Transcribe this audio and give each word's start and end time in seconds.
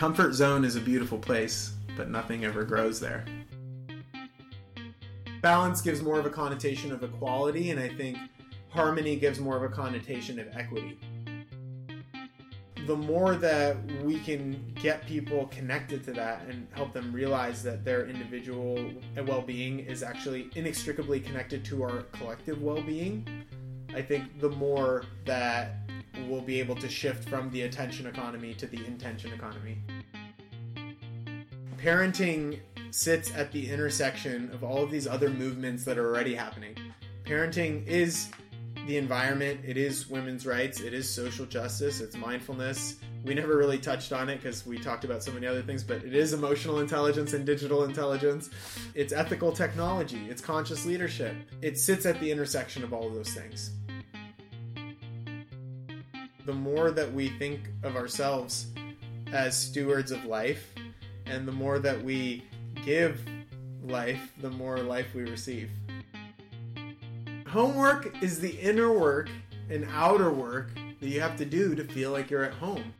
Comfort 0.00 0.32
zone 0.32 0.64
is 0.64 0.76
a 0.76 0.80
beautiful 0.80 1.18
place, 1.18 1.74
but 1.94 2.08
nothing 2.08 2.46
ever 2.46 2.64
grows 2.64 2.98
there. 2.98 3.22
Balance 5.42 5.82
gives 5.82 6.00
more 6.00 6.18
of 6.18 6.24
a 6.24 6.30
connotation 6.30 6.90
of 6.90 7.04
equality, 7.04 7.68
and 7.68 7.78
I 7.78 7.90
think 7.90 8.16
harmony 8.70 9.16
gives 9.16 9.40
more 9.40 9.58
of 9.58 9.62
a 9.62 9.68
connotation 9.68 10.40
of 10.40 10.46
equity. 10.56 10.98
The 12.86 12.96
more 12.96 13.34
that 13.34 13.76
we 14.02 14.20
can 14.20 14.72
get 14.74 15.06
people 15.06 15.48
connected 15.48 16.02
to 16.04 16.12
that 16.12 16.46
and 16.48 16.66
help 16.72 16.94
them 16.94 17.12
realize 17.12 17.62
that 17.64 17.84
their 17.84 18.06
individual 18.06 18.82
well 19.26 19.42
being 19.42 19.80
is 19.80 20.02
actually 20.02 20.48
inextricably 20.54 21.20
connected 21.20 21.62
to 21.66 21.82
our 21.82 22.04
collective 22.12 22.62
well 22.62 22.80
being, 22.80 23.28
I 23.94 24.00
think 24.00 24.40
the 24.40 24.48
more 24.48 25.04
that 25.26 25.79
we'll 26.26 26.40
be 26.40 26.60
able 26.60 26.76
to 26.76 26.88
shift 26.88 27.28
from 27.28 27.50
the 27.50 27.62
attention 27.62 28.06
economy 28.06 28.54
to 28.54 28.66
the 28.66 28.84
intention 28.86 29.32
economy. 29.32 29.78
Parenting 31.76 32.60
sits 32.90 33.32
at 33.34 33.52
the 33.52 33.70
intersection 33.70 34.50
of 34.52 34.62
all 34.62 34.82
of 34.82 34.90
these 34.90 35.06
other 35.06 35.30
movements 35.30 35.84
that 35.84 35.96
are 35.96 36.06
already 36.06 36.34
happening. 36.34 36.76
Parenting 37.24 37.86
is 37.86 38.28
the 38.86 38.96
environment, 38.96 39.60
it 39.64 39.76
is 39.76 40.08
women's 40.08 40.46
rights, 40.46 40.80
it 40.80 40.92
is 40.92 41.08
social 41.08 41.46
justice, 41.46 42.00
it's 42.00 42.16
mindfulness. 42.16 42.96
We 43.24 43.34
never 43.34 43.56
really 43.56 43.78
touched 43.78 44.12
on 44.12 44.28
it 44.28 44.36
because 44.36 44.66
we 44.66 44.78
talked 44.78 45.04
about 45.04 45.22
so 45.22 45.30
many 45.30 45.46
other 45.46 45.62
things, 45.62 45.84
but 45.84 45.98
it 45.98 46.14
is 46.14 46.32
emotional 46.32 46.80
intelligence 46.80 47.34
and 47.34 47.44
digital 47.44 47.84
intelligence. 47.84 48.50
It's 48.94 49.12
ethical 49.12 49.52
technology, 49.52 50.26
it's 50.28 50.42
conscious 50.42 50.86
leadership. 50.86 51.36
It 51.62 51.78
sits 51.78 52.06
at 52.06 52.18
the 52.20 52.30
intersection 52.30 52.82
of 52.82 52.92
all 52.92 53.06
of 53.06 53.14
those 53.14 53.32
things 53.32 53.70
the 56.46 56.52
more 56.52 56.90
that 56.90 57.12
we 57.12 57.28
think 57.28 57.60
of 57.82 57.96
ourselves 57.96 58.66
as 59.32 59.56
stewards 59.56 60.10
of 60.10 60.24
life, 60.24 60.74
and 61.26 61.46
the 61.46 61.52
more 61.52 61.78
that 61.78 62.02
we 62.02 62.44
give 62.84 63.20
life, 63.82 64.32
the 64.40 64.50
more 64.50 64.78
life 64.78 65.06
we 65.14 65.22
receive. 65.22 65.70
Homework 67.46 68.22
is 68.22 68.40
the 68.40 68.50
inner 68.58 68.92
work 68.92 69.28
and 69.70 69.86
outer 69.92 70.32
work 70.32 70.70
that 71.00 71.08
you 71.08 71.20
have 71.20 71.36
to 71.36 71.44
do 71.44 71.74
to 71.74 71.84
feel 71.84 72.10
like 72.10 72.30
you're 72.30 72.44
at 72.44 72.54
home. 72.54 72.92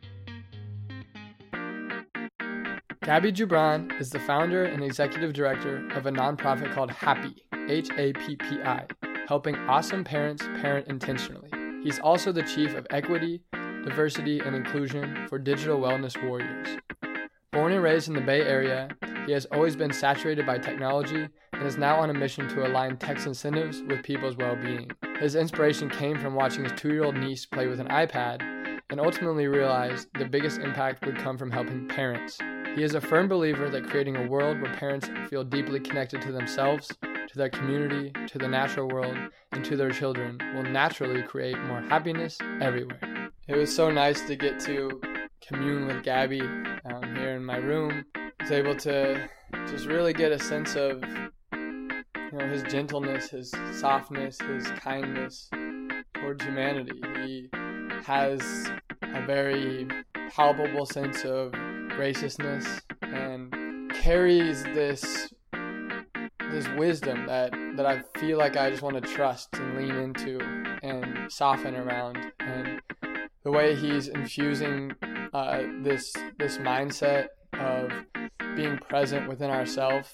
Gabby 3.03 3.31
Jubran 3.31 3.99
is 3.99 4.09
the 4.09 4.19
founder 4.19 4.63
and 4.63 4.83
executive 4.83 5.33
director 5.33 5.87
of 5.93 6.05
a 6.05 6.11
nonprofit 6.11 6.73
called 6.73 6.91
Happy, 6.91 7.43
H 7.67 7.89
A 7.97 8.13
P 8.13 8.37
P 8.37 8.61
I, 8.63 8.85
helping 9.27 9.55
awesome 9.67 10.03
parents 10.03 10.43
parent 10.61 10.87
intentionally. 10.87 11.50
He's 11.83 11.99
also 11.99 12.31
the 12.31 12.43
chief 12.43 12.75
of 12.75 12.85
equity, 12.91 13.41
diversity, 13.83 14.39
and 14.39 14.55
inclusion 14.55 15.25
for 15.27 15.39
Digital 15.39 15.79
Wellness 15.79 16.21
Warriors. 16.23 16.77
Born 17.51 17.73
and 17.73 17.81
raised 17.81 18.07
in 18.07 18.13
the 18.13 18.21
Bay 18.21 18.41
Area, 18.41 18.89
he 19.25 19.31
has 19.31 19.45
always 19.45 19.75
been 19.75 19.91
saturated 19.91 20.45
by 20.45 20.59
technology 20.59 21.27
and 21.53 21.63
is 21.63 21.77
now 21.77 21.99
on 21.99 22.11
a 22.11 22.13
mission 22.13 22.47
to 22.49 22.67
align 22.67 22.97
tech 22.97 23.25
incentives 23.25 23.81
with 23.81 24.03
people's 24.03 24.37
well 24.37 24.55
being. 24.55 24.91
His 25.19 25.35
inspiration 25.35 25.89
came 25.89 26.19
from 26.19 26.35
watching 26.35 26.63
his 26.63 26.73
two 26.73 26.93
year 26.93 27.03
old 27.03 27.15
niece 27.15 27.45
play 27.47 27.67
with 27.67 27.79
an 27.79 27.87
iPad 27.87 28.60
and 28.91 28.99
ultimately 28.99 29.47
realized 29.47 30.09
the 30.19 30.25
biggest 30.25 30.59
impact 30.59 31.05
would 31.05 31.17
come 31.17 31.37
from 31.37 31.49
helping 31.49 31.87
parents. 31.87 32.37
He 32.75 32.83
is 32.83 32.93
a 32.93 33.01
firm 33.01 33.27
believer 33.27 33.69
that 33.69 33.89
creating 33.89 34.17
a 34.17 34.27
world 34.27 34.61
where 34.61 34.73
parents 34.75 35.09
feel 35.29 35.45
deeply 35.45 35.79
connected 35.79 36.21
to 36.23 36.31
themselves, 36.33 36.87
to 36.87 37.37
their 37.37 37.49
community, 37.49 38.11
to 38.27 38.37
the 38.37 38.47
natural 38.47 38.89
world, 38.89 39.17
and 39.53 39.63
to 39.63 39.77
their 39.77 39.91
children 39.91 40.37
will 40.53 40.63
naturally 40.63 41.23
create 41.23 41.57
more 41.63 41.81
happiness 41.81 42.37
everywhere. 42.59 43.29
It 43.47 43.55
was 43.55 43.73
so 43.73 43.89
nice 43.89 44.21
to 44.27 44.35
get 44.35 44.59
to 44.61 45.01
commune 45.41 45.87
with 45.87 46.03
Gabby 46.03 46.41
um, 46.41 47.15
here 47.15 47.31
in 47.31 47.45
my 47.45 47.57
room. 47.57 48.05
I 48.15 48.31
was 48.41 48.51
able 48.51 48.75
to 48.75 49.29
just 49.67 49.85
really 49.85 50.13
get 50.13 50.31
a 50.31 50.39
sense 50.39 50.75
of 50.75 51.01
you 51.53 52.37
know 52.37 52.47
his 52.47 52.63
gentleness, 52.63 53.29
his 53.29 53.53
softness, 53.73 54.39
his 54.39 54.67
kindness 54.67 55.49
towards 56.13 56.43
humanity. 56.43 57.01
He 57.25 57.49
has 58.05 58.41
a 59.01 59.25
very 59.25 59.87
palpable 60.31 60.85
sense 60.85 61.23
of 61.23 61.51
graciousness 61.89 62.81
and 63.01 63.91
carries 63.93 64.63
this 64.63 65.33
this 66.51 66.67
wisdom 66.77 67.25
that 67.27 67.51
that 67.75 67.85
I 67.85 68.01
feel 68.19 68.37
like 68.37 68.57
I 68.57 68.69
just 68.69 68.81
want 68.81 69.01
to 69.01 69.13
trust 69.13 69.49
and 69.53 69.77
lean 69.77 69.95
into 69.95 70.39
and 70.83 71.31
soften 71.31 71.75
around. 71.75 72.17
And 72.39 72.81
the 73.43 73.51
way 73.51 73.75
he's 73.75 74.07
infusing 74.07 74.93
uh, 75.33 75.61
this 75.81 76.13
this 76.37 76.57
mindset 76.57 77.27
of 77.53 77.91
being 78.55 78.77
present 78.77 79.29
within 79.29 79.49
ourselves 79.49 80.11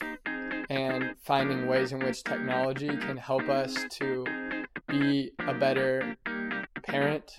and 0.70 1.16
finding 1.24 1.68
ways 1.68 1.92
in 1.92 2.00
which 2.00 2.24
technology 2.24 2.90
can 2.90 3.18
help 3.18 3.50
us 3.50 3.76
to 3.92 4.26
be 4.88 5.32
a 5.48 5.54
better 5.54 6.16
parent 6.84 7.32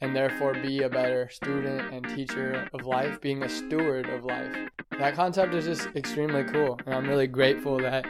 and 0.00 0.14
therefore 0.14 0.54
be 0.54 0.82
a 0.82 0.88
better 0.88 1.28
student 1.30 1.92
and 1.92 2.04
teacher 2.16 2.68
of 2.72 2.86
life, 2.86 3.20
being 3.20 3.42
a 3.42 3.48
steward 3.48 4.08
of 4.08 4.24
life. 4.24 4.54
That 4.98 5.14
concept 5.14 5.54
is 5.54 5.64
just 5.64 5.88
extremely 5.96 6.44
cool, 6.44 6.78
and 6.86 6.94
I'm 6.94 7.08
really 7.08 7.26
grateful 7.26 7.78
that 7.78 8.06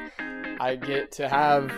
I 0.61 0.77
get 0.77 1.11
to 1.13 1.29
have 1.29 1.73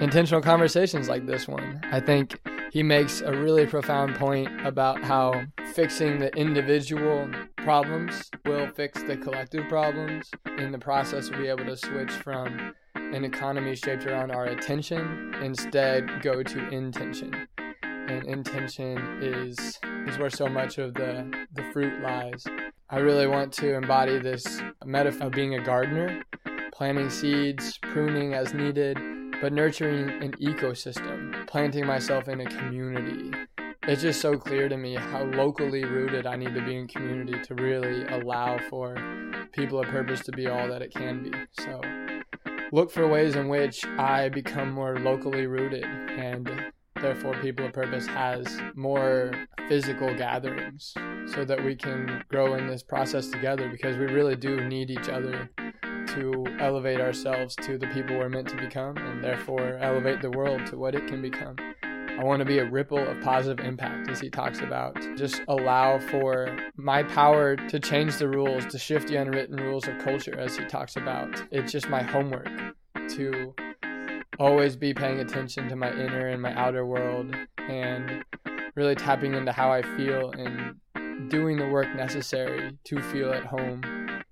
intentional 0.00 0.40
conversations 0.40 1.08
like 1.08 1.26
this 1.26 1.46
one. 1.46 1.80
I 1.90 2.00
think 2.00 2.40
he 2.72 2.82
makes 2.82 3.20
a 3.20 3.30
really 3.30 3.66
profound 3.66 4.16
point 4.16 4.66
about 4.66 5.04
how 5.04 5.44
fixing 5.74 6.18
the 6.18 6.34
individual 6.36 7.30
problems 7.58 8.30
will 8.44 8.68
fix 8.74 9.02
the 9.04 9.16
collective 9.16 9.68
problems. 9.68 10.30
In 10.58 10.72
the 10.72 10.78
process, 10.78 11.30
we'll 11.30 11.40
be 11.40 11.48
able 11.48 11.66
to 11.66 11.76
switch 11.76 12.10
from 12.10 12.74
an 12.96 13.24
economy 13.24 13.76
shaped 13.76 14.06
around 14.06 14.32
our 14.32 14.46
attention, 14.46 15.34
instead, 15.40 16.20
go 16.22 16.42
to 16.42 16.68
intention. 16.70 17.46
And 18.06 18.26
intention 18.26 18.98
is 19.22 19.78
is 20.06 20.18
where 20.18 20.30
so 20.30 20.46
much 20.46 20.78
of 20.78 20.94
the, 20.94 21.46
the 21.54 21.62
fruit 21.72 22.02
lies. 22.02 22.44
I 22.90 22.98
really 22.98 23.26
want 23.26 23.52
to 23.54 23.74
embody 23.74 24.18
this 24.18 24.60
metaphor 24.84 25.28
of 25.28 25.32
being 25.32 25.54
a 25.54 25.64
gardener, 25.64 26.22
planting 26.72 27.08
seeds, 27.08 27.78
pruning 27.78 28.34
as 28.34 28.52
needed, 28.52 28.98
but 29.40 29.52
nurturing 29.52 30.10
an 30.22 30.32
ecosystem, 30.32 31.46
planting 31.46 31.86
myself 31.86 32.28
in 32.28 32.40
a 32.40 32.46
community. 32.46 33.32
It's 33.84 34.02
just 34.02 34.20
so 34.20 34.36
clear 34.36 34.68
to 34.68 34.76
me 34.76 34.94
how 34.94 35.24
locally 35.24 35.84
rooted 35.84 36.26
I 36.26 36.36
need 36.36 36.54
to 36.54 36.64
be 36.64 36.76
in 36.76 36.88
community 36.88 37.40
to 37.42 37.54
really 37.54 38.06
allow 38.06 38.58
for 38.70 38.96
people 39.52 39.80
of 39.80 39.86
purpose 39.88 40.20
to 40.24 40.32
be 40.32 40.46
all 40.46 40.68
that 40.68 40.82
it 40.82 40.94
can 40.94 41.22
be. 41.22 41.32
So 41.62 41.80
look 42.72 42.90
for 42.90 43.06
ways 43.06 43.36
in 43.36 43.48
which 43.48 43.84
I 43.84 44.28
become 44.28 44.72
more 44.72 44.98
locally 44.98 45.46
rooted 45.46 45.84
and 45.84 46.72
therefore 47.04 47.34
people 47.42 47.66
of 47.66 47.72
purpose 47.74 48.06
has 48.06 48.46
more 48.74 49.30
physical 49.68 50.14
gatherings 50.16 50.94
so 51.26 51.44
that 51.44 51.62
we 51.62 51.76
can 51.76 52.24
grow 52.30 52.54
in 52.54 52.66
this 52.66 52.82
process 52.82 53.28
together 53.28 53.68
because 53.68 53.98
we 53.98 54.06
really 54.06 54.34
do 54.34 54.66
need 54.68 54.90
each 54.90 55.10
other 55.10 55.50
to 56.06 56.46
elevate 56.60 57.02
ourselves 57.02 57.54
to 57.56 57.76
the 57.76 57.86
people 57.88 58.16
we're 58.16 58.30
meant 58.30 58.48
to 58.48 58.56
become 58.56 58.96
and 58.96 59.22
therefore 59.22 59.76
elevate 59.82 60.22
the 60.22 60.30
world 60.30 60.64
to 60.64 60.78
what 60.78 60.94
it 60.94 61.06
can 61.06 61.20
become. 61.20 61.56
I 61.82 62.24
want 62.24 62.40
to 62.40 62.46
be 62.46 62.58
a 62.58 62.70
ripple 62.70 63.06
of 63.06 63.20
positive 63.20 63.66
impact, 63.66 64.08
as 64.08 64.20
he 64.20 64.30
talks 64.30 64.60
about. 64.60 64.96
Just 65.16 65.42
allow 65.48 65.98
for 65.98 66.56
my 66.76 67.02
power 67.02 67.56
to 67.56 67.80
change 67.80 68.16
the 68.16 68.28
rules, 68.28 68.64
to 68.66 68.78
shift 68.78 69.08
the 69.08 69.16
unwritten 69.16 69.56
rules 69.56 69.88
of 69.88 69.98
culture, 69.98 70.38
as 70.38 70.56
he 70.56 70.64
talks 70.66 70.96
about. 70.96 71.42
It's 71.50 71.72
just 71.72 71.88
my 71.88 72.02
homework 72.02 72.48
to 73.16 73.52
always 74.38 74.76
be 74.76 74.94
paying 74.94 75.20
attention 75.20 75.68
to 75.68 75.76
my 75.76 75.90
inner 75.92 76.28
and 76.28 76.42
my 76.42 76.52
outer 76.54 76.86
world 76.86 77.34
and 77.68 78.24
really 78.74 78.94
tapping 78.94 79.34
into 79.34 79.52
how 79.52 79.70
I 79.72 79.82
feel 79.96 80.30
and 80.32 80.80
doing 81.30 81.56
the 81.56 81.68
work 81.68 81.94
necessary 81.94 82.76
to 82.84 83.02
feel 83.02 83.32
at 83.32 83.44
home 83.44 83.82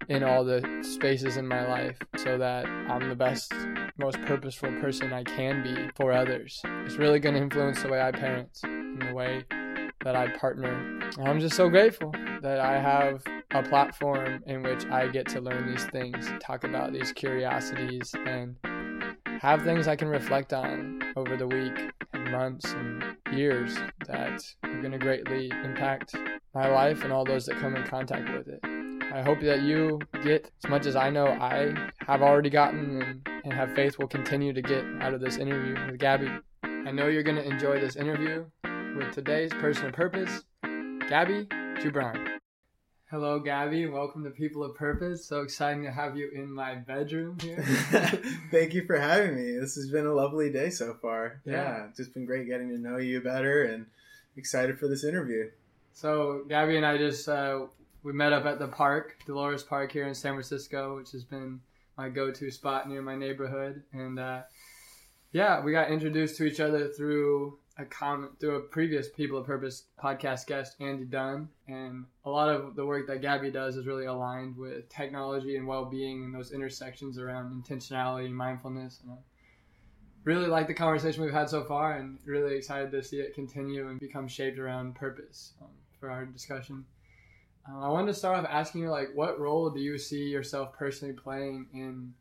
in 0.09 0.25
all 0.25 0.45
the 0.45 0.63
spaces 0.83 1.37
in 1.37 1.47
my 1.47 1.67
life 1.67 1.97
so 2.17 2.37
that 2.39 2.67
I'm 2.67 3.09
the 3.09 3.15
best, 3.15 3.53
most 3.99 4.21
purposeful 4.23 4.71
person 4.81 5.13
I 5.13 5.23
can 5.23 5.63
be 5.63 5.91
for 5.97 6.13
others. 6.13 6.61
It's 6.85 6.97
really 6.97 7.21
going 7.21 7.37
to 7.37 7.41
influence 7.41 7.83
the 7.83 7.89
way 7.89 8.01
I 8.01 8.11
parent 8.11 8.51
and 8.65 9.01
the 9.01 9.15
way 9.15 9.45
that 10.05 10.17
I 10.17 10.29
partner. 10.37 11.01
And 11.19 11.29
I'm 11.29 11.39
just 11.39 11.55
so 11.55 11.69
grateful 11.69 12.13
that 12.43 12.59
I 12.59 12.81
have 12.81 13.23
a 13.53 13.63
platform 13.63 14.43
in 14.47 14.63
which 14.63 14.85
I 14.87 15.07
get 15.07 15.29
to 15.29 15.41
learn 15.41 15.71
these 15.71 15.85
things, 15.87 16.29
talk 16.41 16.65
about 16.65 16.93
these 16.93 17.13
curiosities, 17.13 18.15
and 18.27 18.57
have 19.43 19.63
things 19.63 19.89
I 19.89 19.97
can 19.97 20.07
reflect 20.07 20.53
on 20.53 21.03
over 21.17 21.37
the 21.37 21.49
week 21.49 21.91
and 22.13 22.31
months 22.31 22.65
and 22.75 23.17
years 23.33 23.75
that 24.07 24.41
are 24.63 24.81
going 24.81 24.93
to 24.93 24.99
greatly 24.99 25.51
impact 25.65 26.15
my 26.55 26.69
life 26.69 27.03
and 27.03 27.13
all 27.13 27.25
those 27.25 27.47
that 27.47 27.59
come 27.59 27.75
in 27.75 27.83
contact 27.83 28.31
with 28.33 28.47
it. 28.47 28.61
I 29.13 29.21
hope 29.21 29.41
that 29.41 29.63
you 29.63 29.99
get 30.23 30.49
as 30.63 30.71
much 30.71 30.87
as 30.87 30.95
I 30.95 31.11
know 31.11 31.27
I 31.27 31.75
have 32.07 32.23
already 32.23 32.51
gotten 32.51 33.03
and, 33.03 33.29
and 33.43 33.53
have 33.53 33.75
faith 33.75 33.99
will 33.99 34.07
continue 34.07 34.53
to 34.53 34.63
get 34.63 34.85
out 35.01 35.13
of 35.13 35.21
this 35.21 35.39
interview 35.39 35.75
with 35.91 35.99
Gabby. 35.99 36.31
I 36.63 36.93
know 36.93 37.09
you're 37.09 37.25
going 37.25 37.35
to 37.35 37.45
enjoy 37.45 37.81
this 37.81 37.97
interview 37.97 38.45
with 38.97 39.13
today's 39.13 39.53
person 39.55 39.87
of 39.87 39.93
purpose, 39.93 40.45
Gabby 41.09 41.47
Jubran. 41.81 42.32
Hello, 43.13 43.39
Gabby. 43.39 43.85
Welcome 43.85 44.25
to 44.25 44.31
People 44.31 44.65
of 44.65 44.75
Purpose. 44.75 45.27
So 45.27 45.43
exciting 45.43 45.85
to 45.85 45.91
have 45.91 46.17
you 46.17 46.31
in 46.35 46.51
my 46.51 46.77
bedroom 46.77 47.39
here. 47.39 47.63
Thank 48.51 48.73
you 48.73 48.87
for 48.87 48.99
having 48.99 49.37
me. 49.37 49.53
This 49.61 49.75
has 49.75 49.91
been 49.91 50.07
a 50.07 50.15
lovely 50.15 50.51
day 50.51 50.71
so 50.71 50.95
far. 50.95 51.43
Yeah. 51.45 51.53
Yeah. 51.53 51.87
just 51.95 52.15
been 52.15 52.25
great 52.25 52.47
getting 52.47 52.71
to 52.71 52.79
know 52.79 52.97
you 52.97 53.21
better 53.21 53.65
and 53.65 53.85
excited 54.39 54.79
for 54.79 54.89
this 54.89 55.05
interview. 55.05 55.51
So 55.93 56.45
Gabby 56.49 56.79
and 56.79 56.87
I 56.87 56.97
just 56.97 57.29
uh, 57.29 57.67
we 58.03 58.15
met 58.15 58.33
up 58.33 58.47
at 58.47 58.59
the 58.59 58.69
park, 58.69 59.19
Dolores 59.27 59.63
Park 59.63 59.93
here 59.93 60.09
in 60.09 60.15
San 60.15 60.33
Francisco, 60.33 60.97
which 60.97 61.11
has 61.11 61.23
been 61.23 61.61
my 61.99 62.09
go-to 62.09 62.51
spot 62.51 62.89
near 62.89 63.03
my 63.03 63.15
neighborhood. 63.15 63.83
And 63.93 64.19
uh, 64.19 64.41
yeah, 65.33 65.63
we 65.63 65.73
got 65.73 65.91
introduced 65.91 66.39
to 66.39 66.45
each 66.45 66.61
other 66.61 66.89
through 66.89 67.59
a 67.79 67.85
comment 67.85 68.39
through 68.39 68.57
a 68.57 68.61
previous 68.61 69.09
People 69.09 69.39
of 69.39 69.47
Purpose 69.47 69.85
podcast 70.03 70.47
guest, 70.47 70.77
Andy 70.81 71.05
Dunn. 71.05 71.49
And 71.69 72.05
a 72.25 72.31
lot 72.31 72.49
of 72.49 72.77
the 72.77 72.85
work 72.85 73.07
that 73.07 73.23
Gabby 73.23 73.51
does 73.51 73.77
is 73.77 73.87
really 73.87 74.07
aligned 74.07 74.57
with 74.57 74.89
technology 74.89 75.57
and 75.57 75.67
well-being 75.67 76.25
and 76.25 76.35
those 76.35 76.53
intersections 76.53 77.19
around 77.19 77.53
intentionality 77.53 78.27
and 78.27 78.37
mindfulness. 78.37 79.01
And 79.03 79.13
I 79.13 79.17
really 80.25 80.49
like 80.49 80.67
the 80.67 80.75
conversation 80.75 81.23
we've 81.23 81.33
had 81.33 81.49
so 81.49 81.65
far, 81.65 81.97
and 81.97 82.19
really 82.25 82.57
excited 82.57 82.91
to 82.93 83.03
see 83.03 83.21
it 83.21 83.35
continue 83.35 83.89
and 83.89 83.99
become 83.99 84.29
shaped 84.29 84.59
around 84.59 84.95
purpose 84.95 85.53
um, 85.61 85.69
for 85.99 86.11
our 86.11 86.25
discussion. 86.27 86.85
Uh, 87.69 87.81
I 87.81 87.89
wanted 87.89 88.09
to 88.09 88.15
start 88.15 88.39
off 88.39 88.47
asking 88.51 88.83
you, 88.83 88.91
like, 88.91 89.09
what 89.15 89.41
role 89.41 89.71
do 89.71 89.81
you 89.81 89.97
see 89.99 90.29
yourself 90.29 90.73
personally 90.73 91.15
playing 91.15 91.69
in 91.73 92.13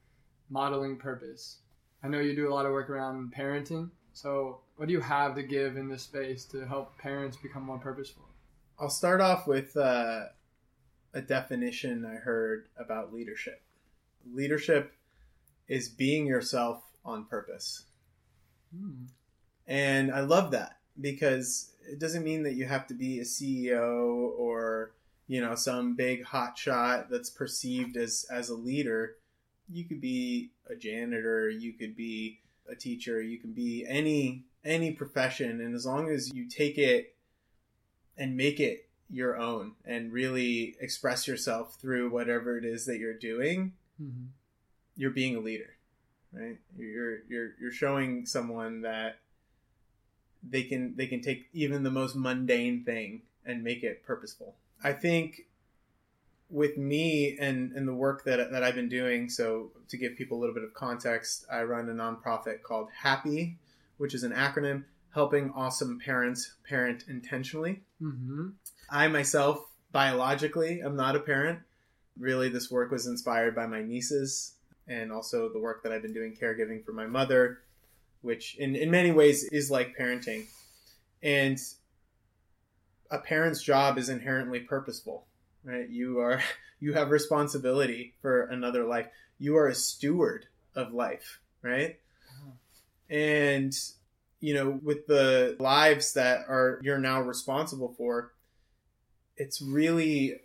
modeling 0.50 0.98
purpose? 0.98 1.57
I 2.03 2.07
know 2.07 2.19
you 2.19 2.36
do 2.36 2.51
a 2.51 2.53
lot 2.53 2.65
of 2.65 2.71
work 2.71 2.89
around 2.89 3.33
parenting. 3.36 3.89
So, 4.13 4.59
what 4.81 4.87
do 4.87 4.93
you 4.95 4.99
have 4.99 5.35
to 5.35 5.43
give 5.43 5.77
in 5.77 5.89
this 5.89 6.01
space 6.01 6.43
to 6.43 6.65
help 6.65 6.97
parents 6.97 7.37
become 7.37 7.61
more 7.61 7.77
purposeful? 7.77 8.27
I'll 8.79 8.89
start 8.89 9.21
off 9.21 9.45
with 9.45 9.77
uh, 9.77 10.23
a 11.13 11.21
definition 11.21 12.03
I 12.03 12.15
heard 12.15 12.65
about 12.79 13.13
leadership. 13.13 13.61
Leadership 14.33 14.91
is 15.67 15.87
being 15.87 16.25
yourself 16.25 16.81
on 17.05 17.25
purpose. 17.25 17.83
Hmm. 18.75 19.03
And 19.67 20.11
I 20.11 20.21
love 20.21 20.49
that 20.49 20.77
because 20.99 21.73
it 21.87 21.99
doesn't 21.99 22.23
mean 22.23 22.41
that 22.41 22.55
you 22.55 22.65
have 22.65 22.87
to 22.87 22.95
be 22.95 23.19
a 23.19 23.23
CEO 23.23 24.31
or, 24.35 24.93
you 25.27 25.41
know, 25.41 25.53
some 25.53 25.95
big 25.95 26.23
hot 26.23 26.57
shot 26.57 27.07
that's 27.11 27.29
perceived 27.29 27.97
as 27.97 28.25
as 28.31 28.49
a 28.49 28.55
leader. 28.55 29.17
You 29.69 29.85
could 29.85 30.01
be 30.01 30.53
a 30.67 30.75
janitor, 30.75 31.51
you 31.51 31.73
could 31.73 31.95
be 31.95 32.39
a 32.67 32.73
teacher, 32.73 33.21
you 33.21 33.37
can 33.37 33.53
be 33.53 33.85
any 33.87 34.45
any 34.63 34.91
profession 34.91 35.61
and 35.61 35.75
as 35.75 35.85
long 35.85 36.09
as 36.09 36.33
you 36.33 36.47
take 36.47 36.77
it 36.77 37.15
and 38.17 38.37
make 38.37 38.59
it 38.59 38.87
your 39.09 39.35
own 39.37 39.73
and 39.85 40.13
really 40.13 40.75
express 40.79 41.27
yourself 41.27 41.75
through 41.75 42.09
whatever 42.09 42.57
it 42.57 42.65
is 42.65 42.85
that 42.85 42.97
you're 42.97 43.13
doing, 43.13 43.73
Mhm. 44.01 44.27
you're 44.95 45.11
being 45.11 45.35
a 45.35 45.39
leader, 45.39 45.75
right? 46.31 46.57
You're 46.77 47.23
you're 47.27 47.55
you're 47.59 47.71
showing 47.71 48.25
someone 48.25 48.81
that 48.81 49.19
they 50.43 50.63
can 50.63 50.95
they 50.95 51.07
can 51.07 51.21
take 51.21 51.47
even 51.53 51.83
the 51.83 51.91
most 51.91 52.15
mundane 52.15 52.83
thing 52.83 53.23
and 53.45 53.63
make 53.63 53.83
it 53.83 54.03
purposeful. 54.03 54.55
I 54.83 54.93
think 54.93 55.47
with 56.49 56.77
me 56.77 57.37
and 57.37 57.71
and 57.73 57.87
the 57.87 57.93
work 57.93 58.23
that 58.25 58.51
that 58.51 58.63
I've 58.63 58.75
been 58.75 58.89
doing, 58.89 59.29
so 59.29 59.71
to 59.89 59.97
give 59.97 60.15
people 60.15 60.37
a 60.37 60.39
little 60.39 60.55
bit 60.55 60.63
of 60.63 60.73
context, 60.73 61.45
I 61.51 61.63
run 61.63 61.89
a 61.89 61.93
nonprofit 61.93 62.61
called 62.63 62.89
Happy, 62.91 63.57
which 64.01 64.15
is 64.15 64.24
an 64.24 64.31
acronym 64.31 64.83
helping 65.13 65.51
awesome 65.51 66.00
parents 66.00 66.56
parent 66.68 67.06
intentionally. 67.07 67.83
Mhm. 68.01 68.53
I 68.89 69.07
myself, 69.07 69.71
biologically, 69.92 70.81
am 70.81 70.95
not 70.95 71.15
a 71.15 71.19
parent. 71.19 71.59
Really, 72.18 72.50
this 72.50 72.71
work 72.71 72.89
was 72.89 73.06
inspired 73.06 73.56
by 73.56 73.68
my 73.68 73.83
nieces 73.83 74.56
and 74.88 75.12
also 75.12 75.50
the 75.50 75.59
work 75.59 75.83
that 75.83 75.92
I've 75.92 76.01
been 76.01 76.13
doing 76.13 76.36
caregiving 76.36 76.83
for 76.83 76.94
my 76.94 77.06
mother, 77.06 77.62
which 78.21 78.56
in, 78.57 78.75
in 78.75 78.89
many 78.89 79.12
ways 79.12 79.44
is 79.44 79.69
like 79.69 79.95
parenting. 79.95 80.48
And 81.21 81.59
a 83.12 83.19
parent's 83.19 83.62
job 83.62 84.00
is 84.00 84.09
inherently 84.09 84.62
purposeful, 84.62 85.27
right? 85.63 85.88
You 85.88 86.19
are 86.19 86.42
you 86.80 86.94
have 86.94 87.12
responsibility 87.12 88.15
for 88.24 88.45
another 88.48 88.83
life. 88.83 89.07
You 89.38 89.57
are 89.57 89.68
a 89.68 89.75
steward 89.75 90.48
of 90.74 90.92
life, 90.92 91.39
right? 91.62 92.00
And 93.11 93.77
you 94.39 94.55
know, 94.55 94.79
with 94.81 95.05
the 95.05 95.55
lives 95.59 96.13
that 96.13 96.45
are 96.47 96.79
you're 96.81 96.97
now 96.97 97.21
responsible 97.21 97.93
for, 97.95 98.31
it's 99.37 99.61
really 99.61 100.37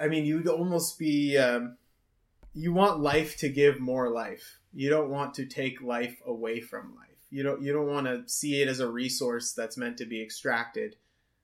I 0.00 0.08
mean, 0.08 0.24
you'd 0.24 0.48
almost 0.48 0.98
be 0.98 1.36
um, 1.36 1.76
you 2.54 2.72
want 2.72 3.00
life 3.00 3.36
to 3.38 3.48
give 3.48 3.80
more 3.80 4.08
life. 4.08 4.58
You 4.72 4.88
don't 4.90 5.10
want 5.10 5.34
to 5.34 5.46
take 5.46 5.82
life 5.82 6.20
away 6.26 6.60
from 6.60 6.94
life. 6.94 7.02
You 7.30 7.42
don't 7.42 7.62
you 7.62 7.72
don't 7.72 7.90
want 7.90 8.06
to 8.06 8.26
see 8.28 8.62
it 8.62 8.68
as 8.68 8.80
a 8.80 8.88
resource 8.88 9.52
that's 9.52 9.76
meant 9.76 9.98
to 9.98 10.06
be 10.06 10.22
extracted. 10.22 10.96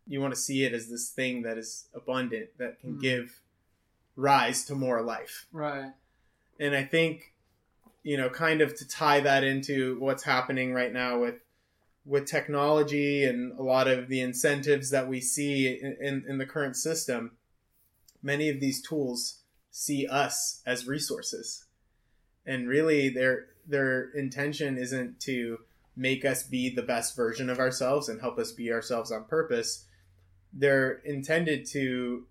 You 0.07 0.21
want 0.21 0.35
to 0.35 0.41
see 0.41 0.65
it 0.65 0.73
as 0.73 0.89
this 0.89 1.11
thing 1.11 1.43
that 1.43 1.59
is 1.59 1.89
abundant 1.95 2.51
that 2.59 2.81
can 2.81 2.95
Mm. 2.95 3.01
give 3.01 3.41
rise 4.17 4.65
to 4.67 4.75
more 4.75 5.03
life. 5.03 5.47
Right. 5.53 5.93
And 6.61 6.75
I 6.75 6.85
think 6.85 7.32
you 8.03 8.17
know, 8.17 8.29
kind 8.29 8.61
of 8.61 8.75
to 8.77 8.89
tie 8.89 9.21
that 9.21 9.45
into 9.45 9.99
what's 10.01 10.25
happening 10.25 10.73
right 10.73 10.93
now 10.93 11.19
with 11.21 11.37
with 12.05 12.27
technology 12.27 13.25
and 13.25 13.57
a 13.59 13.63
lot 13.63 13.87
of 13.87 14.09
the 14.09 14.21
incentives 14.21 14.91
that 14.91 15.07
we 15.07 15.21
see 15.21 15.69
in, 15.69 15.97
in, 16.01 16.25
in 16.29 16.39
the 16.39 16.47
current 16.47 16.75
system, 16.75 17.31
many 18.21 18.49
of 18.49 18.59
these 18.59 18.83
tools 18.83 19.39
see 19.71 20.05
us 20.09 20.63
as 20.67 20.87
resources. 20.87 21.67
And 22.45 22.69
really 22.69 23.09
their 23.09 23.47
their 23.67 24.11
intention 24.11 24.77
isn't 24.79 25.21
to 25.21 25.59
make 25.95 26.25
us 26.25 26.43
be 26.43 26.75
the 26.75 26.83
best 26.83 27.15
version 27.15 27.49
of 27.49 27.59
ourselves 27.59 28.09
and 28.09 28.21
help 28.21 28.39
us 28.39 28.51
be 28.51 28.73
ourselves 28.73 29.13
on 29.13 29.25
purpose. 29.25 29.85
They're 30.53 30.95
intended 31.05 31.67
to 31.67 32.27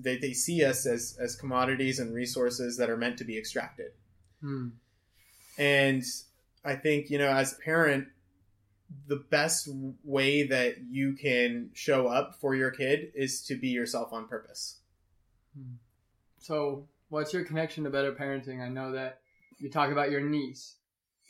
they, 0.00 0.16
they 0.16 0.32
see 0.32 0.64
us 0.64 0.86
as, 0.86 1.16
as 1.20 1.36
commodities 1.36 2.00
and 2.00 2.12
resources 2.12 2.76
that 2.78 2.90
are 2.90 2.96
meant 2.96 3.18
to 3.18 3.24
be 3.24 3.38
extracted. 3.38 3.92
Hmm. 4.40 4.68
And 5.60 6.02
I 6.64 6.74
think, 6.74 7.10
you 7.10 7.18
know, 7.18 7.28
as 7.28 7.52
a 7.52 7.56
parent, 7.56 8.08
the 9.06 9.22
best 9.30 9.68
way 10.02 10.44
that 10.44 10.76
you 10.90 11.12
can 11.12 11.68
show 11.74 12.08
up 12.08 12.36
for 12.40 12.54
your 12.54 12.70
kid 12.70 13.12
is 13.14 13.42
to 13.42 13.56
be 13.56 13.68
yourself 13.68 14.10
on 14.10 14.26
purpose. 14.26 14.78
So, 16.38 16.88
what's 17.10 17.34
your 17.34 17.44
connection 17.44 17.84
to 17.84 17.90
better 17.90 18.12
parenting? 18.12 18.64
I 18.64 18.70
know 18.70 18.92
that 18.92 19.20
you 19.58 19.68
talk 19.68 19.92
about 19.92 20.10
your 20.10 20.22
niece. 20.22 20.76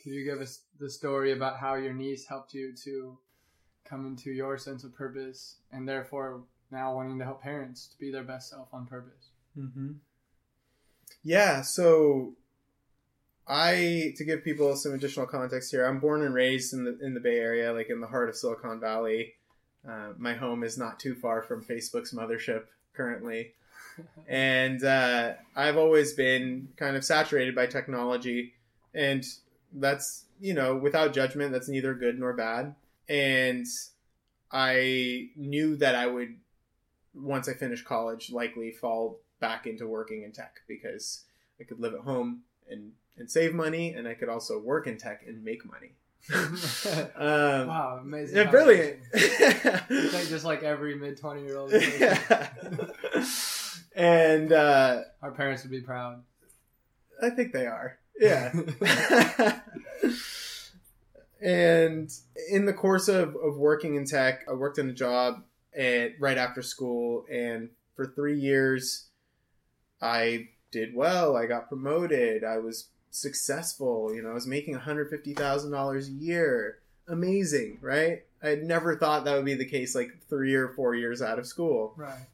Could 0.01 0.13
you 0.13 0.23
give 0.23 0.39
us 0.39 0.61
the 0.79 0.89
story 0.89 1.33
about 1.33 1.57
how 1.57 1.75
your 1.75 1.93
niece 1.93 2.25
helped 2.25 2.53
you 2.53 2.73
to 2.85 3.17
come 3.83 4.05
into 4.05 4.31
your 4.31 4.57
sense 4.57 4.85
of 4.85 4.95
purpose 4.95 5.57
and 5.73 5.85
therefore 5.85 6.41
now 6.71 6.95
wanting 6.95 7.19
to 7.19 7.25
help 7.25 7.41
parents 7.41 7.87
to 7.87 7.99
be 7.99 8.11
their 8.11 8.23
best 8.23 8.49
self 8.49 8.69
on 8.73 8.85
purpose? 8.85 9.31
Mm-hmm. 9.57 9.91
Yeah, 11.21 11.61
so 11.61 12.33
I 13.51 14.13
to 14.15 14.23
give 14.23 14.45
people 14.45 14.77
some 14.77 14.93
additional 14.93 15.25
context 15.25 15.71
here. 15.71 15.85
I'm 15.85 15.99
born 15.99 16.21
and 16.21 16.33
raised 16.33 16.73
in 16.73 16.85
the 16.85 16.97
in 17.01 17.13
the 17.13 17.19
Bay 17.19 17.37
Area, 17.37 17.73
like 17.73 17.89
in 17.89 17.99
the 17.99 18.07
heart 18.07 18.29
of 18.29 18.37
Silicon 18.37 18.79
Valley. 18.79 19.33
Uh, 19.85 20.13
my 20.17 20.33
home 20.33 20.63
is 20.63 20.77
not 20.77 21.01
too 21.01 21.13
far 21.15 21.41
from 21.41 21.61
Facebook's 21.61 22.13
mothership 22.13 22.63
currently, 22.93 23.51
and 24.29 24.81
uh, 24.85 25.33
I've 25.53 25.75
always 25.75 26.13
been 26.13 26.69
kind 26.77 26.95
of 26.95 27.03
saturated 27.03 27.53
by 27.53 27.65
technology, 27.65 28.53
and 28.93 29.25
that's 29.73 30.23
you 30.39 30.53
know 30.53 30.77
without 30.77 31.11
judgment, 31.13 31.51
that's 31.51 31.67
neither 31.67 31.93
good 31.93 32.17
nor 32.17 32.31
bad. 32.31 32.73
And 33.09 33.65
I 34.49 35.27
knew 35.35 35.75
that 35.75 35.95
I 35.95 36.07
would 36.07 36.37
once 37.13 37.49
I 37.49 37.53
finished 37.53 37.83
college 37.83 38.31
likely 38.31 38.71
fall 38.71 39.19
back 39.41 39.67
into 39.67 39.87
working 39.87 40.23
in 40.23 40.31
tech 40.31 40.61
because 40.69 41.25
I 41.59 41.65
could 41.65 41.81
live 41.81 41.93
at 41.93 41.99
home 41.99 42.43
and 42.69 42.93
and 43.17 43.29
save 43.29 43.53
money, 43.53 43.93
and 43.93 44.07
I 44.07 44.13
could 44.13 44.29
also 44.29 44.59
work 44.59 44.87
in 44.87 44.97
tech 44.97 45.23
and 45.27 45.43
make 45.43 45.61
money. 45.65 45.91
um, 47.15 47.67
wow, 47.67 47.99
amazing. 48.01 48.37
yeah, 48.37 48.49
brilliant. 48.51 48.99
It's 49.13 50.13
like 50.13 50.27
just 50.27 50.45
like 50.45 50.61
every 50.63 50.95
mid 50.95 51.17
twenty 51.19 51.43
year 51.43 51.57
old. 51.57 51.73
Yeah. 51.99 52.49
and 53.95 54.51
uh, 54.53 55.01
Our 55.21 55.31
parents 55.31 55.63
would 55.63 55.71
be 55.71 55.81
proud. 55.81 56.23
I 57.21 57.29
think 57.31 57.53
they 57.53 57.65
are. 57.65 57.97
Yeah. 58.19 58.51
and 61.41 62.11
in 62.49 62.65
the 62.65 62.73
course 62.73 63.07
of, 63.07 63.35
of 63.35 63.57
working 63.57 63.95
in 63.95 64.05
tech, 64.05 64.45
I 64.49 64.53
worked 64.53 64.77
in 64.77 64.89
a 64.89 64.93
job 64.93 65.43
at, 65.75 66.11
right 66.19 66.37
after 66.37 66.61
school, 66.61 67.25
and 67.31 67.69
for 67.95 68.05
three 68.05 68.39
years, 68.39 69.07
I 70.01 70.49
did 70.71 70.93
well. 70.95 71.35
I 71.35 71.45
got 71.47 71.67
promoted. 71.67 72.43
I 72.43 72.57
was 72.59 72.89
successful. 73.11 74.13
You 74.13 74.23
know, 74.23 74.31
I 74.31 74.33
was 74.33 74.47
making 74.47 74.77
$150,000 74.77 76.07
a 76.07 76.11
year. 76.11 76.79
Amazing, 77.07 77.79
right? 77.81 78.23
I 78.41 78.47
had 78.47 78.63
never 78.63 78.95
thought 78.95 79.25
that 79.25 79.35
would 79.35 79.45
be 79.45 79.53
the 79.53 79.65
case 79.65 79.93
like 79.93 80.09
three 80.29 80.55
or 80.55 80.69
four 80.69 80.95
years 80.95 81.21
out 81.21 81.37
of 81.37 81.45
school. 81.45 81.93
Right. 81.95 82.25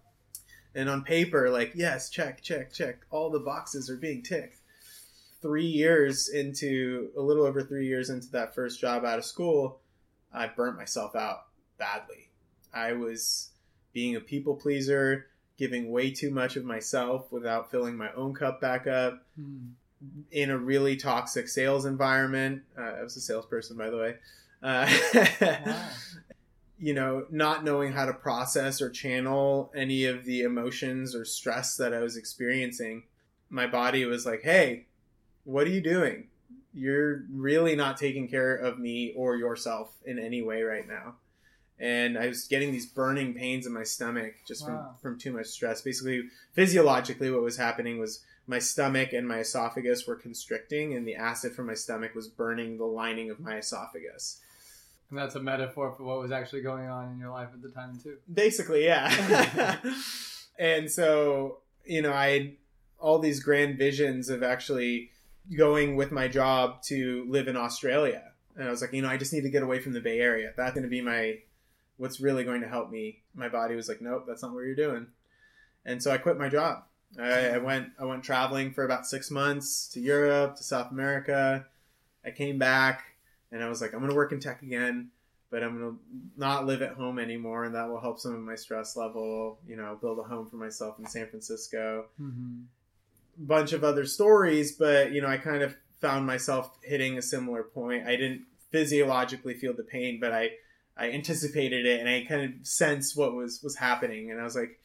And 0.75 0.89
on 0.89 1.03
paper, 1.03 1.50
like, 1.50 1.72
yes, 1.75 2.10
check, 2.10 2.41
check, 2.41 2.72
check. 2.72 3.00
All 3.10 3.29
the 3.29 3.39
boxes 3.39 3.89
are 3.89 3.98
being 3.98 4.22
ticked. 4.22 4.60
Three 5.41 5.65
years 5.65 6.29
into, 6.29 7.10
a 7.17 7.22
little 7.22 7.46
over 7.46 7.63
three 7.63 7.88
years 7.88 8.10
into 8.10 8.29
that 8.31 8.53
first 8.55 8.79
job 8.79 9.03
out 9.03 9.17
of 9.17 9.25
school, 9.25 9.79
I 10.34 10.48
burnt 10.48 10.77
myself 10.77 11.15
out 11.15 11.46
badly. 11.77 12.29
I 12.74 12.93
was 12.93 13.50
being 13.93 14.15
a 14.15 14.19
people 14.19 14.55
pleaser, 14.55 15.27
giving 15.57 15.91
way 15.91 16.12
too 16.12 16.29
much 16.29 16.55
of 16.55 16.65
myself 16.65 17.31
without 17.31 17.72
filling 17.72 17.96
my 17.98 18.12
own 18.13 18.34
cup 18.36 18.62
back 18.62 18.86
up 18.86 19.25
Hmm. 19.36 19.69
In 20.31 20.49
a 20.51 20.57
really 20.57 20.95
toxic 20.95 21.47
sales 21.47 21.85
environment. 21.85 22.61
Uh, 22.77 22.81
I 22.99 23.03
was 23.03 23.15
a 23.17 23.21
salesperson, 23.21 23.77
by 23.77 23.89
the 23.89 23.97
way. 23.97 24.15
Uh, 24.61 24.87
Wow. 25.13 25.85
you 26.79 26.93
know, 26.93 27.25
not 27.31 27.63
knowing 27.63 27.91
how 27.91 28.05
to 28.05 28.13
process 28.13 28.81
or 28.81 28.89
channel 28.89 29.71
any 29.75 30.05
of 30.05 30.25
the 30.25 30.41
emotions 30.41 31.15
or 31.15 31.25
stress 31.25 31.75
that 31.77 31.93
I 31.93 31.99
was 32.01 32.15
experiencing, 32.17 33.03
my 33.49 33.65
body 33.65 34.05
was 34.05 34.25
like, 34.25 34.41
hey, 34.43 34.85
what 35.43 35.65
are 35.65 35.71
you 35.71 35.81
doing? 35.81 36.27
You're 36.73 37.23
really 37.31 37.75
not 37.75 37.97
taking 37.97 38.27
care 38.27 38.55
of 38.55 38.77
me 38.77 39.13
or 39.15 39.35
yourself 39.37 39.91
in 40.05 40.19
any 40.19 40.43
way 40.43 40.61
right 40.61 40.87
now. 40.87 41.15
And 41.79 42.17
I 42.17 42.27
was 42.27 42.47
getting 42.47 42.71
these 42.71 42.85
burning 42.85 43.33
pains 43.33 43.65
in 43.65 43.73
my 43.73 43.83
stomach 43.83 44.33
just 44.47 44.67
Wow. 44.67 44.95
from, 45.01 45.13
from 45.13 45.19
too 45.19 45.31
much 45.31 45.47
stress. 45.47 45.81
Basically, 45.81 46.23
physiologically, 46.53 47.31
what 47.31 47.41
was 47.41 47.57
happening 47.57 47.97
was 47.99 48.23
my 48.47 48.59
stomach 48.59 49.11
and 49.13 49.27
my 49.27 49.39
esophagus 49.39 50.07
were 50.07 50.15
constricting, 50.15 50.95
and 50.95 51.05
the 51.05 51.15
acid 51.15 51.51
from 51.51 51.67
my 51.67 51.73
stomach 51.73 52.15
was 52.15 52.29
burning 52.29 52.77
the 52.77 52.85
lining 52.85 53.29
of 53.29 53.39
my 53.39 53.57
esophagus. 53.57 54.39
And 55.09 55.19
that's 55.19 55.35
a 55.35 55.39
metaphor 55.39 55.93
for 55.95 56.03
what 56.03 56.19
was 56.19 56.31
actually 56.31 56.61
going 56.61 56.87
on 56.87 57.11
in 57.11 57.19
your 57.19 57.29
life 57.29 57.49
at 57.53 57.61
the 57.61 57.69
time 57.69 57.99
too. 58.01 58.17
Basically, 58.33 58.85
yeah. 58.85 59.77
and 60.59 60.89
so, 60.89 61.59
you 61.85 62.01
know, 62.01 62.13
I 62.13 62.27
had 62.29 62.51
all 62.99 63.19
these 63.19 63.41
grand 63.41 63.77
visions 63.77 64.29
of 64.29 64.43
actually 64.43 65.11
going 65.55 65.95
with 65.95 66.11
my 66.11 66.27
job 66.27 66.81
to 66.83 67.25
live 67.29 67.47
in 67.47 67.55
Australia. 67.55 68.23
And 68.55 68.67
I 68.67 68.71
was 68.71 68.81
like, 68.81 68.91
you 68.93 69.01
know, 69.01 69.09
I 69.09 69.17
just 69.17 69.33
need 69.33 69.41
to 69.41 69.49
get 69.49 69.63
away 69.63 69.79
from 69.79 69.93
the 69.93 70.01
Bay 70.01 70.19
Area. 70.19 70.51
That's 70.57 70.73
going 70.73 70.83
to 70.83 70.89
be 70.89 71.01
my, 71.01 71.39
what's 71.97 72.19
really 72.19 72.43
going 72.43 72.61
to 72.61 72.67
help 72.67 72.89
me. 72.89 73.21
My 73.35 73.49
body 73.49 73.75
was 73.75 73.87
like, 73.87 74.01
nope, 74.01 74.25
that's 74.27 74.41
not 74.41 74.53
what 74.53 74.61
you're 74.61 74.75
doing. 74.75 75.07
And 75.85 76.01
so 76.01 76.11
I 76.11 76.17
quit 76.17 76.37
my 76.37 76.49
job. 76.49 76.83
I, 77.19 77.49
I 77.49 77.57
went, 77.57 77.89
I 77.99 78.05
went 78.05 78.23
traveling 78.23 78.71
for 78.71 78.83
about 78.83 79.05
six 79.05 79.31
months 79.31 79.87
to 79.89 79.99
Europe, 79.99 80.55
to 80.57 80.63
South 80.63 80.91
America. 80.91 81.65
I 82.25 82.31
came 82.31 82.57
back 82.57 83.03
and 83.51 83.63
I 83.63 83.69
was 83.69 83.81
like, 83.81 83.93
I'm 83.93 83.99
going 83.99 84.11
to 84.11 84.15
work 84.15 84.31
in 84.31 84.39
tech 84.39 84.61
again 84.61 85.11
but 85.49 85.63
I'm 85.63 85.79
gonna 85.79 85.95
not 86.35 86.65
live 86.65 86.81
at 86.81 86.93
home 86.93 87.19
anymore, 87.19 87.63
and 87.63 87.75
that 87.75 87.87
will 87.87 88.01
help 88.01 88.19
some 88.19 88.33
of 88.33 88.41
my 88.41 88.55
stress 88.55 88.95
level. 88.95 89.59
You 89.67 89.77
know, 89.77 89.97
build 89.99 90.19
a 90.19 90.23
home 90.23 90.49
for 90.49 90.57
myself 90.57 90.99
in 90.99 91.05
San 91.07 91.27
Francisco. 91.27 92.05
Mm-hmm. 92.21 92.63
Bunch 93.39 93.71
of 93.73 93.83
other 93.83 94.05
stories, 94.05 94.73
but 94.73 95.11
you 95.11 95.21
know, 95.21 95.27
I 95.27 95.37
kind 95.37 95.63
of 95.63 95.75
found 96.01 96.25
myself 96.25 96.77
hitting 96.81 97.17
a 97.17 97.21
similar 97.21 97.63
point. 97.63 98.05
I 98.05 98.15
didn't 98.15 98.43
physiologically 98.71 99.53
feel 99.53 99.73
the 99.73 99.83
pain, 99.83 100.19
but 100.19 100.33
I 100.33 100.51
I 100.97 101.11
anticipated 101.11 101.85
it, 101.85 101.99
and 101.99 102.09
I 102.09 102.25
kind 102.27 102.41
of 102.41 102.67
sensed 102.67 103.15
what 103.15 103.33
was 103.33 103.61
was 103.63 103.77
happening, 103.77 104.31
and 104.31 104.41
I 104.41 104.43
was 104.43 104.55
like, 104.55 104.79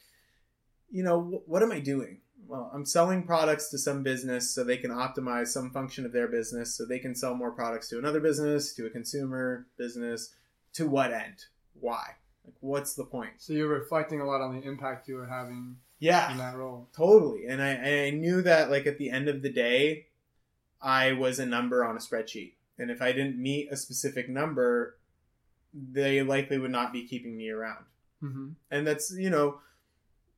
you 0.93 1.03
know, 1.03 1.43
what 1.47 1.63
am 1.63 1.73
I 1.73 1.81
doing? 1.81 2.19
Well, 2.47 2.71
I'm 2.75 2.85
selling 2.85 3.23
products 3.25 3.71
to 3.71 3.79
some 3.79 4.03
business 4.03 4.51
so 4.51 4.63
they 4.63 4.77
can 4.77 4.91
optimize 4.91 5.49
some 5.49 5.71
function 5.71 6.05
of 6.05 6.13
their 6.13 6.29
business, 6.29 6.75
so 6.77 6.85
they 6.85 6.99
can 6.99 7.15
sell 7.15 7.35
more 7.35 7.51
products 7.51 7.89
to 7.89 7.99
another 7.99 8.21
business, 8.21 8.75
to 8.75 8.87
a 8.87 8.91
consumer 8.91 9.67
business. 9.79 10.35
To 10.75 10.87
what 10.87 11.13
end? 11.13 11.47
Why? 11.81 12.03
Like, 12.45 12.55
what's 12.61 12.95
the 12.95 13.05
point? 13.05 13.33
So 13.39 13.53
you're 13.53 13.69
reflecting 13.69 14.21
a 14.21 14.27
lot 14.27 14.41
on 14.41 14.55
the 14.59 14.67
impact 14.67 15.09
you 15.09 15.15
were 15.17 15.27
having 15.27 15.77
Yeah, 15.99 16.31
in 16.33 16.39
that 16.39 16.57
role. 16.57 16.89
totally. 16.95 17.47
And 17.47 17.63
I, 17.63 18.07
I 18.07 18.11
knew 18.11 18.43
that, 18.43 18.71
like, 18.71 18.87
at 18.87 18.99
the 18.99 19.11
end 19.11 19.29
of 19.29 19.43
the 19.43 19.53
day, 19.53 20.07
I 20.81 21.13
was 21.13 21.39
a 21.39 21.47
number 21.47 21.85
on 21.85 21.97
a 21.97 22.01
spreadsheet. 22.01 22.55
And 22.79 22.91
if 22.91 23.01
I 23.01 23.13
didn't 23.13 23.41
meet 23.41 23.71
a 23.71 23.77
specific 23.77 24.29
number, 24.29 24.97
they 25.73 26.23
likely 26.23 26.59
would 26.59 26.71
not 26.73 26.93
be 26.93 27.07
keeping 27.07 27.37
me 27.37 27.51
around. 27.51 27.85
Mm-hmm. 28.23 28.49
And 28.71 28.87
that's, 28.87 29.15
you 29.17 29.31
know, 29.31 29.61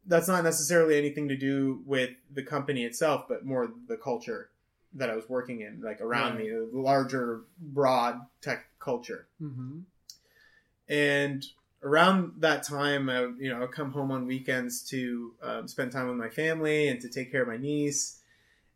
that's 0.07 0.29
not 0.29 0.45
necessarily 0.45 0.99
anything 0.99 1.29
to 1.29 1.37
do 1.37 1.83
with 1.87 2.11
the 2.33 2.43
company 2.43 2.85
itself, 2.85 3.25
but 3.29 3.45
more 3.45 3.73
the 3.89 3.97
culture 3.97 4.51
that 4.95 5.11
I 5.11 5.17
was 5.17 5.29
working 5.29 5.61
in, 5.61 5.81
like 5.83 6.01
around 6.01 6.39
me, 6.39 6.51
the 6.51 6.69
larger, 6.73 7.43
broad 7.59 8.21
tech 8.41 8.67
culture. 8.79 9.27
Mm-hmm. 9.43 9.81
And 10.89 11.45
around 11.83 12.35
that 12.39 12.63
time, 12.63 13.09
I, 13.09 13.23
you 13.39 13.51
know, 13.51 13.63
I'd 13.63 13.73
come 13.73 13.93
home 13.93 14.11
on 14.11 14.27
weekends 14.27 14.83
to 14.91 15.33
um, 15.43 15.69
spend 15.69 15.93
time 15.93 16.09
with 16.09 16.17
my 16.17 16.29
family 16.29 16.89
and 16.89 17.01
to 17.01 17.09
take 17.09 17.33
care 17.33 17.43
of 17.43 17.49
my 17.49 17.57
niece. 17.57 18.21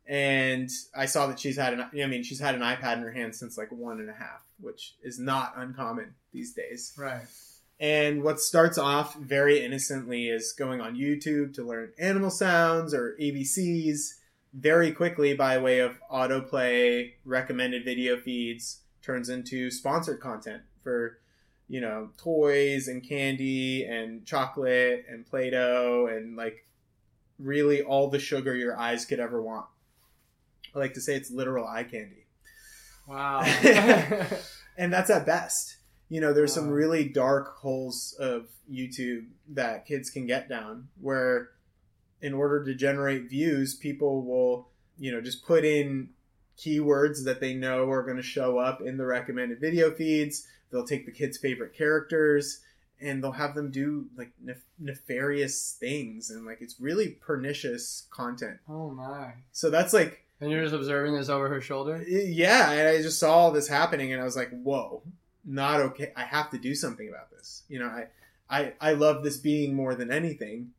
And 0.07 0.69
I 0.97 1.05
saw 1.05 1.27
that 1.27 1.39
she's 1.39 1.57
had 1.57 1.73
an, 1.73 1.81
I 1.81 2.07
mean, 2.07 2.23
she's 2.23 2.39
had 2.39 2.55
an 2.55 2.61
iPad 2.61 2.97
in 2.97 3.03
her 3.03 3.11
hand 3.11 3.35
since 3.35 3.57
like 3.57 3.71
one 3.71 3.99
and 3.99 4.09
a 4.09 4.13
half, 4.13 4.41
which 4.59 4.95
is 5.03 5.19
not 5.19 5.53
uncommon 5.55 6.15
these 6.33 6.53
days. 6.53 6.93
Right. 6.97 7.21
And 7.79 8.23
what 8.23 8.39
starts 8.39 8.77
off 8.77 9.15
very 9.15 9.63
innocently 9.63 10.27
is 10.27 10.53
going 10.57 10.81
on 10.81 10.95
YouTube 10.95 11.53
to 11.55 11.63
learn 11.63 11.93
animal 11.97 12.29
sounds 12.29 12.93
or 12.93 13.15
ABCs. 13.19 14.15
Very 14.53 14.91
quickly, 14.91 15.33
by 15.33 15.59
way 15.59 15.79
of 15.79 15.99
autoplay, 16.11 17.13
recommended 17.23 17.85
video 17.85 18.17
feeds, 18.17 18.81
turns 19.01 19.29
into 19.29 19.69
sponsored 19.69 20.19
content 20.19 20.63
for, 20.83 21.19
you 21.67 21.79
know, 21.79 22.09
toys 22.17 22.87
and 22.87 23.07
candy 23.07 23.85
and 23.85 24.25
chocolate 24.25 25.05
and 25.07 25.25
Play 25.25 25.51
Doh 25.51 26.09
and 26.11 26.35
like 26.35 26.65
really 27.37 27.81
all 27.81 28.09
the 28.09 28.19
sugar 28.19 28.55
your 28.55 28.77
eyes 28.77 29.05
could 29.05 29.19
ever 29.19 29.41
want. 29.41 29.67
I 30.75 30.79
like 30.79 30.95
to 30.95 31.01
say 31.01 31.15
it's 31.15 31.31
literal 31.31 31.67
eye 31.67 31.83
candy 31.83 32.25
Wow. 33.09 33.41
and 34.77 34.93
that's 34.93 35.09
at 35.09 35.25
best. 35.25 35.77
You 36.09 36.21
know, 36.21 36.33
there's 36.33 36.53
some 36.53 36.69
uh. 36.69 36.73
really 36.73 37.07
dark 37.07 37.57
holes 37.57 38.15
of 38.19 38.47
YouTube 38.71 39.27
that 39.49 39.85
kids 39.85 40.09
can 40.09 40.25
get 40.25 40.49
down 40.49 40.87
where 40.99 41.49
in 42.21 42.33
order 42.33 42.63
to 42.65 42.73
generate 42.75 43.29
views, 43.29 43.75
people 43.75 44.23
will, 44.25 44.67
you 44.97 45.11
know, 45.11 45.21
just 45.21 45.45
put 45.45 45.63
in 45.63 46.09
keywords 46.57 47.23
that 47.23 47.39
they 47.39 47.53
know 47.53 47.89
are 47.89 48.03
going 48.03 48.17
to 48.17 48.23
show 48.23 48.57
up 48.57 48.81
in 48.81 48.97
the 48.97 49.05
recommended 49.05 49.61
video 49.61 49.91
feeds. 49.91 50.45
They'll 50.71 50.85
take 50.85 51.05
the 51.05 51.11
kids' 51.11 51.37
favorite 51.37 51.73
characters 51.73 52.59
and 53.01 53.23
they'll 53.23 53.31
have 53.31 53.55
them 53.55 53.71
do 53.71 54.07
like 54.17 54.31
nef- 54.43 54.65
nefarious 54.77 55.77
things 55.79 56.29
and 56.29 56.45
like 56.45 56.57
it's 56.59 56.79
really 56.81 57.09
pernicious 57.09 58.07
content. 58.11 58.57
oh 58.67 58.89
my. 58.89 59.33
So 59.53 59.69
that's 59.69 59.93
like 59.93 60.25
And 60.41 60.51
you're 60.51 60.63
just 60.63 60.75
observing 60.75 61.15
this 61.15 61.29
over 61.29 61.47
her 61.47 61.61
shoulder? 61.61 62.03
yeah 62.05 62.71
and 62.71 62.87
i 62.89 63.01
just 63.01 63.17
saw 63.19 63.33
all 63.33 63.51
this 63.51 63.69
happening 63.69 64.11
and 64.11 64.21
i 64.21 64.25
was 64.25 64.35
like 64.35 64.49
whoa 64.49 65.01
not 65.45 65.79
okay 65.79 66.11
i 66.15 66.23
have 66.23 66.49
to 66.51 66.57
do 66.57 66.75
something 66.75 67.09
about 67.09 67.31
this. 67.31 67.63
You 67.67 67.79
know 67.79 67.87
i 67.87 68.07
i, 68.49 68.73
I 68.79 68.93
love 68.93 69.23
this 69.23 69.37
being 69.37 69.73
more 69.73 69.95
than 69.95 70.11
anything. 70.11 70.71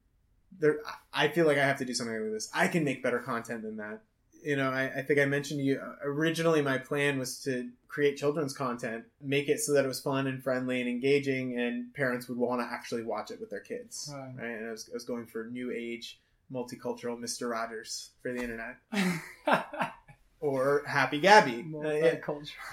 There 0.59 0.79
i 1.13 1.29
feel 1.29 1.47
like 1.47 1.59
i 1.59 1.65
have 1.65 1.79
to 1.79 1.85
do 1.85 1.95
something 1.95 2.21
with 2.21 2.33
this. 2.33 2.51
I 2.55 2.69
can 2.69 2.85
make 2.85 3.03
better 3.03 3.19
content 3.19 3.63
than 3.63 3.77
that. 3.77 4.01
You 4.43 4.57
know 4.57 4.71
i, 4.71 4.85
I 4.99 5.03
think 5.03 5.21
i 5.21 5.25
mentioned 5.27 5.61
to 5.61 5.65
you 5.65 5.81
uh, 5.81 5.95
originally 6.03 6.63
my 6.63 6.79
plan 6.79 7.19
was 7.19 7.43
to 7.45 7.69
create 7.89 8.17
children's 8.17 8.55
content 8.55 9.05
make 9.21 9.49
it 9.49 9.61
so 9.61 9.73
that 9.75 9.85
it 9.85 9.89
was 9.89 10.01
fun 10.01 10.27
and 10.29 10.43
friendly 10.43 10.81
and 10.81 10.89
engaging 10.89 11.59
and 11.59 11.93
parents 11.93 12.29
would 12.29 12.39
want 12.39 12.61
to 12.61 12.67
actually 12.67 13.03
watch 13.03 13.31
it 13.31 13.41
with 13.41 13.51
their 13.51 13.61
kids. 13.61 14.11
Right. 14.15 14.33
right? 14.39 14.57
And 14.59 14.69
I 14.69 14.71
was, 14.71 14.89
I 14.91 14.95
was 14.95 15.05
going 15.05 15.27
for 15.27 15.45
new 15.45 15.71
age 15.73 16.21
multicultural 16.53 17.19
mr 17.19 17.49
rogers 17.51 18.11
for 18.23 18.33
the 18.33 18.43
internet 18.43 18.77
or 20.41 20.83
happy 20.87 21.21
gabby 21.21 21.67
Uh, 21.75 21.91
yeah. 21.91 22.17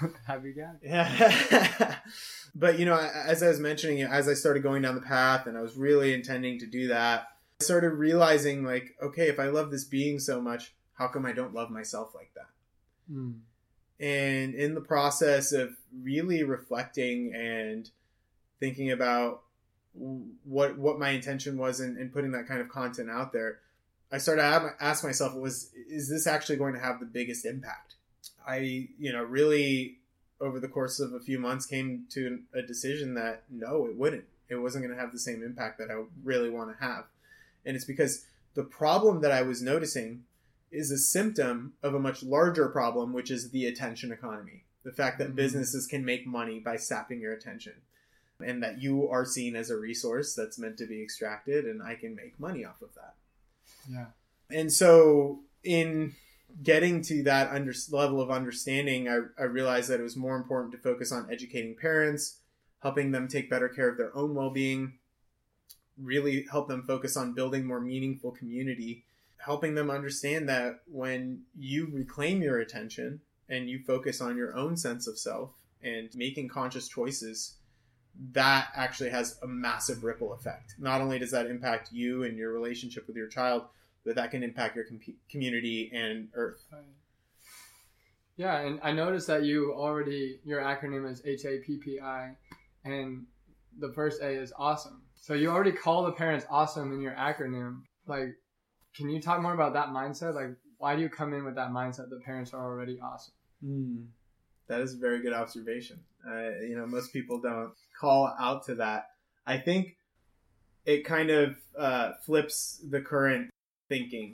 Happy 0.26 0.52
Gabby. 0.52 0.78
Yeah. 0.82 1.96
but 2.54 2.78
you 2.78 2.86
know, 2.86 2.96
as 2.96 3.42
I 3.42 3.48
was 3.48 3.60
mentioning, 3.60 4.02
as 4.02 4.28
I 4.28 4.34
started 4.34 4.62
going 4.62 4.82
down 4.82 4.94
the 4.94 5.00
path 5.00 5.46
and 5.46 5.56
I 5.56 5.60
was 5.60 5.76
really 5.76 6.14
intending 6.14 6.58
to 6.60 6.66
do 6.66 6.88
that, 6.88 7.28
I 7.60 7.64
started 7.64 7.90
realizing 7.90 8.64
like, 8.64 8.96
okay, 9.02 9.28
if 9.28 9.38
I 9.38 9.48
love 9.48 9.70
this 9.70 9.84
being 9.84 10.18
so 10.18 10.40
much, 10.40 10.72
how 10.94 11.08
come 11.08 11.26
I 11.26 11.32
don't 11.32 11.54
love 11.54 11.70
myself 11.70 12.14
like 12.14 12.32
that? 12.34 12.48
Mm. 13.12 13.40
And 14.00 14.54
in 14.54 14.74
the 14.74 14.80
process 14.80 15.52
of 15.52 15.76
really 16.02 16.42
reflecting 16.42 17.34
and 17.34 17.90
thinking 18.60 18.90
about 18.90 19.42
what 20.44 20.78
what 20.78 20.98
my 20.98 21.10
intention 21.10 21.58
was 21.58 21.80
and 21.80 21.98
in 21.98 22.10
putting 22.10 22.30
that 22.32 22.46
kind 22.46 22.60
of 22.60 22.68
content 22.68 23.10
out 23.10 23.32
there, 23.32 23.58
I 24.10 24.18
started 24.18 24.42
to 24.42 24.74
ask 24.80 25.04
myself, 25.04 25.34
was 25.34 25.70
is 25.88 26.08
this 26.08 26.26
actually 26.26 26.56
going 26.56 26.74
to 26.74 26.80
have 26.80 27.00
the 27.00 27.06
biggest 27.06 27.44
impact? 27.44 27.94
I, 28.46 28.88
you 28.98 29.12
know, 29.12 29.22
really 29.22 29.98
over 30.40 30.60
the 30.60 30.68
course 30.68 31.00
of 31.00 31.12
a 31.12 31.20
few 31.20 31.38
months 31.38 31.66
came 31.66 32.06
to 32.10 32.40
a 32.54 32.62
decision 32.62 33.14
that 33.14 33.42
no, 33.50 33.86
it 33.86 33.96
wouldn't. 33.96 34.24
It 34.48 34.56
wasn't 34.56 34.84
going 34.84 34.96
to 34.96 35.00
have 35.00 35.12
the 35.12 35.18
same 35.18 35.42
impact 35.42 35.78
that 35.78 35.90
I 35.90 36.02
really 36.24 36.48
want 36.48 36.70
to 36.70 36.84
have. 36.84 37.04
And 37.66 37.76
it's 37.76 37.84
because 37.84 38.24
the 38.54 38.62
problem 38.62 39.20
that 39.20 39.32
I 39.32 39.42
was 39.42 39.60
noticing 39.60 40.24
is 40.70 40.90
a 40.90 40.98
symptom 40.98 41.74
of 41.82 41.94
a 41.94 42.00
much 42.00 42.22
larger 42.22 42.68
problem, 42.68 43.12
which 43.12 43.30
is 43.30 43.50
the 43.50 43.66
attention 43.66 44.12
economy. 44.12 44.64
The 44.84 44.92
fact 44.92 45.18
that 45.18 45.28
mm-hmm. 45.28 45.36
businesses 45.36 45.86
can 45.86 46.04
make 46.04 46.26
money 46.26 46.60
by 46.60 46.76
sapping 46.76 47.20
your 47.20 47.32
attention 47.32 47.74
and 48.40 48.62
that 48.62 48.80
you 48.80 49.08
are 49.08 49.24
seen 49.24 49.56
as 49.56 49.70
a 49.70 49.76
resource 49.76 50.34
that's 50.34 50.58
meant 50.58 50.78
to 50.78 50.86
be 50.86 51.02
extracted 51.02 51.64
and 51.64 51.82
I 51.82 51.96
can 51.96 52.14
make 52.14 52.38
money 52.38 52.64
off 52.64 52.80
of 52.80 52.94
that. 52.94 53.14
Yeah. 53.88 54.06
And 54.50 54.72
so 54.72 55.40
in 55.64 56.14
getting 56.62 57.02
to 57.02 57.22
that 57.24 57.50
under, 57.50 57.72
level 57.90 58.20
of 58.20 58.30
understanding, 58.30 59.08
I, 59.08 59.20
I 59.38 59.44
realized 59.44 59.90
that 59.90 60.00
it 60.00 60.04
was 60.04 60.16
more 60.16 60.36
important 60.36 60.72
to 60.72 60.78
focus 60.78 61.12
on 61.12 61.30
educating 61.30 61.76
parents, 61.76 62.38
helping 62.82 63.12
them 63.12 63.28
take 63.28 63.50
better 63.50 63.68
care 63.68 63.88
of 63.88 63.98
their 63.98 64.16
own 64.16 64.34
well-being, 64.34 64.94
really 66.00 66.46
help 66.50 66.68
them 66.68 66.84
focus 66.86 67.16
on 67.16 67.34
building 67.34 67.66
more 67.66 67.80
meaningful 67.80 68.30
community, 68.30 69.04
helping 69.38 69.74
them 69.74 69.90
understand 69.90 70.48
that 70.48 70.80
when 70.90 71.42
you 71.56 71.88
reclaim 71.92 72.42
your 72.42 72.58
attention 72.58 73.20
and 73.48 73.68
you 73.68 73.80
focus 73.86 74.20
on 74.20 74.36
your 74.36 74.54
own 74.56 74.76
sense 74.76 75.06
of 75.06 75.18
self 75.18 75.50
and 75.82 76.08
making 76.14 76.48
conscious 76.48 76.88
choices, 76.88 77.56
that 78.32 78.68
actually 78.74 79.10
has 79.10 79.38
a 79.42 79.46
massive 79.46 80.02
ripple 80.02 80.32
effect. 80.32 80.74
Not 80.78 81.00
only 81.00 81.18
does 81.18 81.30
that 81.30 81.46
impact 81.46 81.92
you 81.92 82.24
and 82.24 82.36
your 82.36 82.52
relationship 82.52 83.06
with 83.06 83.16
your 83.16 83.28
child, 83.28 83.64
but 84.04 84.14
that 84.16 84.30
can 84.30 84.42
impact 84.42 84.76
your 84.76 84.84
com- 84.84 85.00
community 85.30 85.90
and 85.92 86.28
Earth. 86.34 86.64
Yeah, 88.36 88.60
and 88.60 88.78
I 88.82 88.92
noticed 88.92 89.26
that 89.26 89.42
you 89.42 89.74
already 89.74 90.38
your 90.44 90.60
acronym 90.60 91.10
is 91.10 91.22
H 91.24 91.44
A 91.44 91.58
P 91.58 91.78
P 91.78 92.00
I, 92.00 92.36
and 92.84 93.26
the 93.78 93.92
first 93.92 94.22
A 94.22 94.28
is 94.28 94.52
awesome. 94.56 95.02
So 95.16 95.34
you 95.34 95.50
already 95.50 95.72
call 95.72 96.04
the 96.04 96.12
parents 96.12 96.46
awesome 96.48 96.92
in 96.92 97.00
your 97.00 97.12
acronym. 97.12 97.82
Like, 98.06 98.36
can 98.94 99.10
you 99.10 99.20
talk 99.20 99.42
more 99.42 99.54
about 99.54 99.72
that 99.74 99.88
mindset? 99.88 100.34
Like, 100.34 100.56
why 100.78 100.94
do 100.94 101.02
you 101.02 101.08
come 101.08 101.34
in 101.34 101.44
with 101.44 101.56
that 101.56 101.70
mindset 101.70 102.10
that 102.10 102.22
parents 102.24 102.54
are 102.54 102.64
already 102.64 103.00
awesome? 103.00 103.34
Mm, 103.64 104.06
that 104.68 104.80
is 104.80 104.94
a 104.94 104.98
very 104.98 105.20
good 105.20 105.32
observation. 105.32 106.00
Uh, 106.24 106.60
you 106.60 106.76
know, 106.76 106.86
most 106.86 107.12
people 107.12 107.40
don't 107.40 107.72
call 107.98 108.32
out 108.38 108.64
to 108.66 108.76
that. 108.76 109.08
I 109.46 109.58
think 109.58 109.96
it 110.84 111.04
kind 111.04 111.30
of 111.30 111.56
uh, 111.76 112.12
flips 112.24 112.80
the 112.88 113.00
current 113.00 113.50
thinking. 113.88 114.32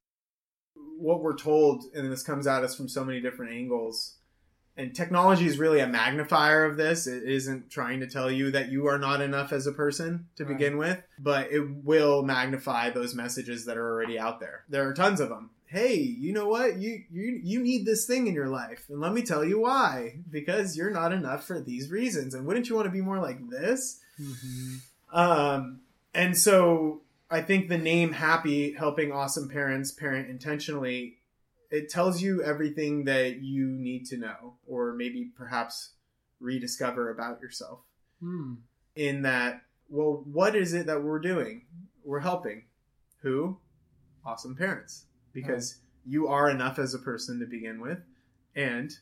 What 0.99 1.23
we're 1.23 1.37
told, 1.37 1.85
and 1.95 2.11
this 2.11 2.23
comes 2.23 2.47
at 2.47 2.65
us 2.65 2.77
from 2.77 2.89
so 2.89 3.05
many 3.05 3.21
different 3.21 3.53
angles, 3.53 4.17
and 4.77 4.95
technology 4.95 5.47
is 5.47 5.59
really 5.59 5.81
a 5.81 5.87
magnifier 5.87 6.65
of 6.65 6.77
this. 6.77 7.07
It 7.07 7.23
isn't 7.23 7.71
trying 7.71 8.01
to 8.01 8.09
tell 8.09 8.31
you 8.31 8.51
that 8.51 8.71
you 8.71 8.87
are 8.87 8.99
not 8.99 9.21
enough 9.21 9.53
as 9.53 9.67
a 9.67 9.73
person 9.73 10.27
to 10.37 10.45
right. 10.45 10.53
begin 10.53 10.79
with, 10.79 11.01
but 11.19 11.53
it 11.53 11.85
will 11.85 12.23
magnify 12.23 12.91
those 12.91 13.15
messages 13.15 13.67
that 13.67 13.77
are 13.77 13.89
already 13.89 14.19
out 14.19 14.41
there. 14.41 14.65
There 14.69 14.89
are 14.89 14.95
tons 14.95 15.21
of 15.21 15.29
them. 15.29 15.51
Hey, 15.67 15.97
you 15.97 16.33
know 16.33 16.49
what? 16.49 16.79
You 16.79 17.03
you 17.11 17.41
you 17.43 17.61
need 17.61 17.85
this 17.85 18.07
thing 18.07 18.27
in 18.27 18.35
your 18.35 18.49
life, 18.49 18.87
and 18.89 19.01
let 19.01 19.13
me 19.13 19.23
tell 19.23 19.45
you 19.45 19.61
why. 19.61 20.19
Because 20.31 20.77
you're 20.77 20.91
not 20.91 21.13
enough 21.13 21.47
for 21.47 21.61
these 21.61 21.91
reasons, 21.91 22.35
and 22.35 22.45
wouldn't 22.47 22.69
you 22.69 22.75
want 22.75 22.87
to 22.87 22.93
be 22.93 23.01
more 23.01 23.21
like 23.21 23.49
this? 23.49 24.01
Mm-hmm. 24.21 25.17
Um, 25.17 25.81
and 26.15 26.37
so 26.37 27.03
I 27.31 27.40
think 27.42 27.68
the 27.68 27.79
name 27.79 28.12
Happy, 28.12 28.72
helping 28.72 29.12
awesome 29.12 29.49
parents 29.49 29.90
parent 29.92 30.29
intentionally, 30.29 31.18
it 31.70 31.88
tells 31.88 32.22
you 32.22 32.42
everything 32.42 33.05
that 33.05 33.42
you 33.42 33.66
need 33.66 34.07
to 34.07 34.16
know, 34.16 34.55
or 34.66 34.92
maybe 34.92 35.31
perhaps 35.37 35.90
rediscover 36.40 37.11
about 37.11 37.40
yourself. 37.40 37.81
Hmm. 38.20 38.55
In 38.94 39.22
that, 39.22 39.62
well, 39.88 40.22
what 40.31 40.55
is 40.55 40.72
it 40.72 40.87
that 40.87 41.03
we're 41.03 41.18
doing? 41.18 41.62
We're 42.05 42.20
helping. 42.20 42.64
Who? 43.22 43.59
Awesome 44.25 44.55
parents. 44.55 45.07
Because 45.33 45.75
right. 45.75 46.12
you 46.12 46.29
are 46.29 46.49
enough 46.49 46.79
as 46.79 46.94
a 46.94 46.99
person 46.99 47.40
to 47.40 47.46
begin 47.46 47.81
with, 47.81 47.99
and 48.55 48.92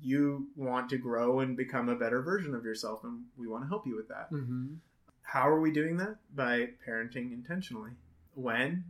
you 0.00 0.48
want 0.56 0.90
to 0.90 0.98
grow 0.98 1.40
and 1.40 1.56
become 1.56 1.88
a 1.88 1.94
better 1.94 2.22
version 2.22 2.54
of 2.54 2.64
yourself, 2.64 3.04
and 3.04 3.24
we 3.36 3.46
want 3.46 3.62
to 3.62 3.68
help 3.68 3.86
you 3.86 3.94
with 3.94 4.08
that. 4.08 4.32
Mm-hmm. 4.32 4.74
How 5.26 5.48
are 5.48 5.60
we 5.60 5.72
doing 5.72 5.96
that? 5.96 6.16
By 6.34 6.68
parenting 6.88 7.32
intentionally. 7.32 7.90
When? 8.34 8.84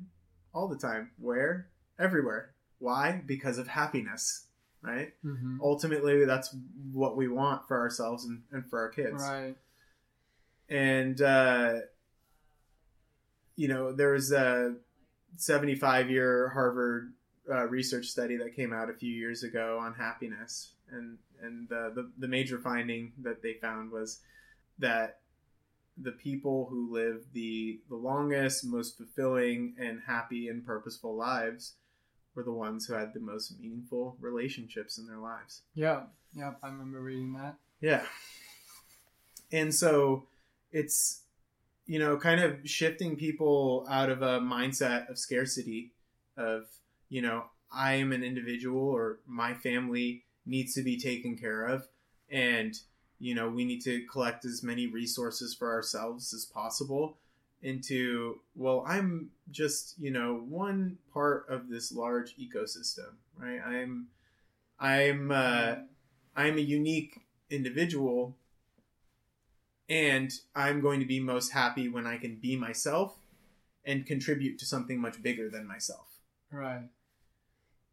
All 0.53 0.69
the 0.69 0.77
time. 0.77 1.11
Where? 1.19 1.69
Everywhere. 1.99 2.51
Why? 2.79 3.23
Because 3.25 3.57
of 3.57 3.69
happiness, 3.69 4.45
right? 4.83 5.15
Mm-hmm. 5.25 5.59
Ultimately, 5.63 6.27
that's 6.27 6.55
what 6.93 7.17
we 7.17 7.27
want 7.27 7.67
for 7.67 7.79
ourselves 7.79 8.27
and, 8.27 8.43
and 8.53 8.69
for 8.69 8.81
our 8.81 8.91
kids. 8.91 9.23
Right. 9.23 9.57
And, 10.69 11.21
uh, 11.23 11.75
you 13.57 13.69
know, 13.69 13.93
there 13.93 14.13
was 14.13 14.31
a 14.31 14.75
75 15.37 16.11
year 16.11 16.51
Harvard 16.51 17.15
uh, 17.51 17.67
research 17.67 18.07
study 18.07 18.37
that 18.37 18.55
came 18.55 18.75
out 18.75 18.91
a 18.91 18.95
few 18.95 19.13
years 19.13 19.43
ago 19.43 19.79
on 19.81 19.95
happiness. 19.95 20.73
And, 20.93 21.17
and 21.43 21.73
uh, 21.73 21.91
the, 21.95 22.11
the 22.19 22.29
major 22.29 22.59
finding 22.59 23.13
that 23.23 23.43
they 23.43 23.55
found 23.55 23.91
was 23.91 24.21
that 24.79 25.21
the 25.97 26.13
people 26.13 26.67
who 26.71 26.93
live 26.93 27.25
the 27.33 27.81
the 27.89 27.97
longest, 27.97 28.65
most 28.65 28.97
fulfilling, 28.97 29.75
and 29.79 30.01
happy 30.07 30.49
and 30.49 30.65
purposeful 30.65 31.17
lives 31.17 31.75
were 32.35 32.43
the 32.43 32.53
ones 32.53 32.87
who 32.87 32.95
had 32.95 33.15
the 33.15 33.21
most 33.21 33.59
meaningful 33.59 34.17
relationships 34.21 34.99
in 34.99 35.07
their 35.07 35.19
lives. 35.19 35.63
Yeah, 35.75 36.03
yeah, 36.35 36.53
I 36.63 36.69
remember 36.69 37.01
reading 37.01 37.33
that. 37.35 37.57
Yeah, 37.81 38.05
and 39.53 39.75
so 39.75 40.25
it's 40.73 41.23
you 41.87 41.99
know 41.99 42.17
kind 42.17 42.41
of 42.41 42.59
shifting 42.65 43.17
people 43.17 43.87
out 43.89 44.11
of 44.11 44.23
a 44.23 44.41
mindset 44.41 45.09
of 45.09 45.19
scarcity 45.19 45.93
of 46.37 46.65
you 47.09 47.23
know 47.23 47.45
I 47.73 47.95
am 47.95 48.13
an 48.13 48.23
individual 48.23 48.83
or 48.83 49.21
my 49.27 49.55
family 49.55 50.25
needs 50.45 50.75
to 50.75 50.83
be 50.83 50.99
taken 50.99 51.37
care 51.37 51.65
of 51.65 51.89
and 52.31 52.79
you 53.19 53.35
know 53.35 53.49
we 53.49 53.65
need 53.65 53.81
to 53.81 54.05
collect 54.07 54.45
as 54.45 54.63
many 54.63 54.87
resources 54.87 55.55
for 55.55 55.73
ourselves 55.73 56.33
as 56.33 56.45
possible 56.45 57.17
into 57.63 58.39
well 58.55 58.85
i'm 58.87 59.31
just 59.51 59.95
you 59.99 60.11
know 60.11 60.45
one 60.49 60.99
part 61.13 61.47
of 61.49 61.69
this 61.69 61.91
large 61.93 62.37
ecosystem 62.37 63.15
right? 63.39 63.61
I'm 63.65 64.09
i'm 64.79 65.31
uh, 65.31 65.77
i'm 66.37 66.59
a 66.59 66.61
unique 66.61 67.21
individual 67.51 68.37
and 69.89 70.31
i'm 70.55 70.81
going 70.81 71.01
to 71.01 71.07
be 71.07 71.21
most 71.21 71.53
happy 71.53 71.89
when 71.89 72.07
i 72.07 72.19
can 72.19 72.37
be 72.37 72.57
myself 72.57 73.17
and 73.87 74.05
contribute 74.05 74.59
to 74.59 74.67
something 74.67 75.01
much 75.01 75.23
bigger 75.23 75.49
than 75.49 75.67
myself. 75.67 76.19
Right. 76.51 76.83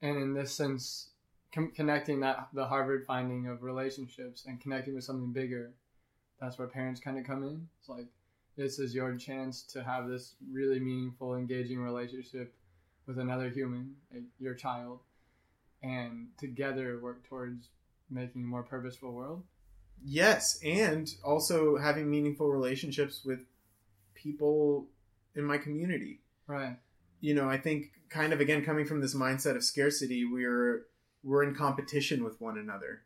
And 0.01 0.17
in 0.17 0.33
this 0.33 0.51
sense 0.51 1.12
com- 1.53 1.71
connecting 1.71 2.19
that 2.21 2.47
the 2.53 2.65
Harvard 2.65 3.05
finding 3.05 3.47
of 3.47 3.63
relationships 3.63 4.45
and 4.47 4.59
connecting 4.59 4.95
with 4.95 5.03
something 5.03 5.31
bigger, 5.31 5.73
that's 6.39 6.57
where 6.57 6.67
parents 6.67 6.99
kind 6.99 7.17
of 7.17 7.25
come 7.25 7.43
in. 7.43 7.67
It's 7.79 7.89
like 7.89 8.07
this 8.57 8.79
is 8.79 8.93
your 8.93 9.15
chance 9.15 9.63
to 9.63 9.83
have 9.83 10.07
this 10.07 10.35
really 10.51 10.79
meaningful, 10.79 11.35
engaging 11.35 11.79
relationship 11.79 12.53
with 13.07 13.19
another 13.19 13.49
human, 13.49 13.95
eh, 14.15 14.21
your 14.39 14.53
child, 14.53 14.99
and 15.81 16.27
together 16.37 16.99
work 17.01 17.27
towards 17.27 17.69
making 18.09 18.43
a 18.43 18.45
more 18.45 18.63
purposeful 18.63 19.11
world. 19.11 19.43
Yes, 20.03 20.59
and 20.63 21.09
also 21.23 21.77
having 21.77 22.09
meaningful 22.09 22.51
relationships 22.51 23.23
with 23.23 23.39
people 24.15 24.87
in 25.35 25.43
my 25.43 25.57
community. 25.57 26.19
Right. 26.47 26.77
You 27.21 27.33
know, 27.35 27.49
I 27.49 27.57
think 27.57 27.91
kind 28.09 28.33
of 28.33 28.41
again 28.41 28.63
coming 28.65 28.85
from 28.85 29.01
this 29.01 29.15
mindset 29.15 29.55
of 29.55 29.63
scarcity, 29.63 30.25
we're 30.25 30.85
we're 31.23 31.43
in 31.43 31.55
competition 31.55 32.23
with 32.23 32.39
one 32.39 32.57
another. 32.57 33.01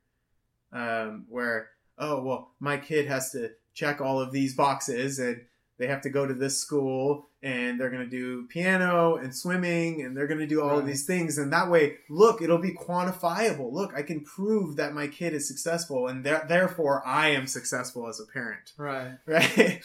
Um, 0.72 1.26
where 1.30 1.70
oh 1.98 2.24
well, 2.24 2.52
my 2.60 2.78
kid 2.78 3.08
has 3.08 3.32
to 3.32 3.52
check 3.74 4.02
all 4.02 4.20
of 4.20 4.32
these 4.32 4.56
boxes 4.56 5.20
and 5.20 5.42
they 5.78 5.88
have 5.88 6.02
to 6.02 6.10
go 6.10 6.26
to 6.26 6.34
this 6.34 6.60
school 6.60 7.30
and 7.44 7.80
they're 7.80 7.92
going 7.92 8.04
to 8.04 8.10
do 8.10 8.48
piano 8.48 9.16
and 9.16 9.36
swimming 9.36 10.02
and 10.02 10.18
they're 10.18 10.28
going 10.28 10.40
to 10.40 10.48
do 10.48 10.62
all 10.62 10.72
right. 10.72 10.80
of 10.80 10.88
these 10.88 11.06
things. 11.06 11.38
And 11.38 11.54
that 11.54 11.70
way 11.70 11.98
look 12.10 12.42
it'll 12.42 12.58
be 12.58 12.74
quantifiable. 12.74 13.72
Look 13.72 13.94
i 13.96 14.02
can 14.02 14.22
prove 14.22 14.76
that 14.78 14.94
my 14.94 15.08
kid 15.08 15.34
is 15.34 15.48
successful 15.48 16.08
and 16.08 16.24
th- 16.24 16.44
therefore 16.48 17.06
i 17.06 17.30
am 17.30 17.48
successful 17.48 18.08
as 18.08 18.20
a 18.20 18.32
parent. 18.32 18.74
Right. 18.78 19.18
Right? 19.28 19.84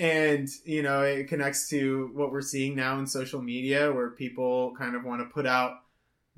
And 0.00 0.48
you 0.64 0.82
know 0.82 1.02
it 1.02 1.28
connects 1.28 1.68
to 1.70 2.10
what 2.14 2.30
we're 2.30 2.40
seeing 2.40 2.76
now 2.76 2.98
in 2.98 3.06
social 3.06 3.42
media 3.42 3.92
where 3.92 4.10
people 4.10 4.74
kind 4.76 4.94
of 4.94 5.04
want 5.04 5.22
to 5.22 5.32
put 5.32 5.46
out 5.46 5.72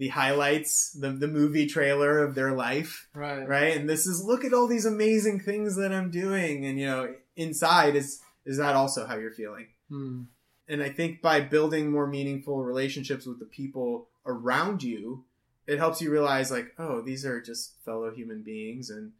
the 0.00 0.08
highlights, 0.08 0.92
the 0.92 1.10
the 1.10 1.28
movie 1.28 1.66
trailer 1.66 2.24
of 2.24 2.34
their 2.34 2.52
life, 2.52 3.06
Right. 3.14 3.46
right? 3.46 3.76
And 3.76 3.86
this 3.86 4.06
is 4.06 4.24
look 4.24 4.44
at 4.46 4.54
all 4.54 4.66
these 4.66 4.86
amazing 4.86 5.40
things 5.40 5.76
that 5.76 5.92
I'm 5.92 6.10
doing, 6.10 6.64
and 6.64 6.80
you 6.80 6.86
know, 6.86 7.14
inside 7.36 7.94
is 7.94 8.20
is 8.46 8.56
that 8.56 8.74
also 8.74 9.06
how 9.06 9.16
you're 9.18 9.30
feeling? 9.30 9.66
Hmm. 9.90 10.22
And 10.66 10.82
I 10.82 10.88
think 10.88 11.20
by 11.20 11.40
building 11.40 11.90
more 11.90 12.06
meaningful 12.06 12.64
relationships 12.64 13.26
with 13.26 13.40
the 13.40 13.44
people 13.44 14.08
around 14.24 14.82
you, 14.82 15.24
it 15.66 15.76
helps 15.78 16.00
you 16.00 16.10
realize 16.10 16.50
like, 16.50 16.72
oh, 16.78 17.02
these 17.02 17.26
are 17.26 17.42
just 17.42 17.74
fellow 17.84 18.10
human 18.10 18.42
beings 18.42 18.88
and 18.88 19.12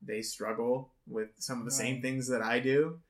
they 0.00 0.22
struggle 0.22 0.92
with 1.08 1.30
some 1.38 1.58
of 1.58 1.64
the 1.64 1.72
same 1.72 2.00
things 2.02 2.28
that 2.28 2.42
I 2.42 2.60
do. 2.60 3.00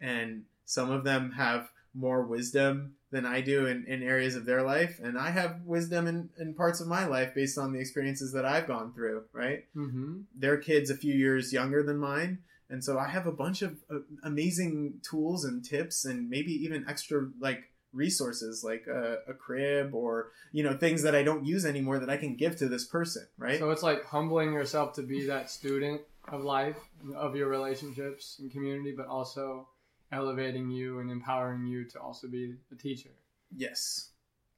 And 0.00 0.44
some 0.64 0.90
of 0.90 1.04
them 1.04 1.32
have 1.32 1.68
more 1.92 2.22
wisdom 2.22 2.94
than 3.10 3.24
I 3.24 3.40
do 3.40 3.66
in, 3.66 3.84
in 3.86 4.02
areas 4.02 4.34
of 4.36 4.44
their 4.44 4.62
life. 4.62 5.00
And 5.02 5.18
I 5.18 5.30
have 5.30 5.62
wisdom 5.64 6.06
in, 6.06 6.28
in 6.38 6.54
parts 6.54 6.80
of 6.80 6.86
my 6.86 7.06
life 7.06 7.34
based 7.34 7.56
on 7.58 7.72
the 7.72 7.80
experiences 7.80 8.32
that 8.32 8.44
I've 8.44 8.66
gone 8.66 8.92
through, 8.92 9.24
right? 9.32 9.64
Mm-hmm. 9.76 10.20
their 10.34 10.58
kids 10.58 10.90
a 10.90 10.96
few 10.96 11.14
years 11.14 11.52
younger 11.52 11.82
than 11.82 11.98
mine 11.98 12.38
and 12.70 12.84
so 12.84 12.98
i 12.98 13.08
have 13.08 13.26
a 13.26 13.32
bunch 13.32 13.62
of 13.62 13.78
uh, 13.90 14.00
amazing 14.24 15.00
tools 15.08 15.44
and 15.44 15.64
tips 15.64 16.04
and 16.04 16.28
maybe 16.28 16.52
even 16.52 16.84
extra 16.88 17.28
like 17.40 17.60
resources 17.92 18.62
like 18.62 18.86
a, 18.86 19.18
a 19.28 19.34
crib 19.34 19.94
or 19.94 20.28
you 20.52 20.62
know 20.62 20.76
things 20.76 21.02
that 21.02 21.14
i 21.14 21.22
don't 21.22 21.46
use 21.46 21.64
anymore 21.64 21.98
that 21.98 22.10
i 22.10 22.16
can 22.18 22.36
give 22.36 22.56
to 22.56 22.68
this 22.68 22.86
person 22.86 23.26
right 23.38 23.58
So 23.58 23.70
it's 23.70 23.82
like 23.82 24.04
humbling 24.04 24.52
yourself 24.52 24.94
to 24.94 25.02
be 25.02 25.26
that 25.26 25.50
student 25.50 26.02
of 26.30 26.44
life, 26.44 26.76
of 27.16 27.34
your 27.36 27.48
relationships 27.48 28.36
and 28.38 28.50
community, 28.52 28.92
but 28.94 29.06
also 29.06 29.66
elevating 30.12 30.70
you 30.70 30.98
and 31.00 31.10
empowering 31.10 31.66
you 31.66 31.84
to 31.84 32.00
also 32.00 32.26
be 32.28 32.54
a 32.72 32.74
teacher. 32.76 33.10
yes 33.56 34.10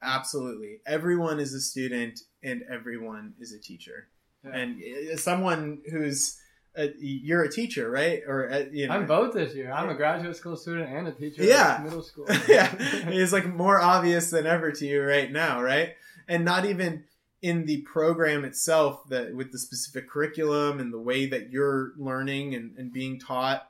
absolutely 0.02 0.78
everyone 0.86 1.38
is 1.38 1.52
a 1.54 1.60
student 1.60 2.20
and 2.42 2.62
everyone 2.70 3.34
is 3.38 3.52
a 3.52 3.58
teacher 3.58 4.08
Yeah. 4.44 4.56
and 4.56 4.82
uh, 5.12 5.16
someone 5.16 5.80
who's 5.90 6.38
a, 6.76 6.92
you're 6.98 7.42
a 7.42 7.50
teacher 7.52 7.90
right 7.90 8.22
or 8.26 8.50
uh, 8.50 8.64
you 8.72 8.86
know 8.86 8.94
I'm 8.94 9.06
both 9.06 9.34
this 9.34 9.54
year. 9.54 9.72
I'm 9.72 9.88
a 9.90 9.94
graduate 9.94 10.36
school 10.36 10.56
student 10.56 10.88
and 10.88 11.08
a 11.08 11.12
teacher 11.12 11.42
Yeah. 11.42 11.80
middle 11.82 12.00
school. 12.02 12.26
yeah, 12.48 12.72
it's 12.78 13.32
like 13.32 13.44
more 13.46 13.80
obvious 13.80 14.30
than 14.30 14.46
ever 14.46 14.70
to 14.72 14.86
you 14.86 15.02
right 15.02 15.30
now, 15.30 15.60
right? 15.60 15.94
And 16.28 16.44
not 16.44 16.64
even 16.64 17.04
in 17.42 17.66
the 17.66 17.78
program 17.82 18.44
itself 18.44 19.08
that 19.08 19.34
with 19.34 19.50
the 19.50 19.58
specific 19.58 20.08
curriculum 20.08 20.78
and 20.78 20.92
the 20.92 20.98
way 21.00 21.26
that 21.26 21.50
you're 21.50 21.92
learning 21.98 22.54
and, 22.54 22.76
and 22.78 22.92
being 22.92 23.18
taught, 23.18 23.66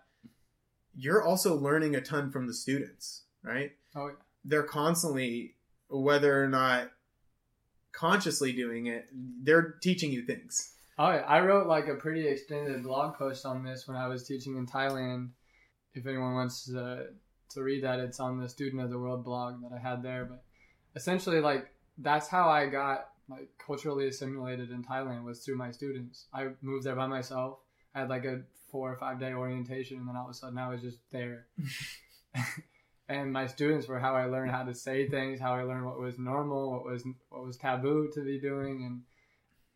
you're 1.01 1.23
also 1.23 1.57
learning 1.57 1.95
a 1.95 2.01
ton 2.01 2.31
from 2.31 2.47
the 2.47 2.55
students, 2.55 3.23
right? 3.43 3.73
Oh, 3.97 4.09
yeah. 4.09 4.15
They're 4.45 4.63
constantly, 4.63 5.55
whether 5.89 6.43
or 6.43 6.49
not 6.49 6.91
consciously 7.93 8.53
doing 8.53 8.87
it, 8.87 9.09
they're 9.13 9.77
teaching 9.83 10.13
you 10.13 10.25
things. 10.25 10.75
Oh, 10.99 11.11
yeah. 11.11 11.25
I 11.27 11.41
wrote 11.41 11.67
like 11.67 11.89
a 11.89 11.95
pretty 11.95 12.29
extended 12.29 12.83
blog 12.83 13.17
post 13.17 13.47
on 13.47 13.65
this 13.65 13.89
when 13.89 13.97
I 13.97 14.09
was 14.09 14.27
teaching 14.27 14.57
in 14.57 14.67
Thailand. 14.67 15.31
If 15.95 16.07
anyone 16.07 16.35
wants 16.35 16.67
to, 16.67 17.07
to 17.51 17.63
read 17.63 17.83
that, 17.85 17.99
it's 17.99 18.21
on 18.21 18.39
the 18.39 18.49
Student 18.49 18.83
of 18.83 18.91
the 18.91 18.99
World 18.99 19.25
blog 19.25 19.63
that 19.63 19.73
I 19.75 19.79
had 19.79 20.03
there. 20.03 20.27
But 20.27 20.45
essentially, 20.95 21.41
like 21.41 21.71
that's 21.99 22.29
how 22.29 22.49
I 22.49 22.67
got 22.67 23.09
like 23.29 23.49
culturally 23.65 24.09
assimilated 24.09 24.71
in 24.71 24.85
Thailand 24.85 25.25
was 25.25 25.45
through 25.45 25.57
my 25.57 25.71
students. 25.71 26.27
I 26.35 26.49
moved 26.61 26.85
there 26.85 26.97
by 26.97 27.07
myself. 27.07 27.59
I 27.95 28.01
had 28.01 28.09
like 28.09 28.25
a 28.25 28.43
four 28.71 28.93
or 28.93 28.97
five 28.97 29.19
day 29.21 29.33
orientation, 29.33 29.99
and 29.99 30.09
then 30.09 30.17
all 30.17 30.25
of 30.25 30.31
a 30.31 30.35
sudden 30.35 30.59
I 30.59 30.69
was 30.69 30.81
just 30.81 30.99
there. 31.11 31.47
and 33.09 33.33
my 33.33 33.47
students 33.47 33.89
were 33.89 33.99
how 33.99 34.15
I 34.15 34.27
learned 34.27 34.53
how 34.53 34.63
to 34.65 34.75
say 34.75 35.09
things, 35.09 35.41
how 35.41 35.55
I 35.55 35.63
learned 35.63 35.85
what 35.85 35.99
was 35.99 36.19
normal, 36.19 36.71
what 36.71 36.85
was 36.85 37.05
what 37.29 37.45
was 37.45 37.57
taboo 37.57 38.11
to 38.15 38.21
be 38.25 38.39
doing, 38.41 38.85
and 38.85 39.03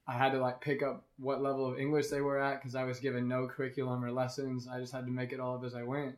I 0.07 0.13
had 0.13 0.33
to 0.33 0.39
like 0.39 0.61
pick 0.61 0.83
up 0.83 1.05
what 1.19 1.43
level 1.43 1.71
of 1.71 1.79
English 1.79 2.09
they 2.09 2.21
were 2.21 2.39
at 2.39 2.61
because 2.61 2.75
I 2.75 2.85
was 2.85 3.01
given 3.01 3.27
no 3.27 3.49
curriculum 3.49 4.05
or 4.05 4.13
lessons. 4.13 4.69
I 4.69 4.81
just 4.81 4.93
had 4.93 5.07
to 5.07 5.11
make 5.11 5.33
it 5.33 5.41
all 5.41 5.57
up 5.57 5.65
as 5.65 5.75
I 5.75 5.83
went. 5.83 6.17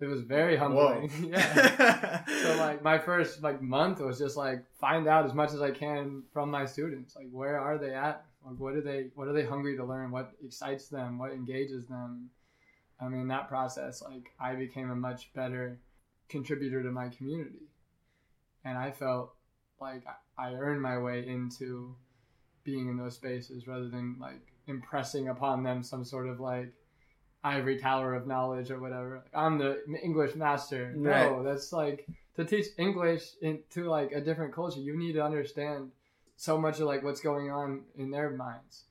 It 0.00 0.06
was 0.06 0.22
very 0.22 0.56
humbling. 0.56 1.10
yeah. 1.30 2.24
So 2.26 2.56
like 2.56 2.82
my 2.82 2.98
first 2.98 3.42
like 3.42 3.62
month 3.62 4.00
was 4.00 4.18
just 4.18 4.36
like 4.36 4.64
find 4.80 5.06
out 5.06 5.24
as 5.24 5.32
much 5.32 5.52
as 5.52 5.62
I 5.62 5.70
can 5.70 6.24
from 6.32 6.50
my 6.50 6.66
students. 6.66 7.14
Like 7.16 7.28
where 7.30 7.58
are 7.58 7.78
they 7.78 7.94
at? 7.94 8.24
Like 8.46 8.58
what 8.58 8.74
are 8.74 8.80
they 8.80 9.06
what 9.14 9.28
are 9.28 9.32
they 9.32 9.44
hungry 9.44 9.76
to 9.76 9.84
learn? 9.84 10.10
What 10.10 10.32
excites 10.44 10.88
them? 10.88 11.18
What 11.18 11.32
engages 11.32 11.86
them? 11.86 12.30
I 13.00 13.08
mean 13.08 13.28
that 13.28 13.48
process 13.48 14.02
like 14.02 14.30
I 14.38 14.54
became 14.54 14.90
a 14.90 14.94
much 14.96 15.32
better 15.34 15.78
contributor 16.28 16.82
to 16.82 16.90
my 16.90 17.08
community. 17.08 17.66
And 18.64 18.78
I 18.78 18.90
felt 18.90 19.34
like 19.80 20.04
I 20.38 20.52
earned 20.54 20.80
my 20.80 20.98
way 20.98 21.26
into 21.26 21.94
being 22.64 22.88
in 22.88 22.96
those 22.96 23.14
spaces 23.14 23.66
rather 23.66 23.88
than 23.88 24.16
like 24.20 24.40
impressing 24.66 25.28
upon 25.28 25.62
them 25.62 25.82
some 25.82 26.04
sort 26.04 26.28
of 26.28 26.40
like 26.40 26.72
ivory 27.42 27.78
tower 27.78 28.14
of 28.14 28.26
knowledge 28.26 28.70
or 28.70 28.80
whatever. 28.80 29.16
Like, 29.16 29.30
I'm 29.34 29.58
the 29.58 29.82
English 30.02 30.34
master. 30.34 30.92
No, 30.96 31.10
Right. 31.10 31.44
that's 31.44 31.72
like 31.72 32.08
to 32.36 32.44
teach 32.44 32.66
English 32.78 33.32
into 33.42 33.84
like 33.90 34.12
a 34.12 34.20
different 34.20 34.54
culture. 34.54 34.80
You 34.80 34.96
need 34.96 35.12
to 35.12 35.22
understand 35.24 35.90
so 36.36 36.58
much 36.58 36.80
of 36.80 36.86
like 36.86 37.02
what's 37.02 37.20
going 37.20 37.50
on 37.50 37.82
in 37.96 38.10
their 38.10 38.30
minds. 38.30 38.84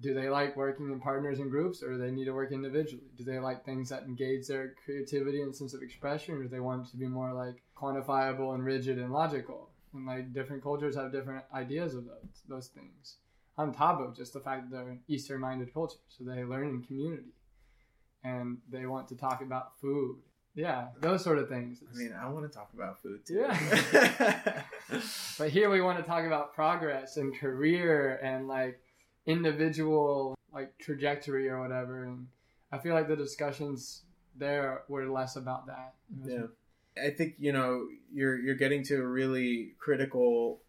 Do 0.00 0.14
they 0.14 0.28
like 0.28 0.56
working 0.56 0.92
in 0.92 1.00
partners 1.00 1.40
and 1.40 1.50
groups, 1.50 1.82
or 1.82 1.92
do 1.92 1.98
they 1.98 2.12
need 2.12 2.26
to 2.26 2.32
work 2.32 2.52
individually? 2.52 3.10
Do 3.16 3.24
they 3.24 3.40
like 3.40 3.64
things 3.64 3.88
that 3.88 4.04
engage 4.04 4.46
their 4.46 4.74
creativity 4.84 5.42
and 5.42 5.54
sense 5.54 5.74
of 5.74 5.82
expression, 5.82 6.36
or 6.36 6.42
do 6.44 6.48
they 6.48 6.60
want 6.60 6.86
it 6.86 6.90
to 6.90 6.96
be 6.96 7.08
more 7.08 7.32
like 7.32 7.62
quantifiable 7.76 8.54
and 8.54 8.64
rigid 8.64 8.98
and 8.98 9.12
logical? 9.12 9.70
And 9.92 10.06
like 10.06 10.32
different 10.32 10.62
cultures 10.62 10.94
have 10.94 11.10
different 11.10 11.44
ideas 11.52 11.94
of 11.94 12.04
those 12.04 12.42
those 12.48 12.68
things. 12.68 13.16
On 13.56 13.74
top 13.74 14.00
of 14.00 14.16
just 14.16 14.32
the 14.32 14.40
fact 14.40 14.70
that 14.70 14.76
they're 14.76 14.90
an 14.90 15.00
Eastern-minded 15.08 15.74
culture, 15.74 15.98
so 16.08 16.22
they 16.22 16.44
learn 16.44 16.68
in 16.68 16.82
community, 16.82 17.32
and 18.22 18.58
they 18.70 18.86
want 18.86 19.08
to 19.08 19.16
talk 19.16 19.42
about 19.42 19.80
food. 19.80 20.18
Yeah, 20.58 20.88
those 21.00 21.22
sort 21.22 21.38
of 21.38 21.48
things. 21.48 21.84
I 21.88 21.96
mean, 21.96 22.12
I 22.12 22.28
want 22.28 22.50
to 22.50 22.52
talk 22.52 22.70
about 22.74 23.00
food 23.00 23.24
too. 23.24 23.46
Yeah. 23.46 24.62
But 25.38 25.50
here 25.50 25.70
we 25.70 25.80
want 25.80 25.98
to 25.98 26.02
talk 26.02 26.24
about 26.24 26.52
progress 26.52 27.16
and 27.16 27.38
career 27.38 28.18
and 28.22 28.48
like 28.48 28.80
individual 29.24 30.34
like 30.52 30.76
trajectory 30.78 31.48
or 31.48 31.60
whatever. 31.60 32.04
And 32.04 32.26
I 32.72 32.78
feel 32.78 32.94
like 32.94 33.06
the 33.06 33.14
discussions 33.14 34.02
there 34.34 34.82
were 34.88 35.08
less 35.08 35.36
about 35.36 35.66
that. 35.66 35.94
Yeah. 36.24 36.46
I 37.00 37.10
think 37.10 37.34
you 37.38 37.52
know 37.52 37.86
you're 38.12 38.36
you're 38.36 38.56
getting 38.56 38.82
to 38.84 38.96
a 38.96 39.06
really 39.06 39.74
critical. 39.78 40.62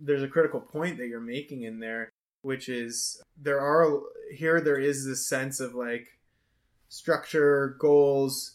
There's 0.00 0.22
a 0.22 0.28
critical 0.28 0.60
point 0.60 0.96
that 0.96 1.08
you're 1.08 1.20
making 1.20 1.64
in 1.64 1.78
there, 1.78 2.10
which 2.40 2.70
is 2.70 3.20
there 3.36 3.60
are 3.60 4.00
here 4.32 4.62
there 4.62 4.78
is 4.78 5.04
this 5.04 5.28
sense 5.28 5.60
of 5.60 5.74
like 5.74 6.06
structure, 6.88 7.76
goals, 7.78 8.53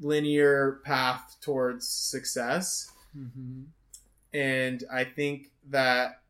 linear 0.00 0.80
path 0.84 1.36
towards 1.40 1.86
success, 1.88 2.90
Mhm. 3.16 3.66
and 4.32 4.84
I 4.90 5.04
think 5.04 5.50
that 5.70 6.22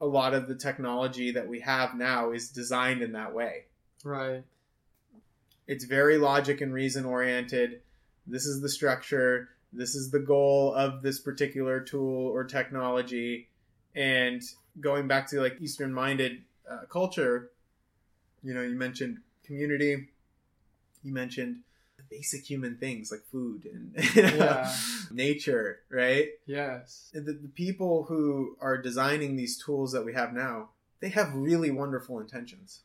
a 0.00 0.06
lot 0.06 0.34
of 0.34 0.48
the 0.48 0.54
technology 0.54 1.30
that 1.32 1.48
we 1.48 1.60
have 1.60 1.94
now 1.94 2.32
is 2.32 2.48
designed 2.50 3.02
in 3.02 3.12
that 3.12 3.34
way. 3.34 3.64
Right. 4.04 4.44
it's 5.66 5.84
very 5.84 6.18
logic 6.18 6.60
and 6.60 6.74
reason 6.74 7.06
oriented. 7.06 7.80
This 8.26 8.44
is 8.44 8.60
the 8.60 8.68
structure. 8.68 9.48
This 9.72 9.94
is 9.94 10.10
the 10.10 10.18
goal 10.18 10.74
of 10.74 11.00
this 11.00 11.18
particular 11.18 11.80
tool 11.80 12.26
or 12.26 12.44
technology. 12.44 13.48
And 13.94 14.42
going 14.80 15.08
back 15.08 15.26
to 15.30 15.40
like 15.40 15.56
Eastern 15.62 15.90
minded 15.90 16.42
uh, 16.68 16.82
culture, 16.90 17.50
you 18.42 18.52
know, 18.52 18.60
you 18.60 18.74
mentioned 18.74 19.22
community, 19.42 20.08
you 21.02 21.12
mentioned 21.14 21.60
basic 22.10 22.44
human 22.48 22.76
things 22.76 23.10
like 23.10 23.22
food 23.30 23.64
and 23.66 23.92
Yeah. 24.14 24.74
nature, 25.10 25.80
right? 25.90 26.28
Yes. 26.46 27.10
the, 27.12 27.20
the 27.20 27.50
people 27.54 28.04
who 28.04 28.56
are 28.60 28.76
designing 28.80 29.36
these 29.36 29.62
tools 29.62 29.92
that 29.92 30.04
we 30.04 30.14
have 30.14 30.32
now, 30.32 30.70
they 31.00 31.08
have 31.10 31.34
really 31.34 31.70
wonderful 31.70 32.18
intentions. 32.20 32.80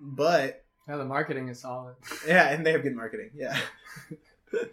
But 0.00 0.64
Yeah, 0.88 0.96
the 0.96 1.04
marketing 1.04 1.48
is 1.48 1.60
solid. 1.60 1.96
yeah, 2.26 2.50
and 2.50 2.64
they 2.64 2.72
have 2.72 2.82
good 2.82 2.94
marketing. 2.96 3.30
Yeah. 3.34 3.58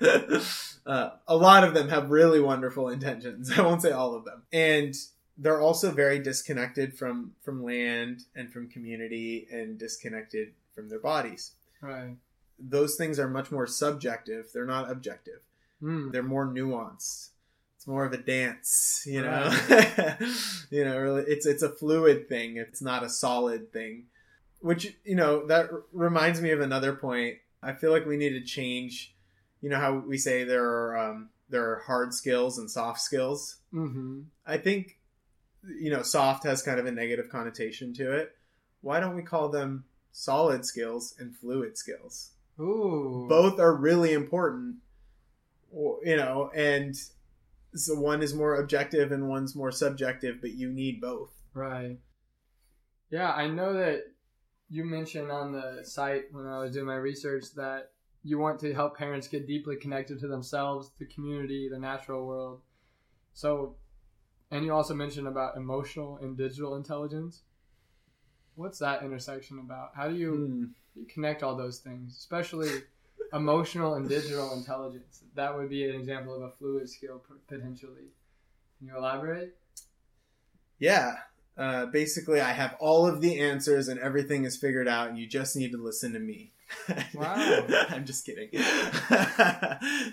uh, 0.86 1.10
a 1.28 1.36
lot 1.36 1.64
of 1.64 1.74
them 1.74 1.90
have 1.90 2.10
really 2.10 2.40
wonderful 2.40 2.90
intentions. 2.90 3.52
I 3.58 3.62
won't 3.62 3.82
say 3.82 3.92
all 3.92 4.16
of 4.16 4.26
them. 4.26 4.44
And 4.54 4.94
they're 5.38 5.60
also 5.62 5.92
very 5.92 6.20
disconnected 6.20 6.98
from 6.98 7.34
from 7.44 7.64
land 7.64 8.22
and 8.36 8.52
from 8.54 8.70
community 8.70 9.48
and 9.52 9.78
disconnected 9.78 10.54
from 10.74 10.88
their 10.90 11.00
bodies. 11.00 11.52
Right. 11.82 12.16
Those 12.60 12.96
things 12.96 13.20
are 13.20 13.28
much 13.28 13.52
more 13.52 13.68
subjective. 13.68 14.48
They're 14.54 14.66
not 14.66 14.90
objective. 14.90 15.42
Mm. 15.82 16.12
They're 16.12 16.24
more 16.24 16.48
nuanced. 16.48 17.30
It's 17.76 17.88
more 17.88 18.06
of 18.06 18.14
a 18.14 18.18
dance, 18.18 19.04
you 19.06 19.22
know. 19.22 19.50
you 20.72 20.86
know, 20.86 20.98
really, 20.98 21.24
it's 21.28 21.46
it's 21.46 21.62
a 21.62 21.70
fluid 21.70 22.28
thing. 22.30 22.58
It's 22.58 22.82
not 22.82 23.04
a 23.04 23.10
solid 23.10 23.72
thing. 23.72 24.06
Which 24.62 24.96
you 25.04 25.16
know 25.16 25.46
that 25.48 25.70
r- 25.72 25.84
reminds 25.92 26.42
me 26.42 26.52
of 26.52 26.62
another 26.62 26.94
point. 26.94 27.38
I 27.62 27.74
feel 27.74 27.92
like 27.92 28.06
we 28.06 28.18
need 28.18 28.32
to 28.32 28.42
change. 28.42 29.14
You 29.62 29.70
know 29.70 29.80
how 29.80 29.98
we 29.98 30.18
say 30.18 30.44
there 30.44 30.64
are 30.66 30.98
um, 30.98 31.30
there 31.50 31.70
are 31.70 31.80
hard 31.86 32.14
skills 32.14 32.58
and 32.58 32.72
soft 32.72 33.02
skills. 33.02 33.58
hmm 33.72 34.22
I 34.46 34.58
think 34.58 34.98
you 35.80 35.90
know, 35.90 36.02
soft 36.04 36.44
has 36.44 36.62
kind 36.62 36.80
of 36.80 36.86
a 36.86 36.92
negative 36.92 37.30
connotation 37.30 37.94
to 37.96 38.12
it. 38.14 38.36
Why 38.82 39.00
don't 39.00 39.16
we 39.16 39.24
call 39.24 39.50
them 39.50 39.86
solid 40.12 40.66
skills 40.66 41.16
and 41.20 41.36
fluid 41.36 41.78
skills? 41.78 42.32
Ooh. 42.60 43.26
Both 43.28 43.60
are 43.60 43.76
really 43.76 44.14
important, 44.14 44.78
you 45.74 46.16
know, 46.16 46.52
and 46.56 46.96
so 47.74 47.96
one 47.96 48.22
is 48.22 48.34
more 48.34 48.56
objective 48.56 49.12
and 49.12 49.28
one's 49.28 49.56
more 49.56 49.72
subjective, 49.72 50.40
but 50.40 50.52
you 50.52 50.72
need 50.72 51.02
both. 51.02 51.32
Right. 51.54 51.98
Yeah, 53.10 53.32
I 53.32 53.48
know 53.48 53.74
that 53.74 54.04
you 54.70 54.86
mentioned 54.86 55.32
on 55.32 55.52
the 55.52 55.82
site 55.84 56.26
when 56.32 56.48
I 56.48 56.60
was 56.60 56.72
doing 56.72 56.86
my 56.86 56.96
research 56.96 57.46
that 57.56 57.92
you 58.24 58.40
want 58.40 58.60
to 58.62 58.74
help 58.74 58.98
parents 58.98 59.28
get 59.28 59.46
deeply 59.48 59.76
connected 59.76 60.20
to 60.20 60.28
themselves, 60.28 60.92
the 60.98 61.06
community, 61.06 61.70
the 61.70 61.78
natural 61.78 62.26
world. 62.26 62.62
So, 63.34 63.76
and 64.50 64.66
you 64.66 64.74
also 64.74 64.96
mentioned 64.96 65.28
about 65.28 65.58
emotional 65.58 66.18
and 66.22 66.38
digital 66.38 66.76
intelligence. 66.76 67.44
What's 68.56 68.80
that 68.80 69.04
intersection 69.04 69.60
about? 69.60 69.90
How 69.96 70.08
do 70.08 70.16
you, 70.16 70.32
Hmm. 70.34 70.66
Connect 71.14 71.44
all 71.44 71.56
those 71.56 71.80
things, 71.80 72.16
especially 72.18 72.70
emotional 73.34 73.96
and 73.96 74.08
digital 74.08 74.54
intelligence? 74.54 75.24
That 75.36 75.56
would 75.56 75.70
be 75.70 75.90
an 75.90 75.96
example 75.96 76.36
of 76.36 76.42
a 76.42 76.52
fluid 76.52 76.90
skill 76.90 77.22
potentially. 77.48 78.12
Can 78.80 78.88
you 78.88 78.98
elaborate? 78.98 79.56
Yeah. 80.80 81.16
Uh, 81.58 81.86
basically, 81.86 82.42
I 82.42 82.52
have 82.52 82.76
all 82.80 83.08
of 83.08 83.22
the 83.22 83.40
answers 83.40 83.88
and 83.88 84.00
everything 84.00 84.44
is 84.44 84.58
figured 84.58 84.88
out, 84.88 85.10
and 85.10 85.18
you 85.18 85.26
just 85.26 85.56
need 85.56 85.72
to 85.72 85.78
listen 85.78 86.14
to 86.14 86.20
me. 86.20 86.52
Wow. 87.14 87.66
I'm 87.90 88.06
just 88.06 88.26
kidding. 88.26 88.50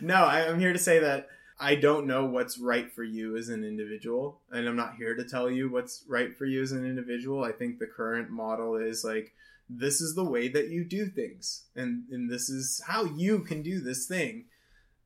no, 0.01 0.15
I, 0.15 0.47
I'm 0.49 0.61
here 0.61 0.73
to 0.73 0.79
say 0.79 1.01
that 1.01 1.29
I 1.59 1.75
don't 1.75 2.07
know 2.07 2.27
what's 2.27 2.59
right 2.59 2.93
for 2.93 3.03
you 3.03 3.37
as 3.37 3.49
an 3.49 3.65
individual, 3.65 4.41
and 4.51 4.69
I'm 4.69 4.77
not 4.77 4.97
here 4.97 5.15
to 5.15 5.25
tell 5.25 5.51
you 5.51 5.71
what's 5.71 6.05
right 6.09 6.37
for 6.37 6.45
you 6.45 6.63
as 6.63 6.73
an 6.73 6.85
individual. 6.85 7.45
I 7.45 7.53
think 7.53 7.79
the 7.79 7.87
current 7.87 8.31
model 8.31 8.77
is 8.77 9.05
like, 9.05 9.33
this 9.79 10.01
is 10.01 10.15
the 10.15 10.25
way 10.25 10.49
that 10.49 10.69
you 10.69 10.85
do 10.85 11.07
things, 11.07 11.65
and, 11.75 12.05
and 12.11 12.31
this 12.31 12.49
is 12.49 12.83
how 12.87 13.05
you 13.05 13.41
can 13.41 13.63
do 13.63 13.81
this 13.81 14.07
thing. 14.07 14.45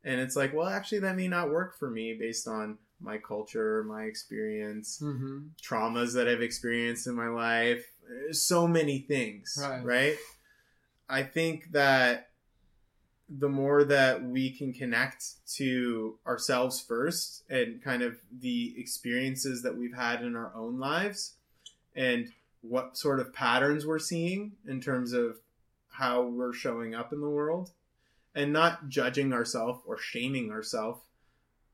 And 0.05 0.21
it's 0.21 0.37
like, 0.37 0.55
well, 0.55 0.69
actually, 0.69 1.01
that 1.01 1.17
may 1.17 1.29
not 1.29 1.51
work 1.51 1.79
for 1.79 1.91
me 1.91 2.15
based 2.19 2.47
on 2.47 2.79
my 3.01 3.19
culture, 3.19 3.85
my 3.85 4.05
experience, 4.05 5.01
Mm-hmm. 5.03 5.39
traumas 5.63 6.15
that 6.15 6.29
I've 6.29 6.43
experienced 6.43 7.07
in 7.07 7.15
my 7.15 7.29
life, 7.29 7.85
so 8.31 8.67
many 8.67 9.01
things, 9.01 9.59
Right. 9.61 9.85
right? 9.85 10.17
I 11.09 11.23
think 11.23 11.73
that 11.73 12.29
the 13.29 13.49
more 13.49 13.83
that 13.85 14.23
we 14.25 14.51
can 14.57 14.73
connect 14.73 15.25
to 15.57 16.17
ourselves 16.27 16.81
first 16.81 17.43
and 17.51 17.83
kind 17.83 18.03
of 18.03 18.17
the 18.41 18.75
experiences 18.79 19.63
that 19.63 19.77
we've 19.77 19.97
had 19.97 20.23
in 20.23 20.37
our 20.37 20.53
own 20.55 20.79
lives 20.79 21.35
and 21.97 22.29
what 22.69 22.97
sort 22.97 23.21
of 23.21 23.33
patterns 23.33 23.87
we're 23.87 23.99
seeing 23.99 24.53
in 24.67 24.81
terms 24.81 25.13
of 25.13 25.37
how 25.91 26.23
we're 26.23 26.53
showing 26.53 26.95
up 26.95 27.13
in 27.13 27.21
the 27.21 27.29
world 27.29 27.71
and 28.35 28.53
not 28.53 28.89
judging 28.89 29.33
ourselves 29.33 29.81
or 29.87 29.97
shaming 29.99 30.51
ourselves 30.51 31.01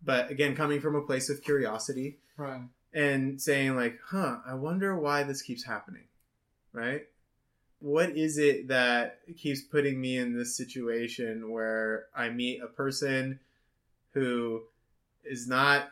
but 0.05 0.31
again 0.31 0.55
coming 0.55 0.81
from 0.81 0.95
a 0.95 1.03
place 1.03 1.29
of 1.31 1.43
curiosity 1.43 2.19
Right. 2.37 2.63
and 2.93 3.41
saying 3.41 3.77
like 3.77 3.99
huh 4.07 4.39
i 4.47 4.55
wonder 4.55 4.97
why 4.97 5.23
this 5.23 5.43
keeps 5.43 5.65
happening 5.65 6.05
right 6.73 7.07
what 7.81 8.11
is 8.11 8.39
it 8.39 8.69
that 8.69 9.19
keeps 9.37 9.61
putting 9.61 10.01
me 10.01 10.17
in 10.17 10.37
this 10.37 10.57
situation 10.57 11.51
where 11.51 12.07
i 12.17 12.29
meet 12.31 12.61
a 12.63 12.67
person 12.69 13.41
who 14.15 14.63
is 15.25 15.47
not 15.49 15.91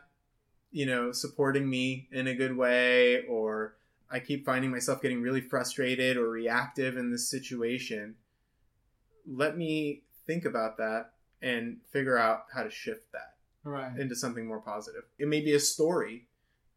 you 0.73 0.87
know 0.87 1.11
supporting 1.13 1.69
me 1.69 2.07
in 2.13 2.27
a 2.29 2.35
good 2.35 2.57
way 2.57 3.25
or 3.27 3.75
i 4.11 4.19
keep 4.19 4.45
finding 4.45 4.71
myself 4.71 5.01
getting 5.03 5.23
really 5.23 5.41
frustrated 5.41 6.17
or 6.17 6.29
reactive 6.31 6.97
in 6.97 7.11
this 7.11 7.29
situation 7.31 8.15
let 9.27 9.57
me 9.57 10.03
think 10.27 10.45
about 10.45 10.77
that 10.79 11.13
and 11.43 11.79
figure 11.91 12.17
out 12.19 12.45
how 12.53 12.63
to 12.63 12.71
shift 12.71 13.11
that 13.13 13.35
Right. 13.63 13.99
into 13.99 14.17
something 14.17 14.47
more 14.47 14.61
positive. 14.63 15.05
It 15.19 15.29
may 15.29 15.43
be 15.43 15.53
a 15.55 15.61
story 15.61 16.29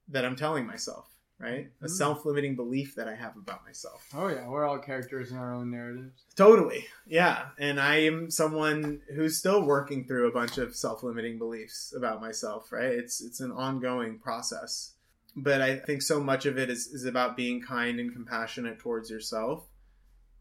that 0.10 0.26
I'm 0.26 0.36
telling 0.36 0.68
myself, 0.68 1.10
right? 1.40 1.72
A 1.82 1.86
Mhm. 1.86 1.90
self 1.90 2.26
limiting 2.26 2.58
belief 2.58 2.94
that 2.96 3.08
I 3.08 3.16
have 3.16 3.38
about 3.38 3.64
myself. 3.64 4.06
Oh 4.14 4.28
yeah, 4.28 4.48
we're 4.50 4.66
all 4.66 4.80
characters 4.80 5.32
in 5.32 5.38
our 5.38 5.54
own 5.54 5.72
narratives. 5.72 6.26
Totally. 6.36 6.86
Yeah. 7.06 7.52
And 7.58 7.80
I 7.80 7.96
am 8.02 8.30
someone 8.30 9.02
who's 9.16 9.38
still 9.38 9.66
working 9.66 10.06
through 10.06 10.28
a 10.28 10.34
bunch 10.34 10.58
of 10.58 10.76
self 10.76 11.04
limiting 11.04 11.38
beliefs 11.38 11.94
about 11.96 12.20
myself, 12.20 12.70
right? 12.74 12.92
It's 12.92 13.22
it's 13.22 13.40
an 13.40 13.52
ongoing 13.54 14.20
process. 14.20 14.94
But 15.36 15.62
I 15.62 15.78
think 15.78 16.02
so 16.02 16.20
much 16.22 16.46
of 16.46 16.58
it 16.58 16.70
is, 16.70 16.88
is 16.88 17.06
about 17.06 17.36
being 17.36 17.62
kind 17.62 18.00
and 18.00 18.14
compassionate 18.14 18.80
towards 18.80 19.10
yourself. 19.10 19.66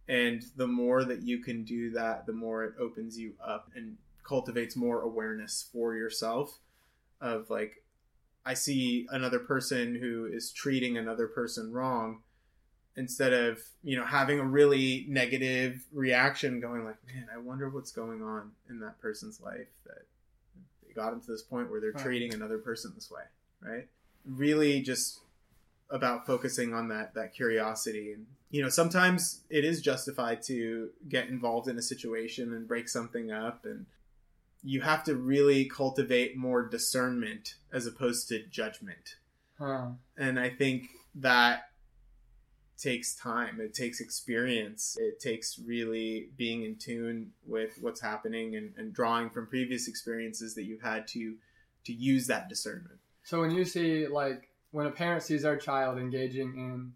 And 0.09 0.43
the 0.57 0.67
more 0.67 1.05
that 1.05 1.23
you 1.23 1.39
can 1.39 1.65
do 1.65 1.91
that, 1.93 2.27
the 2.27 2.33
more 2.33 2.65
it 2.65 2.75
opens 2.79 3.19
you 3.19 3.33
up 3.43 3.71
and 3.75 3.97
cultivates 4.25 4.77
more 4.77 5.01
awareness 5.01 5.69
for 5.73 5.95
yourself 5.95 6.59
of 7.21 7.49
like 7.51 7.83
I 8.45 8.55
see 8.55 9.07
another 9.11 9.39
person 9.39 9.95
who 9.95 10.27
is 10.27 10.53
treating 10.53 10.97
another 10.99 11.27
person 11.29 11.73
wrong 11.73 12.23
instead 12.97 13.33
of 13.33 13.59
you 13.83 13.97
know 13.97 14.05
having 14.05 14.39
a 14.39 14.45
really 14.45 15.07
negative 15.09 15.85
reaction 15.93 16.61
going 16.61 16.85
like 16.85 16.97
man 17.07 17.27
i 17.35 17.39
wonder 17.39 17.71
what's 17.71 17.91
going 17.91 18.23
on 18.23 18.51
in 18.69 18.81
that 18.81 19.01
person's 19.01 19.41
life 19.41 19.69
that 19.87 20.05
they 20.87 20.93
got 20.93 21.11
them 21.11 21.21
to 21.21 21.31
this 21.31 21.43
point 21.43 21.71
where 21.71 21.81
they're 21.81 21.93
Right. 21.93 22.03
treating 22.03 22.35
another 22.35 22.59
person 22.59 22.93
this 22.95 23.11
way 23.11 23.23
right 23.63 23.89
really 24.25 24.81
just 24.81 25.21
about 25.91 26.27
focusing 26.27 26.73
on 26.73 26.89
that 26.89 27.15
that 27.15 27.35
curiosity 27.35 28.13
and 28.13 28.27
you 28.51 28.63
know 28.63 28.69
sometimes 28.69 29.43
it 29.51 29.65
is 29.65 29.81
justified 29.81 30.43
to 30.43 30.91
get 31.09 31.29
involved 31.29 31.69
in 31.69 31.77
a 31.77 31.83
situation 31.83 32.53
and 32.55 32.67
break 32.69 32.89
something 32.89 33.31
up 33.31 33.65
and 33.65 33.87
you 34.65 34.81
have 34.81 35.03
to 35.05 35.17
really 35.17 35.65
cultivate 35.65 36.37
more 36.37 36.67
discernment 36.69 37.57
as 37.73 37.87
opposed 37.87 38.29
to 38.29 38.43
judgment 38.47 39.17
Huh. 39.59 39.89
and 40.17 40.41
I 40.41 40.49
think 40.51 40.89
that 41.17 41.65
takes 42.83 43.15
time. 43.15 43.61
It 43.61 43.75
takes 43.75 44.01
experience. 44.01 44.97
It 44.99 45.21
takes 45.21 45.59
really 45.59 46.31
being 46.37 46.65
in 46.65 46.77
tune 46.77 47.31
with 47.47 47.79
what's 47.81 48.01
happening 48.01 48.57
and, 48.57 48.73
and 48.77 48.93
drawing 48.93 49.31
from 49.31 49.47
previous 49.47 49.87
experiences 49.87 50.55
that 50.57 50.65
you've 50.65 50.83
had 50.83 51.07
to 51.09 51.37
to 51.85 51.93
use 51.93 52.27
that 52.27 52.49
discernment. 52.49 52.99
So 53.25 53.41
when 53.41 53.51
you 53.51 53.65
see 53.65 54.07
like 54.07 54.49
when 54.71 54.87
a 54.87 54.91
parent 54.91 55.23
sees 55.23 55.43
their 55.43 55.57
child 55.57 55.99
engaging 55.99 56.55
in 56.57 56.93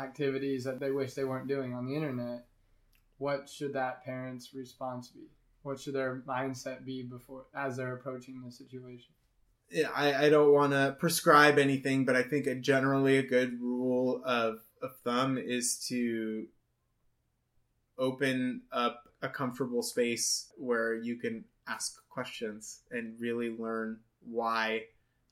activities 0.00 0.64
that 0.64 0.80
they 0.80 0.90
wish 0.90 1.14
they 1.14 1.24
weren't 1.24 1.48
doing 1.48 1.74
on 1.74 1.86
the 1.86 1.94
internet, 1.94 2.46
what 3.18 3.48
should 3.48 3.74
that 3.74 4.04
parent's 4.04 4.54
response 4.54 5.08
be? 5.08 5.28
What 5.62 5.80
should 5.80 5.94
their 5.94 6.22
mindset 6.26 6.84
be 6.84 7.02
before 7.02 7.46
as 7.54 7.76
they're 7.76 7.94
approaching 7.94 8.42
the 8.44 8.52
situation? 8.52 9.12
I, 9.94 10.26
I 10.26 10.28
don't 10.28 10.52
want 10.52 10.72
to 10.72 10.96
prescribe 10.98 11.58
anything, 11.58 12.04
but 12.04 12.16
I 12.16 12.22
think 12.22 12.46
a 12.46 12.54
generally 12.54 13.16
a 13.16 13.22
good 13.22 13.60
rule 13.60 14.22
of, 14.24 14.60
of 14.82 14.96
thumb 15.02 15.38
is 15.38 15.78
to 15.88 16.46
open 17.98 18.62
up 18.72 19.04
a 19.22 19.28
comfortable 19.28 19.82
space 19.82 20.52
where 20.58 20.94
you 20.94 21.16
can 21.16 21.44
ask 21.66 21.96
questions 22.08 22.82
and 22.90 23.18
really 23.18 23.48
learn 23.48 24.00
why 24.20 24.82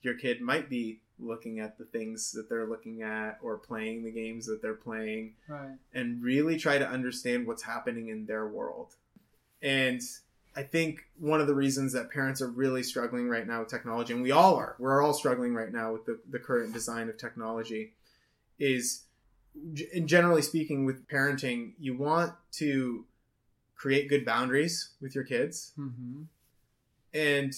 your 0.03 0.15
kid 0.15 0.41
might 0.41 0.69
be 0.69 1.01
looking 1.19 1.61
at 1.61 1.79
the 1.79 1.85
things 1.85 2.33
that 2.33 2.49
they're 2.49 2.67
looking 2.67 3.03
at 3.03 3.39
or 3.43 3.57
playing 3.57 4.05
the 4.05 4.11
games 4.11 4.47
that 4.47 4.61
they're 4.61 4.75
playing 4.75 5.35
Right. 5.49 5.77
and 5.95 6.23
really 6.23 6.57
try 6.59 6.79
to 6.79 6.89
understand 6.89 7.47
what's 7.47 7.63
happening 7.63 8.09
in 8.09 8.27
their 8.27 8.47
world. 8.49 8.97
And 9.63 10.01
I 10.57 10.65
think 10.65 11.07
one 11.19 11.41
of 11.41 11.47
the 11.47 11.55
reasons 11.55 11.93
that 11.93 12.11
parents 12.11 12.43
are 12.43 12.49
really 12.49 12.83
struggling 12.83 13.29
right 13.29 13.47
now 13.47 13.61
with 13.61 13.69
technology, 13.69 14.13
and 14.13 14.23
we 14.23 14.33
all 14.33 14.57
are, 14.57 14.75
we're 14.79 15.01
all 15.01 15.15
struggling 15.15 15.55
right 15.55 15.73
now 15.73 15.93
with 15.93 16.05
the, 16.05 16.19
the 16.29 16.39
current 16.39 16.73
design 16.73 17.09
of 17.09 17.17
technology, 17.17 17.93
is 18.59 19.05
generally 20.05 20.43
speaking, 20.43 20.85
with 20.85 21.07
parenting, 21.09 21.73
you 21.79 21.97
want 21.97 22.33
to 22.53 23.05
create 23.77 24.09
good 24.09 24.25
boundaries 24.25 24.91
with 25.01 25.15
your 25.15 25.25
kids. 25.25 25.73
Mm-hmm. 25.79 26.23
And 27.15 27.53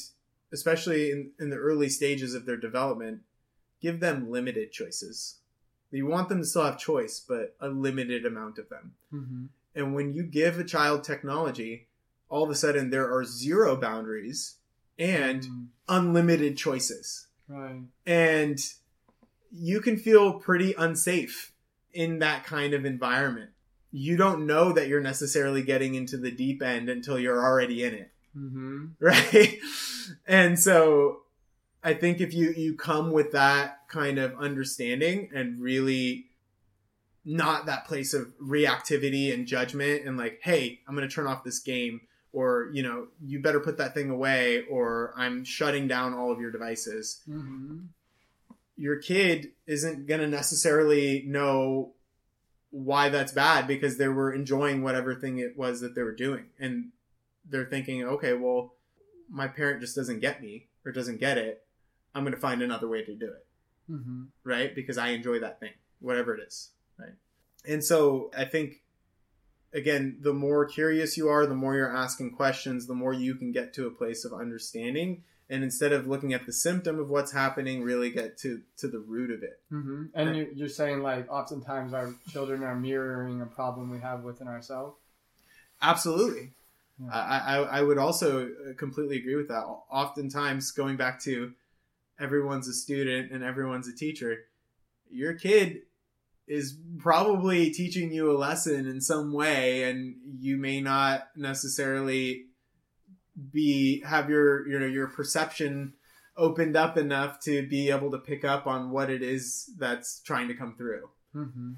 especially 0.54 1.10
in, 1.10 1.30
in 1.38 1.50
the 1.50 1.56
early 1.56 1.90
stages 1.90 2.32
of 2.34 2.46
their 2.46 2.56
development, 2.56 3.20
give 3.82 4.00
them 4.00 4.30
limited 4.30 4.72
choices. 4.72 5.36
You 5.90 6.06
want 6.06 6.28
them 6.30 6.38
to 6.38 6.44
still 6.46 6.64
have 6.64 6.78
choice, 6.78 7.20
but 7.20 7.54
a 7.60 7.68
limited 7.68 8.24
amount 8.24 8.58
of 8.58 8.68
them. 8.70 8.94
Mm-hmm. 9.12 9.44
And 9.76 9.94
when 9.94 10.12
you 10.14 10.22
give 10.22 10.58
a 10.58 10.64
child 10.64 11.04
technology, 11.04 11.86
all 12.28 12.42
of 12.44 12.50
a 12.50 12.54
sudden 12.54 12.90
there 12.90 13.12
are 13.14 13.24
zero 13.24 13.76
boundaries 13.76 14.56
and 14.98 15.42
Mm, 15.42 15.66
unlimited 15.88 16.56
choices. 16.56 17.26
right. 17.48 17.82
And 18.06 18.58
you 19.52 19.80
can 19.80 19.96
feel 19.96 20.34
pretty 20.40 20.72
unsafe 20.78 21.52
in 21.92 22.20
that 22.20 22.44
kind 22.44 22.74
of 22.74 22.84
environment. 22.84 23.50
You 23.92 24.16
don't 24.16 24.46
know 24.46 24.72
that 24.72 24.88
you're 24.88 25.00
necessarily 25.00 25.62
getting 25.62 25.94
into 25.94 26.16
the 26.16 26.30
deep 26.32 26.60
end 26.62 26.88
until 26.88 27.18
you're 27.18 27.42
already 27.44 27.84
in 27.84 27.94
it, 27.94 28.10
Mm-hmm. 28.36 28.84
right? 29.00 29.58
And 30.26 30.58
so 30.58 31.22
I 31.82 31.94
think 31.94 32.20
if 32.20 32.32
you 32.32 32.52
you 32.56 32.74
come 32.74 33.12
with 33.12 33.32
that 33.32 33.88
kind 33.88 34.18
of 34.18 34.34
understanding 34.38 35.30
and 35.34 35.60
really 35.60 36.26
not 37.24 37.66
that 37.66 37.86
place 37.86 38.12
of 38.12 38.34
reactivity 38.38 39.32
and 39.32 39.46
judgment 39.46 40.04
and 40.04 40.16
like, 40.16 40.40
hey, 40.42 40.80
I'm 40.86 40.94
going 40.94 41.08
to 41.08 41.14
turn 41.14 41.26
off 41.26 41.44
this 41.44 41.58
game 41.58 42.02
or, 42.32 42.68
you 42.72 42.82
know, 42.82 43.06
you 43.24 43.40
better 43.40 43.60
put 43.60 43.78
that 43.78 43.94
thing 43.94 44.10
away 44.10 44.64
or 44.68 45.14
I'm 45.16 45.44
shutting 45.44 45.88
down 45.88 46.12
all 46.12 46.32
of 46.32 46.40
your 46.40 46.50
devices. 46.50 47.22
Mm-hmm. 47.28 47.78
Your 48.76 48.96
kid 48.96 49.52
isn't 49.66 50.06
going 50.06 50.20
to 50.20 50.26
necessarily 50.26 51.22
know 51.26 51.92
why 52.70 53.08
that's 53.08 53.32
bad 53.32 53.66
because 53.68 53.96
they 53.96 54.08
were 54.08 54.32
enjoying 54.32 54.82
whatever 54.82 55.14
thing 55.14 55.38
it 55.38 55.56
was 55.56 55.80
that 55.80 55.94
they 55.94 56.02
were 56.02 56.14
doing. 56.14 56.46
And 56.58 56.90
they're 57.48 57.66
thinking, 57.66 58.02
okay, 58.02 58.34
well, 58.34 58.74
my 59.30 59.48
parent 59.48 59.80
just 59.80 59.96
doesn't 59.96 60.20
get 60.20 60.40
me 60.42 60.66
or 60.84 60.92
doesn't 60.92 61.18
get 61.20 61.38
it. 61.38 61.64
I'm 62.14 62.22
going 62.22 62.34
to 62.34 62.40
find 62.40 62.62
another 62.62 62.88
way 62.88 63.02
to 63.04 63.14
do 63.14 63.26
it. 63.26 63.46
Mm-hmm. 63.90 64.22
Right. 64.44 64.74
Because 64.74 64.98
I 64.98 65.08
enjoy 65.08 65.40
that 65.40 65.60
thing, 65.60 65.72
whatever 66.00 66.34
it 66.34 66.40
is. 66.46 66.70
Right. 66.98 67.14
And 67.66 67.82
so 67.82 68.30
I 68.37 68.44
think, 68.44 68.82
again, 69.72 70.18
the 70.20 70.32
more 70.32 70.64
curious 70.66 71.16
you 71.16 71.28
are, 71.28 71.46
the 71.46 71.54
more 71.54 71.74
you're 71.74 71.94
asking 71.94 72.32
questions, 72.32 72.87
the 72.87 72.94
more 72.94 73.12
you 73.12 73.34
can 73.34 73.52
get 73.52 73.74
to 73.74 73.87
a 73.87 73.90
place 73.90 74.24
of 74.24 74.32
understanding. 74.32 75.24
And 75.50 75.62
instead 75.62 75.92
of 75.92 76.06
looking 76.06 76.32
at 76.32 76.46
the 76.46 76.52
symptom 76.52 76.98
of 76.98 77.10
what's 77.10 77.32
happening, 77.32 77.82
really 77.82 78.10
get 78.10 78.38
to, 78.38 78.62
to 78.78 78.88
the 78.88 78.98
root 79.00 79.30
of 79.30 79.42
it. 79.42 79.60
Mm-hmm. 79.72 80.04
And 80.14 80.37
you- 80.37 80.52
you're 80.54 80.68
saying 80.68 81.02
like 81.02 81.30
oftentimes 81.30 81.92
our 81.92 82.14
children 82.30 82.62
are 82.62 82.74
mirroring 82.74 83.42
a 83.42 83.46
problem 83.46 83.90
we 83.90 83.98
have 83.98 84.22
within 84.22 84.48
ourselves. 84.48 84.96
Absolutely. 85.82 86.52
Yeah. 86.98 87.11
I, 87.12 87.38
I, 87.38 87.57
I 87.78 87.83
would 87.83 87.98
also 87.98 88.46
uh, 88.46 88.74
completely 88.76 89.18
agree 89.18 89.35
with 89.35 89.48
that. 89.48 89.64
Oftentimes, 89.90 90.70
going 90.70 90.96
back 90.96 91.20
to 91.24 91.52
everyone's 92.20 92.68
a 92.68 92.72
student 92.72 93.33
and 93.33 93.42
everyone's 93.42 93.88
a 93.88 93.94
teacher, 93.94 94.38
your 95.11 95.35
kid 95.35 95.83
is 96.46 96.78
probably 96.98 97.70
teaching 97.70 98.12
you 98.12 98.30
a 98.30 98.37
lesson 98.37 98.87
in 98.87 99.00
some 99.00 99.33
way, 99.33 99.90
and 99.90 100.14
you 100.38 100.57
may 100.57 100.80
not 100.80 101.28
necessarily 101.37 102.46
be 103.52 104.00
have 104.02 104.30
your 104.30 104.66
you 104.68 104.78
know 104.78 104.87
your 104.87 105.09
perception 105.09 105.94
opened 106.37 106.76
up 106.76 106.96
enough 106.96 107.40
to 107.40 107.66
be 107.68 107.90
able 107.90 108.11
to 108.11 108.18
pick 108.18 108.44
up 108.44 108.66
on 108.66 108.90
what 108.90 109.11
it 109.11 109.22
is 109.22 109.70
that's 109.78 110.20
trying 110.20 110.48
to 110.48 110.54
come 110.54 110.74
through 110.76 111.09
Mm-hmm. 111.35 111.72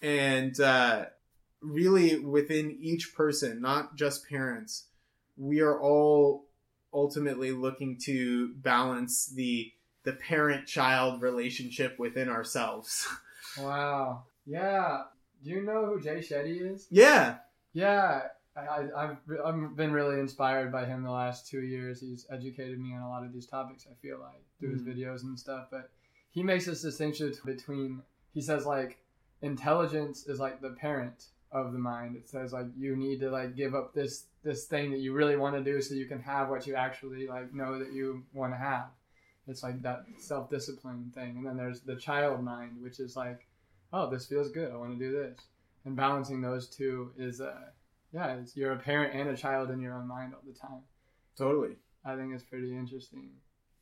and 0.00 0.58
uh, 0.60 1.04
really 1.66 2.18
within 2.20 2.76
each 2.80 3.14
person 3.14 3.60
not 3.60 3.96
just 3.96 4.28
parents 4.28 4.84
we 5.36 5.60
are 5.60 5.80
all 5.80 6.44
ultimately 6.94 7.50
looking 7.52 7.98
to 7.98 8.52
balance 8.54 9.26
the 9.26 9.72
the 10.04 10.12
parent 10.12 10.66
child 10.66 11.20
relationship 11.22 11.98
within 11.98 12.28
ourselves 12.28 13.06
Wow. 13.58 14.24
Yeah. 14.44 15.04
Do 15.42 15.50
you 15.50 15.62
know 15.62 15.86
who 15.86 16.00
Jay 16.00 16.18
Shetty 16.18 16.72
is? 16.74 16.86
yeah 16.90 17.36
Yeah. 17.72 18.22
I, 18.56 18.86
I've, 18.96 19.16
I've 19.44 19.76
been 19.76 19.92
really 19.92 20.18
inspired 20.20 20.72
by 20.72 20.84
him 20.86 21.02
the 21.02 21.10
last 21.10 21.46
two 21.46 21.60
years. 21.60 22.00
He's 22.00 22.26
educated 22.30 22.78
me 22.80 22.94
on 22.94 23.02
a 23.02 23.08
lot 23.08 23.22
of 23.24 23.32
these 23.32 23.46
topics, 23.46 23.86
I 23.90 23.94
feel 24.00 24.18
like, 24.18 24.42
through 24.58 24.72
his 24.72 24.82
Mhm. 24.82 24.96
videos 24.96 25.22
and 25.24 25.38
stuff. 25.38 25.68
But 25.70 25.90
he 26.30 26.42
makes 26.42 26.64
this 26.66 26.80
distinction 26.82 27.32
between, 27.44 28.00
he 28.32 28.40
says, 28.40 28.64
like, 28.64 28.98
intelligence 29.42 30.26
is 30.26 30.38
like 30.40 30.60
the 30.60 30.70
parent 30.70 31.26
of 31.56 31.72
the 31.72 31.78
mind. 31.78 32.16
It 32.16 32.28
says, 32.28 32.52
like, 32.52 32.66
you 32.76 32.96
need 32.96 33.20
to, 33.20 33.30
like, 33.30 33.56
give 33.56 33.74
up 33.74 33.94
this, 33.94 34.26
this 34.42 34.64
thing 34.64 34.90
that 34.90 35.00
you 35.00 35.12
really 35.12 35.36
want 35.36 35.56
to 35.56 35.64
do 35.64 35.80
so 35.80 35.94
you 35.94 36.06
can 36.06 36.20
have 36.20 36.48
what 36.48 36.66
you 36.66 36.74
actually, 36.74 37.26
like, 37.26 37.54
know 37.54 37.78
that 37.78 37.92
you 37.92 38.24
want 38.32 38.52
to 38.52 38.58
have. 38.58 38.88
It's 39.48 39.62
like 39.62 39.80
that 39.82 40.04
self 40.18 40.50
discipline 40.50 41.12
thing. 41.14 41.36
And 41.36 41.46
then 41.46 41.56
there's 41.56 41.80
the 41.80 41.96
child 41.96 42.42
mind, 42.42 42.72
which 42.80 42.98
is 42.98 43.16
like, 43.16 43.46
oh, 43.92 44.10
this 44.10 44.26
feels 44.26 44.50
good. 44.50 44.72
I 44.72 44.76
want 44.76 44.98
to 44.98 45.04
do 45.04 45.12
this. 45.12 45.38
And 45.84 45.94
balancing 45.94 46.40
those 46.40 46.68
two 46.68 47.12
is, 47.16 47.40
uh, 47.40 47.54
yeah, 48.12 48.34
it's, 48.34 48.56
you're 48.56 48.72
a 48.72 48.78
parent 48.78 49.14
and 49.14 49.28
a 49.30 49.36
child 49.36 49.70
in 49.70 49.80
your 49.80 49.94
own 49.94 50.08
mind 50.08 50.34
all 50.34 50.42
the 50.46 50.58
time. 50.58 50.82
totally 51.36 51.76
I 52.04 52.16
think 52.16 52.32
it's 52.32 52.44
pretty 52.44 52.76
interesting 52.76 53.30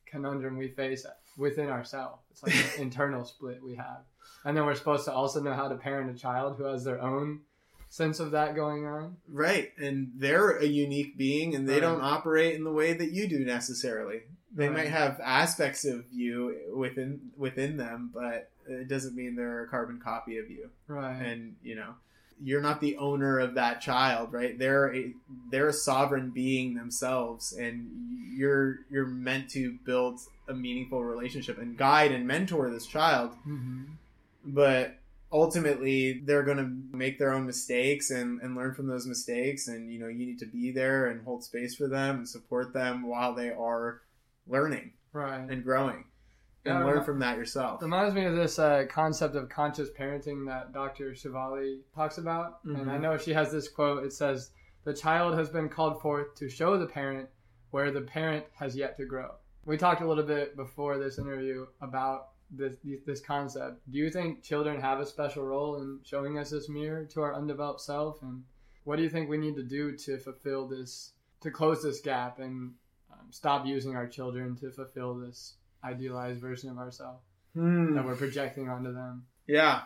conundrum 0.05 0.57
we 0.57 0.69
face 0.69 1.05
within 1.37 1.69
ourselves. 1.69 2.23
It's 2.31 2.43
like 2.43 2.53
an 2.53 2.69
internal 2.81 3.23
split 3.23 3.61
we 3.63 3.75
have, 3.75 4.01
and 4.43 4.57
then 4.57 4.65
we're 4.65 4.75
supposed 4.75 5.05
to 5.05 5.13
also 5.13 5.41
know 5.41 5.53
how 5.53 5.67
to 5.67 5.75
parent 5.75 6.15
a 6.15 6.19
child 6.19 6.57
who 6.57 6.63
has 6.63 6.83
their 6.83 7.01
own 7.01 7.41
sense 7.95 8.19
of 8.19 8.31
that 8.31 8.55
going 8.55 8.85
on. 8.85 9.15
right 9.29 9.71
and 9.77 10.11
they're 10.17 10.57
a 10.57 10.65
unique 10.65 11.17
being 11.17 11.55
and 11.55 11.67
they 11.67 11.73
Right. 11.75 11.81
don't 11.81 12.01
operate 12.01 12.55
in 12.55 12.63
the 12.63 12.71
way 12.71 12.91
that 12.93 13.11
you 13.11 13.27
do 13.27 13.39
necessarily 13.45 14.21
they 14.53 14.67
Right. 14.67 14.77
might 14.77 14.87
have 14.89 15.19
aspects 15.23 15.85
of 15.85 16.05
you 16.11 16.55
within 16.75 17.31
within 17.37 17.77
them 17.77 18.11
but 18.13 18.49
it 18.67 18.87
doesn't 18.89 19.15
mean 19.15 19.35
they're 19.35 19.63
a 19.63 19.67
carbon 19.69 19.99
copy 20.03 20.37
of 20.37 20.49
you 20.49 20.69
Right. 20.87 21.21
and 21.21 21.55
you 21.63 21.75
know 21.75 21.93
you're 22.43 22.61
not 22.61 22.81
the 22.81 22.97
owner 22.97 23.39
of 23.39 23.53
that 23.53 23.79
child 23.79 24.33
right 24.33 24.59
they're 24.59 24.93
a 24.93 25.13
they're 25.51 25.69
a 25.69 25.73
sovereign 25.73 26.31
being 26.31 26.73
themselves 26.75 27.53
and 27.53 27.87
you're 28.37 28.79
you're 28.89 29.05
meant 29.07 29.49
to 29.51 29.77
build 29.85 30.19
a 30.49 30.53
meaningful 30.53 31.01
relationship 31.01 31.57
and 31.57 31.77
guide 31.77 32.11
and 32.11 32.27
mentor 32.27 32.69
this 32.69 32.85
child 32.87 33.31
hmm 33.45 33.83
but 34.43 34.97
ultimately 35.35 36.21
they're 36.25 36.43
going 36.43 36.57
to 36.57 36.97
make 36.97 37.19
their 37.19 37.33
own 37.33 37.45
mistakes 37.45 38.09
and, 38.09 38.39
and 38.41 38.55
learn 38.55 38.73
from 38.73 38.87
those 38.87 39.05
mistakes 39.05 39.67
and 39.67 39.91
you 39.91 39.99
know 39.99 40.07
you 40.07 40.25
need 40.25 40.39
to 40.39 40.45
be 40.45 40.71
there 40.71 41.07
and 41.07 41.23
hold 41.25 41.43
space 41.43 41.75
for 41.75 41.87
them 41.89 42.17
and 42.19 42.29
support 42.29 42.73
them 42.73 43.05
while 43.05 43.33
they 43.35 43.49
are 43.51 44.01
learning 44.47 44.93
Right. 45.11 45.49
and 45.49 45.61
growing 45.63 46.05
and 46.65 46.79
Yeah, 46.79 46.85
learn 46.85 47.03
from 47.03 47.19
that 47.19 47.37
yourself 47.37 47.81
Reminds 47.81 48.15
me 48.15 48.23
of 48.25 48.35
this 48.35 48.57
uh, 48.57 48.85
concept 48.89 49.35
of 49.35 49.49
conscious 49.49 49.89
parenting 49.99 50.45
that 50.47 50.71
Dr. 50.73 51.11
Shefali 51.11 51.79
talks 51.93 52.17
about. 52.17 52.59
And 52.63 52.77
Mhm. 52.77 52.89
I 52.89 52.97
know 52.97 53.17
she 53.17 53.33
has 53.33 53.51
this 53.51 53.67
quote. 53.67 54.03
It 54.03 54.13
says, 54.13 54.51
The 54.83 54.93
child 54.93 55.35
has 55.37 55.49
been 55.49 55.67
called 55.69 56.01
forth 56.01 56.33
to 56.35 56.49
show 56.49 56.77
the 56.77 56.87
parent 56.87 57.29
where 57.71 57.91
the 57.91 58.01
parent 58.01 58.45
has 58.55 58.75
yet 58.75 58.97
to 58.97 59.05
grow. 59.05 59.35
We 59.65 59.77
talked 59.77 60.01
a 60.01 60.07
little 60.07 60.23
bit 60.23 60.55
before 60.55 60.97
this 60.97 61.17
interview 61.19 61.67
about 61.81 62.29
this, 62.57 62.75
this 63.05 63.21
concept. 63.21 63.79
Do 63.91 63.97
you 63.97 64.09
think 64.09 64.43
children 64.43 64.79
have 64.81 64.99
a 64.99 65.05
special 65.05 65.43
role 65.43 65.77
in 65.77 65.99
showing 66.03 66.37
us 66.37 66.49
this 66.49 66.69
mirror 66.69 67.05
to 67.05 67.21
our 67.21 67.35
undeveloped 67.35 67.81
self? 67.81 68.21
And 68.21 68.43
what 68.83 68.97
do 68.97 69.03
you 69.03 69.09
think 69.09 69.29
we 69.29 69.37
need 69.37 69.55
to 69.55 69.63
do 69.63 69.95
to 69.97 70.17
fulfill 70.17 70.67
this, 70.67 71.11
to 71.41 71.51
close 71.51 71.81
this 71.83 72.01
gap 72.01 72.39
and 72.39 72.73
um, 73.11 73.27
stop 73.31 73.65
using 73.65 73.95
our 73.95 74.07
children 74.07 74.55
to 74.57 74.71
fulfill 74.71 75.15
this 75.15 75.53
idealized 75.83 76.39
version 76.41 76.69
of 76.69 76.77
ourselves? 76.77 77.21
Hmm. 77.53 77.93
that 77.95 78.03
we're 78.03 78.17
projecting 78.17 78.67
onto 78.67 78.91
them. 78.93 79.25
yeah 79.47 79.83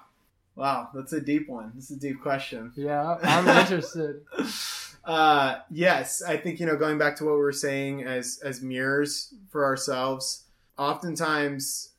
wow 0.55 0.89
that's 0.91 1.13
a 1.13 1.21
deep 1.21 1.47
one 1.47 1.71
this 1.75 1.91
is 1.91 1.97
a 1.97 1.99
deep 1.99 2.19
question 2.19 2.71
Yeah, 2.75 3.15
I'm 3.21 3.47
interested. 3.61 4.21
uh, 5.05 5.59
yes, 5.69 6.23
I 6.23 6.35
think 6.37 6.59
you 6.59 6.65
know 6.65 6.75
going 6.77 6.97
back 6.97 7.15
to 7.17 7.25
what 7.25 7.35
we 7.35 7.41
were 7.41 7.51
saying 7.51 8.03
as 8.03 8.39
as 8.43 8.63
mirrors 8.63 9.35
for 9.51 9.63
ourselves. 9.65 10.45
Oftentimes, 10.79 11.91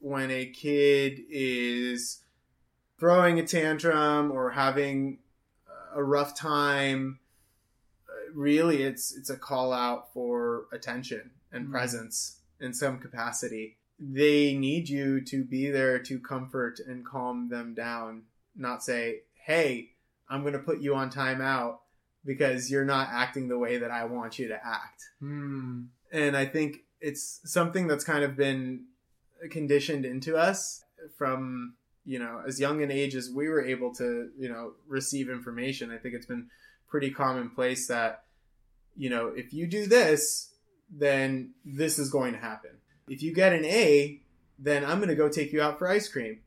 when 0.00 0.30
a 0.30 0.46
kid 0.46 1.20
is 1.28 2.22
throwing 2.98 3.38
a 3.38 3.46
tantrum 3.46 4.30
or 4.30 4.50
having 4.50 5.18
a 5.94 6.02
rough 6.02 6.34
time, 6.36 7.18
uh, 8.08 8.32
really 8.34 8.82
it's 8.82 9.16
it's 9.16 9.30
a 9.30 9.36
call 9.36 9.72
out 9.72 10.12
for 10.12 10.66
attention 10.72 11.30
and 11.52 11.66
Mhm. 11.66 11.70
presence 11.70 12.40
in 12.60 12.72
some 12.72 12.98
capacity. 12.98 13.76
They 13.98 14.56
need 14.56 14.88
you 14.88 15.20
to 15.22 15.44
be 15.44 15.70
there 15.70 15.98
to 15.98 16.18
comfort 16.20 16.78
and 16.80 17.04
calm 17.04 17.48
them 17.48 17.74
down, 17.74 18.26
not 18.54 18.82
say, 18.82 19.22
"Hey, 19.34 19.94
I'm 20.28 20.42
going 20.42 20.52
to 20.54 20.58
put 20.60 20.80
you 20.80 20.94
on 20.94 21.10
timeout 21.10 21.80
because 22.24 22.70
you're 22.70 22.84
not 22.84 23.08
acting 23.10 23.48
the 23.48 23.58
way 23.58 23.78
that 23.78 23.90
I 23.90 24.04
want 24.04 24.38
you 24.38 24.48
to 24.48 24.66
act." 24.66 25.10
Hmm. 25.18 25.86
And 26.12 26.36
I 26.36 26.46
think 26.46 26.84
it's 27.00 27.40
something 27.44 27.86
that's 27.88 28.04
kind 28.04 28.22
of 28.24 28.36
been 28.36 28.86
conditioned 29.50 30.04
into 30.04 30.36
us 30.36 30.84
from 31.16 31.74
you 32.04 32.18
know 32.18 32.42
as 32.46 32.58
young 32.60 32.82
an 32.82 32.90
age 32.90 33.14
as 33.14 33.30
we 33.30 33.48
were 33.48 33.64
able 33.64 33.94
to 33.94 34.30
you 34.38 34.48
know 34.48 34.72
receive 34.88 35.28
information. 35.30 35.90
I 35.90 35.98
think 35.98 36.14
it's 36.14 36.26
been 36.26 36.48
pretty 36.88 37.10
commonplace 37.10 37.86
that 37.88 38.24
you 38.96 39.10
know 39.10 39.28
if 39.28 39.52
you 39.52 39.66
do 39.66 39.86
this, 39.86 40.50
then 40.90 41.50
this 41.64 41.98
is 41.98 42.10
going 42.10 42.32
to 42.32 42.38
happen. 42.38 42.70
If 43.08 43.22
you 43.22 43.32
get 43.34 43.52
an 43.52 43.64
A, 43.64 44.20
then 44.58 44.84
I'm 44.84 44.98
going 44.98 45.08
to 45.08 45.14
go 45.14 45.28
take 45.28 45.52
you 45.52 45.60
out 45.62 45.78
for 45.78 45.88
ice 45.88 46.08
cream. 46.08 46.40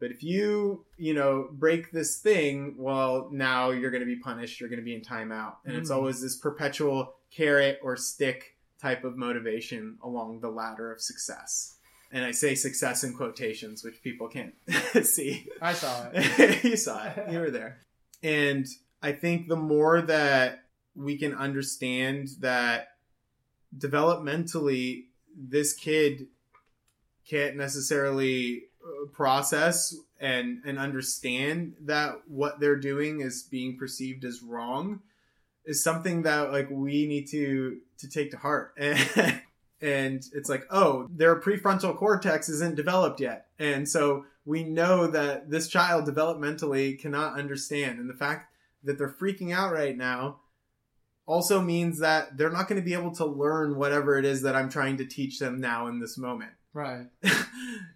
But 0.00 0.10
if 0.10 0.22
you, 0.22 0.86
you 0.96 1.12
know, 1.12 1.48
break 1.52 1.92
this 1.92 2.16
thing, 2.20 2.74
well, 2.78 3.28
now 3.30 3.68
you're 3.70 3.90
going 3.90 4.00
to 4.00 4.06
be 4.06 4.16
punished. 4.16 4.58
You're 4.58 4.70
going 4.70 4.78
to 4.80 4.84
be 4.84 4.94
in 4.94 5.02
timeout. 5.02 5.56
And 5.66 5.76
it's 5.76 5.90
Mm. 5.90 5.94
always 5.96 6.22
this 6.22 6.36
perpetual 6.38 7.16
carrot 7.30 7.78
or 7.82 7.98
stick 7.98 8.56
type 8.80 9.04
of 9.04 9.18
motivation 9.18 9.98
along 10.02 10.40
the 10.40 10.48
ladder 10.48 10.90
of 10.90 11.02
success. 11.02 11.76
And 12.12 12.24
I 12.24 12.32
say 12.32 12.56
success 12.56 13.04
in 13.04 13.14
quotations, 13.14 13.84
which 13.84 14.02
people 14.02 14.28
can't 14.28 14.54
see. 15.02 15.46
I 15.62 15.72
saw 15.74 16.08
it. 16.12 16.64
you 16.64 16.76
saw 16.76 17.04
it. 17.04 17.30
You 17.30 17.38
were 17.38 17.50
there. 17.50 17.78
And 18.22 18.66
I 19.02 19.12
think 19.12 19.48
the 19.48 19.56
more 19.56 20.02
that 20.02 20.64
we 20.94 21.16
can 21.16 21.34
understand 21.34 22.30
that 22.40 22.88
developmentally 23.76 25.04
this 25.36 25.72
kid 25.72 26.26
can't 27.28 27.56
necessarily 27.56 28.64
uh, 28.84 29.06
process 29.12 29.94
and 30.20 30.62
and 30.64 30.78
understand 30.78 31.74
that 31.82 32.20
what 32.26 32.60
they're 32.60 32.76
doing 32.76 33.20
is 33.20 33.44
being 33.44 33.76
perceived 33.76 34.24
as 34.24 34.42
wrong 34.42 35.00
is 35.64 35.82
something 35.82 36.22
that 36.22 36.50
like 36.50 36.68
we 36.70 37.06
need 37.06 37.26
to 37.28 37.78
to 37.98 38.08
take 38.08 38.30
to 38.32 38.36
heart 38.36 38.74
and 38.78 39.40
and 39.80 40.24
it's 40.32 40.48
like 40.48 40.66
oh 40.70 41.08
their 41.10 41.40
prefrontal 41.40 41.96
cortex 41.96 42.48
isn't 42.48 42.76
developed 42.76 43.20
yet 43.20 43.46
and 43.58 43.88
so 43.88 44.24
we 44.44 44.62
know 44.62 45.06
that 45.06 45.50
this 45.50 45.68
child 45.68 46.06
developmentally 46.06 46.98
cannot 46.98 47.38
understand 47.38 47.98
and 47.98 48.08
the 48.08 48.14
fact 48.14 48.52
that 48.82 48.98
they're 48.98 49.08
freaking 49.08 49.54
out 49.54 49.72
right 49.72 49.96
now 49.96 50.38
also 51.30 51.60
means 51.60 52.00
that 52.00 52.36
they're 52.36 52.50
not 52.50 52.66
going 52.68 52.80
to 52.80 52.84
be 52.84 52.92
able 52.92 53.14
to 53.14 53.24
learn 53.24 53.76
whatever 53.76 54.18
it 54.18 54.24
is 54.24 54.42
that 54.42 54.56
I'm 54.56 54.68
trying 54.68 54.96
to 54.96 55.06
teach 55.06 55.38
them 55.38 55.60
now 55.60 55.86
in 55.86 56.00
this 56.00 56.18
moment. 56.18 56.50
Right. 56.72 57.06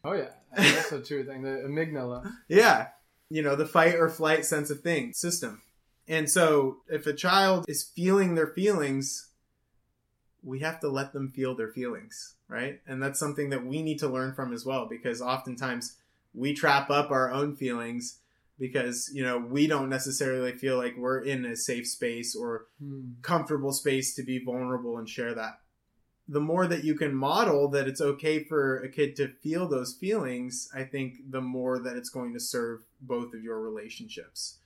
oh 0.05 0.13
yeah, 0.13 0.31
that's 0.57 0.93
a 0.93 1.03
true 1.03 1.25
thing. 1.25 1.43
The 1.43 1.65
amygdala. 1.67 2.31
yeah, 2.49 2.89
you 3.31 3.43
know 3.43 3.57
the 3.57 3.67
fight 3.67 3.97
or 3.97 4.09
flight 4.09 4.45
sense 4.45 4.71
of 4.71 4.81
thing 4.81 5.13
system. 5.13 5.63
And 6.07 6.31
so, 6.31 6.79
if 6.89 7.07
a 7.07 7.13
child 7.13 7.65
is 7.67 7.83
feeling 7.83 8.35
their 8.35 8.47
feelings, 8.47 9.31
we 10.45 10.61
have 10.61 10.79
to 10.81 10.89
let 10.89 11.13
them 11.13 11.33
feel 11.33 11.55
their 11.55 11.71
feelings, 11.71 12.35
right? 12.49 12.81
And 12.87 13.03
that's 13.03 13.19
something 13.19 13.51
that 13.51 13.65
we 13.65 13.83
need 13.83 13.99
to 14.01 14.09
learn 14.09 14.35
from 14.35 14.53
as 14.53 14.65
well, 14.65 14.87
because 14.87 15.23
oftentimes 15.23 15.97
we 16.35 16.53
trap 16.53 16.91
up 16.91 17.11
our 17.11 17.33
own 17.33 17.57
feelings 17.57 18.19
because 18.59 19.11
you 19.13 19.25
know 19.25 19.39
we 19.39 19.67
don't 19.67 19.89
necessarily 19.89 20.53
feel 20.53 20.77
like 20.77 20.97
we're 20.97 21.21
in 21.21 21.45
a 21.45 21.57
safe 21.57 21.89
space 21.89 22.37
or 22.37 22.67
Hmm. 22.79 23.13
comfortable 23.23 23.73
space 23.73 24.15
to 24.15 24.23
be 24.23 24.39
vulnerable 24.39 24.99
and 24.99 25.09
share 25.09 25.35
that. 25.35 25.61
The 26.29 26.41
more 26.41 26.67
that 26.67 26.85
you 26.85 26.95
can 26.95 27.15
model 27.15 27.69
that 27.71 27.89
it's 27.89 28.01
okay 28.01 28.45
for 28.45 28.79
a 28.79 28.89
kid 28.89 29.17
to 29.17 29.29
feel 29.29 29.69
those 29.69 29.95
feelings, 29.95 30.69
I 30.75 30.85
think 30.85 31.31
the 31.31 31.41
more 31.41 31.79
that 31.79 31.97
it's 31.97 32.09
going 32.09 32.33
to 32.35 32.41
serve 32.41 32.85
both 33.01 33.35
of 33.35 33.43
your 33.43 33.61
relationships. 33.61 34.59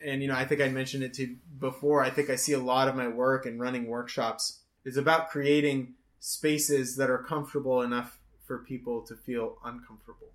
And 0.00 0.22
you 0.22 0.28
know, 0.28 0.36
I 0.36 0.44
think 0.44 0.60
I 0.60 0.68
mentioned 0.68 1.02
it 1.02 1.14
to 1.14 1.36
before. 1.58 2.02
I 2.02 2.10
think 2.10 2.30
I 2.30 2.36
see 2.36 2.52
a 2.52 2.58
lot 2.58 2.88
of 2.88 2.96
my 2.96 3.08
work 3.08 3.44
and 3.46 3.60
running 3.60 3.86
workshops 3.86 4.60
is 4.86 4.96
about 4.96 5.28
creating 5.28 5.92
spaces 6.20 6.96
that 6.96 7.10
are 7.10 7.18
comfortable 7.18 7.82
enough 7.82 8.18
for 8.46 8.58
people 8.58 9.02
to 9.02 9.14
feel 9.14 9.58
uncomfortable. 9.64 10.30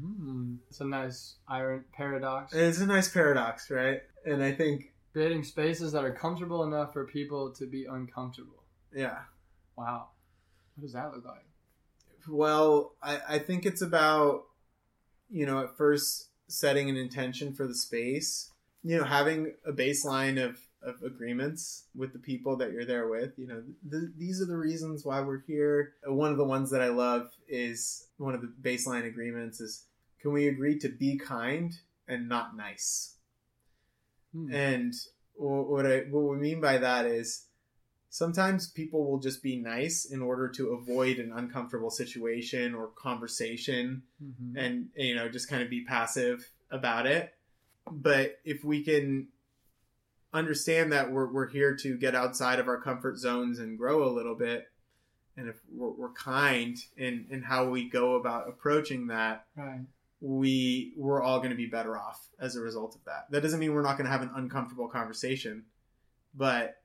Hmm. 0.00 0.56
It's 0.68 0.80
a 0.80 0.84
nice 0.84 1.36
iron 1.48 1.84
paradox. 1.92 2.52
It's 2.54 2.78
a 2.80 2.86
nice 2.86 3.08
paradox, 3.08 3.70
right? 3.70 4.00
And 4.24 4.42
I 4.42 4.52
think, 4.52 4.92
Creating 5.12 5.44
spaces 5.44 5.92
that 5.92 6.04
are 6.04 6.12
comfortable 6.12 6.64
enough 6.64 6.92
for 6.92 7.04
people 7.06 7.52
to 7.52 7.66
be 7.66 7.84
uncomfortable. 7.84 8.62
yeah, 8.94 9.18
Wow. 9.76 10.08
What 10.76 10.82
does 10.82 10.92
that 10.92 11.12
look 11.12 11.24
like? 11.24 11.46
Well, 12.28 12.94
I, 13.02 13.20
I 13.28 13.38
think 13.38 13.64
it's 13.64 13.82
about, 13.82 14.44
you 15.30 15.46
know, 15.46 15.60
at 15.60 15.76
first 15.76 16.28
setting 16.48 16.90
an 16.90 16.96
intention 16.96 17.54
for 17.54 17.66
the 17.66 17.74
space, 17.74 18.50
you 18.82 18.98
know, 18.98 19.04
having 19.04 19.54
a 19.64 19.72
baseline 19.72 20.42
of, 20.44 20.58
of 20.84 21.02
agreements 21.02 21.84
with 21.94 22.12
the 22.12 22.18
people 22.18 22.56
that 22.56 22.72
you're 22.72 22.84
there 22.84 23.08
with. 23.08 23.32
You 23.38 23.46
know, 23.46 23.62
th- 23.90 24.12
these 24.18 24.40
are 24.40 24.46
the 24.46 24.56
reasons 24.56 25.04
why 25.04 25.20
we're 25.20 25.42
here. 25.46 25.94
One 26.04 26.30
of 26.30 26.36
the 26.36 26.44
ones 26.44 26.70
that 26.70 26.82
I 26.82 26.88
love 26.88 27.30
is 27.48 28.06
one 28.18 28.34
of 28.34 28.42
the 28.42 28.52
baseline 28.62 29.06
agreements 29.06 29.60
is 29.60 29.84
can 30.20 30.32
we 30.32 30.48
agree 30.48 30.78
to 30.78 30.88
be 30.88 31.16
kind 31.18 31.72
and 32.08 32.28
not 32.28 32.56
nice? 32.56 33.16
Hmm. 34.32 34.52
And 34.52 34.94
what 35.36 35.86
I 35.86 36.00
what 36.10 36.20
we 36.22 36.36
mean 36.36 36.60
by 36.60 36.78
that 36.78 37.06
is 37.06 37.46
sometimes 38.10 38.68
people 38.70 39.04
will 39.10 39.18
just 39.18 39.42
be 39.42 39.56
nice 39.56 40.04
in 40.04 40.22
order 40.22 40.48
to 40.48 40.68
avoid 40.70 41.18
an 41.18 41.32
uncomfortable 41.34 41.90
situation 41.90 42.74
or 42.74 42.88
conversation 42.88 44.02
Mhm. 44.22 44.54
and 44.56 44.88
you 44.96 45.14
know 45.14 45.28
just 45.28 45.48
kind 45.48 45.62
of 45.62 45.70
be 45.70 45.84
passive 45.84 46.48
about 46.70 47.06
it. 47.06 47.34
But 47.90 48.40
if 48.44 48.64
we 48.64 48.82
can 48.82 49.28
understand 50.34 50.92
that 50.92 51.10
we're 51.12 51.32
we're 51.32 51.48
here 51.48 51.74
to 51.76 51.96
get 51.96 52.14
outside 52.14 52.58
of 52.58 52.68
our 52.68 52.80
comfort 52.80 53.16
zones 53.18 53.58
and 53.60 53.78
grow 53.78 54.06
a 54.06 54.12
little 54.12 54.34
bit, 54.34 54.66
and 55.36 55.48
if 55.48 55.56
we're, 55.72 55.90
we're 55.90 56.12
kind 56.12 56.76
in 56.96 57.26
in 57.30 57.42
how 57.42 57.68
we 57.70 57.88
go 57.88 58.16
about 58.16 58.48
approaching 58.48 59.06
that, 59.06 59.46
Right. 59.56 59.80
we 60.20 60.92
we're 60.96 61.22
all 61.22 61.38
going 61.38 61.50
to 61.50 61.56
be 61.56 61.66
better 61.66 61.96
off 61.96 62.26
as 62.40 62.56
a 62.56 62.60
result 62.60 62.94
of 62.96 63.04
that. 63.04 63.26
That 63.30 63.42
doesn't 63.42 63.60
mean 63.60 63.72
we're 63.72 63.82
not 63.82 63.96
going 63.96 64.06
to 64.06 64.12
have 64.12 64.22
an 64.22 64.30
uncomfortable 64.34 64.88
conversation, 64.88 65.64
but 66.34 66.82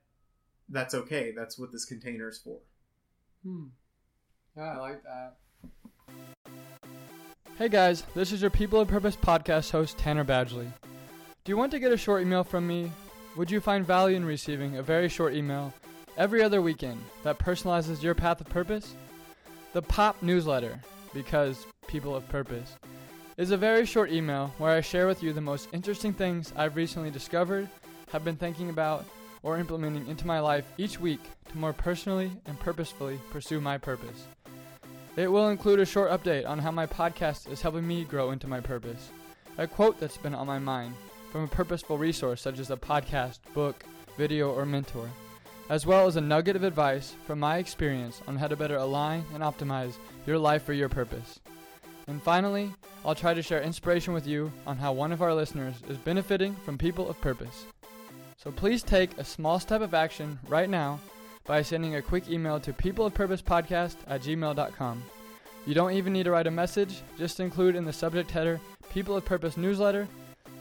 that's 0.70 0.94
okay. 0.94 1.34
That's 1.36 1.58
what 1.58 1.72
this 1.72 1.86
container 1.86 2.30
is 2.30 2.38
for. 2.38 2.60
Hmm. 3.44 3.66
Yeah, 4.56 4.74
I 4.74 4.78
like 4.78 5.04
that. 5.04 5.36
Hey 7.58 7.68
guys, 7.70 8.04
this 8.16 8.32
is 8.32 8.42
your 8.42 8.50
People 8.52 8.80
of 8.80 8.88
Purpose 8.88 9.16
podcast 9.18 9.72
host, 9.72 9.98
Tanner 9.98 10.24
Badgley. 10.24 10.72
Do 11.44 11.52
you 11.52 11.58
want 11.58 11.72
to 11.72 11.80
get 11.80 11.92
a 11.92 11.98
short 11.98 12.22
email 12.22 12.44
from 12.44 12.68
me? 12.68 12.92
Would 13.40 13.50
you 13.50 13.62
find 13.62 13.88
value 13.88 14.18
in 14.18 14.26
receiving 14.26 14.76
a 14.76 14.84
very 14.84 15.08
short 15.08 15.34
email 15.34 15.74
every 16.18 16.44
other 16.44 16.62
weekend 16.62 17.02
that 17.24 17.40
personalizes 17.40 18.04
your 18.04 18.14
path 18.14 18.42
of 18.42 18.50
purpose? 18.50 18.96
The 19.72 19.82
POP 19.82 20.22
newsletter, 20.22 20.78
because 21.14 21.66
People 21.88 22.14
of 22.14 22.28
Purpose, 22.28 22.76
is 23.38 23.52
a 23.52 23.58
very 23.58 23.86
short 23.86 24.12
email 24.12 24.54
where 24.58 24.76
I 24.76 24.82
share 24.82 25.08
with 25.08 25.24
you 25.24 25.32
the 25.32 25.40
most 25.40 25.70
interesting 25.72 26.12
things 26.12 26.52
I've 26.58 26.76
recently 26.76 27.12
discovered, 27.12 27.70
have 28.12 28.26
been 28.26 28.36
thinking 28.36 28.72
about, 28.72 29.06
or 29.42 29.58
implementing 29.58 30.06
into 30.08 30.28
my 30.28 30.42
life 30.42 30.66
each 30.78 31.00
week 31.00 31.22
to 31.50 31.58
more 31.58 31.72
personally 31.72 32.34
and 32.46 32.60
purposefully 32.60 33.22
pursue 33.32 33.62
my 33.62 33.78
purpose. 33.78 34.28
It 35.16 35.32
will 35.32 35.48
include 35.48 35.80
a 35.80 35.86
short 35.86 36.12
update 36.12 36.46
on 36.46 36.60
how 36.60 36.72
my 36.72 36.88
podcast 36.88 37.50
is 37.50 37.62
helping 37.62 37.88
me 37.88 38.04
grow 38.04 38.32
into 38.32 38.50
my 38.50 38.60
purpose, 38.60 39.12
a 39.58 39.66
quote 39.66 39.98
that's 39.98 40.18
been 40.18 40.36
on 40.36 40.46
my 40.46 40.60
mind 40.60 40.94
from 41.32 41.44
a 41.44 41.48
purposeful 41.48 41.98
resource 41.98 42.42
such 42.42 42.60
as 42.60 42.72
a 42.72 42.78
podcast, 42.78 43.40
book, 43.54 43.84
video, 44.18 44.52
or 44.52 44.66
mentor, 44.66 45.10
as 45.70 45.86
well 45.86 46.08
as 46.08 46.16
a 46.16 46.22
nugget 46.22 46.56
of 46.56 46.64
advice 46.64 47.16
from 47.26 47.40
my 47.40 47.58
experience 47.58 48.22
on 48.28 48.36
how 48.36 48.48
to 48.48 48.56
better 48.56 48.78
align 48.78 49.24
and 49.34 49.44
optimize 49.44 49.94
your 50.26 50.38
life 50.38 50.64
for 50.64 50.74
your 50.74 50.90
purpose. 50.90 51.40
And 52.08 52.22
finally, 52.22 52.74
I'll 53.06 53.16
try 53.16 53.34
to 53.34 53.42
share 53.42 53.62
inspiration 53.62 54.14
with 54.14 54.26
you 54.26 54.52
on 54.66 54.78
how 54.78 54.92
one 54.92 55.12
of 55.12 55.22
our 55.22 55.34
listeners 55.34 55.76
is 55.88 55.98
benefiting 55.98 56.56
from 56.66 56.78
people 56.78 57.08
of 57.08 57.22
purpose. 57.22 57.66
So 58.38 58.52
please 58.52 58.82
take 58.82 59.18
a 59.18 59.24
small 59.24 59.60
step 59.60 59.82
of 59.82 59.94
action 59.94 60.40
right 60.48 60.70
now 60.70 61.00
by 61.46 61.62
sending 61.62 61.96
a 61.96 62.02
quick 62.02 62.30
email 62.30 62.60
to 62.62 62.74
peopleofpurposepodcast 62.74 63.96
at 64.08 64.22
gmail.com. 64.22 65.04
You 65.66 65.74
don't 65.74 65.94
even 65.94 66.14
need 66.14 66.24
to 66.24 66.32
write 66.32 66.48
a 66.48 66.52
message, 66.52 67.02
just 67.18 67.40
include 67.40 67.76
in 67.76 67.86
the 67.86 67.94
subject 67.94 68.32
header 68.32 68.60
People 68.92 69.16
of 69.16 69.26
Purpose 69.26 69.56
newsletter, 69.56 70.08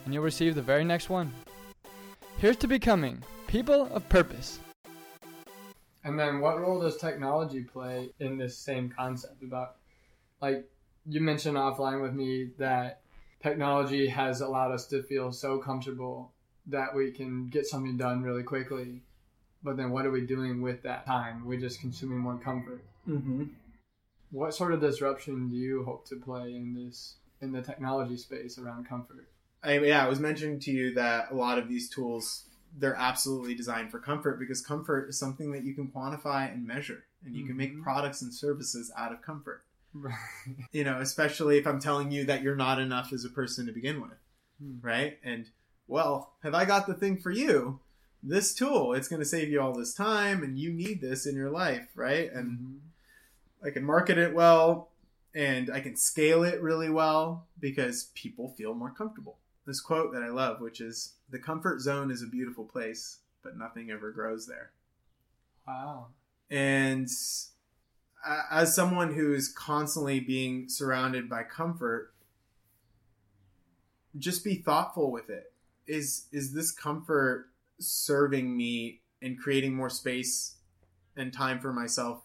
and 0.08 0.14
you'll 0.14 0.24
receive 0.24 0.54
the 0.54 0.62
very 0.62 0.84
next 0.84 1.10
one. 1.10 1.30
Here's 2.38 2.56
to 2.58 2.66
becoming 2.66 3.22
People 3.46 3.90
of 3.92 4.08
Purpose. 4.08 4.58
And 6.02 6.18
then, 6.18 6.40
what 6.40 6.58
role 6.58 6.80
does 6.80 6.96
technology 6.96 7.60
play 7.60 8.08
in 8.18 8.38
this 8.38 8.56
same 8.56 8.88
concept 8.88 9.42
about, 9.42 9.76
like, 10.40 10.66
you 11.06 11.20
mentioned 11.20 11.58
offline 11.58 12.00
with 12.00 12.14
me 12.14 12.48
that 12.56 13.02
technology 13.42 14.06
has 14.06 14.40
allowed 14.40 14.72
us 14.72 14.86
to 14.86 15.02
feel 15.02 15.30
so 15.30 15.58
comfortable 15.58 16.32
that 16.68 16.94
we 16.94 17.10
can 17.10 17.50
get 17.50 17.66
something 17.66 17.98
done 17.98 18.22
really 18.22 18.42
quickly. 18.42 19.02
But 19.62 19.76
then 19.76 19.90
what 19.90 20.06
are 20.06 20.10
we 20.10 20.22
doing 20.22 20.62
with 20.62 20.82
that 20.84 21.04
time? 21.04 21.44
We're 21.44 21.60
just 21.60 21.82
consuming 21.82 22.20
more 22.20 22.38
comfort. 22.38 22.82
Mm-hmm. 23.06 23.44
What 24.30 24.54
sort 24.54 24.72
of 24.72 24.80
disruption 24.80 25.50
do 25.50 25.56
you 25.56 25.84
hope 25.84 26.08
to 26.08 26.16
play 26.16 26.54
in 26.54 26.72
this 26.72 27.16
in 27.42 27.52
the 27.52 27.60
technology 27.60 28.16
space 28.16 28.58
around 28.58 28.88
comfort? 28.88 29.28
I, 29.62 29.78
yeah, 29.78 30.04
I 30.04 30.08
was 30.08 30.20
mentioning 30.20 30.60
to 30.60 30.70
you 30.70 30.94
that 30.94 31.30
a 31.30 31.34
lot 31.34 31.58
of 31.58 31.68
these 31.68 31.88
tools 31.88 32.44
they're 32.78 32.94
absolutely 32.94 33.54
designed 33.54 33.90
for 33.90 33.98
comfort 33.98 34.38
because 34.38 34.60
comfort 34.60 35.08
is 35.08 35.18
something 35.18 35.52
that 35.52 35.64
you 35.64 35.74
can 35.74 35.88
quantify 35.88 36.52
and 36.52 36.66
measure, 36.66 37.04
and 37.24 37.34
you 37.34 37.44
can 37.46 37.56
make 37.56 37.74
Mhm. 37.74 37.82
products 37.82 38.22
and 38.22 38.32
services 38.32 38.92
out 38.96 39.10
of 39.12 39.22
comfort. 39.22 39.64
Right. 39.94 40.14
You 40.70 40.84
know, 40.84 41.00
especially 41.00 41.56
if 41.58 41.66
I'm 41.66 41.80
telling 41.80 42.10
you 42.12 42.24
that 42.26 42.42
you're 42.42 42.54
not 42.54 42.78
enough 42.78 43.12
as 43.12 43.24
a 43.24 43.30
person 43.30 43.66
to 43.66 43.72
begin 43.72 44.00
with, 44.02 44.18
Hmm. 44.60 44.80
right? 44.82 45.18
And 45.24 45.50
well, 45.86 46.34
have 46.42 46.54
I 46.54 46.66
got 46.66 46.86
the 46.86 46.94
thing 46.94 47.16
for 47.18 47.30
you? 47.30 47.80
This 48.22 48.52
tool, 48.54 48.92
it's 48.92 49.08
going 49.08 49.20
to 49.22 49.26
save 49.26 49.48
you 49.48 49.60
all 49.60 49.72
this 49.72 49.94
time, 49.94 50.42
and 50.42 50.58
you 50.58 50.72
need 50.72 51.00
this 51.00 51.24
in 51.26 51.34
your 51.34 51.50
life, 51.50 51.88
right? 51.94 52.30
And 52.32 52.58
Mhm. 52.58 52.80
I 53.66 53.70
can 53.70 53.84
market 53.84 54.18
it 54.18 54.34
well 54.34 54.90
and 55.34 55.70
I 55.70 55.80
can 55.80 55.96
scale 55.96 56.42
it 56.44 56.60
really 56.60 56.90
well 56.90 57.48
because 57.58 58.10
people 58.14 58.50
feel 58.50 58.74
more 58.74 58.90
comfortable. 58.90 59.38
This 59.68 59.80
quote 59.82 60.14
that 60.14 60.22
I 60.22 60.30
love, 60.30 60.62
which 60.62 60.80
is 60.80 61.12
The 61.28 61.38
comfort 61.38 61.82
zone 61.82 62.10
is 62.10 62.22
a 62.22 62.26
beautiful 62.26 62.64
place, 62.64 63.18
but 63.42 63.58
nothing 63.58 63.90
ever 63.90 64.10
grows 64.10 64.46
there. 64.46 64.70
Wow. 65.66 66.06
And 66.50 67.06
as 68.50 68.74
someone 68.74 69.12
who's 69.12 69.52
constantly 69.52 70.20
being 70.20 70.70
surrounded 70.70 71.28
by 71.28 71.42
comfort, 71.42 72.14
just 74.18 74.42
be 74.42 74.54
thoughtful 74.54 75.12
with 75.12 75.28
it. 75.28 75.52
Is 75.86 76.28
is 76.32 76.54
this 76.54 76.70
comfort 76.70 77.50
serving 77.78 78.56
me 78.56 79.02
and 79.20 79.38
creating 79.38 79.74
more 79.74 79.90
space 79.90 80.56
and 81.14 81.30
time 81.30 81.60
for 81.60 81.74
myself 81.74 82.22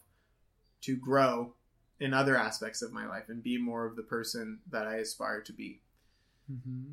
to 0.80 0.96
grow 0.96 1.52
in 2.00 2.14
other 2.14 2.38
aspects 2.38 2.80
of 2.80 2.90
my 2.90 3.06
life 3.06 3.28
and 3.28 3.42
be 3.42 3.58
more 3.58 3.84
of 3.84 3.96
the 3.96 4.02
person 4.02 4.60
that 4.70 4.86
I 4.86 4.94
aspire 4.96 5.42
to 5.42 5.52
be. 5.52 5.82
Mm-hmm. 6.50 6.92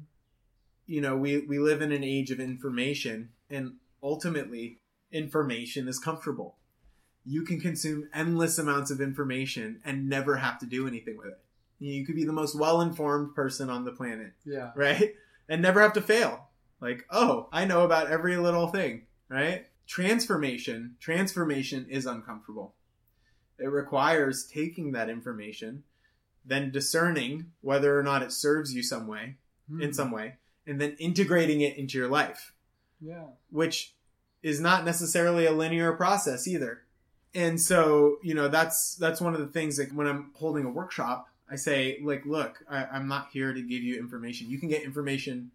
You 0.91 0.99
know, 0.99 1.15
we, 1.15 1.37
we 1.37 1.57
live 1.57 1.81
in 1.81 1.93
an 1.93 2.03
age 2.03 2.31
of 2.31 2.41
information, 2.41 3.29
and 3.49 3.75
ultimately, 4.03 4.79
information 5.09 5.87
is 5.87 5.97
comfortable. 5.97 6.57
You 7.25 7.43
can 7.43 7.61
consume 7.61 8.09
endless 8.13 8.57
amounts 8.57 8.91
of 8.91 8.99
information 8.99 9.79
and 9.85 10.09
never 10.09 10.35
have 10.35 10.59
to 10.59 10.65
do 10.65 10.89
anything 10.89 11.15
with 11.15 11.27
it. 11.27 11.39
You 11.79 12.05
could 12.05 12.15
be 12.15 12.25
the 12.25 12.33
most 12.33 12.59
well 12.59 12.81
informed 12.81 13.33
person 13.35 13.69
on 13.69 13.85
the 13.85 13.93
planet, 13.93 14.33
Yeah. 14.43 14.71
right? 14.75 15.15
And 15.47 15.61
never 15.61 15.79
have 15.81 15.93
to 15.93 16.01
fail. 16.01 16.49
Like, 16.81 17.05
oh, 17.09 17.47
I 17.53 17.63
know 17.63 17.85
about 17.85 18.11
every 18.11 18.35
little 18.35 18.67
thing, 18.67 19.03
right? 19.29 19.67
Transformation, 19.87 20.97
transformation 20.99 21.85
is 21.89 22.05
uncomfortable. 22.05 22.75
It 23.59 23.67
requires 23.67 24.45
taking 24.45 24.91
that 24.91 25.09
information, 25.09 25.83
then 26.45 26.69
discerning 26.69 27.51
whether 27.61 27.97
or 27.97 28.03
not 28.03 28.23
it 28.23 28.33
serves 28.33 28.73
you 28.73 28.83
some 28.83 29.07
way, 29.07 29.37
Hmm. 29.69 29.81
in 29.83 29.93
some 29.93 30.11
way, 30.11 30.35
and 30.68 30.80
then 30.80 30.95
integrating 30.99 31.62
it 31.62 31.78
into 31.78 31.97
your 31.97 32.07
life, 32.07 32.53
Yeah. 32.99 33.26
which 33.49 33.93
is 34.43 34.59
not 34.59 34.86
necessarily 34.86 35.45
a 35.45 35.51
linear 35.51 35.93
process 35.93 36.47
either. 36.47 36.84
And 37.34 37.59
so, 37.62 38.18
you 38.22 38.34
know, 38.34 38.47
that's 38.47 38.95
that's 38.95 39.22
one 39.22 39.34
of 39.34 39.39
the 39.39 39.47
things 39.47 39.78
that 39.78 39.93
when 39.93 40.07
I'm 40.07 40.32
holding 40.36 40.66
a 40.66 40.70
workshop, 40.70 41.28
I 41.49 41.55
say, 41.55 41.99
like, 42.03 42.26
look, 42.26 42.64
I, 42.70 42.86
I'm 42.86 43.07
not 43.07 43.30
here 43.32 43.53
to 43.53 43.62
give 43.62 43.84
you 43.84 43.97
information. 43.99 44.49
You 44.49 44.59
can 44.59 44.70
get 44.70 44.84
information 44.84 45.51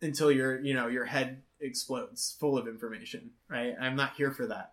until 0.00 0.30
your, 0.30 0.60
you 0.60 0.74
know, 0.74 0.88
your 0.88 1.04
head 1.04 1.42
explodes 1.60 2.36
full 2.38 2.56
of 2.58 2.66
information, 2.68 3.30
right? 3.48 3.74
I'm 3.80 3.96
not 3.96 4.14
here 4.14 4.30
for 4.32 4.46
that. 4.46 4.72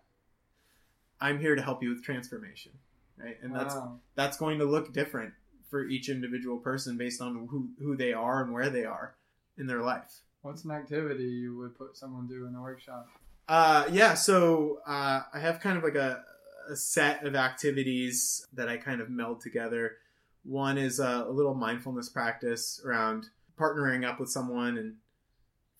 I'm 1.20 1.40
here 1.40 1.54
to 1.56 1.62
help 1.62 1.82
you 1.82 1.90
with 1.90 2.04
transformation, 2.04 2.72
right? 3.18 3.36
And 3.42 3.54
that's 3.54 3.74
that's 4.14 4.36
going 4.36 4.58
to 4.58 4.64
look 4.64 4.92
different 4.92 5.32
for 5.70 5.84
each 5.84 6.08
individual 6.08 6.58
person 6.58 6.96
based 6.96 7.20
on 7.20 7.48
who 7.50 7.70
who 7.78 7.96
they 7.96 8.12
are 8.12 8.42
and 8.42 8.52
where 8.52 8.70
they 8.70 8.84
are 8.84 9.14
in 9.58 9.66
their 9.66 9.82
life. 9.82 10.20
What's 10.42 10.64
an 10.64 10.70
activity 10.70 11.24
you 11.24 11.56
would 11.58 11.76
put 11.76 11.96
someone 11.96 12.26
do 12.26 12.46
in 12.46 12.54
a 12.54 12.60
workshop? 12.60 13.08
Uh, 13.48 13.84
yeah, 13.90 14.14
so 14.14 14.80
uh, 14.86 15.22
I 15.32 15.38
have 15.38 15.60
kind 15.60 15.76
of 15.76 15.84
like 15.84 15.94
a, 15.94 16.24
a 16.70 16.76
set 16.76 17.24
of 17.24 17.34
activities 17.34 18.46
that 18.52 18.68
I 18.68 18.76
kind 18.76 19.00
of 19.00 19.10
meld 19.10 19.40
together. 19.40 19.96
One 20.44 20.78
is 20.78 21.00
a, 21.00 21.26
a 21.28 21.30
little 21.30 21.54
mindfulness 21.54 22.08
practice 22.08 22.80
around 22.84 23.26
partnering 23.58 24.06
up 24.06 24.20
with 24.20 24.30
someone 24.30 24.78
and 24.78 24.96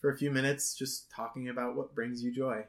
for 0.00 0.10
a 0.10 0.16
few 0.16 0.30
minutes 0.30 0.74
just 0.74 1.10
talking 1.10 1.48
about 1.48 1.76
what 1.76 1.94
brings 1.94 2.22
you 2.22 2.32
joy. 2.32 2.64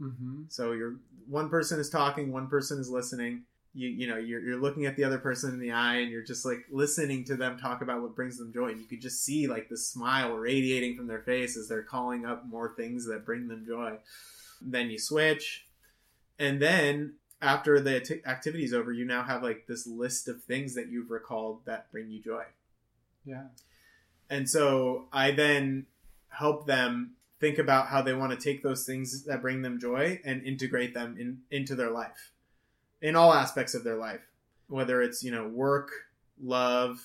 Mm-hmm. 0.00 0.42
So 0.48 0.72
you're 0.72 0.96
one 1.28 1.48
person 1.48 1.80
is 1.80 1.90
talking, 1.90 2.32
one 2.32 2.48
person 2.48 2.78
is 2.78 2.90
listening. 2.90 3.42
You 3.76 3.88
you 3.88 4.06
know 4.06 4.16
you're 4.16 4.40
you're 4.40 4.60
looking 4.60 4.86
at 4.86 4.96
the 4.96 5.04
other 5.04 5.18
person 5.18 5.52
in 5.52 5.60
the 5.60 5.72
eye, 5.72 5.96
and 5.96 6.10
you're 6.10 6.24
just 6.24 6.46
like 6.46 6.64
listening 6.70 7.24
to 7.24 7.36
them 7.36 7.58
talk 7.58 7.82
about 7.82 8.00
what 8.00 8.16
brings 8.16 8.38
them 8.38 8.52
joy. 8.52 8.68
And 8.68 8.80
you 8.80 8.86
could 8.86 9.02
just 9.02 9.22
see 9.22 9.46
like 9.46 9.68
the 9.68 9.76
smile 9.76 10.32
radiating 10.32 10.96
from 10.96 11.06
their 11.06 11.20
face 11.20 11.56
as 11.56 11.68
they're 11.68 11.82
calling 11.82 12.24
up 12.24 12.46
more 12.46 12.74
things 12.74 13.06
that 13.06 13.26
bring 13.26 13.48
them 13.48 13.64
joy. 13.66 13.98
Then 14.62 14.90
you 14.90 14.98
switch, 14.98 15.66
and 16.38 16.60
then 16.60 17.14
after 17.42 17.78
the 17.80 17.96
acti- 17.96 18.22
activity's 18.24 18.72
over, 18.72 18.92
you 18.92 19.04
now 19.04 19.22
have 19.22 19.42
like 19.42 19.66
this 19.66 19.86
list 19.86 20.26
of 20.28 20.42
things 20.42 20.74
that 20.74 20.88
you've 20.88 21.10
recalled 21.10 21.60
that 21.66 21.90
bring 21.92 22.10
you 22.10 22.20
joy. 22.20 22.44
Yeah. 23.24 23.48
And 24.30 24.48
so 24.48 25.06
I 25.12 25.32
then 25.32 25.86
help 26.28 26.66
them 26.66 27.12
think 27.38 27.58
about 27.58 27.88
how 27.88 28.00
they 28.00 28.14
want 28.14 28.32
to 28.32 28.38
take 28.38 28.62
those 28.62 28.86
things 28.86 29.24
that 29.24 29.42
bring 29.42 29.60
them 29.60 29.78
joy 29.78 30.20
and 30.24 30.42
integrate 30.42 30.94
them 30.94 31.16
in, 31.18 31.40
into 31.50 31.74
their 31.74 31.90
life 31.90 32.32
in 33.02 33.16
all 33.16 33.32
aspects 33.32 33.74
of 33.74 33.84
their 33.84 33.96
life, 33.96 34.20
whether 34.68 35.02
it's, 35.02 35.22
you 35.22 35.30
know, 35.30 35.48
work, 35.48 35.90
love, 36.42 37.00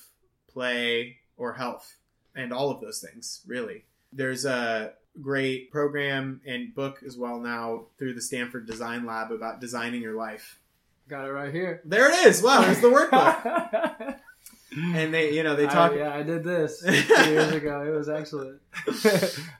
play, 0.52 1.18
or 1.36 1.54
health, 1.54 1.96
and 2.34 2.52
all 2.52 2.70
of 2.70 2.80
those 2.80 3.00
things, 3.00 3.42
really. 3.46 3.84
There's 4.12 4.44
a 4.44 4.92
great 5.20 5.70
program 5.70 6.40
and 6.46 6.74
book 6.74 7.02
as 7.06 7.16
well 7.16 7.38
now 7.38 7.86
through 7.98 8.14
the 8.14 8.22
Stanford 8.22 8.66
Design 8.66 9.04
Lab 9.04 9.30
about 9.30 9.60
designing 9.60 10.02
your 10.02 10.14
life. 10.14 10.58
Got 11.08 11.26
it 11.26 11.32
right 11.32 11.52
here. 11.52 11.82
There 11.84 12.10
it 12.10 12.26
is. 12.26 12.42
Wow, 12.42 12.62
there's 12.62 12.80
the 12.80 12.88
workbook. 12.88 14.18
And 14.74 15.12
they, 15.12 15.32
you 15.34 15.42
know, 15.42 15.54
they 15.54 15.66
talk. 15.66 15.92
I, 15.92 15.96
yeah, 15.96 16.14
I 16.14 16.22
did 16.22 16.42
this 16.44 16.82
years 16.86 17.52
ago. 17.52 17.82
It 17.86 17.90
was 17.90 18.08
excellent. 18.08 18.60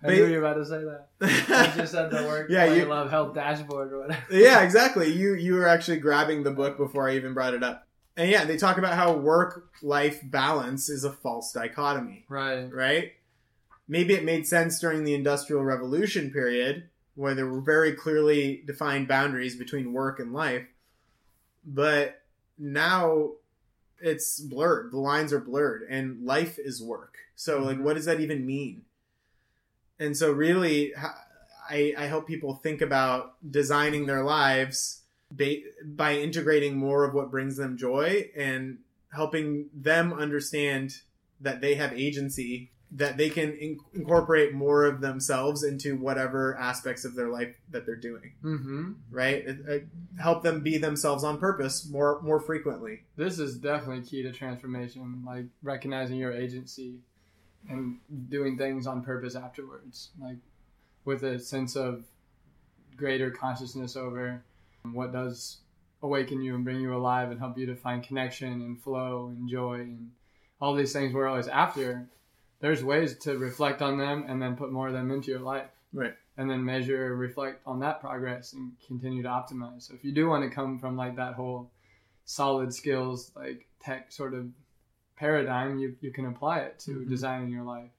I 0.03 0.09
knew 0.09 0.27
you 0.27 0.41
were 0.41 0.47
about 0.47 0.55
to 0.55 0.65
say 0.67 0.83
that. 0.85 1.09
I 1.75 1.77
just 1.77 1.93
said 1.93 2.11
the 2.11 2.23
work. 2.25 2.49
Yeah, 2.51 2.65
Yeah, 2.67 2.75
you- 2.75 2.85
love 2.87 3.11
health 3.11 3.35
dashboard 3.35 3.93
or 3.93 4.01
whatever. 4.03 4.23
yeah, 4.31 4.63
exactly. 4.63 5.13
You 5.13 5.35
you 5.35 5.55
were 5.55 5.69
actually 5.69 5.99
grabbing 5.99 6.43
the 6.45 6.51
book 6.51 6.77
before 6.79 7.09
I 7.09 7.17
even 7.17 7.35
brought 7.35 7.55
it 7.55 7.63
up. 7.63 7.87
And 8.17 8.31
yeah, 8.31 8.45
they 8.45 8.57
talk 8.57 8.79
about 8.79 8.95
how 8.95 9.13
work 9.15 9.71
life 9.83 10.21
balance 10.23 10.89
is 10.89 11.05
a 11.05 11.13
false 11.13 11.53
dichotomy, 11.53 12.25
Right. 12.29 12.69
right? 12.73 13.13
Maybe 13.89 14.15
it 14.15 14.25
made 14.25 14.47
sense 14.47 14.79
during 14.81 15.05
the 15.05 15.15
Industrial 15.15 15.63
Revolution 15.63 16.31
period 16.31 16.89
where 17.15 17.35
there 17.35 17.47
were 17.47 17.61
very 17.61 17.93
clearly 17.93 18.63
defined 18.67 19.09
boundaries 19.09 19.57
between 19.57 19.93
work 19.93 20.19
and 20.21 20.33
life. 20.33 20.67
But 21.65 22.21
now 22.59 23.33
it's 24.03 24.41
blurred. 24.41 24.93
The 24.93 24.99
lines 24.99 25.33
are 25.33 25.41
blurred 25.41 25.87
and 25.89 26.25
life 26.25 26.59
is 26.59 26.83
work. 26.83 27.17
So 27.37 27.61
like 27.63 27.79
Mhm. 27.79 27.83
what 27.83 27.95
does 27.95 28.05
that 28.07 28.21
even 28.21 28.45
mean? 28.45 28.85
And 29.99 30.17
so 30.17 30.33
really 30.33 30.93
I, 31.71 31.95
I 31.97 32.07
help 32.07 32.27
people 32.27 32.55
think 32.57 32.81
about 32.81 33.37
designing 33.49 34.07
their 34.07 34.25
lives 34.25 35.03
ba- 35.31 35.63
by 35.85 36.17
integrating 36.17 36.77
more 36.77 37.05
of 37.05 37.15
what 37.15 37.31
brings 37.31 37.57
them 37.57 37.77
joy 37.79 38.31
and 38.37 38.79
helping 39.13 39.71
them 39.73 40.13
understand 40.13 40.99
that 41.41 41.61
they 41.61 41.77
have 41.77 41.93
agency 41.93 42.72
that 42.95 43.17
they 43.17 43.31
can 43.31 43.53
in- 43.55 43.79
incorporate 43.95 44.53
more 44.53 44.85
of 44.85 45.01
themselves 45.01 45.65
into 45.65 45.97
whatever 45.97 46.57
aspects 46.59 47.05
of 47.07 47.15
their 47.15 47.29
life 47.29 47.55
that 47.71 47.87
they're 47.87 47.97
doing 47.97 48.33
Mm-hmm. 48.45 48.93
right 49.11 49.37
it, 49.47 49.59
it, 49.67 49.87
help 50.21 50.43
them 50.43 50.61
be 50.61 50.77
themselves 50.79 51.25
on 51.25 51.39
purpose 51.39 51.89
more 51.89 52.21
more 52.23 52.39
frequently 52.41 53.05
This 53.17 53.39
is 53.39 53.57
definitely 53.59 54.03
key 54.05 54.23
to 54.25 54.33
transformation, 54.33 55.23
like 55.27 55.47
recognizing 55.63 56.17
your 56.19 56.33
agency 56.33 56.97
and 57.69 57.99
doing 58.29 58.59
things 58.59 58.87
on 58.87 59.03
purpose 59.05 59.37
afterwards, 59.37 60.11
like 60.21 60.37
with 61.05 61.23
a 61.23 61.39
sense 61.39 61.77
of 61.77 62.05
greater 62.97 63.31
consciousness 63.31 63.97
over 63.97 64.43
what 64.93 65.13
does 65.13 65.59
awaken 66.03 66.43
you 66.43 66.55
and 66.57 66.65
bring 66.65 66.81
you 66.81 66.95
alive 66.95 67.31
and 67.31 67.39
help 67.39 67.57
you 67.57 67.67
to 67.67 67.77
find 67.77 68.03
connection 68.03 68.53
and 68.53 68.83
flow 68.83 69.29
and 69.29 69.49
joy 69.49 69.75
and 69.75 70.11
all 70.61 70.75
these 70.75 70.93
things 70.93 71.13
we're 71.15 71.29
always 71.29 71.47
after. 71.49 72.09
There's 72.63 72.83
ways 72.83 73.19
to 73.19 73.37
reflect 73.37 73.83
on 73.83 73.99
them 73.99 74.25
and 74.27 74.41
then 74.41 74.57
put 74.57 74.73
more 74.73 74.87
of 74.89 74.95
them 74.95 75.11
into 75.11 75.31
your 75.31 75.41
life. 75.41 75.69
Right. 75.93 76.15
And 76.39 76.51
then 76.51 76.65
measure, 76.65 77.15
reflect 77.15 77.61
on 77.67 77.81
that 77.81 78.01
progress 78.01 78.55
and 78.55 78.73
continue 78.87 79.23
to 79.23 79.29
optimize. 79.29 79.83
So 79.83 79.95
if 79.95 80.03
you 80.03 80.13
do 80.13 80.29
want 80.29 80.49
to 80.49 80.55
come 80.55 80.79
from 80.79 80.97
like 80.97 81.17
that 81.17 81.35
whole 81.35 81.71
solid 82.25 82.73
skills 82.73 83.33
like 83.37 83.67
tech 83.85 84.11
sort 84.13 84.33
of 84.33 84.47
paradigm 85.17 85.79
you, 85.79 85.95
you 86.01 86.11
can 86.13 86.25
apply 86.27 86.61
it 86.61 86.79
to 86.79 86.93
Mhm. 86.93 87.09
designing 87.09 87.49
your 87.51 87.65
life 87.65 87.91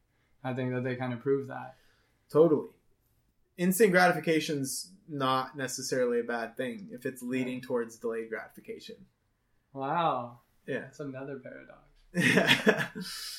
i 0.46 0.54
think 0.54 0.74
that 0.74 0.84
they 0.84 0.96
kind 0.96 1.14
of 1.14 1.20
prove 1.20 1.48
that 1.50 1.76
totally 2.32 2.70
instant 3.58 3.92
gratification's 3.92 4.92
not 5.10 5.58
necessarily 5.58 6.22
a 6.22 6.24
bad 6.24 6.56
thing 6.56 6.88
if 6.92 7.06
it's 7.06 7.22
leading 7.22 7.60
towards 7.62 7.98
delayed 7.98 8.30
gratification 8.30 8.96
wow 9.74 10.40
yeah 10.66 10.80
that's 10.80 11.02
another 11.02 11.38
paradox 11.40 12.86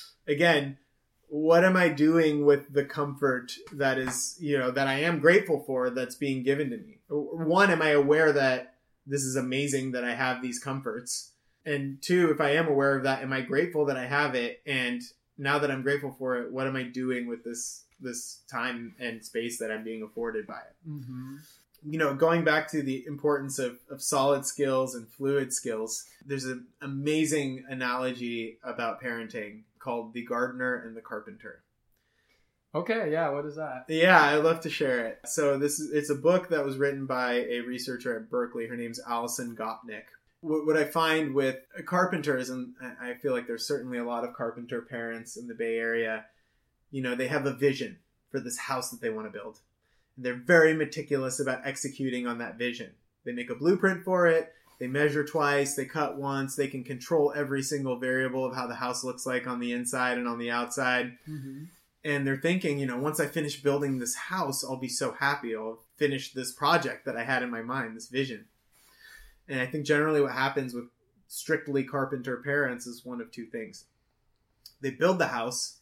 again 0.28 0.76
what 1.28 1.64
am 1.64 1.76
i 1.76 1.88
doing 1.88 2.44
with 2.44 2.72
the 2.72 2.84
comfort 2.84 3.52
that 3.72 3.98
is 3.98 4.36
you 4.40 4.58
know 4.58 4.70
that 4.70 4.86
i 4.86 5.00
am 5.00 5.18
grateful 5.18 5.62
for 5.66 5.90
that's 5.90 6.16
being 6.16 6.42
given 6.42 6.70
to 6.70 6.76
me? 6.76 6.98
One 7.08 7.70
am 7.70 7.82
i 7.82 7.90
aware 7.90 8.32
that 8.32 8.74
this 9.06 9.22
is 9.22 9.36
amazing 9.36 9.92
that 9.92 10.04
i 10.04 10.14
have 10.14 10.42
these 10.42 10.58
comforts? 10.58 11.32
And 11.66 12.00
two 12.02 12.30
if 12.30 12.40
i 12.40 12.50
am 12.50 12.68
aware 12.68 12.96
of 12.96 13.04
that 13.04 13.22
am 13.22 13.32
i 13.32 13.40
grateful 13.40 13.86
that 13.86 13.96
i 13.96 14.06
have 14.06 14.34
it? 14.34 14.60
And 14.66 15.02
now 15.36 15.58
that 15.58 15.70
i'm 15.70 15.82
grateful 15.82 16.14
for 16.18 16.36
it 16.36 16.52
what 16.52 16.66
am 16.66 16.76
i 16.76 16.82
doing 16.82 17.26
with 17.26 17.42
this 17.44 17.84
this 18.00 18.40
time 18.50 18.94
and 19.00 19.24
space 19.24 19.58
that 19.58 19.70
i'm 19.70 19.84
being 19.84 20.02
afforded 20.02 20.46
by 20.46 20.58
it? 20.58 20.88
Mm-hmm. 20.88 21.36
you 21.86 21.98
know, 21.98 22.14
going 22.14 22.44
back 22.44 22.70
to 22.70 22.82
the 22.82 23.04
importance 23.06 23.58
of, 23.58 23.78
of 23.90 24.02
solid 24.02 24.46
skills 24.46 24.94
and 24.94 25.08
fluid 25.08 25.52
skills, 25.52 26.04
there's 26.24 26.44
an 26.46 26.66
amazing 26.80 27.64
analogy 27.68 28.58
about 28.62 29.02
parenting 29.02 29.62
called 29.85 30.14
The 30.14 30.24
Gardener 30.24 30.74
and 30.74 30.97
the 30.97 31.03
Carpenter. 31.03 31.62
okay 32.74 33.12
yeah 33.12 33.28
what 33.28 33.45
is 33.45 33.57
that 33.57 33.85
Yeah, 33.89 34.20
I'd 34.20 34.45
love 34.45 34.61
to 34.62 34.70
share 34.70 35.07
it. 35.07 35.20
So 35.26 35.59
this 35.59 35.78
is 35.78 35.93
it's 35.93 36.11
a 36.11 36.14
book 36.14 36.49
that 36.49 36.64
was 36.64 36.78
written 36.78 37.07
by 37.07 37.35
a 37.35 37.61
researcher 37.61 38.16
at 38.16 38.30
Berkeley. 38.30 38.66
Her 38.66 38.76
name's 38.76 39.01
Alison 39.07 39.55
Gopnik. 39.55 40.07
What, 40.41 40.66
what 40.66 40.76
I 40.76 40.85
find 40.85 41.35
with 41.35 41.59
carpenters, 41.87 42.51
and 42.51 42.74
I 42.80 43.11
I 43.11 43.14
feel 43.14 43.32
like 43.32 43.47
there's 43.47 43.68
certainly 43.68 43.99
a 43.99 44.05
lot 44.05 44.24
of 44.24 44.35
carpenter 44.35 44.80
parents 44.82 45.37
in 45.37 45.47
the 45.47 45.55
Bay 45.55 45.76
Area, 45.78 46.24
you 46.91 47.03
know, 47.03 47.14
they 47.14 47.28
have 47.28 47.47
a 47.47 47.53
vision 47.53 47.99
for 48.30 48.41
this 48.41 48.59
house 48.59 48.91
that 48.91 49.01
they 49.01 49.11
want 49.11 49.26
to 49.26 49.39
build. 49.39 49.61
And 50.16 50.24
they're 50.24 50.35
very 50.35 50.74
meticulous 50.74 51.41
about 51.41 51.66
executing 51.66 52.26
on 52.26 52.39
that 52.39 52.59
vision. 52.59 52.93
They 53.24 53.32
make 53.32 53.51
a 53.51 53.55
blueprint 53.55 54.05
for 54.05 54.26
it, 54.26 54.53
They 54.78 54.86
measure 54.86 55.24
twice, 55.24 55.74
they 55.74 55.84
cut 55.84 56.16
once, 56.16 56.56
they 56.56 56.68
can 56.68 56.84
control 56.84 57.32
every 57.34 57.62
single 57.62 57.98
variable 57.98 58.44
of 58.44 58.54
how 58.54 58.66
the 58.66 58.74
house 58.74 59.04
looks 59.04 59.24
like 59.24 59.46
on 59.46 59.60
the 59.60 59.72
inside 59.72 60.18
and 60.18 60.26
on 60.26 60.38
the 60.38 60.50
outside. 60.50 61.16
Mm-hmm. 61.28 61.64
And 62.04 62.26
they're 62.26 62.36
thinking, 62.36 62.78
you 62.78 62.86
know, 62.86 62.98
once 62.98 63.18
I 63.18 63.26
finish 63.26 63.62
building 63.62 63.98
this 63.98 64.14
house, 64.14 64.64
I'll 64.64 64.76
be 64.76 64.88
so 64.88 65.12
happy. 65.12 65.56
I'll 65.56 65.84
finish 65.96 66.32
this 66.32 66.52
project 66.52 67.06
that 67.06 67.16
I 67.16 67.24
had 67.24 67.42
in 67.42 67.50
my 67.50 67.62
mind, 67.62 67.96
this 67.96 68.08
vision. 68.08 68.46
And 69.48 69.60
I 69.60 69.66
think 69.66 69.86
generally 69.86 70.20
what 70.20 70.32
happens 70.32 70.74
with 70.74 70.84
strictly 71.28 71.84
carpenter 71.84 72.36
parents 72.44 72.86
is 72.86 73.04
one 73.04 73.20
of 73.20 73.30
two 73.30 73.46
things. 73.46 73.86
They 74.80 74.90
build 74.90 75.18
the 75.18 75.28
house 75.28 75.78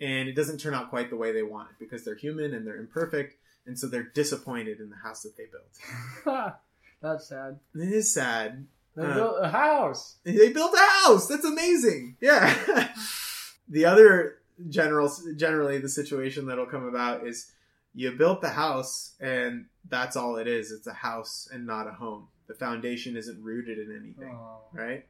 and 0.00 0.28
it 0.28 0.34
doesn't 0.34 0.58
turn 0.58 0.74
out 0.74 0.90
quite 0.90 1.10
the 1.10 1.16
way 1.16 1.32
they 1.32 1.42
want 1.42 1.70
it 1.70 1.76
because 1.78 2.04
they're 2.04 2.16
human 2.16 2.52
and 2.52 2.66
they're 2.66 2.76
imperfect. 2.76 3.36
And 3.66 3.78
so 3.78 3.86
they're 3.86 4.10
disappointed 4.14 4.80
in 4.80 4.90
the 4.90 4.96
house 4.96 5.22
that 5.22 5.36
they 5.36 5.44
built. 5.44 6.54
That's 7.00 7.28
sad. 7.28 7.58
It 7.74 7.92
is 7.92 8.12
sad. 8.12 8.66
They 8.96 9.02
Uh, 9.04 9.14
built 9.14 9.36
a 9.40 9.48
house. 9.48 10.16
They 10.24 10.52
built 10.52 10.74
a 10.74 11.06
house. 11.06 11.26
That's 11.28 11.44
amazing. 11.44 12.16
Yeah. 12.20 12.88
the 13.68 13.84
other 13.84 14.38
general, 14.68 15.12
generally, 15.36 15.78
the 15.78 15.88
situation 15.88 16.46
that'll 16.46 16.66
come 16.66 16.86
about 16.86 17.26
is 17.26 17.50
you 17.94 18.10
built 18.12 18.40
the 18.40 18.50
house, 18.50 19.14
and 19.20 19.66
that's 19.88 20.16
all 20.16 20.36
it 20.36 20.46
is. 20.46 20.70
It's 20.72 20.86
a 20.86 20.92
house 20.92 21.48
and 21.52 21.66
not 21.66 21.86
a 21.88 21.92
home. 21.92 22.28
The 22.46 22.54
foundation 22.54 23.16
isn't 23.16 23.42
rooted 23.42 23.78
in 23.78 23.94
anything, 23.96 24.34
Oh. 24.34 24.60
right? 24.72 25.06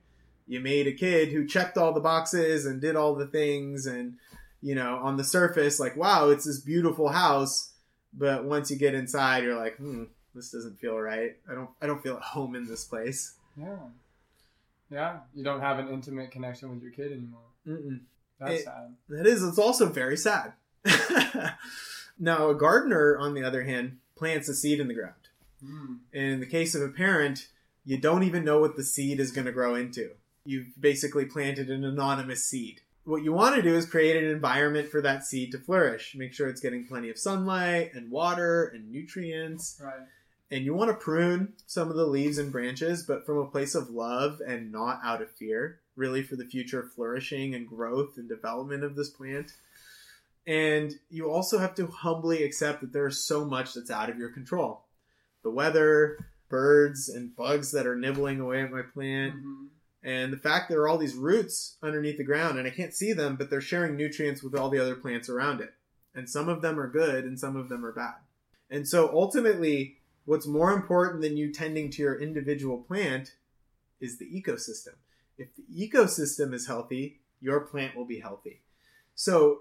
You 0.46 0.60
made 0.60 0.86
a 0.86 0.92
kid 0.92 1.30
who 1.30 1.46
checked 1.46 1.78
all 1.78 1.92
the 1.92 2.00
boxes 2.00 2.66
and 2.66 2.80
did 2.80 2.96
all 2.96 3.14
the 3.14 3.26
things, 3.26 3.86
and 3.86 4.18
you 4.60 4.74
know, 4.74 4.96
on 5.02 5.18
the 5.18 5.24
surface, 5.24 5.78
like, 5.78 5.94
wow, 5.94 6.30
it's 6.30 6.46
this 6.46 6.58
beautiful 6.60 7.08
house. 7.10 7.72
But 8.14 8.44
once 8.44 8.70
you 8.70 8.78
get 8.78 8.94
inside, 8.94 9.44
you're 9.44 9.58
like, 9.58 9.76
hmm, 9.76 10.04
this 10.34 10.50
doesn't 10.50 10.78
feel 10.78 10.98
right. 10.98 11.36
I 11.50 11.54
don't, 11.54 11.70
I 11.80 11.86
don't 11.86 12.02
feel 12.02 12.16
at 12.16 12.22
home 12.22 12.54
in 12.54 12.66
this 12.66 12.84
place. 12.84 13.34
Yeah. 13.56 13.76
Yeah. 14.90 15.18
You 15.34 15.44
don't 15.44 15.60
have 15.60 15.78
an 15.78 15.88
intimate 15.88 16.30
connection 16.30 16.70
with 16.70 16.82
your 16.82 16.92
kid 16.92 17.12
anymore. 17.12 17.40
Mm-mm. 17.66 18.00
That's 18.40 18.60
It- 18.60 18.64
sad. 18.64 18.94
That 19.08 19.26
is, 19.26 19.42
it's 19.42 19.58
also 19.58 19.86
very 19.86 20.16
sad. 20.16 20.52
now, 22.18 22.50
a 22.50 22.54
gardener, 22.54 23.16
on 23.18 23.34
the 23.34 23.42
other 23.42 23.62
hand, 23.64 23.98
plants 24.16 24.48
a 24.48 24.54
seed 24.54 24.80
in 24.80 24.88
the 24.88 24.94
ground. 24.94 25.14
Mm. 25.64 25.98
And 26.12 26.24
in 26.34 26.40
the 26.40 26.46
case 26.46 26.74
of 26.74 26.82
a 26.82 26.88
parent, 26.88 27.48
you 27.84 27.98
don't 27.98 28.22
even 28.22 28.44
know 28.44 28.60
what 28.60 28.76
the 28.76 28.84
seed 28.84 29.20
is 29.20 29.32
going 29.32 29.46
to 29.46 29.52
grow 29.52 29.74
into. 29.74 30.10
You've 30.44 30.78
basically 30.78 31.24
planted 31.24 31.70
an 31.70 31.84
anonymous 31.84 32.44
seed. 32.44 32.80
What 33.04 33.22
you 33.22 33.32
want 33.32 33.56
to 33.56 33.62
do 33.62 33.74
is 33.74 33.84
create 33.86 34.16
an 34.16 34.30
environment 34.30 34.90
for 34.90 35.02
that 35.02 35.24
seed 35.24 35.52
to 35.52 35.58
flourish. 35.58 36.14
Make 36.16 36.32
sure 36.32 36.48
it's 36.48 36.60
getting 36.60 36.86
plenty 36.86 37.10
of 37.10 37.18
sunlight 37.18 37.90
and 37.94 38.10
water 38.10 38.66
and 38.74 38.90
nutrients. 38.90 39.78
Right. 39.82 39.92
And 40.50 40.64
you 40.64 40.74
want 40.74 40.90
to 40.90 40.96
prune 40.96 41.54
some 41.66 41.90
of 41.90 41.96
the 41.96 42.06
leaves 42.06 42.38
and 42.38 42.52
branches, 42.52 43.02
but 43.02 43.24
from 43.24 43.38
a 43.38 43.46
place 43.50 43.74
of 43.74 43.90
love 43.90 44.40
and 44.46 44.70
not 44.70 45.00
out 45.02 45.22
of 45.22 45.30
fear, 45.30 45.80
really 45.96 46.22
for 46.22 46.36
the 46.36 46.44
future 46.44 46.82
flourishing 46.94 47.54
and 47.54 47.66
growth 47.66 48.16
and 48.16 48.28
development 48.28 48.84
of 48.84 48.94
this 48.94 49.10
plant. 49.10 49.52
And 50.46 50.92
you 51.08 51.30
also 51.30 51.58
have 51.58 51.74
to 51.76 51.86
humbly 51.86 52.42
accept 52.42 52.82
that 52.82 52.92
there's 52.92 53.26
so 53.26 53.44
much 53.44 53.74
that's 53.74 53.90
out 53.90 54.10
of 54.10 54.18
your 54.18 54.28
control. 54.28 54.84
The 55.42 55.50
weather, 55.50 56.18
birds, 56.50 57.08
and 57.08 57.34
bugs 57.34 57.72
that 57.72 57.86
are 57.86 57.96
nibbling 57.96 58.40
away 58.40 58.62
at 58.62 58.70
my 58.70 58.82
plant, 58.82 59.34
Mhm. 59.36 59.68
and 60.02 60.32
the 60.32 60.38
fact 60.38 60.68
there 60.68 60.82
are 60.82 60.88
all 60.88 60.98
these 60.98 61.16
roots 61.16 61.78
underneath 61.82 62.18
the 62.18 62.24
ground 62.24 62.58
and 62.58 62.66
I 62.66 62.70
can't 62.70 62.94
see 62.94 63.14
them, 63.14 63.36
but 63.36 63.48
they're 63.48 63.62
sharing 63.62 63.96
nutrients 63.96 64.42
with 64.42 64.54
all 64.54 64.68
the 64.68 64.78
other 64.78 64.94
plants 64.94 65.30
around 65.30 65.62
it. 65.62 65.72
And 66.14 66.28
some 66.28 66.48
of 66.50 66.60
them 66.60 66.78
are 66.78 66.90
good 66.90 67.24
and 67.24 67.40
some 67.40 67.56
of 67.56 67.70
them 67.70 67.84
are 67.84 67.92
bad. 67.92 68.16
And 68.70 68.86
so 68.86 69.08
ultimately, 69.12 70.00
what's 70.24 70.46
more 70.46 70.72
important 70.72 71.22
than 71.22 71.36
you 71.36 71.52
tending 71.52 71.90
to 71.90 72.02
your 72.02 72.18
individual 72.18 72.78
plant 72.78 73.34
is 74.00 74.18
the 74.18 74.26
ecosystem. 74.26 74.94
If 75.36 75.48
the 75.56 75.64
ecosystem 75.72 76.54
is 76.54 76.66
healthy, 76.66 77.20
your 77.40 77.60
plant 77.60 77.96
will 77.96 78.04
be 78.04 78.20
healthy. 78.20 78.62
So 79.14 79.60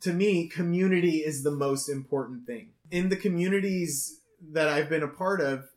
to 0.00 0.12
me, 0.12 0.48
community 0.48 1.18
is 1.18 1.42
the 1.42 1.50
most 1.50 1.88
important 1.88 2.46
thing. 2.46 2.70
In 2.90 3.08
the 3.08 3.16
communities 3.16 4.20
that 4.50 4.68
I've 4.68 4.88
been 4.88 5.02
a 5.02 5.08
part 5.08 5.40
of, 5.40 5.68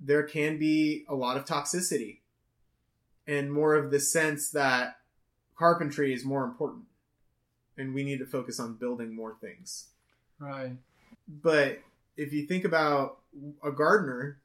there 0.00 0.22
can 0.22 0.58
be 0.58 1.04
a 1.08 1.14
lot 1.14 1.36
of 1.36 1.44
toxicity 1.44 2.18
and 3.26 3.52
more 3.52 3.74
of 3.74 3.90
the 3.90 4.00
sense 4.00 4.50
that 4.50 4.98
carpentry 5.56 6.12
is 6.12 6.24
more 6.24 6.44
important 6.44 6.84
and 7.76 7.94
we 7.94 8.04
need 8.04 8.18
to 8.18 8.26
focus 8.26 8.60
on 8.60 8.74
building 8.74 9.14
more 9.14 9.36
things. 9.40 9.88
Right. 10.38 10.72
But 11.26 11.80
if 12.18 12.32
you 12.32 12.46
think 12.46 12.64
about 12.64 13.20
a 13.64 13.70
gardener, 13.70 14.40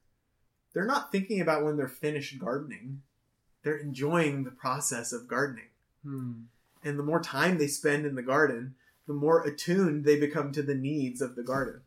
they're 0.74 0.86
not 0.86 1.11
thinking 1.11 1.41
about 1.41 1.63
when 1.63 1.76
they're 1.76 1.88
finished 1.88 2.39
gardening. 2.39 3.01
They're 3.63 3.78
enjoying 3.78 4.43
the 4.43 4.51
process 4.51 5.11
of 5.11 5.28
gardening. 5.28 5.69
Hmm. 6.03 6.43
And 6.84 6.97
the 6.97 7.03
more 7.03 7.21
time 7.21 7.57
they 7.57 7.67
spend 7.67 8.05
in 8.05 8.15
the 8.15 8.21
garden, 8.21 8.76
the 9.07 9.13
more 9.13 9.43
attuned 9.43 10.05
they 10.05 10.19
become 10.19 10.51
to 10.53 10.61
the 10.61 10.76
needs 10.76 11.21
of 11.21 11.36
the 11.36 11.43
garden. 11.43 11.82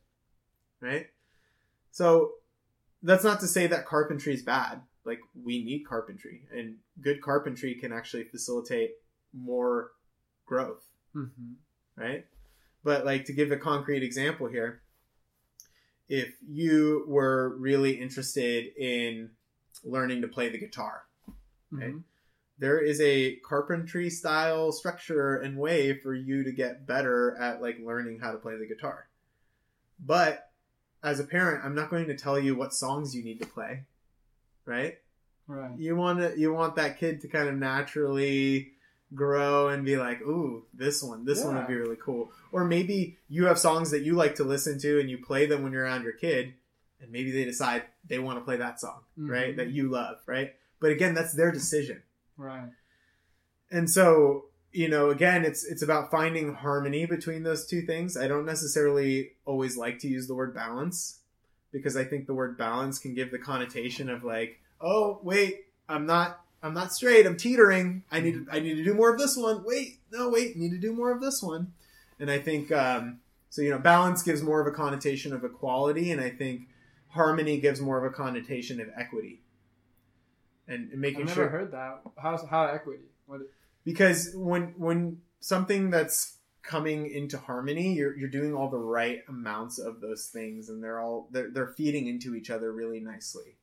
Right? 0.81 1.07
So 1.91 2.33
that's 3.03 3.25
not 3.25 3.41
to 3.41 3.47
say 3.47 3.67
that 3.67 3.87
carpentry 3.87 4.35
is 4.35 4.43
bad. 4.43 4.83
Like 5.05 5.21
we 5.35 5.63
need 5.63 5.85
carpentry 5.89 6.43
and 6.53 6.77
good 7.01 7.23
carpentry 7.23 7.75
can 7.75 7.93
actually 7.93 8.25
facilitate 8.25 8.93
more 9.33 9.93
growth 10.47 10.85
hmm 11.13 11.55
right? 11.97 12.27
But 12.85 13.05
like 13.05 13.25
to 13.25 13.33
give 13.33 13.51
a 13.51 13.57
concrete 13.57 14.03
example 14.03 14.47
here, 14.47 14.83
if 16.09 16.35
you 16.47 17.05
were 17.09 17.57
really 17.59 17.93
interested 18.01 18.67
in 18.77 19.31
learning 19.85 20.23
to 20.23 20.29
play 20.29 20.49
the 20.49 20.59
guitar. 20.59 21.03
Mhm. 21.73 22.05
there 22.59 22.79
is 22.81 23.01
a 23.03 23.37
carpentry 23.37 24.09
style 24.09 24.73
structure 24.73 25.37
and 25.37 25.59
way 25.59 25.93
for 25.99 26.15
you 26.15 26.43
to 26.43 26.53
get 26.53 26.87
better 26.87 27.37
at 27.37 27.61
like 27.61 27.79
learning 27.81 28.19
how 28.19 28.33
to 28.33 28.39
play 28.39 28.57
the 28.57 28.67
guitar. 28.67 29.09
But 29.99 30.51
as 31.03 31.21
a 31.21 31.25
parent, 31.25 31.65
I'm 31.65 31.75
not 31.75 31.91
going 31.91 32.07
to 32.07 32.17
tell 32.17 32.39
you 32.39 32.55
what 32.55 32.73
songs 32.73 33.15
you 33.15 33.23
need 33.23 33.41
to 33.41 33.47
play, 33.47 33.85
right? 34.65 34.99
Right. 35.49 35.79
you 35.79 35.95
want 35.97 36.19
to 36.21 36.39
you 36.39 36.53
want 36.53 36.77
that 36.77 36.99
kid 36.99 37.21
to 37.21 37.29
kind 37.29 37.49
of 37.49 37.55
naturally 37.57 38.73
grow 39.15 39.69
and 39.69 39.85
be 39.85 39.97
like 39.97 40.21
ooh 40.23 40.65
this 40.75 41.01
one 41.03 41.25
this 41.25 41.45
one 41.45 41.55
would 41.55 41.67
be 41.69 41.75
really 41.75 41.97
cool. 41.97 42.31
Or 42.53 42.65
maybe 42.65 43.19
you 43.29 43.47
have 43.47 43.59
songs 43.59 43.91
that 43.93 44.03
you 44.03 44.15
like 44.15 44.35
to 44.37 44.45
listen 44.45 44.79
to 44.81 44.99
and 45.01 45.09
you 45.09 45.19
play 45.19 45.47
them 45.47 45.63
when 45.63 45.73
you're 45.73 45.85
around 45.85 46.03
your 46.03 46.13
kid 46.13 46.55
and 47.01 47.13
maybe 47.13 47.31
they 47.31 47.45
decide 47.45 47.85
they 48.09 48.19
want 48.19 48.39
to 48.39 48.45
play 48.45 48.57
that 48.57 48.81
song 48.81 49.01
right 49.17 49.53
Mhm. 49.55 49.57
that 49.57 49.69
you 49.69 49.89
love 49.91 50.17
right? 50.27 50.55
But 50.81 50.91
again 50.91 51.15
that's 51.15 51.33
their 51.35 51.53
decision. 51.53 52.03
Right. 52.37 52.71
and 53.71 53.89
so 53.89 54.47
you 54.73 54.89
know 54.89 55.11
again 55.11 55.45
it's 55.45 55.65
it's 55.65 55.83
about 55.83 56.11
finding 56.11 56.55
harmony 56.55 57.07
between 57.07 57.43
those 57.45 57.67
two 57.67 57.83
things. 57.83 58.17
I 58.17 58.27
don't 58.29 58.45
necessarily 58.45 59.33
always 59.45 59.77
like 59.77 59.99
to 60.01 60.09
use 60.09 60.27
the 60.27 60.35
word 60.35 60.55
balance 60.55 61.21
because 61.73 61.97
i 61.97 62.05
think 62.05 62.27
the 62.27 62.35
word 62.35 62.57
balance 62.57 62.99
can 62.99 63.13
give 63.15 63.31
the 63.31 63.39
connotation 63.39 64.09
of 64.09 64.23
like 64.25 64.61
oh 64.81 65.19
wait 65.23 65.67
i'm 65.89 66.07
not 66.07 66.41
i'm 66.63 66.75
not 66.75 66.93
straight 66.93 67.27
i'm 67.27 67.37
teetering 67.37 68.03
i 68.11 68.21
need 68.21 68.33
to, 68.33 68.47
i 68.51 68.59
need 68.59 68.75
to 68.75 68.85
do 68.85 68.95
more 68.95 69.13
of 69.13 69.19
this 69.19 69.37
one 69.37 69.63
wait 69.65 69.99
no 70.13 70.29
wait 70.29 70.57
need 70.57 70.71
to 70.71 70.79
do 70.79 70.93
more 70.93 71.11
of 71.11 71.21
this 71.21 71.43
one 71.43 71.73
and 72.19 72.31
i 72.31 72.39
think 72.39 72.71
um 72.73 73.21
so 73.51 73.63
you 73.63 73.71
know 73.71 73.79
balance 73.79 74.23
gives 74.23 74.43
more 74.43 74.61
of 74.61 74.67
a 74.67 74.77
connotation 74.77 75.33
of 75.33 75.45
equality 75.45 76.11
and 76.11 76.21
i 76.21 76.31
think 76.31 76.63
harmony 77.09 77.59
gives 77.59 77.81
more 77.81 78.05
of 78.05 78.11
a 78.11 78.15
connotation 78.15 78.81
of 78.81 78.89
equity 78.97 79.41
and, 80.69 80.91
and 80.91 81.01
making 81.01 81.29
I've 81.29 81.35
sure 81.35 81.45
never 81.45 81.59
heard 81.59 81.73
that. 81.73 82.01
How's 82.19 82.45
how 82.49 82.67
equity? 82.67 83.05
What? 83.27 83.43
because 83.85 84.33
when 84.35 84.75
when 84.77 85.19
something 85.41 85.91
that's 85.91 86.39
coming 86.63 87.09
into 87.09 87.39
harmony 87.39 87.95
you're, 87.95 88.17
you're 88.19 88.29
doing 88.29 88.53
all 88.53 88.69
the 88.69 88.77
right 88.77 89.21
amounts 89.29 89.79
of 89.79 90.01
those 90.01 90.27
things 90.27 90.69
and 90.69 90.83
they're 90.83 91.01
all 91.01 91.29
they're, 91.31 91.49
they're 91.49 91.69
feeding 91.69 92.09
into 92.09 92.35
each 92.35 92.51
other 92.51 92.73
really 92.73 92.99
nicely 92.99 93.57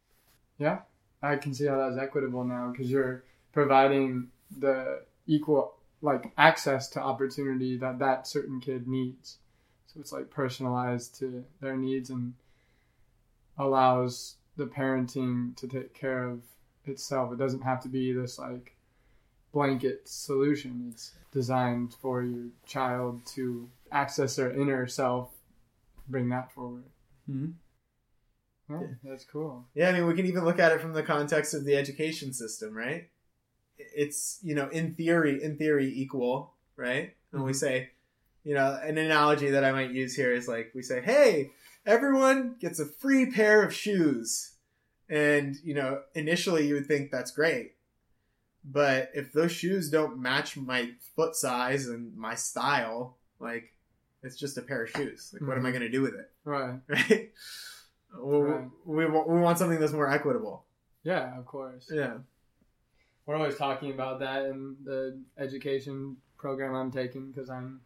Yeah, 0.58 0.80
I 1.24 1.38
can 1.38 1.54
see 1.54 1.66
how 1.66 1.78
that's 1.78 1.98
equitable 1.98 2.44
now 2.44 2.72
because 2.72 2.92
you're 2.92 3.24
providing 3.54 4.28
the 4.60 5.02
equal 5.26 5.76
like 6.02 6.34
access 6.38 6.90
to 6.90 7.02
opportunity 7.02 7.78
that 7.78 8.00
that 8.00 8.28
certain 8.28 8.60
kid 8.60 8.88
needs. 8.88 9.38
So 9.88 10.02
it's 10.02 10.12
like 10.12 10.30
personalized 10.30 11.18
to 11.20 11.46
their 11.62 11.78
needs 11.78 12.10
and 12.10 12.34
allows 13.58 14.36
the 14.58 14.66
parenting 14.66 15.56
to 15.56 15.68
take 15.68 15.94
care 15.94 16.28
of 16.28 16.42
itself. 16.86 17.32
It 17.32 17.38
doesn't 17.40 17.62
have 17.62 17.82
to 17.84 17.90
be 17.90 18.12
this 18.12 18.38
like 18.38 18.76
blanket 19.54 20.02
solution. 20.10 20.90
It's 20.92 21.14
designed 21.32 21.96
for 22.02 22.22
your 22.22 22.48
child 22.66 23.26
to 23.28 23.70
access 23.92 24.36
their 24.36 24.52
inner 24.52 24.88
self, 24.88 25.30
bring 26.10 26.28
that 26.30 26.52
forward. 26.52 26.84
mm-hmm. 27.30 27.52
Oh, 28.74 28.90
That's 29.04 29.26
cool. 29.26 29.66
yeah 29.76 29.90
i 29.90 29.92
mean 29.94 30.06
we 30.08 30.14
can 30.16 30.26
even 30.26 30.44
look 30.46 30.60
at 30.60 30.72
it 30.72 30.82
from 30.82 30.94
the 30.94 31.04
context 31.04 31.54
of 31.54 31.64
the 31.66 31.76
education 31.78 32.34
system 32.34 32.74
right 32.74 33.10
it's 33.78 34.40
you 34.44 34.56
know 34.56 34.68
in 34.70 34.96
theory 34.96 35.44
in 35.44 35.58
theory 35.58 35.92
equal 35.96 36.54
right 36.76 37.16
and 37.32 37.44
we 37.44 37.52
Mhm. 37.52 37.56
say 37.56 37.90
you 38.44 38.54
know 38.56 38.80
an 38.84 38.98
analogy 38.98 39.50
that 39.52 39.64
i 39.64 39.72
might 39.72 39.92
use 39.92 40.16
here 40.16 40.34
is 40.34 40.48
like 40.48 40.72
we 40.76 40.82
say 40.82 41.02
hey 41.02 41.52
everyone 41.86 42.56
gets 42.60 42.80
a 42.80 42.86
free 42.86 43.30
pair 43.32 43.64
of 43.64 43.74
shoes 43.74 44.50
And, 45.10 45.58
you 45.64 45.74
know, 45.76 46.02
initially 46.16 46.66
you 46.68 46.74
would 46.76 46.88
think 46.88 47.12
that's 47.12 47.30
great. 47.32 47.76
But 48.64 49.12
if 49.14 49.34
those 49.34 49.52
shoes 49.52 49.92
don't 49.92 50.18
match 50.18 50.56
my 50.58 50.92
foot 51.16 51.36
size 51.36 51.88
and 51.88 52.16
my 52.16 52.36
style, 52.36 53.18
like 53.38 53.74
it's 54.24 54.38
just 54.38 54.58
a 54.58 54.62
pair 54.62 54.84
of 54.86 54.90
shoes. 54.90 55.32
Like, 55.34 55.42
what 55.48 55.58
am 55.58 55.66
I 55.66 55.70
Mhm. 55.70 55.74
going 55.74 55.82
to 55.92 55.98
do 55.98 56.02
with 56.02 56.16
it? 56.16 56.32
Right. 56.46 56.80
Right? 56.88 57.32
We, 58.22 58.38
Right. 58.40 58.70
we, 58.86 59.06
want, 59.06 59.30
we 59.30 59.40
want 59.40 59.58
something 59.58 59.80
that's 59.80 59.94
more 59.94 60.10
equitable. 60.10 60.66
Yeah, 61.04 61.38
of 61.38 61.46
course. 61.46 61.90
Yeah. 61.92 62.18
We're 63.26 63.36
always 63.36 63.56
talking 63.58 63.92
about 63.92 64.20
that 64.20 64.46
in 64.46 64.76
the 64.84 65.22
education 65.38 66.18
program 66.38 66.76
I'm 66.76 66.92
taking 66.92 67.32
because 67.32 67.50
I'm 67.50 67.82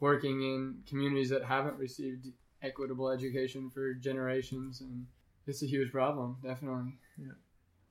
working 0.00 0.42
in 0.42 0.82
communities 0.88 1.28
that 1.30 1.44
haven't 1.44 1.76
received 1.76 2.26
equitable 2.62 3.10
education 3.10 3.70
for 3.70 3.94
generations, 3.94 4.80
and 4.80 5.06
it's 5.46 5.62
a 5.62 5.66
huge 5.66 5.92
problem, 5.92 6.38
definitely. 6.42 6.94
Yeah. 7.18 7.32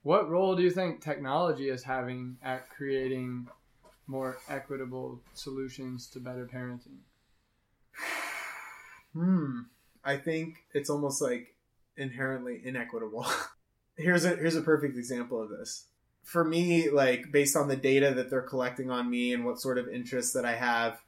What 0.02 0.30
role 0.30 0.56
do 0.56 0.64
you 0.64 0.72
think 0.72 1.02
technology 1.02 1.70
is 1.70 1.84
having 1.84 2.38
at 2.42 2.70
creating 2.70 3.48
more 4.08 4.38
equitable 4.50 5.22
solutions 5.34 6.08
to 6.08 6.20
better 6.20 6.48
parenting? 6.52 7.00
Hmm. 9.14 9.62
I 10.04 10.18
think 10.18 10.58
it's 10.74 10.90
almost 10.90 11.20
like 11.20 11.56
inherently 12.00 12.62
inequitable. 12.64 13.26
here's 13.98 14.26
a 14.26 14.36
here's 14.36 14.56
a 14.56 14.62
perfect 14.62 14.98
example 14.98 15.42
of 15.42 15.50
this. 15.50 15.86
For 16.24 16.44
me, 16.44 16.90
like 16.90 17.32
based 17.32 17.56
on 17.56 17.68
the 17.68 17.76
data 17.76 18.14
that 18.16 18.30
they're 18.30 18.42
collecting 18.42 18.90
on 18.90 19.10
me 19.10 19.34
and 19.34 19.46
what 19.46 19.60
sort 19.60 19.78
of 19.78 19.88
interests 19.88 20.34
that 20.34 20.46
I 20.46 20.56
have, 20.56 21.02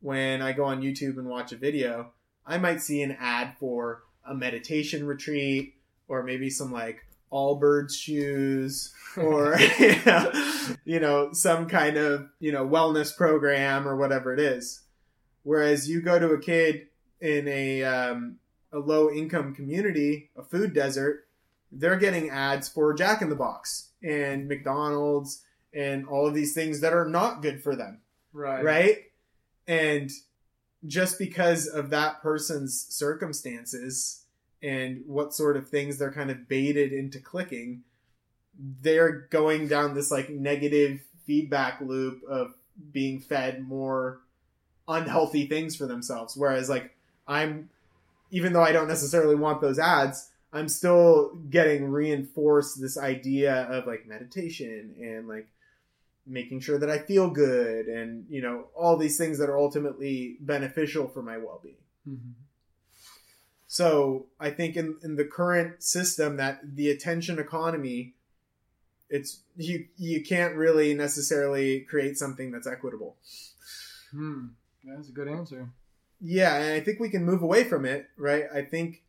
when 0.00 0.42
I 0.42 0.52
go 0.52 0.64
on 0.64 0.82
YouTube 0.82 1.18
and 1.18 1.28
watch 1.28 1.52
a 1.52 1.56
video, 1.56 2.12
I 2.46 2.58
might 2.58 2.80
see 2.80 3.02
an 3.02 3.16
ad 3.18 3.54
for 3.58 4.02
a 4.24 4.34
meditation 4.34 5.06
retreat 5.06 5.74
or 6.08 6.22
maybe 6.22 6.50
some 6.50 6.72
like 6.72 7.04
Allbirds 7.32 7.94
shoes 7.94 8.94
or 9.16 9.58
you, 9.78 10.00
know, 10.04 10.32
you 10.84 11.00
know 11.00 11.32
some 11.32 11.66
kind 11.66 11.96
of 11.96 12.28
you 12.38 12.52
know 12.52 12.66
wellness 12.66 13.16
program 13.16 13.88
or 13.88 13.96
whatever 13.96 14.32
it 14.32 14.40
is. 14.40 14.82
Whereas 15.42 15.88
you 15.88 16.02
go 16.02 16.18
to 16.18 16.30
a 16.30 16.40
kid 16.40 16.88
in 17.20 17.46
a 17.48 17.84
um, 17.84 18.38
a 18.72 18.78
low 18.78 19.10
income 19.10 19.54
community, 19.54 20.30
a 20.36 20.42
food 20.42 20.72
desert, 20.74 21.26
they're 21.72 21.96
getting 21.98 22.30
ads 22.30 22.68
for 22.68 22.94
Jack 22.94 23.22
in 23.22 23.28
the 23.28 23.36
Box 23.36 23.90
and 24.02 24.48
McDonald's 24.48 25.42
and 25.74 26.06
all 26.06 26.26
of 26.26 26.34
these 26.34 26.54
things 26.54 26.80
that 26.80 26.92
are 26.92 27.08
not 27.08 27.42
good 27.42 27.62
for 27.62 27.76
them, 27.76 28.00
Right. 28.32 28.64
right? 28.64 28.98
And 29.66 30.10
just 30.86 31.18
because 31.18 31.66
of 31.66 31.90
that 31.90 32.22
person's 32.22 32.86
circumstances 32.88 34.24
and 34.62 35.02
what 35.06 35.34
sort 35.34 35.56
of 35.56 35.68
things 35.68 35.98
they're 35.98 36.12
kind 36.12 36.30
of 36.30 36.48
baited 36.48 36.92
into 36.92 37.18
clicking, 37.20 37.82
they're 38.80 39.26
going 39.30 39.68
down 39.68 39.94
this 39.94 40.10
like 40.10 40.30
negative 40.30 41.00
feedback 41.24 41.80
loop 41.80 42.22
of 42.28 42.54
being 42.92 43.18
fed 43.20 43.66
more 43.66 44.20
unhealthy 44.88 45.46
things 45.46 45.74
for 45.74 45.86
themselves. 45.86 46.36
Whereas 46.36 46.68
like 46.68 46.96
I'm, 47.26 47.68
even 48.30 48.52
though 48.52 48.62
I 48.62 48.72
don't 48.72 48.88
necessarily 48.88 49.34
want 49.34 49.60
those 49.60 49.78
ads, 49.78 50.30
I'm 50.52 50.68
still 50.68 51.34
getting 51.50 51.90
reinforced 51.90 52.80
this 52.80 52.96
idea 52.96 53.64
of 53.64 53.86
like 53.86 54.06
meditation 54.06 54.94
and 55.00 55.28
like 55.28 55.48
making 56.26 56.60
sure 56.60 56.78
that 56.78 56.90
I 56.90 56.98
feel 56.98 57.30
good 57.30 57.86
and 57.86 58.26
you 58.28 58.42
know 58.42 58.66
all 58.74 58.96
these 58.96 59.16
things 59.16 59.38
that 59.38 59.48
are 59.48 59.58
ultimately 59.58 60.36
beneficial 60.40 61.08
for 61.08 61.22
my 61.22 61.38
well-being. 61.38 61.76
Mhm. 62.08 62.32
So 63.66 64.26
I 64.40 64.50
think 64.50 64.76
in, 64.76 64.96
in 65.02 65.16
the 65.16 65.24
current 65.24 65.82
system 65.82 66.36
that 66.36 66.76
the 66.76 66.90
attention 66.90 67.38
economy, 67.38 68.14
it's 69.10 69.40
you 69.56 69.86
you 69.96 70.24
can't 70.24 70.54
really 70.54 70.94
necessarily 70.94 71.80
create 71.80 72.16
something 72.16 72.50
that's 72.50 72.66
equitable. 72.66 73.16
Hmm. 74.10 74.46
That's 74.84 75.08
a 75.08 75.12
good 75.12 75.28
answer. 75.28 75.68
Yeah, 76.20 76.56
and 76.56 76.72
I 76.72 76.80
think 76.80 76.98
we 76.98 77.10
can 77.10 77.24
move 77.24 77.42
away 77.42 77.64
from 77.64 77.84
it, 77.84 78.06
right? 78.16 78.44
I 78.52 78.62
think 78.62 79.02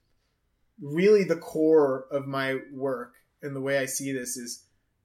really 0.82 1.24
the 1.24 1.38
core 1.38 2.06
of 2.12 2.28
my 2.28 2.60
work 2.72 3.14
and 3.42 3.56
the 3.56 3.62
way 3.62 3.78
I 3.80 3.86
see 3.86 4.12
this 4.12 4.38
is 4.38 4.64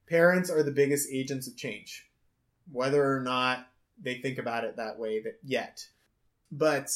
parents 0.08 0.50
are 0.50 0.62
the 0.62 0.70
biggest 0.70 1.08
agents 1.12 1.46
of 1.46 1.56
change, 1.56 2.08
whether 2.70 3.04
or 3.04 3.20
not 3.20 3.68
they 4.00 4.16
think 4.16 4.38
about 4.38 4.64
it 4.64 4.76
that 4.76 4.98
way 4.98 5.20
that 5.22 5.38
yet. 5.42 5.86
But 6.50 6.90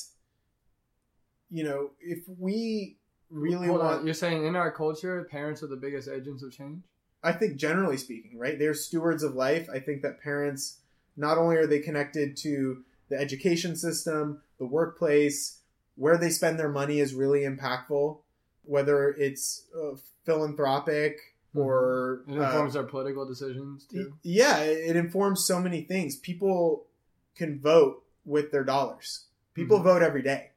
you 1.50 1.64
know, 1.64 1.90
if 2.00 2.24
we 2.38 2.96
really 3.30 3.68
Hold 3.68 3.80
want 3.80 4.00
on. 4.00 4.04
You're 4.04 4.14
saying 4.14 4.46
in 4.46 4.56
our 4.56 4.70
culture, 4.70 5.26
parents 5.30 5.62
are 5.62 5.68
the 5.68 5.76
biggest 5.76 6.08
agents 6.08 6.42
of 6.42 6.52
change? 6.52 6.82
I 7.22 7.32
think 7.32 7.56
generally 7.56 7.96
speaking, 7.96 8.38
right? 8.38 8.58
They're 8.58 8.74
stewards 8.74 9.22
of 9.22 9.34
life. 9.34 9.68
I 9.72 9.80
think 9.80 10.02
that 10.02 10.20
parents 10.20 10.78
not 11.16 11.38
only 11.38 11.56
are 11.56 11.66
they 11.66 11.80
connected 11.80 12.36
to 12.38 12.84
the 13.08 13.16
education 13.18 13.74
system, 13.74 14.42
the 14.58 14.66
workplace, 14.66 15.60
where 15.96 16.18
they 16.18 16.30
spend 16.30 16.58
their 16.58 16.68
money 16.68 17.00
is 17.00 17.14
really 17.14 17.40
impactful, 17.40 18.18
whether 18.64 19.08
it's 19.10 19.64
uh, 19.76 19.96
philanthropic 20.24 21.18
or 21.54 22.22
It 22.28 22.38
uh, 22.38 22.42
informs 22.44 22.76
our 22.76 22.82
political 22.84 23.24
decisions 23.26 23.84
too. 23.84 24.14
yeah, 24.22 24.58
it 24.58 24.90
it 24.90 24.96
informs 24.96 25.44
so 25.44 25.60
many 25.60 25.82
things. 25.82 26.16
People 26.16 26.86
can 27.34 27.58
vote 27.60 28.02
with 28.24 28.50
their 28.50 28.64
dollars. 28.64 29.24
People 29.54 29.78
Mhm. 29.80 29.84
vote 29.84 30.02
every 30.02 30.22
day. 30.22 30.50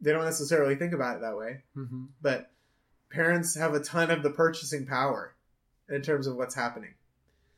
They 0.00 0.12
don't 0.12 0.24
necessarily 0.24 0.76
think 0.76 0.92
about 0.92 1.16
it 1.16 1.20
that 1.22 1.36
way 1.36 1.62
hmm 1.74 2.04
but 2.20 2.50
parents 3.10 3.54
have 3.54 3.72
a 3.74 3.80
ton 3.80 4.10
of 4.10 4.22
the 4.22 4.30
purchasing 4.30 4.84
power 4.86 5.34
in 5.88 6.02
terms 6.02 6.26
of 6.26 6.36
what's 6.36 6.54
happening 6.54 6.94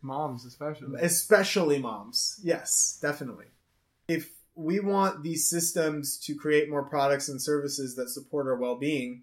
Moms, 0.02 0.44
especially. 0.44 1.00
especially 1.00 1.78
moms 1.80 2.38
yes 2.44 2.98
definitely 3.02 3.46
if 4.06 4.36
we 4.59 4.80
want 4.80 5.22
these 5.22 5.48
systems 5.48 6.16
to 6.16 6.34
create 6.34 6.68
more 6.70 6.82
products 6.82 7.28
and 7.28 7.40
services 7.40 7.94
that 7.96 8.09
support 8.09 8.46
our 8.46 8.57
well-being 8.57 9.22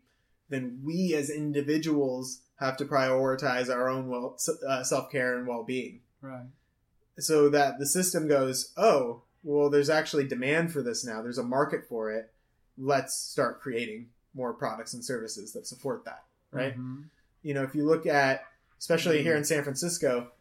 then 0.49 0.79
we 0.84 1.15
as 1.15 1.29
individuals 1.29 2.41
have 2.59 2.77
to 2.77 2.86
prioritize 2.86 3.69
our 3.73 3.89
own 3.89 4.07
well, 4.09 4.38
uh, 4.67 4.84
self-care 4.84 5.38
and 5.38 5.47
well-being 5.47 6.01
Right. 6.21 6.45
so 7.19 7.49
that 7.49 7.79
the 7.79 7.86
system 7.88 8.27
goes 8.27 8.71
oh 8.77 9.23
well 9.43 9.69
there's 9.69 9.89
actually 9.89 10.27
demand 10.27 10.71
for 10.71 10.81
this 10.81 11.03
now 11.05 11.21
there's 11.21 11.38
a 11.39 11.43
market 11.43 11.86
for 11.89 12.11
it 12.11 12.31
let's 12.77 13.13
start 13.15 13.59
creating 13.61 14.07
more 14.34 14.53
products 14.53 14.93
and 14.93 15.03
services 15.03 15.51
that 15.53 15.67
support 15.67 16.05
that 16.05 16.23
right 16.51 16.77
Mhm. 16.77 17.05
you 17.41 17.53
know, 17.53 17.63
if 17.63 17.75
you 17.75 17.86
look 17.86 18.05
at, 18.05 18.45
especially 18.79 19.21
here 19.21 19.36
in 19.36 19.43
San 19.43 19.63
Francisco, 19.63 20.31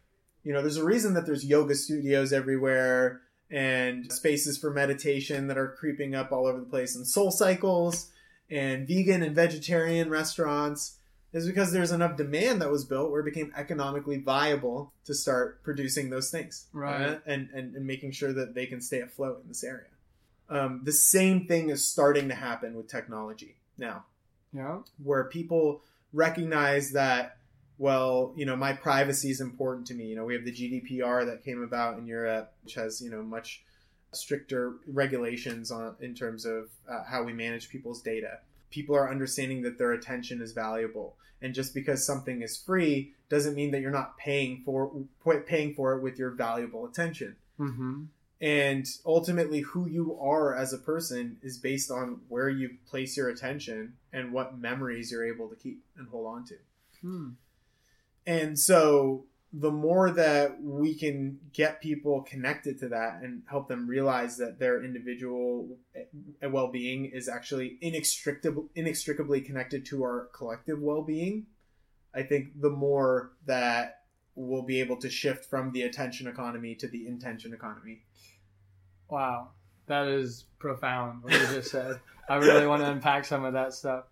you 0.45 0.53
know, 0.53 0.61
there's 0.61 0.77
a 0.77 0.85
reason 0.85 1.13
that 1.15 1.25
there's 1.25 1.43
yoga 1.43 1.75
studios 1.75 2.31
everywhere 2.31 3.21
and 3.53 4.11
spaces 4.11 4.57
for 4.57 4.71
meditation 4.71 5.47
that 5.47 5.57
are 5.57 5.69
creeping 5.79 6.15
up 6.15 6.31
all 6.31 6.47
over 6.47 6.59
the 6.59 6.65
place 6.65 6.95
and 6.95 7.05
soul 7.05 7.29
cycles 7.29 8.09
and 8.49 8.87
vegan 8.87 9.21
and 9.21 9.35
vegetarian 9.35 10.09
restaurants 10.09 10.97
is 11.33 11.45
because 11.47 11.71
there's 11.71 11.91
enough 11.91 12.15
demand 12.17 12.61
that 12.61 12.69
was 12.71 12.83
built 12.85 13.09
where 13.11 13.21
it 13.21 13.25
became 13.25 13.51
economically 13.55 14.17
viable 14.17 14.91
to 15.05 15.13
start 15.13 15.61
producing 15.63 16.09
those 16.09 16.29
things 16.31 16.65
Right. 16.73 17.01
uh, 17.09 17.15
and, 17.25 17.49
and 17.53 17.75
and 17.75 17.85
making 17.85 18.11
sure 18.11 18.33
that 18.33 18.53
they 18.55 18.65
can 18.65 18.81
stay 18.81 19.01
afloat 19.01 19.41
in 19.43 19.47
this 19.49 19.63
area 19.63 19.87
um, 20.49 20.81
the 20.83 20.91
same 20.91 21.45
thing 21.47 21.69
is 21.69 21.87
starting 21.87 22.27
to 22.29 22.35
happen 22.35 22.75
with 22.75 22.87
technology 22.87 23.55
now 23.77 24.05
Yeah. 24.51 24.79
where 25.03 25.25
people 25.25 25.81
recognize 26.11 26.91
that 26.91 27.37
well 27.77 28.33
you 28.35 28.45
know 28.45 28.55
my 28.55 28.73
privacy 28.73 29.29
is 29.29 29.41
important 29.41 29.87
to 29.87 29.93
me. 29.93 30.05
You 30.05 30.15
know 30.15 30.25
we 30.25 30.33
have 30.35 30.45
the 30.45 30.51
gdpr 30.51 31.25
that 31.25 31.43
came 31.43 31.61
about 31.63 31.97
in 31.97 32.05
europe 32.05 32.53
which 32.63 32.75
has 32.75 33.01
you 33.01 33.09
know 33.09 33.23
much 33.23 33.63
stricter 34.13 34.75
regulations 34.87 35.71
on 35.71 35.95
in 35.99 36.13
terms 36.13 36.45
of 36.45 36.69
uh, 36.89 37.03
how 37.03 37.23
we 37.23 37.33
manage 37.33 37.69
people's 37.69 38.01
data. 38.01 38.39
People 38.69 38.95
are 38.95 39.09
understanding 39.09 39.61
that 39.63 39.77
their 39.77 39.91
attention 39.93 40.41
is 40.41 40.51
valuable. 40.51 41.15
And 41.41 41.53
just 41.53 41.73
because 41.73 42.05
something 42.05 42.41
is 42.41 42.57
free 42.57 43.13
doesn't 43.27 43.55
mean 43.55 43.71
that 43.71 43.81
you're 43.81 43.91
not 43.91 44.17
paying 44.17 44.61
for 44.63 44.91
paying 45.45 45.73
for 45.73 45.93
it 45.93 46.01
with 46.01 46.17
your 46.17 46.31
valuable 46.31 46.85
attention. 46.85 47.35
Mm-hmm. 47.59 48.05
and 48.41 48.87
ultimately 49.05 49.61
who 49.61 49.87
you 49.87 50.17
are 50.19 50.55
as 50.55 50.73
a 50.73 50.79
person 50.79 51.37
is 51.43 51.59
based 51.59 51.91
on 51.91 52.19
where 52.29 52.49
you 52.49 52.77
place 52.87 53.15
your 53.15 53.29
attention 53.29 53.93
and 54.11 54.33
what 54.33 54.57
memories 54.57 55.11
you're 55.11 55.23
able 55.23 55.47
to 55.47 55.55
keep 55.55 55.83
and 55.95 56.07
hold 56.09 56.25
on 56.27 56.45
to. 56.45 56.55
Hmm. 57.01 57.29
And 58.25 58.57
so 58.57 59.25
the 59.55 59.71
more 59.71 60.09
that 60.09 60.61
we 60.63 60.95
can 60.95 61.37
get 61.53 61.79
people 61.79 62.23
connected 62.23 62.79
to 62.79 62.89
that 62.89 63.19
and 63.21 63.43
help 63.47 63.67
them 63.67 63.87
realize 63.87 64.37
that 64.37 64.57
their 64.57 64.83
individual 64.83 65.77
eh, 65.95 66.47
well-being 66.47 67.05
is 67.05 67.29
actually 67.29 67.77
inextricably 67.81 68.65
inextricably 68.75 69.41
connected 69.41 69.85
to 69.85 70.03
our 70.03 70.29
collective 70.33 70.79
well-being 70.81 71.45
i 72.13 72.23
think 72.23 72.59
the 72.59 72.69
more 72.69 73.31
that 73.45 73.99
we'll 74.35 74.63
be 74.63 74.79
able 74.79 74.97
to 74.97 75.09
shift 75.09 75.45
from 75.45 75.71
the 75.73 75.83
attention 75.83 76.27
economy 76.27 76.73
to 76.73 76.87
the 76.87 77.05
intention 77.05 77.53
economy 77.53 78.01
Wow. 79.13 79.49
That 79.85 80.07
is 80.07 80.45
profound 80.57 81.23
what 81.23 81.33
you 81.33 81.39
just 81.39 81.69
said. 81.69 81.99
I 82.27 82.37
really 82.37 82.65
want 82.65 82.81
to 82.81 82.89
unpack 82.89 83.25
some 83.25 83.45
of 83.45 83.53
that 83.53 83.73
stuff. 83.73 84.05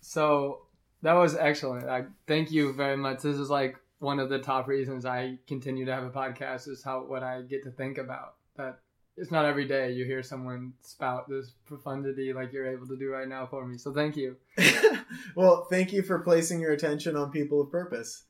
So, 0.00 0.66
That 1.02 1.14
was 1.14 1.36
excellent. 1.36 1.88
I 1.88 2.04
thank 2.26 2.50
you 2.50 2.72
very 2.72 2.96
much. 2.96 3.22
This 3.22 3.36
is 3.36 3.50
like 3.50 3.76
one 3.98 4.18
of 4.18 4.28
the 4.28 4.38
top 4.38 4.68
reasons 4.68 5.04
I 5.04 5.38
continue 5.46 5.84
to 5.84 5.94
have 5.94 6.04
a 6.04 6.10
podcast 6.10 6.68
is 6.68 6.82
how 6.82 7.00
what 7.00 7.22
I 7.22 7.42
get 7.42 7.64
to 7.64 7.70
think 7.70 7.98
about. 7.98 8.34
That 8.56 8.78
it's 9.16 9.30
not 9.30 9.44
every 9.44 9.66
day 9.66 9.92
you 9.92 10.04
hear 10.04 10.22
someone 10.22 10.72
spout 10.80 11.28
this 11.28 11.52
profundity 11.66 12.32
like 12.32 12.52
you're 12.52 12.66
able 12.66 12.86
to 12.86 12.96
do 12.96 13.10
right 13.10 13.28
now 13.28 13.46
for 13.46 13.66
me. 13.66 13.78
So 13.78 13.92
thank 13.92 14.16
you. 14.16 14.36
well, 15.36 15.66
thank 15.68 15.92
you 15.92 16.02
for 16.02 16.20
placing 16.20 16.60
your 16.60 16.72
attention 16.72 17.16
on 17.16 17.30
people 17.30 17.60
of 17.60 17.70
purpose. 17.70 18.24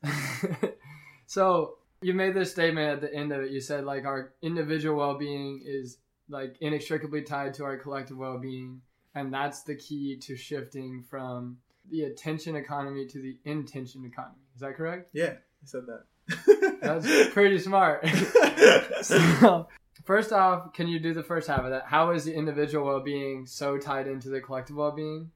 so 1.27 1.77
you 2.01 2.15
made 2.15 2.35
this 2.35 2.51
statement 2.51 2.91
at 2.91 3.01
the 3.01 3.15
end 3.15 3.33
of 3.33 3.43
it. 3.43 3.51
You 3.51 3.61
said 3.61 3.85
like 3.85 4.05
our 4.05 4.33
individual 4.43 4.97
well-being 4.97 5.63
is 5.65 5.99
like 6.29 6.57
inextricably 6.61 7.23
tied 7.23 7.55
to 7.55 7.65
our 7.65 7.77
collective 7.77 8.17
well-being, 8.17 8.81
and 9.15 9.33
that's 9.33 9.63
the 9.63 9.77
key 9.77 10.17
to 10.23 10.37
shifting 10.37 11.05
from 11.09 11.59
the 11.91 12.03
attention 12.05 12.57
economy 12.57 13.07
to 13.07 13.21
the 13.21 13.39
intention 13.45 14.05
economy. 14.05 14.43
Is 14.55 14.61
that 14.61 14.77
correct? 14.77 15.11
Yeah, 15.13 15.35
I 15.35 15.65
said 15.67 15.83
that. 15.87 16.79
That's 16.81 17.31
pretty 17.33 17.59
smart. 17.59 18.07
so, 19.03 19.69
first 20.05 20.33
off, 20.33 20.73
can 20.73 20.89
you 20.89 20.99
do 21.01 21.13
the 21.15 21.23
first 21.23 21.49
half 21.49 21.61
of 21.61 21.71
that? 21.71 21.85
How 21.87 22.11
is 22.13 22.25
the 22.25 22.35
individual 22.35 22.87
well-being 22.87 23.47
so 23.47 23.79
tied 23.79 24.07
into 24.07 24.29
the 24.29 24.41
collective 24.41 24.77
well-being? 24.77 25.31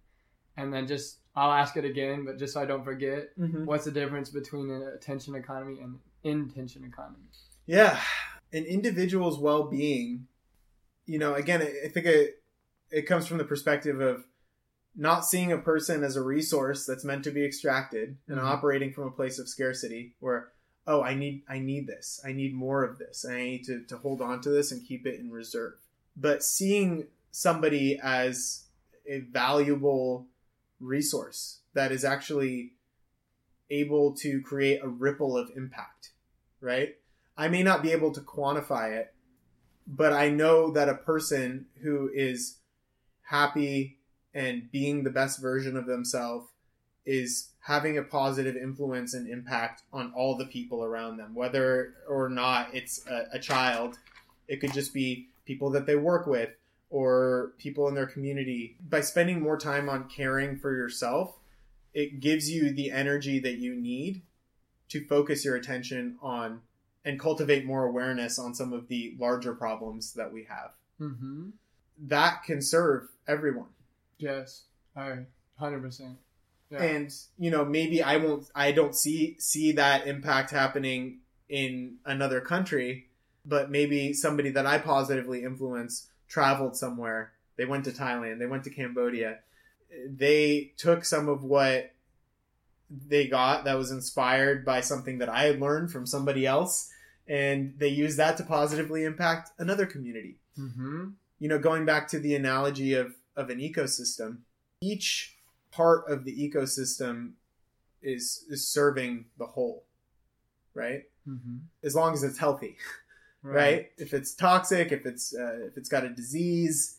And 0.57 0.73
then 0.73 0.87
just 0.87 1.19
I'll 1.35 1.53
ask 1.53 1.77
it 1.77 1.85
again, 1.85 2.25
but 2.25 2.39
just 2.39 2.55
so 2.55 2.63
I 2.63 2.65
don't 2.65 2.85
forget, 2.85 3.37
Mhm. 3.39 3.67
what's 3.67 3.85
the 3.85 3.91
difference 3.91 4.31
between 4.31 4.71
an 4.71 4.83
attention 4.95 5.35
economy 5.35 5.81
and 5.81 5.99
intention 6.23 6.83
economy? 6.85 7.25
Yeah, 7.67 8.01
an 8.53 8.65
individual's 8.65 9.39
well-being. 9.39 10.29
You 11.05 11.19
know, 11.19 11.35
again, 11.35 11.61
I 11.61 11.87
I 11.87 11.89
think 11.89 12.07
it 12.07 12.43
it 12.91 13.03
comes 13.03 13.27
from 13.27 13.37
the 13.39 13.45
perspective 13.45 14.01
of 14.01 14.25
not 14.97 15.27
seeing 15.27 15.53
a 15.53 15.59
person 15.59 16.03
as 16.03 16.17
a 16.17 16.23
resource 16.23 16.87
that's 16.87 17.05
meant 17.05 17.25
to 17.25 17.31
be 17.31 17.45
extracted 17.45 18.17
and 18.29 18.39
Mhm. 18.39 18.45
operating 18.45 18.93
from 18.93 19.05
a 19.07 19.11
place 19.11 19.39
of 19.39 19.49
scarcity 19.49 20.15
where 20.21 20.53
oh 20.87 21.03
i 21.03 21.15
need 21.15 21.43
i 21.49 21.59
need 21.59 21.87
this. 21.87 22.21
I 22.25 22.33
need 22.33 22.55
more 22.55 22.83
of 22.85 22.99
this. 22.99 23.25
I 23.25 23.37
need 23.37 23.65
to, 23.65 23.85
to 23.85 23.99
hold 23.99 24.21
on 24.23 24.41
to 24.43 24.51
this 24.51 24.73
and 24.73 24.87
keep 24.87 25.07
it 25.07 25.19
in 25.21 25.31
reserve. 25.31 25.75
But 26.17 26.43
seeing 26.43 27.09
somebody 27.31 27.99
as 28.03 28.65
a 29.07 29.21
valuable 29.21 30.27
resource 30.81 31.61
that 31.75 31.93
is 31.93 32.05
actually 32.05 32.73
able 33.69 34.15
to 34.15 34.41
create 34.41 34.81
a 34.83 34.89
ripple 34.89 35.37
of 35.37 35.51
impact 35.57 36.13
right? 36.61 36.97
I 37.37 37.49
may 37.49 37.63
not 37.63 37.83
be 37.83 37.93
able 37.93 38.13
to 38.13 38.21
quantify 38.21 38.93
it 38.97 39.13
but 39.87 40.13
i 40.13 40.29
know 40.29 40.71
that 40.73 40.89
a 40.89 40.95
person 40.95 41.67
who 41.83 42.09
is 42.13 42.57
happy 43.23 43.96
and 44.37 44.71
being 44.71 45.03
the 45.03 45.11
best 45.11 45.41
version 45.41 45.79
of 45.79 45.87
themselves 45.87 46.47
is 47.07 47.49
having 47.61 47.97
a 47.97 48.03
positive 48.03 48.55
influence 48.55 49.15
and 49.15 49.27
impact 49.27 49.83
on 49.95 50.13
all 50.15 50.37
the 50.37 50.45
people 50.45 50.85
around 50.85 51.17
them, 51.17 51.35
whether 51.35 51.95
or 52.07 52.29
not 52.29 52.69
it's 52.75 53.05
a, 53.07 53.25
a 53.33 53.39
child. 53.39 53.99
It 54.47 54.61
could 54.61 54.75
just 54.75 54.93
be 54.93 55.29
people 55.47 55.71
that 55.71 55.87
they 55.87 55.97
work 55.97 56.27
with 56.27 56.51
or 56.91 57.55
people 57.57 57.89
in 57.89 57.95
their 57.95 58.07
community. 58.07 58.77
By 58.91 59.01
spending 59.01 59.41
more 59.41 59.57
time 59.57 59.89
on 59.89 60.07
caring 60.09 60.59
for 60.59 60.77
yourself, 60.77 61.39
it 61.95 62.21
gives 62.21 62.51
you 62.51 62.71
the 62.71 62.91
energy 62.91 63.39
that 63.39 63.57
you 63.57 63.75
need 63.75 64.21
to 64.91 65.03
focus 65.07 65.47
your 65.47 65.57
attention 65.57 66.17
on 66.21 66.61
and 67.07 67.19
cultivate 67.19 67.65
more 67.65 67.87
awareness 67.87 68.39
on 68.39 68.55
some 68.55 68.75
of 68.75 68.89
the 68.89 69.17
larger 69.19 69.55
problems 69.55 70.13
that 70.13 70.31
we 70.31 70.45
have. 70.45 70.73
Mm-hmm. 71.01 71.51
That 71.99 72.43
can 72.45 72.61
serve 72.61 73.09
everyone. 73.27 73.69
Yes. 74.19 74.65
All 74.97 75.09
right. 75.11 75.27
Hundred 75.59 75.83
percent. 75.83 76.17
Yeah. 76.71 76.83
and 76.83 77.15
you 77.39 77.49
know 77.53 77.65
maybe 77.65 78.03
i 78.03 78.17
won't 78.17 78.51
i 78.53 78.73
don't 78.73 78.93
see 78.97 79.37
see 79.39 79.71
that 79.73 80.09
impact 80.09 80.51
happening 80.51 81.21
in 81.49 81.99
another 82.05 82.41
country 82.41 83.07
but 83.45 83.71
maybe 83.71 84.13
somebody 84.13 84.51
that 84.51 84.67
i 84.67 84.77
positively 84.79 85.45
influence 85.45 86.09
traveled 86.29 86.77
somewhere 86.77 87.31
they 87.57 87.65
went 87.67 87.85
to 87.85 87.93
thailand 87.93 88.41
they 88.41 88.47
went 88.47 88.65
to 88.65 88.71
cambodia 88.71 89.39
they 90.09 90.73
took 90.77 91.05
some 91.05 91.29
of 91.29 91.45
what 91.45 91.93
they 92.91 93.29
got 93.29 93.65
that 93.65 93.79
was 93.79 93.93
inspired 93.93 94.65
by 94.65 94.81
something 94.81 95.19
that 95.19 95.29
i 95.29 95.45
had 95.45 95.61
learned 95.61 95.93
from 95.93 96.05
somebody 96.05 96.45
else 96.45 96.91
and 97.29 97.75
they 97.79 97.87
used 97.87 98.17
that 98.19 98.37
to 98.37 98.43
positively 98.43 99.05
impact 99.05 99.51
another 99.59 99.87
community 99.87 100.35
Mm-hmm. 100.59 101.11
you 101.39 101.49
know, 101.49 101.59
going 101.61 101.85
back 101.85 102.09
to 102.09 102.19
the 102.19 102.35
analogy 102.35 102.95
of, 102.95 103.15
of 103.37 103.51
an 103.51 103.59
ecosystem, 103.59 104.39
each 104.81 105.37
part 105.71 106.09
of 106.11 106.25
the 106.25 106.51
ecosystem 106.51 107.33
is 108.03 108.45
is 108.49 108.67
serving 108.67 109.27
the 109.39 109.47
whole, 109.47 109.85
right? 110.75 111.05
Mm-hmm. 111.29 111.57
As 111.83 111.95
long 111.95 112.15
as 112.15 112.23
it's 112.23 112.39
healthy, 112.39 112.77
right? 113.43 113.91
If 113.99 114.15
it's 114.15 114.35
toxic, 114.35 114.93
if 114.93 115.07
it's 115.07 115.35
uh, 115.35 115.67
if 115.67 115.77
it's 115.77 115.89
got 115.89 116.05
a 116.05 116.11
disease, 116.11 116.99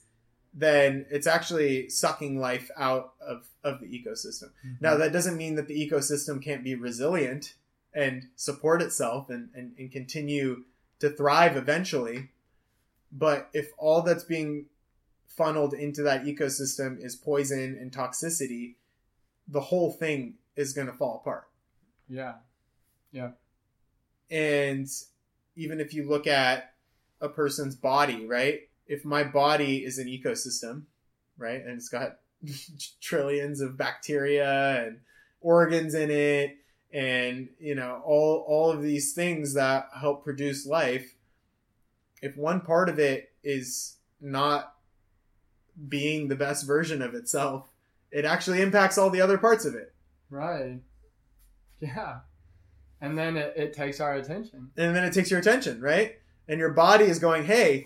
then 0.54 1.06
it's 1.10 1.28
actually 1.28 1.90
sucking 1.90 2.40
life 2.40 2.70
out 2.78 3.14
of 3.22 3.48
of 3.64 3.80
the 3.80 3.88
ecosystem. 3.88 4.50
Mhm. 4.66 4.82
Now, 4.82 4.98
that 4.98 5.14
doesn't 5.14 5.38
mean 5.38 5.56
that 5.56 5.68
the 5.68 5.90
ecosystem 5.90 6.42
can't 6.42 6.64
be 6.64 6.76
resilient 6.76 7.54
and 7.94 8.28
support 8.36 8.82
itself 8.82 9.30
and, 9.30 9.50
and, 9.56 9.74
and 9.78 9.92
continue 9.92 10.64
to 11.00 11.10
thrive 11.10 11.58
eventually. 11.58 12.30
But 13.12 13.50
if 13.54 13.72
all 13.78 14.02
that's 14.02 14.24
being 14.24 14.66
funneled 15.28 15.74
into 15.74 16.04
that 16.04 16.24
ecosystem 16.26 17.04
is 17.04 17.16
poison 17.16 17.78
and 17.80 17.92
toxicity, 17.92 18.76
the 19.48 19.62
whole 19.62 19.92
thing 19.92 20.36
is 20.56 20.74
going 20.74 20.88
to 20.88 20.94
fall 20.94 21.22
apart. 21.22 21.48
Yeah. 22.10 22.36
Yeah. 23.12 23.32
And 24.30 24.88
even 25.56 25.80
if 25.80 25.94
you 25.94 26.08
look 26.08 26.28
at 26.28 26.74
a 27.22 27.30
person's 27.30 27.76
body, 27.76 28.26
right? 28.26 28.62
If 28.88 29.06
my 29.06 29.24
body 29.24 29.84
is 29.84 29.98
an 29.98 30.08
ecosystem, 30.08 30.84
right, 31.38 31.62
and 31.62 31.72
it's 31.72 31.90
got 31.90 32.20
trillions 33.02 33.62
of 33.62 33.78
bacteria 33.78 34.86
and 34.86 35.00
organs 35.42 35.94
in 35.94 36.10
it, 36.12 36.58
and 36.94 37.50
you 37.60 37.76
know 37.76 38.02
all 38.06 38.46
all 38.48 38.72
of 38.72 38.82
these 38.82 39.14
things 39.14 39.56
that 39.56 39.90
help 40.00 40.24
produce 40.24 40.66
life. 40.66 41.16
If 42.22 42.38
one 42.38 42.62
part 42.62 42.90
of 42.90 42.98
it 42.98 43.32
is 43.44 43.98
not 44.22 44.74
being 45.88 46.28
the 46.28 46.36
best 46.36 46.66
version 46.66 47.02
of 47.02 47.14
itself, 47.14 47.70
it 48.12 48.26
actually 48.26 48.62
impacts 48.62 48.98
all 48.98 49.10
the 49.10 49.22
other 49.22 49.38
parts 49.38 49.66
of 49.66 49.76
it. 49.76 49.94
Right. 50.30 50.80
Yeah. 51.80 52.20
And 53.00 53.18
then 53.18 53.38
it, 53.38 53.54
it 53.56 53.74
takes 53.74 54.00
our 54.00 54.16
attention. 54.16 54.72
and 54.76 54.96
then 54.96 55.04
it 55.04 55.14
takes 55.14 55.30
your 55.30 55.40
attention, 55.40 55.82
right? 55.82 56.18
And 56.48 56.60
your 56.60 56.72
body 56.72 57.06
is 57.06 57.20
going, 57.20 57.46
"Hey, 57.46 57.86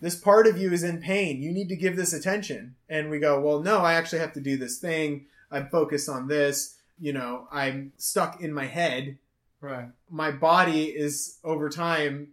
this 0.00 0.14
part 0.14 0.46
of 0.46 0.56
you 0.56 0.72
is 0.72 0.82
in 0.82 1.00
pain. 1.00 1.42
You 1.42 1.52
need 1.52 1.68
to 1.68 1.76
give 1.76 1.96
this 1.96 2.12
attention." 2.12 2.76
And 2.88 3.10
we 3.10 3.18
go, 3.18 3.40
"Well, 3.40 3.60
no, 3.60 3.78
I 3.78 3.94
actually 3.94 4.20
have 4.20 4.32
to 4.34 4.40
do 4.40 4.56
this 4.56 4.78
thing. 4.78 5.26
I'm 5.50 5.68
focused 5.68 6.08
on 6.08 6.28
this. 6.28 6.76
You 6.98 7.12
know, 7.12 7.46
I'm 7.52 7.92
stuck 7.98 8.40
in 8.40 8.52
my 8.52 8.66
head. 8.66 9.18
Right. 9.60 9.88
My 10.08 10.30
body 10.30 10.84
is 10.84 11.38
over 11.44 11.68
time 11.68 12.28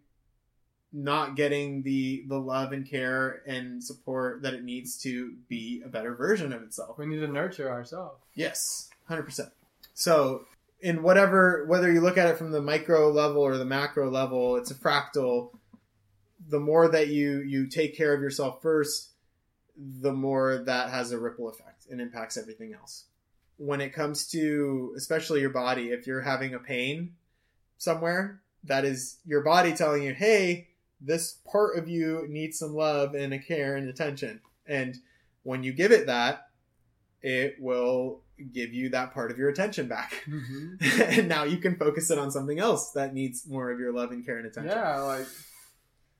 not 0.95 1.35
getting 1.35 1.83
the 1.83 2.23
the 2.27 2.39
love 2.39 2.71
and 2.71 2.89
care 2.89 3.41
and 3.45 3.83
support 3.83 4.41
that 4.43 4.53
it 4.53 4.63
needs 4.63 4.97
to 5.01 5.33
be 5.49 5.81
a 5.85 5.89
better 5.89 6.15
version 6.15 6.53
of 6.53 6.63
itself." 6.63 6.97
We 6.97 7.05
need 7.05 7.19
to 7.19 7.27
nurture 7.27 7.69
ourselves. 7.69 8.21
Yes, 8.33 8.89
hundred 9.05 9.23
percent. 9.23 9.49
So, 9.93 10.45
in 10.79 11.03
whatever, 11.03 11.65
whether 11.65 11.91
you 11.91 12.01
look 12.01 12.17
at 12.17 12.29
it 12.29 12.37
from 12.37 12.51
the 12.51 12.61
micro 12.61 13.09
level 13.09 13.41
or 13.41 13.57
the 13.57 13.65
macro 13.65 14.09
level, 14.09 14.55
it's 14.55 14.71
a 14.71 14.75
fractal. 14.75 15.51
The 16.47 16.59
more 16.59 16.87
that 16.87 17.09
you 17.09 17.39
you 17.39 17.67
take 17.67 17.97
care 17.97 18.13
of 18.13 18.21
yourself 18.21 18.61
first, 18.61 19.09
the 19.77 20.13
more 20.13 20.57
that 20.57 20.89
has 20.89 21.11
a 21.11 21.19
ripple 21.19 21.49
effect 21.49 21.87
and 21.89 21.99
impacts 21.99 22.37
everything 22.37 22.73
else. 22.73 23.05
When 23.57 23.81
it 23.81 23.93
comes 23.93 24.27
to 24.31 24.93
especially 24.97 25.41
your 25.41 25.49
body, 25.49 25.89
if 25.91 26.07
you're 26.07 26.21
having 26.21 26.53
a 26.53 26.59
pain 26.59 27.15
somewhere, 27.77 28.41
that 28.63 28.85
is 28.85 29.17
your 29.25 29.41
body 29.41 29.73
telling 29.73 30.03
you, 30.03 30.13
"Hey, 30.13 30.67
this 31.05 31.39
part 31.51 31.77
of 31.77 31.87
you 31.87 32.25
needs 32.27 32.59
some 32.59 32.73
love 32.73 33.13
and 33.13 33.33
a 33.33 33.39
care 33.39 33.75
and 33.75 33.87
attention." 33.87 34.41
And 34.65 34.97
when 35.43 35.63
you 35.63 35.73
give 35.73 35.91
it 35.91 36.07
that, 36.07 36.47
it 37.21 37.55
will 37.59 38.21
give 38.51 38.73
you 38.73 38.89
that 38.89 39.13
part 39.13 39.31
of 39.31 39.37
your 39.37 39.49
attention 39.49 39.87
back. 39.87 40.23
Mm-hmm. 40.27 41.01
and 41.19 41.29
now 41.29 41.43
you 41.43 41.57
can 41.57 41.75
focus 41.75 42.11
it 42.11 42.17
on 42.17 42.31
something 42.31 42.59
else 42.59 42.91
that 42.91 43.13
needs 43.13 43.47
more 43.47 43.71
of 43.71 43.79
your 43.79 43.93
love 43.93 44.11
and 44.11 44.25
care 44.25 44.37
and 44.37 44.47
attention. 44.47 44.75
Yeah, 44.75 44.99
like 44.99 45.27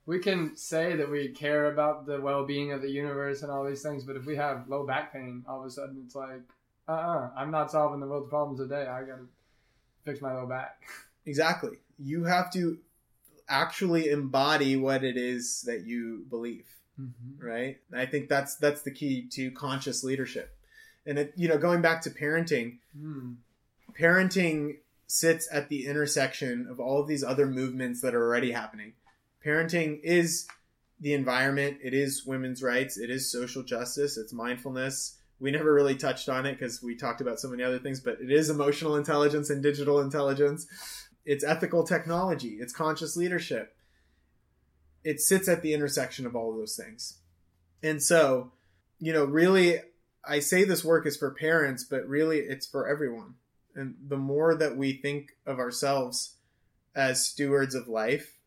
we 0.05 0.19
can 0.19 0.55
say 0.55 0.95
that 0.95 1.09
we 1.09 1.29
care 1.29 1.71
about 1.71 2.05
the 2.05 2.21
well-being 2.21 2.71
of 2.71 2.81
the 2.81 2.89
universe 2.89 3.41
and 3.41 3.51
all 3.51 3.65
these 3.65 3.81
things, 3.81 4.03
but 4.03 4.15
if 4.15 4.25
we 4.25 4.35
have 4.35 4.69
low 4.69 4.85
back 4.85 5.11
pain, 5.11 5.43
all 5.47 5.61
of 5.61 5.65
a 5.65 5.69
sudden 5.69 6.01
it's 6.05 6.15
like, 6.15 6.41
uh-uh, 6.87 7.31
I'm 7.35 7.51
not 7.51 7.71
solving 7.71 7.99
the 7.99 8.07
world's 8.07 8.29
problems 8.29 8.59
today. 8.59 8.85
I 8.85 9.01
gotta 9.01 9.25
fix 10.03 10.21
my 10.21 10.33
low 10.33 10.47
back. 10.47 10.81
Exactly. 11.27 11.71
You 11.97 12.25
have 12.25 12.53
to 12.53 12.77
actually 13.47 14.09
embody 14.09 14.75
what 14.75 15.03
it 15.03 15.17
is 15.17 15.61
that 15.67 15.85
you 15.85 16.25
believe, 16.29 16.65
Mm-hmm. 16.99 17.45
right? 17.45 17.77
And 17.91 17.99
I 17.99 18.05
think 18.05 18.29
that's 18.29 18.55
that's 18.55 18.81
the 18.83 18.91
key 18.91 19.27
to 19.31 19.51
conscious 19.51 20.03
leadership 20.03 20.55
And 21.05 21.19
it, 21.19 21.33
you 21.35 21.47
know, 21.49 21.57
going 21.57 21.81
back 21.81 22.01
to 22.03 22.09
parenting, 22.09 22.77
Mm. 22.97 23.35
parenting 23.99 24.77
sits 25.07 25.47
at 25.51 25.69
the 25.69 25.85
intersection 25.85 26.67
of 26.69 26.79
all 26.79 26.99
of 27.01 27.07
these 27.07 27.23
other 27.23 27.45
movements 27.45 28.01
that 28.01 28.15
are 28.15 28.23
already 28.23 28.51
happening. 28.51 28.93
Parenting 29.45 29.99
is 30.03 30.47
the 30.99 31.13
environment, 31.13 31.77
it 31.83 31.93
is 31.93 32.25
women's 32.25 32.63
rights, 32.63 32.97
it 32.97 33.09
is 33.09 33.31
social 33.31 33.61
justice, 33.61 34.17
it's 34.17 34.33
mindfulness. 34.33 35.17
We 35.39 35.51
never 35.51 35.73
really 35.73 35.95
touched 35.95 36.29
on 36.29 36.45
it 36.45 36.53
because 36.53 36.81
we 36.81 36.95
talked 36.95 37.19
about 37.21 37.39
so 37.39 37.49
many 37.49 37.61
other 37.61 37.77
things, 37.77 37.99
but 37.99 38.19
it 38.21 38.31
is 38.31 38.49
emotional 38.49 38.95
intelligence 38.95 39.49
and 39.49 39.61
digital 39.61 39.99
intelligence. 39.99 40.65
It's 41.25 41.43
ethical 41.43 41.83
technology, 41.83 42.57
it's 42.59 42.73
conscious 42.73 43.17
leadership. 43.17 43.75
It 45.03 45.21
sits 45.21 45.47
at 45.47 45.61
the 45.61 45.73
intersection 45.73 46.25
of 46.25 46.35
all 46.35 46.51
of 46.51 46.57
those 46.57 46.75
things. 46.75 47.19
And 47.83 48.01
so, 48.01 48.51
you 48.99 49.13
know, 49.13 49.25
really, 49.25 49.79
I 50.27 50.39
say 50.39 50.63
this 50.63 50.83
work 50.83 51.05
is 51.05 51.15
for 51.15 51.29
parents, 51.31 51.83
but 51.83 52.07
really 52.07 52.39
it's 52.39 52.65
for 52.65 52.87
everyone 52.87 53.35
and 53.75 53.95
the 54.07 54.17
more 54.17 54.55
that 54.55 54.77
we 54.77 54.93
think 54.93 55.35
of 55.45 55.59
ourselves 55.59 56.35
as 56.95 57.25
stewards 57.25 57.75
of 57.75 57.87
life 57.87 58.37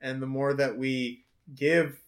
and 0.00 0.22
the 0.22 0.26
more 0.26 0.54
that 0.54 0.78
we 0.78 1.24
give 1.54 1.98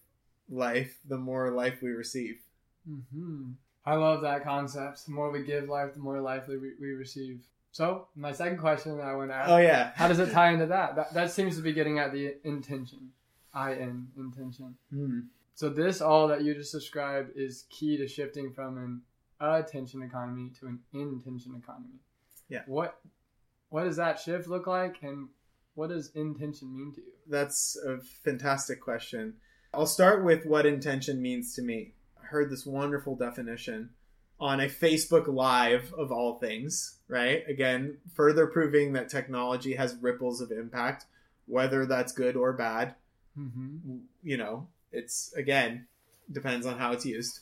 life 0.49 0.97
the 1.07 1.17
more 1.17 1.51
life 1.51 1.81
we 1.81 1.89
receive 1.89 2.39
hmm 2.87 3.51
I 3.85 3.95
love 3.95 4.21
that 4.21 4.43
concept. 4.43 5.05
The 5.05 5.13
more 5.13 5.31
we 5.31 5.41
give 5.41 5.67
life, 5.67 5.93
the 5.93 5.99
more 5.99 6.19
life 6.19 6.43
we, 6.47 6.57
we 6.57 6.91
receive. 6.91 7.41
So, 7.71 8.07
my 8.15 8.31
second 8.31 8.57
question 8.57 8.99
I 8.99 9.13
want 9.13 9.29
to 9.29 9.35
ask 9.35 9.49
oh 9.49 9.57
yeah 9.57 9.91
how 9.95 10.07
does 10.07 10.19
it 10.19 10.31
tie 10.31 10.51
into 10.51 10.67
that? 10.67 10.95
that? 10.95 11.13
That 11.13 11.31
seems 11.31 11.55
to 11.57 11.61
be 11.61 11.73
getting 11.73 11.99
at 11.99 12.11
the 12.11 12.35
intention. 12.43 13.11
I 13.53 13.73
N, 13.73 14.07
intention. 14.17 14.75
Hmm. 14.91 15.19
So, 15.55 15.69
this 15.69 16.01
all 16.01 16.27
that 16.29 16.43
you 16.43 16.53
just 16.53 16.71
described 16.71 17.31
is 17.35 17.65
key 17.69 17.97
to 17.97 18.07
shifting 18.07 18.53
from 18.53 18.77
an 18.77 19.01
attention 19.39 20.01
economy 20.03 20.51
to 20.59 20.67
an 20.67 20.79
intention 20.93 21.55
economy. 21.55 21.99
Yeah. 22.49 22.61
What 22.65 22.99
what 23.69 23.83
does 23.83 23.97
that 23.97 24.19
shift 24.19 24.47
look 24.47 24.67
like 24.67 24.97
and 25.03 25.29
what 25.75 25.89
does 25.89 26.11
intention 26.15 26.75
mean 26.75 26.91
to 26.93 27.01
you? 27.01 27.13
that's 27.27 27.77
a 27.85 27.99
fantastic 28.23 28.81
question 28.81 29.35
i'll 29.73 29.85
start 29.85 30.25
with 30.25 30.45
what 30.45 30.65
intention 30.65 31.21
means 31.21 31.55
to 31.55 31.61
me 31.61 31.93
i 32.21 32.25
heard 32.25 32.49
this 32.49 32.65
wonderful 32.65 33.15
definition 33.15 33.89
on 34.39 34.59
a 34.59 34.67
facebook 34.67 35.27
live 35.27 35.93
of 35.97 36.11
all 36.11 36.39
things 36.39 36.97
right 37.07 37.43
again 37.47 37.97
further 38.13 38.47
proving 38.47 38.93
that 38.93 39.09
technology 39.09 39.75
has 39.75 39.95
ripples 40.01 40.41
of 40.41 40.51
impact 40.51 41.05
whether 41.45 41.85
that's 41.85 42.11
good 42.13 42.35
or 42.35 42.53
bad 42.53 42.95
Mm-hmm. 43.39 43.97
you 44.23 44.37
know, 44.37 44.67
it's 44.91 45.31
again 45.33 45.87
depends 46.31 46.65
on 46.65 46.77
how 46.77 46.91
it's 46.91 47.05
used, 47.05 47.39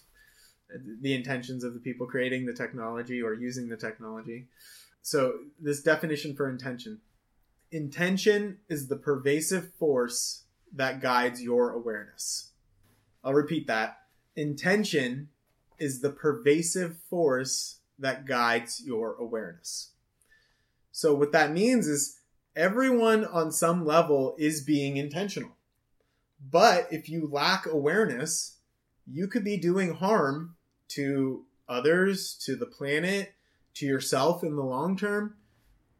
the 1.01 1.15
intentions 1.15 1.63
of 1.63 1.73
the 1.73 1.79
people 1.79 2.07
creating 2.07 2.45
the 2.45 2.53
technology 2.53 3.21
or 3.21 3.33
using 3.33 3.69
the 3.69 3.77
technology. 3.77 4.47
So, 5.01 5.39
this 5.59 5.81
definition 5.81 6.35
for 6.35 6.49
intention 6.49 6.99
intention 7.71 8.59
is 8.69 8.87
the 8.87 8.95
pervasive 8.95 9.73
force 9.73 10.43
that 10.73 11.01
guides 11.01 11.41
your 11.41 11.71
awareness. 11.71 12.51
I'll 13.23 13.33
repeat 13.33 13.67
that. 13.67 13.97
Intention 14.35 15.29
is 15.79 16.01
the 16.01 16.09
pervasive 16.09 16.97
force 17.09 17.79
that 17.99 18.25
guides 18.25 18.81
your 18.85 19.15
awareness. 19.15 19.91
So, 20.91 21.13
what 21.13 21.31
that 21.31 21.51
means 21.51 21.87
is 21.87 22.19
everyone 22.55 23.25
on 23.25 23.51
some 23.51 23.85
level 23.85 24.35
is 24.37 24.63
being 24.63 24.97
intentional. 24.97 25.55
But 26.39 26.87
if 26.91 27.09
you 27.09 27.27
lack 27.31 27.65
awareness, 27.65 28.57
you 29.05 29.27
could 29.27 29.43
be 29.43 29.57
doing 29.57 29.93
harm 29.93 30.55
to 30.89 31.45
others, 31.67 32.35
to 32.45 32.55
the 32.55 32.65
planet, 32.65 33.33
to 33.75 33.85
yourself 33.85 34.43
in 34.43 34.55
the 34.55 34.63
long 34.63 34.97
term, 34.97 35.35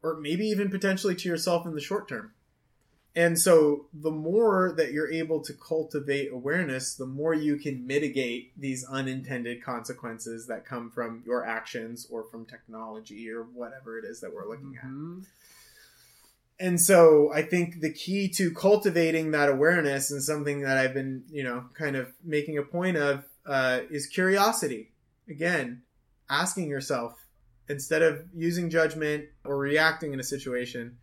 or 0.03 0.19
maybe 0.19 0.47
even 0.47 0.69
potentially 0.69 1.15
to 1.15 1.30
yourself 1.30 1.65
in 1.65 1.73
the 1.73 1.82
short 1.82 2.07
term. 2.07 2.34
And 3.18 3.39
so, 3.39 3.88
the 3.95 4.11
more 4.11 4.76
that 4.78 4.91
you're 4.91 5.11
able 5.11 5.41
to 5.41 5.53
cultivate 5.53 6.32
awareness, 6.32 6.93
the 6.93 7.07
more 7.07 7.34
you 7.34 7.57
can 7.57 7.88
mitigate 7.88 8.51
these 8.55 8.86
unintended 8.86 9.63
consequences 9.63 10.45
that 10.45 10.68
come 10.68 10.91
from 10.91 11.24
your 11.26 11.43
actions 11.43 12.05
or 12.11 12.26
from 12.26 12.45
technology 12.45 13.28
or 13.32 13.41
whatever 13.41 13.97
it 13.97 14.05
is 14.05 14.22
that 14.22 14.32
we're 14.32 14.47
looking 14.47 14.78
at. 14.78 14.88
Mhm. 14.88 15.26
And 16.59 16.80
so 16.80 17.34
I 17.34 17.41
think 17.41 17.82
the 17.82 17.91
key 17.91 18.30
to 18.36 18.53
cultivating 18.53 19.32
that 19.32 19.49
awareness 19.49 20.11
and 20.11 20.22
something 20.22 20.61
that 20.61 20.78
I've 20.78 20.93
been, 20.93 21.24
you 21.32 21.43
know, 21.43 21.65
kind 21.74 21.95
of 21.95 22.13
making 22.24 22.59
a 22.59 22.63
point 22.63 22.97
of 22.97 23.26
uh, 23.47 23.82
is 23.89 24.05
curiosity. 24.05 24.91
Again, 25.28 25.82
asking 26.30 26.70
yourself 26.70 27.26
instead 27.68 28.03
of 28.03 28.28
using 28.36 28.70
judgment 28.70 29.26
or 29.43 29.57
reacting 29.57 30.13
in 30.13 30.20
a 30.20 30.24
situation, 30.24 30.99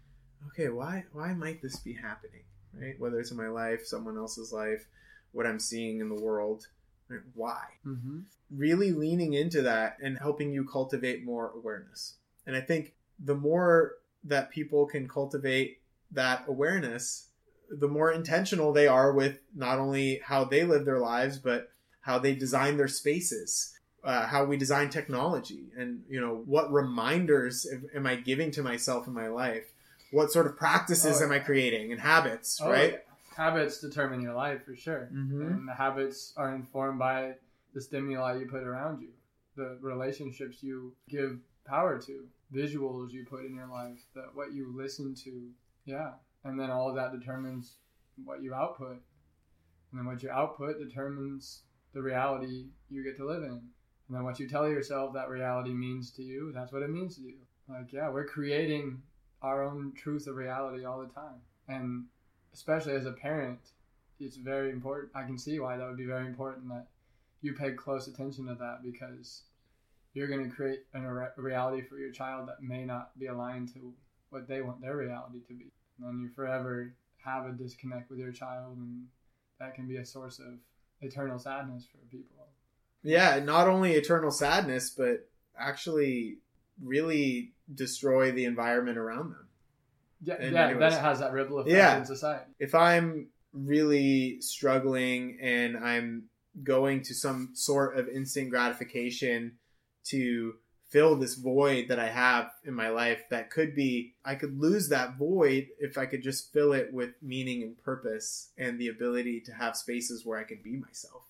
okay, 0.49 0.69
why 0.69 1.05
why 1.13 1.33
might 1.33 1.63
this 1.63 1.77
be 1.77 1.95
happening? 1.95 2.43
Right? 2.73 2.99
Whether 2.99 3.21
it's 3.21 3.31
in 3.31 3.37
my 3.37 3.49
life, 3.49 3.87
someone 3.87 4.17
else's 4.17 4.53
life, 4.53 4.87
what 5.33 5.47
I'm 5.47 5.61
seeing 5.61 6.01
in 6.01 6.09
the 6.09 6.21
world, 6.21 6.67
right? 7.09 7.21
why? 7.35 7.65
Mhm. 7.87 8.25
really 8.51 8.93
leaning 8.93 9.33
into 9.33 9.63
that 9.63 9.97
and 10.01 10.19
helping 10.19 10.53
you 10.53 10.65
cultivate 10.65 11.25
more 11.25 11.51
awareness. 11.51 12.15
And 12.47 12.55
I 12.55 12.61
think 12.61 12.95
the 13.19 13.35
more 13.35 13.95
that 14.23 14.51
people 14.51 14.87
can 14.87 15.09
cultivate 15.09 15.81
that 16.13 16.45
awareness, 16.47 17.31
the 17.71 17.89
more 17.89 18.13
intentional 18.13 18.73
they 18.73 18.87
are 18.87 19.13
with 19.13 19.41
not 19.55 19.79
only 19.79 20.19
how 20.19 20.45
they 20.45 20.65
live 20.65 20.85
their 20.85 21.01
lives, 21.01 21.39
but 21.39 21.71
how 22.01 22.19
they 22.19 22.35
design 22.35 22.77
their 22.77 22.87
spaces, 22.89 23.77
uh, 24.05 24.27
how 24.27 24.45
we 24.45 24.57
design 24.57 24.91
technology, 24.91 25.73
and 25.77 26.05
you 26.09 26.21
know 26.21 26.43
what 26.47 26.71
reminders 26.73 27.67
am 27.95 28.07
I 28.07 28.17
giving 28.17 28.51
to 28.53 28.63
myself 28.63 29.07
in 29.07 29.15
my 29.15 29.29
life? 29.29 29.74
What 30.15 30.31
sort 30.31 30.47
of 30.47 30.57
practices 30.57 31.21
Oh, 31.21 31.25
am 31.25 31.33
I 31.33 31.41
creating 31.41 31.91
and 31.93 32.01
habits, 32.01 32.61
Oh, 32.63 32.71
right? 32.71 32.93
yeah. 32.93 32.99
Habits 33.37 33.81
determine 33.81 34.21
your 34.21 34.35
life 34.35 34.65
for 34.65 34.77
sure. 34.77 35.11
Mm-hmm. 35.13 35.43
And 35.43 35.69
the 35.69 35.75
habits 35.75 36.33
are 36.37 36.55
informed 36.55 37.01
by 37.01 37.35
the 37.75 37.81
stimuli 37.81 38.39
you 38.39 38.47
put 38.47 38.63
around 38.63 39.01
you, 39.03 39.09
the 39.57 39.77
relationships 39.81 40.63
you 40.63 40.95
give 41.09 41.41
power 41.67 42.01
to, 42.03 42.27
visuals 42.55 43.11
you 43.11 43.27
put 43.29 43.45
in 43.45 43.55
your 43.57 43.67
life, 43.67 43.99
that 44.15 44.35
what 44.35 44.53
you 44.53 44.73
listen 44.77 45.15
to. 45.25 45.51
Yeah. 45.85 46.13
And 46.45 46.59
then 46.61 46.71
all 46.71 46.89
of 46.89 46.95
that 46.95 47.11
determines 47.19 47.79
what 48.25 48.41
you 48.43 48.55
output. 48.55 49.01
And 49.91 49.99
then 49.99 50.07
what 50.07 50.23
you 50.23 50.31
output 50.31 50.79
determines 50.79 51.63
the 51.93 52.03
reality 52.03 52.67
you 52.89 53.03
get 53.03 53.17
to 53.17 53.27
live 53.27 53.43
in. 53.43 53.51
And 54.09 54.17
then 54.17 54.23
what 54.23 54.39
you 54.39 54.49
tell 54.49 54.69
yourself 54.69 55.15
that 55.15 55.29
reality 55.29 55.73
means 55.73 56.13
to 56.13 56.23
you, 56.23 56.53
that's 56.55 56.73
what 56.73 56.83
it 56.83 56.91
means 56.91 57.17
to 57.17 57.23
you. 57.23 57.39
Like, 57.69 57.93
yeah, 57.93 58.11
we're 58.11 58.27
creating 58.27 59.03
our 59.45 59.63
own 59.63 59.93
truth 59.95 60.27
of 60.27 60.37
reality 60.37 60.87
all 60.87 61.01
the 61.01 61.13
time. 61.13 61.41
And 61.69 62.07
especially 62.55 62.95
as 62.95 63.05
a 63.05 63.13
parent, 63.13 63.59
it's 64.19 64.37
very 64.37 64.71
important. 64.71 65.13
I 65.15 65.25
can 65.25 65.39
see 65.39 65.61
why 65.61 65.77
that 65.77 65.87
would 65.87 65.99
be 65.99 66.07
very 66.07 66.27
important 66.27 66.69
that 66.71 66.87
you 67.43 67.53
pay 67.53 67.73
close 67.73 68.09
attention 68.09 68.47
to 68.47 68.55
that 68.55 68.79
because 68.83 69.43
you're 70.15 70.29
going 70.29 70.49
to 70.49 70.57
create 70.57 70.81
a 70.95 71.31
reality 71.37 71.83
for 71.83 71.99
your 71.99 72.11
child 72.11 72.49
that 72.49 72.63
may 72.63 72.85
not 72.85 73.17
be 73.19 73.27
aligned 73.27 73.73
to 73.75 73.93
what 74.31 74.49
they 74.49 74.63
want 74.63 74.81
their 74.81 74.97
reality 74.97 75.41
to 75.49 75.53
be. 75.53 75.71
And 75.99 76.09
then 76.09 76.21
you 76.23 76.31
forever 76.31 76.95
have 77.23 77.45
a 77.45 77.53
disconnect 77.53 78.09
with 78.11 78.19
your 78.19 78.33
child, 78.33 78.79
and 78.79 79.05
that 79.61 79.75
can 79.75 79.87
be 79.87 79.97
a 79.97 80.07
source 80.07 80.39
of 80.39 80.55
eternal 81.03 81.39
sadness 81.39 81.87
for 81.91 81.99
people. 82.11 82.49
yeah 83.03 83.39
not 83.41 83.69
only 83.69 83.93
eternal 83.93 84.31
sadness 84.31 84.89
but 84.91 85.29
actually 85.59 86.39
really 86.83 87.53
destroy 87.73 88.31
the 88.33 88.45
environment 88.45 88.99
around 88.99 89.31
them 89.31 89.49
Yeah, 90.23 90.37
In 90.41 90.53
yeah 90.53 90.67
many 90.67 90.79
then 90.79 90.93
it 90.93 91.01
has 91.01 91.19
that 91.21 91.33
ripple 91.33 91.59
effect 91.61 91.75
Yeah. 91.75 91.99
in 91.99 92.05
society. 92.07 92.51
if 92.59 92.75
i'm 92.75 93.29
really 93.53 94.41
struggling 94.41 95.39
and 95.41 95.77
i'm 95.79 96.25
going 96.63 97.03
to 97.03 97.15
some 97.15 97.51
sort 97.55 97.97
of 97.99 98.09
instant 98.09 98.51
gratification 98.51 99.59
to 100.05 100.55
fill 100.91 101.17
this 101.17 101.35
void 101.37 101.89
that 101.89 101.99
i 101.99 102.09
have 102.09 102.51
in 102.65 102.75
my 102.75 102.89
life 102.89 103.23
that 103.31 103.51
could 103.51 103.75
be 103.75 104.15
i 104.25 104.35
could 104.35 104.59
lose 104.59 104.89
that 104.89 105.17
void 105.17 105.67
if 105.79 105.97
i 105.99 106.07
could 106.07 106.23
just 106.23 106.53
fill 106.53 106.73
it 106.73 106.93
with 106.93 107.11
meaning 107.23 107.63
and 107.63 107.83
purpose 107.83 108.51
and 108.59 108.79
the 108.79 108.89
ability 108.89 109.41
to 109.41 109.53
have 109.53 109.77
spaces 109.77 110.25
where 110.27 110.39
i 110.39 110.45
could 110.45 110.63
be 110.63 110.77
myself 110.77 111.23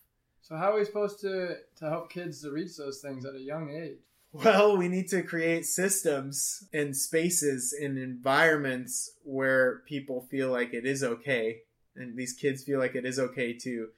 So 0.42 0.56
how 0.56 0.72
are 0.72 0.78
we 0.78 0.84
supposed 0.84 1.20
to 1.20 1.56
to 1.76 1.84
help 1.88 2.10
kids 2.10 2.42
to 2.42 2.50
reach 2.50 2.76
those 2.76 3.00
things 3.00 3.24
at 3.24 3.34
a 3.34 3.40
young 3.40 3.70
age? 3.70 4.02
Well, 4.34 4.76
we 4.76 4.88
need 4.88 5.06
to 5.10 5.22
create 5.22 5.64
systems 5.64 6.66
and 6.72 6.96
spaces 6.96 7.72
and 7.72 7.96
environments 7.96 9.12
where 9.22 9.84
people 9.86 10.26
feel 10.28 10.50
like 10.50 10.74
it 10.74 10.84
is 10.84 11.04
okay, 11.04 11.60
and 11.94 12.16
these 12.16 12.32
kids 12.32 12.64
feel 12.64 12.80
like 12.80 12.96
it 12.96 13.06
is 13.06 13.20
okay 13.20 13.52
to 13.58 13.90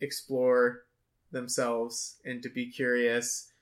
explore 0.00 0.86
themselves 1.30 2.16
and 2.24 2.42
to 2.42 2.48
be 2.48 2.66
curious 2.66 3.52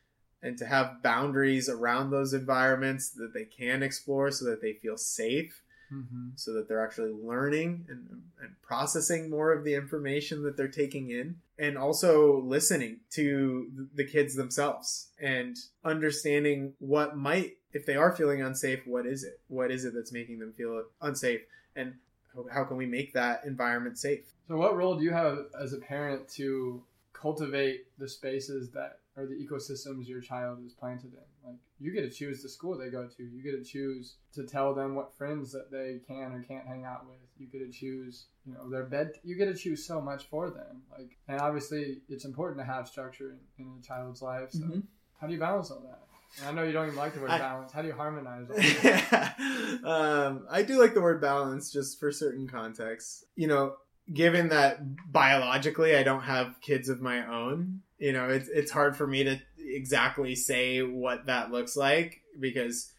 and 0.42 0.56
to 0.56 0.64
have 0.64 1.02
boundaries 1.02 1.68
around 1.68 2.10
those 2.10 2.32
environments 2.32 3.10
that 3.10 3.34
they 3.34 3.44
can 3.44 3.82
explore 3.82 4.30
so 4.30 4.46
that 4.46 4.62
they 4.62 4.72
feel 4.72 4.96
safe. 4.96 5.60
Mm-hmm. 5.92 6.30
so 6.36 6.52
that 6.52 6.68
they're 6.68 6.84
actually 6.84 7.12
learning 7.12 7.86
and, 7.88 8.06
and 8.42 8.50
processing 8.60 9.30
more 9.30 9.52
of 9.52 9.64
the 9.64 9.74
information 9.74 10.42
that 10.42 10.56
they're 10.56 10.68
taking 10.68 11.10
in 11.10 11.36
and 11.58 11.78
also 11.78 12.42
listening 12.42 13.00
to 13.12 13.88
the 13.94 14.04
kids 14.04 14.34
themselves 14.34 15.08
and 15.18 15.56
understanding 15.84 16.74
what 16.78 17.16
might 17.16 17.56
if 17.72 17.86
they 17.86 17.96
are 17.96 18.14
feeling 18.14 18.42
unsafe 18.42 18.86
what 18.86 19.06
is 19.06 19.24
it? 19.24 19.40
What 19.48 19.70
is 19.70 19.84
it 19.84 19.94
that's 19.94 20.12
making 20.12 20.38
them 20.38 20.52
feel 20.52 20.84
unsafe? 21.00 21.40
And 21.76 21.94
how, 22.34 22.46
how 22.52 22.64
can 22.64 22.76
we 22.76 22.86
make 22.86 23.14
that 23.14 23.44
environment 23.44 23.98
safe? 23.98 24.24
So, 24.48 24.56
what 24.56 24.76
role 24.76 24.96
do 24.96 25.04
you 25.04 25.12
have 25.12 25.46
as 25.60 25.72
a 25.72 25.78
parent 25.78 26.28
to 26.30 26.82
cultivate 27.12 27.86
the 27.98 28.08
spaces 28.08 28.70
that 28.70 29.00
or 29.18 29.26
the 29.26 29.34
ecosystems 29.34 30.06
your 30.06 30.20
child 30.20 30.58
is 30.64 30.72
planted 30.72 31.12
in? 31.12 31.48
Like, 31.50 31.58
you 31.80 31.92
get 31.92 32.02
to 32.02 32.10
choose 32.10 32.42
the 32.42 32.48
school 32.48 32.78
they 32.78 32.90
go 32.90 33.06
to. 33.06 33.22
You 33.22 33.42
get 33.42 33.62
to 33.62 33.64
choose 33.64 34.16
to 34.34 34.44
tell 34.44 34.74
them 34.74 34.94
what 34.94 35.16
friends 35.16 35.52
that 35.52 35.70
they 35.70 36.00
can 36.06 36.32
or 36.32 36.42
can't 36.42 36.66
hang 36.66 36.84
out 36.84 37.06
with. 37.06 37.16
You 37.38 37.46
get 37.46 37.66
to 37.66 37.72
choose, 37.76 38.26
you 38.46 38.54
know, 38.54 38.68
their 38.70 38.84
bed. 38.84 39.12
You 39.24 39.36
get 39.36 39.46
to 39.46 39.54
choose 39.54 39.86
so 39.86 40.00
much 40.00 40.28
for 40.28 40.50
them. 40.50 40.82
Like, 40.96 41.16
and 41.28 41.40
obviously, 41.40 41.98
it's 42.08 42.24
important 42.24 42.60
to 42.60 42.64
have 42.64 42.88
structure 42.88 43.36
in, 43.58 43.64
in 43.64 43.72
a 43.78 43.86
child's 43.86 44.22
life. 44.22 44.50
So, 44.52 44.82
how 45.20 45.26
do 45.26 45.32
you 45.32 45.40
balance 45.40 45.70
all 45.70 45.80
that? 45.80 46.00
And 46.40 46.48
I 46.48 46.52
know 46.52 46.66
you 46.66 46.72
don't 46.72 46.86
even 46.86 46.98
like 46.98 47.14
the 47.14 47.20
word 47.20 47.30
I- 47.30 47.38
balance. 47.38 47.72
How 47.72 47.82
do 47.82 47.88
you 47.88 47.94
harmonize 47.94 48.50
all 48.50 48.56
that? 48.56 49.34
um, 49.84 50.46
I 50.50 50.62
do 50.62 50.80
like 50.80 50.94
the 50.94 51.00
word 51.00 51.20
balance 51.20 51.72
just 51.72 51.98
for 51.98 52.12
certain 52.12 52.46
contexts. 52.46 53.24
You 53.34 53.48
know, 53.48 53.76
given 54.12 54.48
that 54.48 54.80
biologically 55.10 55.96
I 55.96 56.02
don't 56.02 56.22
have 56.22 56.60
kids 56.60 56.88
of 56.88 57.00
my 57.00 57.26
own, 57.26 57.80
you 57.98 58.12
know, 58.12 58.28
it's 58.28 58.48
it's 58.48 58.70
hard 58.70 58.96
for 58.96 59.06
me 59.06 59.24
to 59.24 59.40
exactly 59.58 60.34
say 60.34 60.82
what 60.82 61.26
that 61.26 61.50
looks 61.50 61.76
like 61.76 62.22
because 62.38 62.92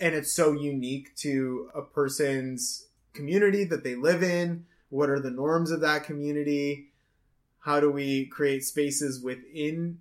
and 0.00 0.14
it's 0.14 0.34
so 0.34 0.52
unique 0.52 1.14
to 1.16 1.70
a 1.74 1.82
person's 1.82 2.86
community 3.14 3.64
that 3.64 3.84
they 3.84 3.94
live 3.94 4.22
in. 4.22 4.66
What 4.90 5.10
are 5.10 5.20
the 5.20 5.30
norms 5.30 5.70
of 5.70 5.80
that 5.80 6.04
community? 6.04 6.90
How 7.60 7.80
do 7.80 7.90
we 7.90 8.26
create 8.26 8.64
spaces 8.64 9.22
within 9.22 9.98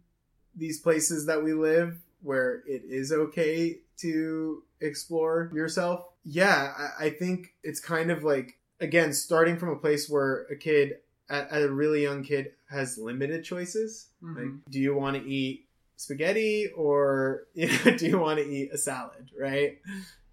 these 0.56 0.80
places 0.80 1.26
that 1.26 1.44
we 1.44 1.54
live 1.54 2.00
where 2.22 2.64
it 2.68 2.84
is 2.88 3.12
okay 3.12 3.80
to 3.98 4.64
explore 4.82 5.52
yourself. 5.54 6.06
Yeah, 6.24 6.74
I, 6.78 7.06
I 7.06 7.10
think 7.10 7.54
it's 7.64 7.80
kind 7.80 8.12
of 8.12 8.24
like, 8.24 8.58
again, 8.80 9.14
starting 9.14 9.58
from 9.58 9.70
a 9.70 9.76
place 9.76 10.10
where 10.10 10.46
a 10.52 10.56
kid, 10.56 10.98
a 11.34 11.68
really 11.70 12.04
young 12.04 12.24
kid, 12.24 12.52
has 12.70 12.98
limited 12.98 13.44
choices. 13.44 14.08
Mhm. 14.24 14.36
Like, 14.36 14.72
do 14.72 14.80
you 14.80 14.96
want 14.96 15.18
to 15.18 15.24
eat 15.30 15.68
spaghetti 15.96 16.70
or 16.76 17.44
you 17.54 17.68
know, 17.68 17.98
do 17.98 18.08
you 18.08 18.20
want 18.20 18.40
to 18.40 18.46
eat 18.46 18.72
a 18.72 18.78
salad, 18.78 19.30
right? 19.40 19.80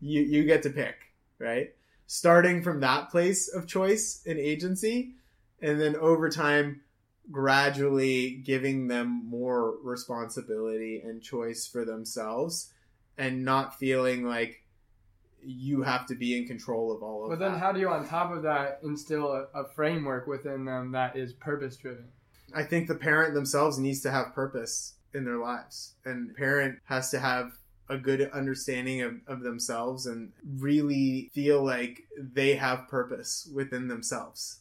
You, 0.00 0.22
you 0.22 0.44
get 0.44 0.62
to 0.64 0.70
pick, 0.70 0.96
right? 1.38 1.74
Starting 2.06 2.62
from 2.62 2.80
that 2.80 3.10
place 3.10 3.48
of 3.48 3.66
choice 3.66 4.22
and 4.26 4.38
agency, 4.38 5.14
and 5.60 5.80
then 5.80 5.94
over 5.96 6.28
time, 6.28 6.80
gradually 7.30 8.30
giving 8.44 8.88
them 8.88 9.24
more 9.28 9.76
responsibility 9.82 11.00
and 11.00 11.22
choice 11.22 11.66
for 11.66 11.84
themselves 11.84 12.72
and 13.16 13.44
not 13.44 13.78
feeling 13.78 14.24
like 14.24 14.64
you 15.44 15.82
have 15.82 16.06
to 16.06 16.14
be 16.14 16.36
in 16.36 16.46
control 16.46 16.92
of 16.94 17.02
all 17.02 17.24
of 17.24 17.30
that. 17.30 17.38
But 17.38 17.44
that. 17.44 17.52
then, 17.52 17.60
how 17.60 17.72
do 17.72 17.80
you, 17.80 17.88
on 17.88 18.06
top 18.08 18.32
of 18.32 18.42
that, 18.42 18.80
instill 18.82 19.32
a, 19.32 19.46
a 19.54 19.68
framework 19.74 20.26
within 20.26 20.64
them 20.64 20.92
that 20.92 21.16
is 21.16 21.32
purpose 21.32 21.76
driven? 21.76 22.08
I 22.54 22.64
think 22.64 22.88
the 22.88 22.94
parent 22.94 23.34
themselves 23.34 23.78
needs 23.78 24.00
to 24.02 24.10
have 24.10 24.34
purpose 24.34 24.94
in 25.14 25.24
their 25.24 25.38
lives. 25.38 25.94
And 26.04 26.34
parent 26.34 26.78
has 26.84 27.10
to 27.10 27.20
have 27.20 27.52
a 27.88 27.98
good 27.98 28.30
understanding 28.32 29.02
of, 29.02 29.14
of 29.26 29.40
themselves 29.40 30.06
and 30.06 30.32
really 30.58 31.30
feel 31.34 31.64
like 31.64 32.02
they 32.16 32.54
have 32.54 32.88
purpose 32.88 33.48
within 33.52 33.88
themselves. 33.88 34.60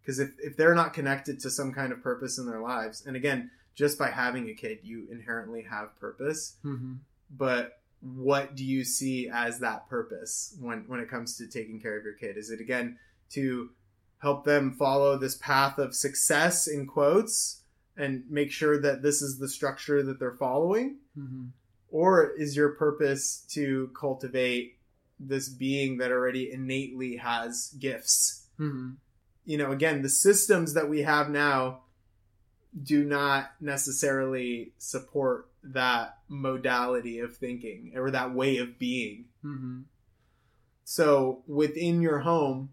Because 0.00 0.18
if, 0.18 0.30
if 0.38 0.56
they're 0.56 0.74
not 0.74 0.94
connected 0.94 1.38
to 1.40 1.50
some 1.50 1.72
kind 1.72 1.92
of 1.92 2.02
purpose 2.02 2.38
in 2.38 2.46
their 2.46 2.60
lives, 2.60 3.04
and 3.06 3.16
again, 3.16 3.50
just 3.74 3.98
by 3.98 4.10
having 4.10 4.48
a 4.48 4.54
kid, 4.54 4.78
you 4.82 5.06
inherently 5.10 5.62
have 5.62 5.94
purpose. 6.00 6.56
Mm-hmm. 6.64 6.94
But 7.30 7.77
what 8.00 8.54
do 8.54 8.64
you 8.64 8.84
see 8.84 9.28
as 9.28 9.58
that 9.60 9.88
purpose 9.88 10.56
when, 10.60 10.84
when 10.86 11.00
it 11.00 11.10
comes 11.10 11.36
to 11.36 11.46
taking 11.46 11.80
care 11.80 11.96
of 11.98 12.04
your 12.04 12.14
kid? 12.14 12.36
Is 12.36 12.50
it 12.50 12.60
again 12.60 12.98
to 13.30 13.70
help 14.18 14.44
them 14.44 14.74
follow 14.78 15.16
this 15.16 15.36
path 15.36 15.78
of 15.78 15.94
success 15.94 16.66
in 16.66 16.86
quotes 16.86 17.62
and 17.96 18.24
make 18.30 18.52
sure 18.52 18.80
that 18.80 19.02
this 19.02 19.22
is 19.22 19.38
the 19.38 19.48
structure 19.48 20.02
that 20.02 20.20
they're 20.20 20.36
following? 20.38 20.98
Mm-hmm. 21.18 21.46
Or 21.90 22.30
is 22.30 22.56
your 22.56 22.70
purpose 22.70 23.44
to 23.50 23.90
cultivate 23.98 24.78
this 25.18 25.48
being 25.48 25.98
that 25.98 26.12
already 26.12 26.52
innately 26.52 27.16
has 27.16 27.74
gifts? 27.78 28.46
Mm-hmm. 28.60 28.90
You 29.44 29.58
know, 29.58 29.72
again, 29.72 30.02
the 30.02 30.08
systems 30.08 30.74
that 30.74 30.88
we 30.88 31.02
have 31.02 31.30
now 31.30 31.80
do 32.80 33.04
not 33.04 33.52
necessarily 33.60 34.72
support 34.78 35.47
that 35.62 36.18
modality 36.28 37.18
of 37.18 37.36
thinking 37.36 37.92
or 37.96 38.10
that 38.10 38.34
way 38.34 38.58
of 38.58 38.78
being. 38.78 39.26
Mm-hmm. 39.44 39.80
So 40.84 41.42
within 41.46 42.00
your 42.00 42.20
home, 42.20 42.70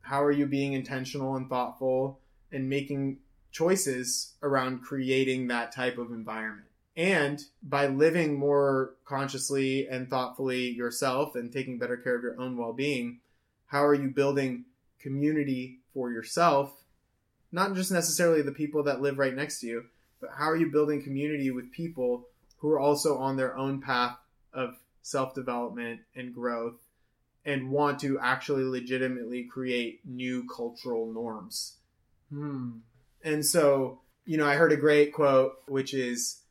how 0.00 0.22
are 0.22 0.32
you 0.32 0.46
being 0.46 0.72
intentional 0.72 1.36
and 1.36 1.48
thoughtful 1.48 2.20
and 2.50 2.68
making 2.68 3.18
choices 3.50 4.34
around 4.42 4.82
creating 4.82 5.48
that 5.48 5.72
type 5.72 5.98
of 5.98 6.10
environment? 6.10 6.68
And 6.96 7.40
by 7.62 7.86
living 7.86 8.38
more 8.38 8.94
consciously 9.04 9.86
and 9.86 10.10
thoughtfully 10.10 10.70
yourself 10.70 11.36
and 11.36 11.52
taking 11.52 11.78
better 11.78 11.96
care 11.96 12.16
of 12.16 12.22
your 12.22 12.40
own 12.40 12.56
well 12.56 12.72
being, 12.72 13.20
how 13.66 13.84
are 13.84 13.94
you 13.94 14.08
building 14.08 14.64
community 14.98 15.78
for 15.94 16.10
yourself? 16.10 16.82
Not 17.52 17.74
just 17.74 17.92
necessarily 17.92 18.42
the 18.42 18.52
people 18.52 18.82
that 18.82 19.00
live 19.00 19.18
right 19.18 19.34
next 19.34 19.60
to 19.60 19.66
you, 19.68 19.84
but 20.20 20.30
how 20.36 20.46
are 20.50 20.56
you 20.56 20.70
building 20.70 21.02
community 21.02 21.50
with 21.50 21.72
people 21.72 22.26
who 22.58 22.70
are 22.70 22.80
also 22.80 23.18
on 23.18 23.36
their 23.36 23.56
own 23.56 23.80
path 23.80 24.16
of 24.52 24.76
self 25.02 25.34
development 25.34 26.00
and 26.14 26.34
growth 26.34 26.76
and 27.44 27.70
want 27.70 28.00
to 28.00 28.18
actually 28.20 28.64
legitimately 28.64 29.44
create 29.44 30.00
new 30.04 30.46
cultural 30.54 31.10
norms. 31.10 31.76
Hmm. 32.30 32.80
And 33.24 33.44
so, 33.44 34.02
you 34.26 34.36
know, 34.36 34.46
I 34.46 34.56
heard 34.56 34.72
a 34.72 34.76
great 34.76 35.14
quote, 35.14 35.54
which 35.66 35.94
is 35.94 36.42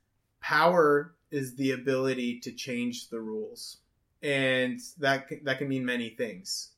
power 0.41 1.13
is 1.29 1.55
the 1.55 1.71
ability 1.71 2.39
to 2.39 2.51
change 2.51 3.09
the 3.09 3.19
rules. 3.19 3.77
And 4.23 4.79
that, 4.97 5.27
that 5.43 5.59
can 5.59 5.67
mean 5.67 5.85
many 5.85 6.09
things. 6.09 6.71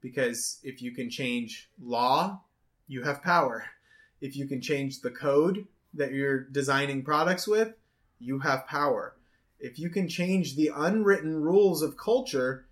Because 0.00 0.60
if 0.62 0.80
you 0.80 0.92
can 0.92 1.10
change 1.10 1.68
law, 1.82 2.42
you 2.86 3.02
have 3.02 3.22
power. 3.22 3.64
If 4.20 4.36
you 4.36 4.46
can 4.46 4.60
change 4.60 5.00
the 5.00 5.10
code 5.10 5.66
that 5.96 6.12
you're 6.12 6.40
designing 6.40 7.02
products 7.02 7.46
with, 7.46 7.74
you 8.18 8.40
have 8.40 8.66
power. 8.66 9.14
If 9.58 9.78
you 9.78 9.90
can 9.90 10.08
change 10.08 10.54
the 10.54 10.70
unwritten 10.74 11.40
rules 11.40 11.82
of 11.82 11.96
culture, 11.96 12.66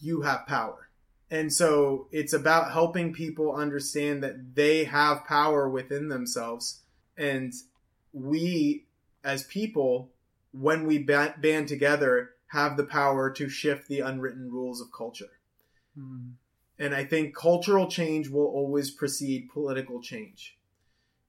you 0.00 0.22
have 0.22 0.46
power. 0.46 0.88
And 1.30 1.52
so 1.52 2.06
it's 2.12 2.32
about 2.32 2.72
helping 2.72 3.12
people 3.12 3.54
understand 3.54 4.22
that 4.22 4.54
they 4.54 4.84
have 4.84 5.24
power 5.24 5.68
within 5.68 6.08
themselves. 6.08 6.80
And 7.16 7.52
we, 8.12 8.84
as 9.22 9.44
people, 9.44 10.10
when 10.52 10.86
we 10.86 10.98
band 10.98 11.68
together, 11.68 12.30
have 12.48 12.76
the 12.76 12.84
power 12.84 13.30
to 13.30 13.48
shift 13.48 13.88
the 13.88 14.00
unwritten 14.00 14.50
rules 14.50 14.80
of 14.80 14.92
culture. 14.92 15.32
Hmm. 15.98 16.32
And 16.78 16.94
I 16.94 17.04
think 17.04 17.34
cultural 17.34 17.88
change 17.88 18.28
will 18.28 18.46
always 18.46 18.90
precede 18.90 19.50
political 19.50 20.00
change. 20.00 20.56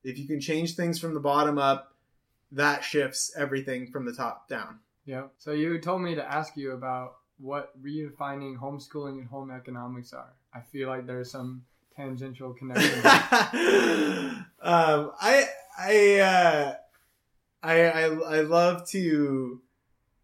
If 0.05 0.19
you 0.19 0.27
can 0.27 0.39
change 0.39 0.75
things 0.75 0.99
from 0.99 1.13
the 1.13 1.19
bottom 1.19 1.57
up, 1.57 1.95
that 2.51 2.83
shifts 2.83 3.33
everything 3.35 3.87
from 3.87 4.05
the 4.05 4.13
top 4.13 4.47
down. 4.47 4.79
Yeah. 5.05 5.23
So 5.39 5.51
you 5.51 5.79
told 5.79 6.01
me 6.01 6.15
to 6.15 6.23
ask 6.23 6.55
you 6.55 6.71
about 6.71 7.15
what 7.37 7.71
redefining 7.81 8.57
homeschooling 8.57 9.17
and 9.19 9.27
home 9.27 9.51
economics 9.51 10.13
are. 10.13 10.33
I 10.53 10.61
feel 10.61 10.87
like 10.87 11.05
there's 11.05 11.31
some 11.31 11.63
tangential 11.95 12.53
connection. 12.53 12.99
um, 14.61 15.11
I 15.19 15.47
I, 15.77 16.19
uh, 16.19 16.75
I 17.63 17.81
I 17.81 18.03
I 18.03 18.41
love 18.41 18.87
to. 18.89 19.61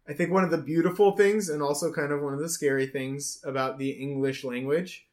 I 0.08 0.14
think 0.14 0.30
one 0.32 0.44
of 0.44 0.50
the 0.50 0.58
beautiful 0.58 1.16
things, 1.16 1.48
and 1.48 1.62
also 1.62 1.92
kind 1.92 2.12
of 2.12 2.22
one 2.22 2.34
of 2.34 2.40
the 2.40 2.48
scary 2.48 2.86
things 2.86 3.40
about 3.44 3.78
the 3.78 3.90
English 3.90 4.42
language, 4.42 5.06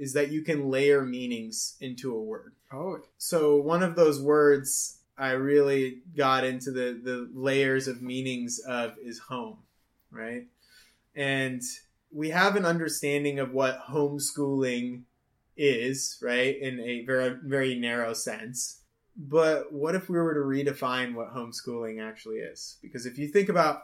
is 0.00 0.14
that 0.14 0.32
you 0.32 0.40
can 0.40 0.70
layer 0.70 1.04
meanings 1.04 1.76
into 1.78 2.16
a 2.16 2.20
word. 2.20 2.54
oh, 2.72 2.98
So 3.18 3.56
one 3.56 3.82
of 3.82 3.96
those 3.96 4.18
words 4.20 4.96
I 5.18 5.32
really 5.32 5.98
got 6.16 6.42
into 6.42 6.70
the 6.70 6.98
the 7.04 7.28
layers 7.34 7.86
of 7.86 8.00
meanings 8.00 8.58
of 8.60 8.94
is 9.04 9.18
home, 9.18 9.58
right? 10.10 10.46
And 11.14 11.60
we 12.10 12.30
have 12.30 12.56
an 12.56 12.64
understanding 12.64 13.38
of 13.38 13.52
what 13.52 13.82
homeschooling 13.90 15.02
is, 15.54 16.18
right, 16.22 16.58
in 16.58 16.80
a 16.80 17.04
very 17.04 17.36
very 17.44 17.78
narrow 17.78 18.14
sense. 18.14 18.80
But 19.14 19.70
what 19.70 19.94
if 19.94 20.08
we 20.08 20.16
were 20.16 20.32
to 20.32 20.40
redefine 20.40 21.12
what 21.12 21.34
homeschooling 21.34 22.00
actually 22.02 22.38
is? 22.38 22.78
Because 22.80 23.04
if 23.04 23.18
you 23.18 23.28
think 23.28 23.50
about 23.50 23.82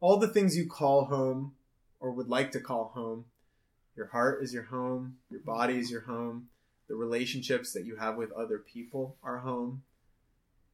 all 0.00 0.16
the 0.16 0.26
things 0.26 0.56
you 0.56 0.66
call 0.68 1.04
home 1.04 1.52
or 2.00 2.10
would 2.10 2.28
like 2.28 2.50
to 2.50 2.60
call 2.60 2.90
home, 2.92 3.26
Your 3.96 4.06
heart 4.06 4.42
is 4.42 4.52
your 4.52 4.64
home. 4.64 5.16
Your 5.30 5.40
body 5.40 5.78
is 5.78 5.90
your 5.90 6.02
home. 6.02 6.48
The 6.88 6.94
relationships 6.94 7.72
that 7.72 7.84
you 7.84 7.96
have 7.96 8.16
with 8.16 8.32
other 8.32 8.58
people 8.58 9.16
are 9.22 9.38
home. 9.38 9.82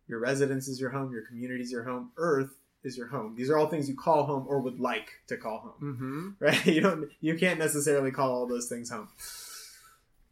Your 0.06 0.18
residence 0.18 0.68
is 0.68 0.80
your 0.80 0.90
home. 0.90 1.12
Your 1.12 1.22
community 1.22 1.62
is 1.62 1.70
your 1.70 1.84
home. 1.84 2.10
Earth 2.16 2.50
is 2.82 2.96
your 2.96 3.08
home. 3.08 3.34
These 3.36 3.50
are 3.50 3.58
all 3.58 3.68
things 3.68 3.88
you 3.88 3.96
call 3.96 4.24
home 4.24 4.46
or 4.48 4.60
would 4.60 4.80
like 4.80 5.10
to 5.28 5.36
call 5.36 5.58
home. 5.58 5.94
Mm-hmm. 5.94 6.28
Right? 6.44 6.66
You 6.66 6.80
don't. 6.80 7.10
You 7.20 7.36
can't 7.36 7.58
necessarily 7.58 8.10
call 8.10 8.32
all 8.32 8.46
those 8.46 8.68
things 8.68 8.90
home. 8.90 9.08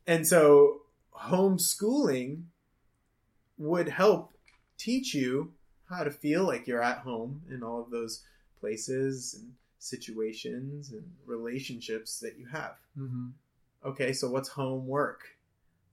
And 0.06 0.26
so, 0.26 0.82
homeschooling 1.14 2.44
would 3.58 3.88
help 3.88 4.32
teach 4.78 5.14
you 5.14 5.52
how 5.88 6.04
to 6.04 6.10
feel 6.10 6.44
like 6.44 6.66
you're 6.66 6.82
at 6.82 6.98
home 6.98 7.42
in 7.50 7.62
all 7.62 7.80
of 7.80 7.90
those 7.90 8.22
places 8.60 9.34
and 9.34 9.52
situations 9.88 10.92
and 10.92 11.04
relationships 11.26 12.18
that 12.20 12.38
you 12.38 12.46
have. 12.46 12.76
Mm-hmm. 12.98 13.28
Okay, 13.84 14.12
so 14.12 14.28
what's 14.30 14.48
homework? 14.48 15.20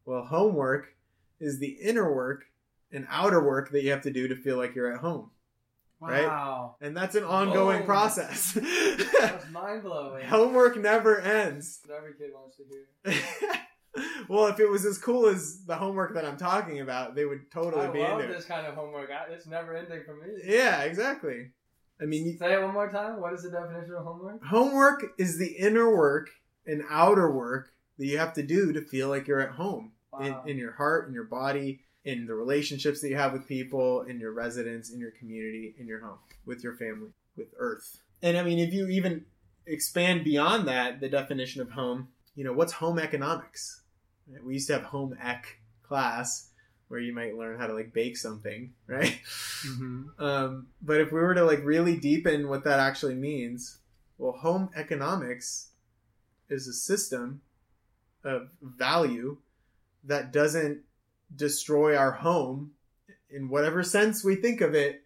Well, 0.06 0.24
homework 0.24 0.96
is 1.40 1.60
the 1.60 1.68
inner 1.82 2.14
work 2.14 2.46
and 2.92 3.08
outer 3.10 3.44
work 3.44 3.72
that 3.72 3.84
you 3.84 3.92
have 3.92 4.02
to 4.04 4.12
do 4.12 4.28
to 4.28 4.36
feel 4.36 4.58
like 4.58 4.76
you're 4.76 4.92
at 4.94 5.00
home. 5.00 5.30
Right? 6.00 6.28
Wow. 6.28 6.76
And 6.82 6.98
that's 6.98 7.16
an 7.16 7.24
ongoing 7.24 7.80
Whoa. 7.82 7.86
process. 7.86 8.52
That's 9.22 9.50
mind 9.52 9.84
blowing. 9.84 10.26
homework 10.26 10.76
never 10.76 11.22
ends. 11.22 11.80
Every 11.86 12.14
kid 12.16 12.32
wants 12.34 12.58
to 12.58 12.64
do. 12.66 13.16
well, 14.28 14.48
if 14.48 14.60
it 14.60 14.70
was 14.70 14.86
as 14.86 14.98
cool 14.98 15.28
as 15.28 15.64
the 15.66 15.76
homework 15.78 16.14
that 16.16 16.26
I'm 16.26 16.36
talking 16.36 16.82
about, 16.82 17.16
they 17.16 17.24
would 17.24 17.50
totally 17.52 17.88
I 17.88 17.90
be 17.90 18.00
love 18.00 18.20
into 18.20 18.34
it. 18.34 18.36
this 18.36 18.44
kind 18.44 18.68
of 18.68 18.76
homework. 18.76 19.10
It's 19.30 19.48
never 19.48 19.78
ending 19.78 20.02
for 20.06 20.16
me. 20.16 20.42
Yeah, 20.44 20.82
exactly. 20.82 21.52
I 22.04 22.06
mean, 22.06 22.26
you- 22.26 22.38
Say 22.38 22.54
it 22.54 22.62
one 22.62 22.74
more 22.74 22.90
time. 22.90 23.22
What 23.22 23.34
is 23.34 23.44
the 23.44 23.50
definition 23.50 23.94
of 23.94 24.04
homework? 24.04 24.44
homework 24.44 25.14
is 25.18 25.38
the 25.38 25.54
inner 25.58 25.96
work 25.96 26.30
and 26.68 26.84
outer 26.90 27.32
work 27.32 27.72
that 27.98 28.06
you 28.06 28.18
have 28.18 28.34
to 28.34 28.44
do 28.44 28.74
to 28.74 28.82
feel 28.82 29.08
like 29.08 29.28
you're 29.28 29.40
at 29.40 29.52
home 29.52 29.94
in, 30.20 30.34
Wow. 30.34 30.44
in 30.46 30.58
your 30.58 30.74
heart, 30.74 31.08
in 31.08 31.14
your 31.14 31.24
body, 31.24 31.82
in 32.04 32.26
the 32.26 32.36
relationships 32.36 33.00
that 33.02 33.10
you 33.10 33.16
have 33.16 33.32
with 33.32 33.48
people, 33.48 34.02
in 34.02 34.20
your 34.20 34.34
residence, 34.34 34.92
in 34.92 35.00
your 35.00 35.12
community, 35.12 35.76
in 35.80 35.88
your 35.88 36.02
home, 36.02 36.20
with 36.46 36.62
your 36.64 36.76
family, 36.76 37.14
with 37.38 37.54
Earth. 37.58 38.02
And 38.22 38.38
I 38.38 38.44
mean, 38.44 38.60
if 38.60 38.74
you 38.74 38.88
even 38.90 39.26
expand 39.66 40.26
beyond 40.26 40.68
that, 40.68 41.00
the 41.00 41.08
definition 41.08 41.62
of 41.62 41.72
home, 41.72 42.10
you 42.36 42.44
know, 42.44 42.52
what's 42.54 42.74
home 42.74 43.00
economics? 43.00 43.82
We 44.44 44.54
used 44.56 44.68
to 44.68 44.74
have 44.74 44.84
home 44.84 45.18
ec 45.22 45.60
class 45.84 46.52
where 46.94 47.02
you 47.02 47.12
might 47.12 47.36
learn 47.36 47.58
how 47.58 47.66
to 47.66 47.74
like 47.74 47.92
bake 47.92 48.16
something, 48.16 48.72
right? 48.88 49.20
Mm-hmm. 49.66 50.24
Um, 50.24 50.68
but 50.80 51.02
if 51.02 51.12
we 51.12 51.20
were 51.20 51.34
to 51.34 51.44
like 51.44 51.64
really 51.64 51.98
deepen 51.98 52.48
what 52.48 52.66
that 52.66 52.80
actually 52.80 53.16
means, 53.16 53.80
well, 54.20 54.34
home 54.34 54.70
economics 54.76 55.70
is 56.50 56.68
a 56.68 56.74
system 56.74 57.42
of 58.24 58.50
value 58.62 59.38
that 60.04 60.32
doesn't 60.32 60.82
destroy 61.36 61.98
our 61.98 62.12
home 62.12 62.74
in 63.32 63.50
whatever 63.50 63.82
sense 63.82 64.24
we 64.24 64.36
think 64.36 64.62
of 64.62 64.76
it 64.76 65.02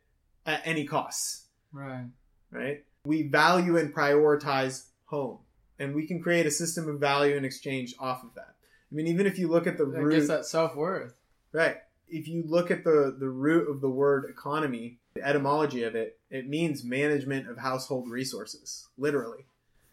at 0.46 0.62
any 0.66 0.84
costs, 0.84 1.46
Right. 1.72 2.08
right? 2.52 2.84
We 3.06 3.30
value 3.30 3.78
and 3.78 3.96
prioritize 3.96 4.88
home, 5.06 5.38
and 5.80 5.96
we 5.96 6.06
can 6.06 6.22
create 6.22 6.46
a 6.46 6.52
system 6.52 6.90
of 6.90 7.00
value 7.00 7.38
and 7.38 7.46
exchange 7.46 7.96
off 7.98 8.26
of 8.26 8.34
that. 8.36 8.56
I 8.92 8.96
mean, 8.96 9.08
even 9.08 9.26
if 9.26 9.40
you 9.40 9.48
look 9.48 9.68
at 9.68 9.78
the 9.78 9.86
That 9.86 10.04
root, 10.04 10.28
that 10.28 10.46
self 10.46 10.76
worth. 10.76 11.14
Right. 11.58 11.78
If 12.08 12.28
you 12.28 12.44
look 12.46 12.70
at 12.70 12.84
the, 12.84 13.16
the 13.20 13.30
root 13.30 13.68
of 13.68 13.82
the 13.82 13.90
word 13.90 14.30
economy, 14.30 15.00
the 15.16 15.28
etymology 15.28 15.84
of 15.84 15.96
it, 15.96 16.20
it 16.30 16.48
means 16.48 16.84
management 16.84 17.50
of 17.50 17.58
household 17.58 18.08
resources, 18.12 18.88
literally. 18.96 19.48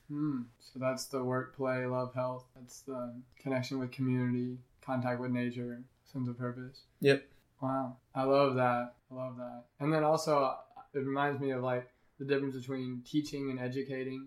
Hmm. 0.09 0.43
So 0.61 0.79
that's 0.79 1.07
the 1.07 1.25
work, 1.25 1.57
play, 1.57 1.87
love, 1.87 2.13
health. 2.13 2.45
That's 2.55 2.83
the 2.83 3.15
connection 3.41 3.79
with 3.79 3.93
community, 3.93 4.59
contact 4.85 5.23
with 5.23 5.31
nature, 5.31 5.83
sense 6.05 6.29
of 6.29 6.37
purpose. 6.37 6.83
Yep. 7.01 7.25
Wow. 7.63 7.97
I 8.15 8.25
love 8.25 8.57
that. 8.57 8.97
I 9.11 9.15
love 9.15 9.39
that. 9.39 9.65
And 9.81 9.91
then 9.91 10.05
also, 10.05 10.55
it 10.93 10.99
reminds 10.99 11.41
me 11.41 11.53
of 11.53 11.63
like 11.63 11.89
the 12.19 12.27
difference 12.27 12.57
between 12.57 13.01
teaching 13.07 13.51
and 13.51 13.59
educating. 13.59 14.27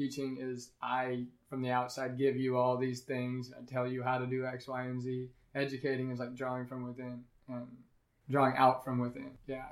Teaching 0.00 0.38
is 0.40 0.70
I, 0.80 1.26
from 1.50 1.60
the 1.60 1.72
outside, 1.72 2.16
give 2.16 2.34
you 2.34 2.56
all 2.56 2.78
these 2.78 3.02
things, 3.02 3.52
I 3.54 3.70
tell 3.70 3.86
you 3.86 4.02
how 4.02 4.16
to 4.16 4.26
do 4.26 4.46
X, 4.46 4.66
Y, 4.66 4.84
and 4.84 4.98
Z. 4.98 5.28
Educating 5.54 6.10
is 6.10 6.18
like 6.18 6.34
drawing 6.34 6.64
from 6.64 6.86
within 6.86 7.22
and 7.48 7.66
drawing 8.30 8.56
out 8.56 8.82
from 8.82 8.98
within. 8.98 9.32
Yeah. 9.46 9.66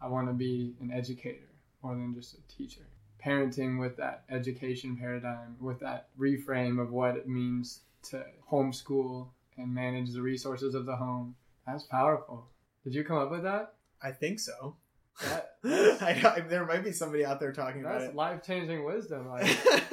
I 0.00 0.08
want 0.08 0.28
to 0.28 0.32
be 0.32 0.74
an 0.80 0.90
educator 0.90 1.50
more 1.82 1.94
than 1.94 2.14
just 2.14 2.32
a 2.32 2.40
teacher. 2.48 2.80
Parenting 3.22 3.78
with 3.78 3.98
that 3.98 4.24
education 4.30 4.96
paradigm, 4.96 5.56
with 5.60 5.80
that 5.80 6.08
reframe 6.18 6.80
of 6.80 6.90
what 6.90 7.18
it 7.18 7.28
means 7.28 7.80
to 8.04 8.24
homeschool 8.50 9.28
and 9.58 9.74
manage 9.74 10.14
the 10.14 10.22
resources 10.22 10.74
of 10.74 10.86
the 10.86 10.96
home. 10.96 11.34
That's 11.66 11.84
powerful. 11.84 12.46
Did 12.84 12.94
you 12.94 13.04
come 13.04 13.18
up 13.18 13.30
with 13.30 13.42
that? 13.42 13.74
I 14.02 14.12
think 14.12 14.40
so. 14.40 14.76
That, 15.24 15.53
I, 16.00 16.44
there 16.48 16.66
might 16.66 16.84
be 16.84 16.92
somebody 16.92 17.24
out 17.24 17.40
there 17.40 17.52
talking 17.52 17.82
that's 17.82 18.04
about 18.04 18.10
it. 18.10 18.16
life 18.16 18.42
changing 18.46 18.84
wisdom. 18.84 19.28
Like, 19.28 19.46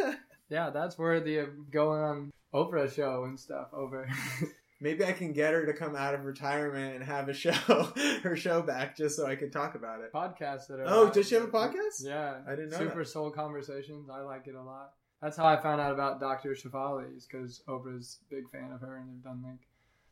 yeah, 0.49 0.69
that's 0.69 0.97
worthy 0.97 1.37
of 1.37 1.47
uh, 1.47 1.51
going 1.71 2.01
on 2.01 2.33
Oprah 2.53 2.93
show 2.93 3.23
and 3.23 3.39
stuff 3.39 3.67
over. 3.71 4.09
Maybe 4.81 5.05
I 5.05 5.13
can 5.13 5.31
get 5.31 5.53
her 5.53 5.65
to 5.67 5.73
come 5.73 5.95
out 5.95 6.15
of 6.15 6.25
retirement 6.25 6.95
and 6.95 7.03
have 7.03 7.29
a 7.29 7.33
show, 7.33 7.51
her 8.23 8.35
show 8.35 8.61
back, 8.61 8.97
just 8.97 9.15
so 9.15 9.27
I 9.27 9.35
can 9.35 9.49
talk 9.51 9.75
about 9.75 10.01
it. 10.01 10.11
Podcast 10.11 10.67
that 10.67 10.79
are. 10.79 10.85
Oh, 10.87 11.09
does 11.09 11.29
she 11.29 11.35
have 11.35 11.43
a 11.45 11.47
podcast? 11.47 12.03
Yeah, 12.03 12.39
I 12.47 12.51
didn't 12.51 12.71
know 12.71 12.79
Super 12.79 13.03
that. 13.03 13.09
Soul 13.09 13.31
Conversations. 13.31 14.09
I 14.09 14.21
like 14.21 14.47
it 14.47 14.55
a 14.55 14.61
lot. 14.63 14.93
That's 15.21 15.37
how 15.37 15.45
I 15.45 15.61
found 15.61 15.79
out 15.79 15.91
about 15.91 16.19
Dr. 16.19 16.55
Shefali, 16.55 17.15
is 17.15 17.27
because 17.27 17.61
Oprah's 17.67 18.17
a 18.29 18.35
big 18.35 18.49
fan 18.49 18.71
of 18.73 18.81
her, 18.81 18.97
and 18.97 19.07
they've 19.07 19.23
done 19.23 19.43
like 19.43 19.67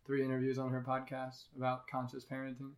three 0.06 0.24
interviews 0.24 0.60
on 0.60 0.70
her 0.70 0.86
podcast 0.88 1.46
about 1.58 1.88
conscious 1.88 2.24
parenting. 2.24 2.72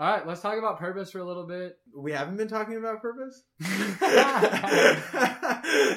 All 0.00 0.10
right, 0.10 0.26
let's 0.26 0.40
talk 0.40 0.56
about 0.56 0.78
purpose 0.78 1.10
for 1.10 1.18
a 1.18 1.24
little 1.24 1.46
bit. 1.46 1.76
We 1.94 2.12
haven't 2.12 2.38
been 2.38 2.48
talking 2.48 2.78
about 2.78 3.02
purpose? 3.02 3.42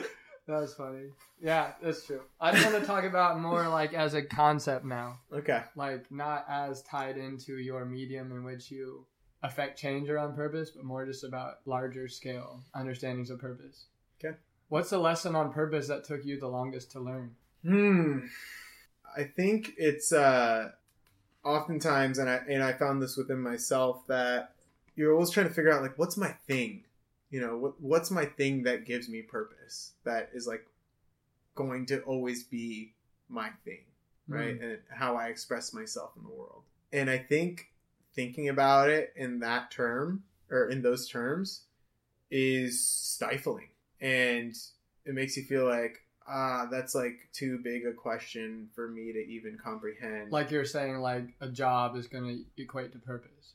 That 0.46 0.60
was 0.60 0.74
funny. 0.74 1.06
Yeah, 1.42 1.72
that's 1.82 2.06
true. 2.06 2.20
I 2.42 2.52
just 2.52 2.66
want 2.66 2.82
to 2.82 2.86
talk 2.86 3.06
about 3.06 3.40
more 3.40 3.66
like 3.70 3.94
as 3.94 4.14
a 4.14 4.22
concept 4.22 4.84
now, 4.84 5.20
okay. 5.32 5.62
like 5.78 6.12
not 6.12 6.46
as 6.50 6.82
tied 6.82 7.16
into 7.16 7.60
your 7.60 7.86
medium 7.86 8.30
in 8.34 8.44
which 8.44 8.70
you 8.70 9.06
affect 9.42 9.80
change 9.80 10.10
around 10.10 10.36
purpose, 10.36 10.72
but 10.72 10.84
more 10.84 11.06
just 11.06 11.24
about 11.24 11.60
larger 11.66 12.10
scale 12.10 12.60
understandings 12.76 13.30
of 13.30 13.40
purpose. 13.40 13.86
Okay. 14.22 14.36
What's 14.68 14.90
the 14.90 14.98
lesson 14.98 15.34
on 15.34 15.54
purpose 15.54 15.88
that 15.88 16.04
took 16.04 16.26
you 16.26 16.38
the 16.38 16.50
longest 16.50 16.92
to 16.92 17.00
learn? 17.00 17.36
Hmm. 17.64 18.26
I 19.16 19.24
think 19.24 19.72
it's 19.78 20.12
uh 20.12 20.72
oftentimes 21.44 22.18
and 22.18 22.30
I 22.30 22.42
and 22.50 22.64
I 22.64 22.74
found 22.74 23.02
this 23.02 23.18
within 23.18 23.40
myself 23.40 24.06
that 24.08 24.56
you're 24.96 25.14
always 25.14 25.30
trying 25.30 25.48
to 25.48 25.54
figure 25.54 25.72
out 25.72 25.82
like 25.82 25.98
what's 25.98 26.18
my 26.18 26.30
thing? 26.48 26.84
You 27.30 27.42
know, 27.42 27.58
what 27.58 27.82
what's 27.82 28.12
my 28.12 28.26
thing 28.26 28.64
that 28.64 28.86
gives 28.86 29.10
me 29.10 29.22
purpose? 29.22 29.92
That 30.04 30.30
is 30.34 30.48
like 30.48 30.66
going 31.56 31.86
to 31.88 32.02
always 32.02 32.44
be 32.44 32.94
my 33.30 33.50
thing, 33.66 33.82
hmm. 34.28 34.34
right? 34.34 34.62
And 34.62 34.80
how 34.90 35.16
I 35.16 35.28
express 35.28 35.74
myself 35.74 36.12
in 36.18 36.24
the 36.24 36.30
world. 36.30 36.64
And 36.92 37.10
I 37.10 37.18
think 37.18 37.72
thinking 38.14 38.50
about 38.50 38.90
it 38.90 39.14
in 39.16 39.40
that 39.40 39.72
term 39.72 40.24
or 40.50 40.70
in 40.70 40.82
those 40.82 41.10
terms 41.10 41.62
is 42.30 42.88
stifling 42.88 43.70
and 44.00 44.56
it 45.06 45.14
makes 45.14 45.36
you 45.38 45.44
feel 45.44 45.66
like 45.66 46.03
ah 46.28 46.68
that's 46.72 46.96
like 46.96 47.28
too 47.34 47.58
big 47.60 47.86
a 47.86 47.94
question 47.94 48.70
for 48.76 48.88
me 48.90 49.12
to 49.14 49.20
even 49.20 49.58
comprehend 49.58 50.32
Like 50.32 50.52
you're 50.52 50.66
saying, 50.66 51.00
like 51.00 51.26
a 51.42 51.50
job 51.50 51.96
is 51.96 52.08
going 52.08 52.24
to 52.56 52.62
equate 52.62 52.92
to 52.94 53.00
purpose, 53.00 53.54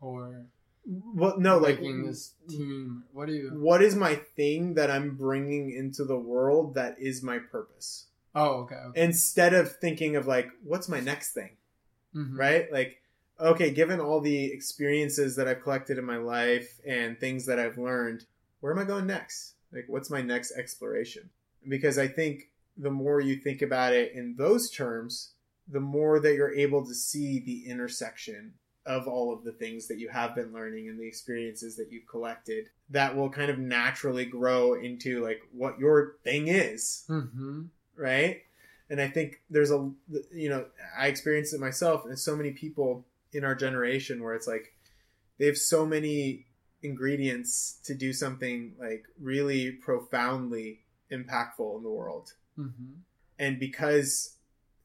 or 0.00 0.46
well 0.86 1.38
no 1.38 1.58
like 1.58 1.78
this 1.80 2.32
team. 2.48 3.04
What 3.12 3.26
do 3.26 3.32
you? 3.34 3.50
what 3.50 3.82
is 3.82 3.94
my 3.94 4.16
thing 4.16 4.74
that 4.74 4.90
i'm 4.90 5.14
bringing 5.16 5.70
into 5.70 6.04
the 6.04 6.16
world 6.18 6.74
that 6.74 6.98
is 6.98 7.22
my 7.22 7.38
purpose 7.38 8.06
Oh, 8.34 8.62
okay. 8.62 8.74
okay. 8.76 9.02
instead 9.02 9.52
of 9.54 9.76
thinking 9.76 10.16
of 10.16 10.26
like 10.26 10.48
what's 10.64 10.88
my 10.88 11.00
next 11.00 11.32
thing 11.34 11.56
Mhm. 12.14 12.36
right 12.38 12.72
like 12.72 13.00
okay 13.40 13.70
given 13.70 14.00
all 14.00 14.20
the 14.20 14.52
experiences 14.52 15.36
that 15.36 15.46
i've 15.48 15.62
collected 15.62 15.98
in 15.98 16.04
my 16.04 16.16
life 16.18 16.80
and 16.86 17.18
things 17.20 17.46
that 17.46 17.58
i've 17.58 17.78
learned 17.78 18.24
where 18.60 18.72
am 18.72 18.78
i 18.78 18.84
going 18.84 19.06
next 19.06 19.54
like 19.72 19.84
what's 19.88 20.10
my 20.10 20.20
next 20.22 20.52
exploration 20.52 21.30
because 21.68 21.98
i 21.98 22.06
think 22.08 22.48
the 22.76 22.90
more 22.90 23.20
you 23.20 23.36
think 23.36 23.62
about 23.62 23.92
it 23.92 24.12
in 24.12 24.34
those 24.36 24.70
terms 24.70 25.32
the 25.68 25.80
more 25.80 26.18
that 26.20 26.34
you're 26.34 26.54
able 26.54 26.84
to 26.84 26.94
see 26.94 27.38
the 27.38 27.68
intersection 27.70 28.52
of 28.84 29.06
all 29.06 29.32
of 29.32 29.44
the 29.44 29.52
things 29.52 29.86
that 29.86 29.98
you 29.98 30.08
have 30.08 30.34
been 30.34 30.52
learning 30.52 30.88
and 30.88 30.98
the 30.98 31.06
experiences 31.06 31.76
that 31.76 31.92
you've 31.92 32.06
collected 32.08 32.68
that 32.90 33.14
will 33.16 33.30
kind 33.30 33.50
of 33.50 33.58
naturally 33.58 34.24
grow 34.24 34.74
into 34.74 35.22
like 35.22 35.40
what 35.52 35.78
your 35.78 36.16
thing 36.24 36.48
is 36.48 37.04
Mhm. 37.08 37.68
right? 37.96 38.42
And 38.90 39.00
I 39.00 39.08
think 39.08 39.40
there's 39.48 39.70
a, 39.70 39.90
you 40.32 40.50
know, 40.50 40.66
I 40.98 41.06
experienced 41.06 41.54
it 41.54 41.60
myself, 41.60 42.04
and 42.04 42.18
so 42.18 42.36
many 42.36 42.50
people 42.50 43.06
in 43.32 43.44
our 43.44 43.54
generation 43.54 44.22
where 44.22 44.34
it's 44.34 44.46
like 44.46 44.74
they 45.38 45.46
have 45.46 45.56
so 45.56 45.86
many 45.86 46.46
ingredients 46.82 47.78
to 47.84 47.94
do 47.94 48.12
something 48.12 48.74
like 48.78 49.06
really 49.20 49.70
profoundly 49.70 50.80
impactful 51.12 51.76
in 51.76 51.82
the 51.82 51.90
world. 51.90 52.32
Mm-hmm. 52.58 52.92
And 53.38 53.58
because 53.60 54.36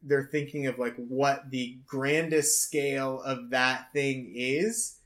they're 0.04 0.30
thinking 0.32 0.68
of 0.68 0.78
like 0.78 0.96
what 0.96 1.50
the 1.50 1.78
grandest 1.86 2.62
scale 2.62 3.22
of 3.22 3.50
that 3.50 3.92
thing 3.94 4.32
is, 4.36 4.98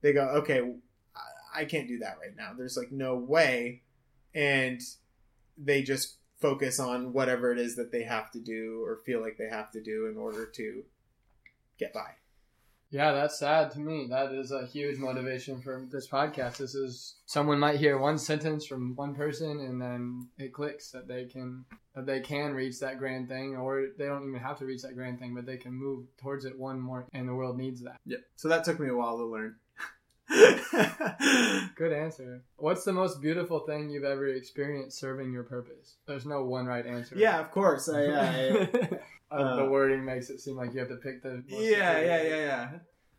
they 0.00 0.12
go, 0.12 0.24
okay, 0.28 0.74
I- 1.14 1.60
I 1.62 1.64
can't 1.64 1.88
do 1.88 1.98
that 1.98 2.18
right 2.20 2.36
now. 2.36 2.52
There's 2.56 2.76
like 2.76 2.92
no 2.92 3.16
way. 3.16 3.82
And 4.34 4.80
they 5.56 5.82
just 5.82 6.16
focus 6.40 6.78
on 6.78 7.12
whatever 7.12 7.52
it 7.52 7.58
is 7.58 7.76
that 7.76 7.90
they 7.90 8.04
have 8.04 8.30
to 8.30 8.40
do 8.40 8.82
or 8.84 9.00
feel 9.04 9.20
like 9.20 9.36
they 9.36 9.48
have 9.48 9.70
to 9.72 9.82
do 9.82 10.06
in 10.06 10.16
order 10.16 10.46
to 10.46 10.84
get 11.78 11.92
by. 11.92 12.12
Yeah, 12.90 13.12
that's 13.12 13.38
sad 13.38 13.70
to 13.72 13.80
me. 13.80 14.06
That 14.08 14.32
is 14.32 14.50
a 14.50 14.64
huge 14.64 14.98
motivation 14.98 15.60
for 15.60 15.86
this 15.90 16.08
podcast. 16.08 16.56
This 16.56 16.74
is 16.74 17.16
someone 17.26 17.58
might 17.58 17.76
hear 17.76 17.98
one 17.98 18.16
sentence 18.18 18.64
from 18.64 18.96
one 18.96 19.14
person 19.14 19.60
and 19.60 19.80
then 19.80 20.28
it 20.38 20.54
clicks 20.54 20.90
that 20.92 21.06
they 21.06 21.26
can 21.26 21.64
that 21.94 22.06
they 22.06 22.20
can 22.20 22.54
reach 22.54 22.80
that 22.80 22.98
grand 22.98 23.28
thing 23.28 23.56
or 23.56 23.88
they 23.98 24.06
don't 24.06 24.26
even 24.26 24.40
have 24.40 24.58
to 24.60 24.64
reach 24.64 24.82
that 24.82 24.94
grand 24.94 25.18
thing, 25.18 25.34
but 25.34 25.44
they 25.44 25.58
can 25.58 25.72
move 25.74 26.06
towards 26.18 26.46
it 26.46 26.58
one 26.58 26.80
more 26.80 27.06
and 27.12 27.28
the 27.28 27.34
world 27.34 27.58
needs 27.58 27.82
that. 27.82 27.96
Yep. 28.06 28.20
So 28.36 28.48
that 28.48 28.64
took 28.64 28.80
me 28.80 28.88
a 28.88 28.94
while 28.94 29.18
to 29.18 29.24
learn. 29.24 29.56
Good 31.74 31.92
answer. 31.92 32.42
What's 32.56 32.84
the 32.84 32.92
most 32.92 33.20
beautiful 33.20 33.60
thing 33.60 33.88
you've 33.90 34.04
ever 34.04 34.28
experienced 34.28 34.98
serving 34.98 35.32
your 35.32 35.42
purpose? 35.42 35.96
There's 36.06 36.26
no 36.26 36.44
one 36.44 36.66
right 36.66 36.86
answer. 36.86 37.16
yeah, 37.16 37.40
of 37.40 37.50
course. 37.50 37.88
I, 37.88 38.04
I, 38.04 38.48
uh, 38.50 38.66
Uh, 39.30 39.56
the 39.56 39.64
wording 39.64 40.04
makes 40.04 40.30
it 40.30 40.40
seem 40.40 40.56
like 40.56 40.72
you 40.72 40.80
have 40.80 40.88
to 40.88 40.96
pick 40.96 41.22
the 41.22 41.42
most 41.48 41.62
yeah, 41.62 42.00
yeah, 42.00 42.22
yeah, 42.22 42.36
yeah. 42.36 42.70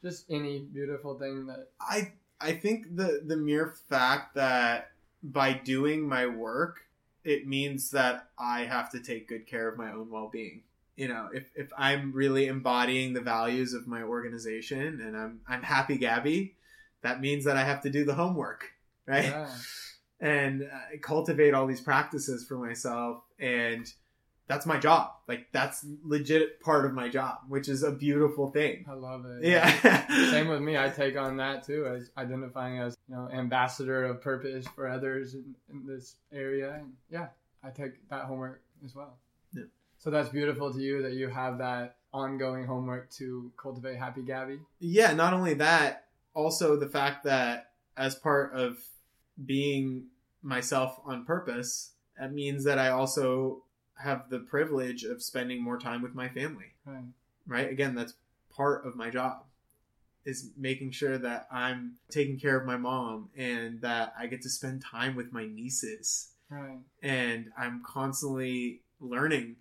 Just 0.02 0.26
any 0.30 0.60
beautiful 0.60 1.19
thing 1.19 1.45
that 1.48 1.69
I 1.80 2.14
I 2.41 2.53
think 2.53 2.95
the 2.95 3.22
the 3.26 3.38
mere 3.38 3.76
fact 3.90 4.36
that 4.36 4.91
by 5.22 5.53
doing 5.53 6.07
my 6.07 6.26
work, 6.26 6.81
it 7.23 7.48
means 7.48 7.91
that 7.91 8.30
I 8.38 8.61
have 8.61 8.91
to 8.91 8.99
take 8.99 9.27
good 9.27 9.45
care 9.45 9.68
of 9.68 9.77
my 9.77 9.91
own 9.91 10.10
well 10.10 10.30
being. 10.30 10.64
You 10.95 11.07
know, 11.07 11.30
if, 11.34 11.49
if 11.56 11.72
I'm 11.77 12.11
really 12.11 12.48
embodying 12.48 13.14
the 13.14 13.22
values 13.22 13.73
of 13.73 13.88
my 13.88 14.03
organization 14.03 15.02
and 15.02 15.15
I'm 15.15 15.41
I'm 15.48 15.64
happy 15.64 15.98
Gabby, 15.98 16.56
that 17.02 17.22
means 17.22 17.45
that 17.45 17.57
I 17.57 17.64
have 17.64 17.81
to 17.84 17.90
do 17.90 18.03
the 18.03 18.15
homework, 18.15 18.65
right? 19.06 19.26
yeah. 19.26 19.56
And 20.22 20.64
uh, 20.64 20.98
cultivate 21.02 21.53
all 21.53 21.65
these 21.65 21.80
practices 21.80 22.45
for 22.45 22.57
myself 22.57 23.23
and 23.40 23.90
that's 24.50 24.66
my 24.66 24.80
job. 24.80 25.12
Like 25.28 25.48
that's 25.52 25.86
legit 26.04 26.60
part 26.60 26.86
of 26.86 26.94
my 26.94 27.08
job, 27.08 27.38
which 27.48 27.70
is 27.70 27.84
a 27.84 27.92
beautiful 27.92 28.50
thing. 28.50 28.84
I 28.90 28.94
love 28.94 29.24
it. 29.26 29.44
Yeah. 29.46 30.08
Same 30.32 30.48
with 30.50 30.60
me. 30.60 30.76
I 30.76 30.90
take 30.90 31.16
on 31.16 31.38
that 31.38 31.64
too 31.64 31.86
as 31.86 32.10
identifying 32.18 32.80
as 32.80 32.98
you 33.08 33.16
know 33.16 33.30
ambassador 33.32 34.06
of 34.06 34.22
purpose 34.22 34.66
for 34.76 34.88
others 34.90 35.36
in, 35.36 35.56
in 35.70 35.86
this 35.86 36.16
area. 36.34 36.74
And 36.74 36.94
yeah, 37.12 37.28
I 37.64 37.70
take 37.70 38.10
that 38.10 38.26
homework 38.26 38.64
as 38.84 38.96
well. 38.96 39.20
Yeah. 39.54 39.66
So 40.00 40.10
that's 40.10 40.30
beautiful 40.30 40.74
to 40.74 40.80
you 40.80 41.04
that 41.04 41.14
you 41.14 41.30
have 41.30 41.60
that 41.60 41.98
ongoing 42.12 42.66
homework 42.66 43.12
to 43.12 43.52
cultivate 43.56 43.98
happy 43.98 44.24
Gabby. 44.24 44.58
yeah, 44.80 45.14
not 45.14 45.36
only 45.36 45.54
that, 45.54 46.06
also 46.34 46.76
the 46.76 46.90
fact 46.90 47.26
that 47.26 47.70
as 47.96 48.16
part 48.16 48.56
of 48.56 48.80
being 49.46 50.08
myself 50.42 51.00
on 51.06 51.24
purpose, 51.24 51.92
that 52.20 52.34
means 52.34 52.64
that 52.64 52.80
I 52.80 52.90
also 52.90 53.62
have 54.00 54.30
the 54.30 54.40
privilege 54.40 55.04
of 55.04 55.22
spending 55.22 55.62
more 55.62 55.78
time 55.78 56.02
with 56.02 56.16
my 56.16 56.30
family, 56.30 56.74
Right. 56.86 57.04
right? 57.46 57.70
Again, 57.70 57.96
that's 57.96 58.14
part 58.50 58.86
of 58.86 58.96
my 58.96 59.10
job 59.10 59.44
is 60.26 60.52
making 60.58 60.92
sure 60.92 61.18
that 61.18 61.48
I'm 61.52 61.96
taking 62.10 62.38
care 62.40 62.60
of 62.60 62.66
my 62.66 62.78
mom 62.78 63.30
and 63.38 63.82
that 63.82 64.14
I 64.18 64.28
get 64.28 64.42
to 64.44 64.50
spend 64.50 64.82
time 64.84 65.16
with 65.16 65.32
my 65.32 65.46
nieces 65.46 66.34
Right. 66.50 66.80
and 67.02 67.52
I'm 67.58 67.82
constantly 67.84 68.82
learning 69.00 69.58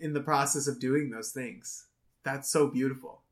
in 0.00 0.12
the 0.12 0.20
process 0.20 0.66
of 0.66 0.78
doing 0.78 1.10
those 1.10 1.32
things. 1.32 1.86
That's 2.22 2.50
so 2.50 2.68
beautiful. 2.68 3.22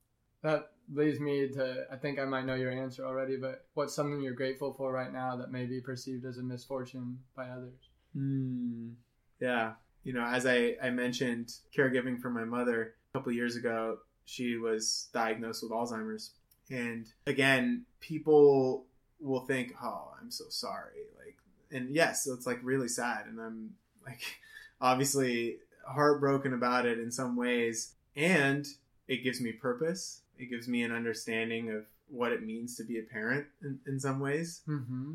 That 0.43 0.73
leads 0.93 1.19
me 1.21 1.49
to 1.49 1.87
I 1.91 1.97
think 1.97 2.19
I 2.19 2.25
might 2.25 2.47
know 2.47 2.55
your 2.55 2.71
answer 2.71 3.05
already, 3.05 3.37
but 3.37 3.67
what's 3.75 3.95
something 3.95 4.21
you're 4.23 4.33
grateful 4.35 4.73
for 4.73 4.93
right 4.93 5.13
now 5.13 5.37
that 5.37 5.51
may 5.51 5.67
be 5.67 5.81
perceived 5.81 6.25
as 6.25 6.39
a 6.39 6.43
misfortune 6.43 7.19
by 7.35 7.49
others? 7.49 7.91
Mm, 8.17 8.95
yeah. 9.41 9.75
You 10.07 10.13
know, 10.13 10.25
as 10.25 10.47
I, 10.47 10.77
I 10.81 10.91
mentioned, 10.91 11.53
caregiving 11.77 12.21
for 12.21 12.31
my 12.31 12.45
mother 12.45 12.95
a 13.13 13.19
couple 13.19 13.33
years 13.33 13.57
ago, 13.57 13.99
she 14.25 14.57
was 14.57 15.09
diagnosed 15.13 15.65
with 15.65 15.73
Alzheimer's. 15.73 16.31
And 16.71 17.09
again, 17.27 17.87
people 17.99 18.85
will 19.19 19.41
think, 19.41 19.75
oh, 19.83 20.13
I'm 20.23 20.31
so 20.31 20.45
sorry. 20.49 21.09
Like, 21.19 21.37
and 21.73 21.93
yes, 21.93 22.29
it's 22.29 22.47
like 22.47 22.61
really 22.63 22.87
sad. 22.87 23.27
And 23.27 23.41
I'm 23.41 23.71
like, 24.07 24.23
obviously 24.81 25.57
heartbroken 25.85 26.55
about 26.55 26.87
it 26.87 27.01
in 27.01 27.11
some 27.11 27.35
ways. 27.35 27.95
And 28.15 28.65
it 29.09 29.25
gives 29.25 29.41
me 29.41 29.51
purpose. 29.51 30.21
It 30.39 30.51
gives 30.51 30.69
me 30.69 30.85
an 30.85 30.93
understanding 30.93 31.73
of 31.73 31.85
what 32.09 32.31
it 32.31 32.47
means 32.47 32.77
to 32.77 32.85
be 32.85 33.01
a 33.01 33.03
parent 33.03 33.47
in, 33.61 33.81
in 33.89 33.99
some 33.99 34.21
ways 34.21 34.61
Mm-hmm. 34.69 35.15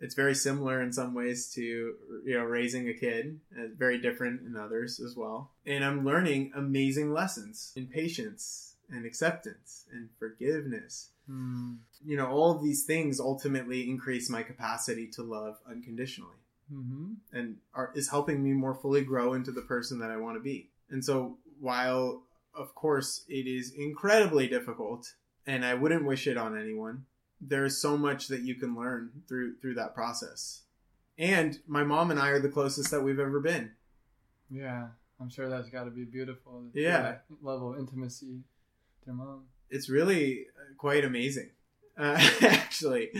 It's 0.00 0.14
very 0.14 0.34
similar 0.34 0.80
in 0.80 0.92
some 0.92 1.12
ways 1.14 1.52
to 1.54 1.60
you 2.24 2.34
know 2.34 2.44
raising 2.44 2.88
a 2.88 2.94
kid 2.94 3.38
uh, 3.58 3.62
very 3.76 3.98
different 4.00 4.40
in 4.46 4.56
others 4.56 5.00
as 5.00 5.14
well 5.16 5.50
and 5.66 5.84
i'm 5.84 6.04
learning 6.04 6.50
amazing 6.54 7.12
lessons 7.12 7.72
in 7.76 7.86
patience 7.86 8.74
and 8.90 9.04
acceptance 9.06 9.84
and 9.92 10.08
forgiveness 10.18 11.10
Mm. 11.30 11.76
you 12.04 12.16
know 12.16 12.26
all 12.26 12.50
of 12.56 12.60
these 12.64 12.82
things 12.84 13.20
ultimately 13.20 13.88
increase 13.88 14.28
my 14.28 14.42
capacity 14.42 15.06
to 15.08 15.22
love 15.22 15.58
unconditionally 15.68 16.34
Mm-hmm. 16.72 17.14
and 17.32 17.56
are, 17.74 17.90
is 17.96 18.08
helping 18.10 18.42
me 18.44 18.52
more 18.52 18.74
fully 18.74 19.02
grow 19.02 19.34
into 19.34 19.50
the 19.52 19.62
person 19.62 19.98
that 20.00 20.10
i 20.10 20.16
want 20.16 20.36
to 20.36 20.40
be 20.40 20.70
and 20.88 21.04
so 21.04 21.36
while 21.60 22.22
of 22.54 22.74
course 22.74 23.24
it 23.28 23.46
is 23.46 23.72
incredibly 23.76 24.46
difficult 24.48 25.14
and 25.46 25.64
i 25.64 25.74
wouldn't 25.74 26.04
wish 26.04 26.26
it 26.26 26.36
on 26.36 26.56
anyone 26.58 27.04
there's 27.40 27.76
so 27.78 27.96
much 27.96 28.28
that 28.28 28.42
you 28.42 28.54
can 28.54 28.74
learn 28.76 29.10
through 29.28 29.56
through 29.56 29.74
that 29.74 29.94
process 29.94 30.62
and 31.18 31.58
my 31.66 31.82
mom 31.82 32.10
and 32.10 32.20
i 32.20 32.28
are 32.28 32.40
the 32.40 32.48
closest 32.48 32.90
that 32.90 33.02
we've 33.02 33.18
ever 33.20 33.40
been 33.40 33.70
Yeah, 34.50 34.88
I'm 35.20 35.30
sure 35.30 35.48
that's 35.48 35.68
got 35.68 35.84
to 35.84 35.90
be 35.90 36.04
beautiful. 36.04 36.64
Yeah. 36.74 37.16
level 37.42 37.72
of 37.72 37.78
intimacy 37.78 38.26
with 38.98 39.06
your 39.06 39.14
mom. 39.14 39.44
it's 39.70 39.88
really 39.88 40.46
quite 40.78 41.04
amazing 41.04 41.50
uh, 41.98 42.16
actually 42.42 43.10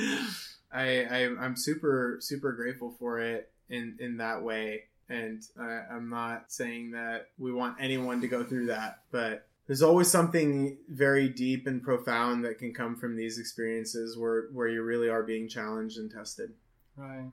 I, 0.73 1.05
I 1.05 1.19
i'm 1.41 1.57
super 1.57 2.19
super 2.21 2.53
grateful 2.53 2.95
for 2.99 3.21
it 3.21 3.51
in 3.69 3.97
in 4.01 4.17
that 4.19 4.43
way 4.43 4.85
and 5.09 5.43
uh, 5.59 5.83
i'm 5.93 6.09
not 6.09 6.53
saying 6.53 6.93
that 6.93 7.29
we 7.39 7.53
want 7.53 7.77
anyone 7.81 8.21
to 8.21 8.29
go 8.29 8.45
through 8.45 8.67
that 8.67 9.01
but 9.11 9.47
there's 9.71 9.83
always 9.83 10.11
something 10.11 10.79
very 10.89 11.29
deep 11.29 11.69
and 11.69 11.81
profound 11.81 12.45
that 12.45 12.59
can 12.59 12.75
come 12.75 12.97
from 12.97 13.15
these 13.15 13.39
experiences 13.39 14.19
where 14.19 14.49
where 14.53 14.67
you 14.67 14.83
really 14.83 15.09
are 15.09 15.23
being 15.23 15.49
challenged 15.49 15.97
and 15.97 16.11
tested 16.11 16.51
Right. 16.97 17.31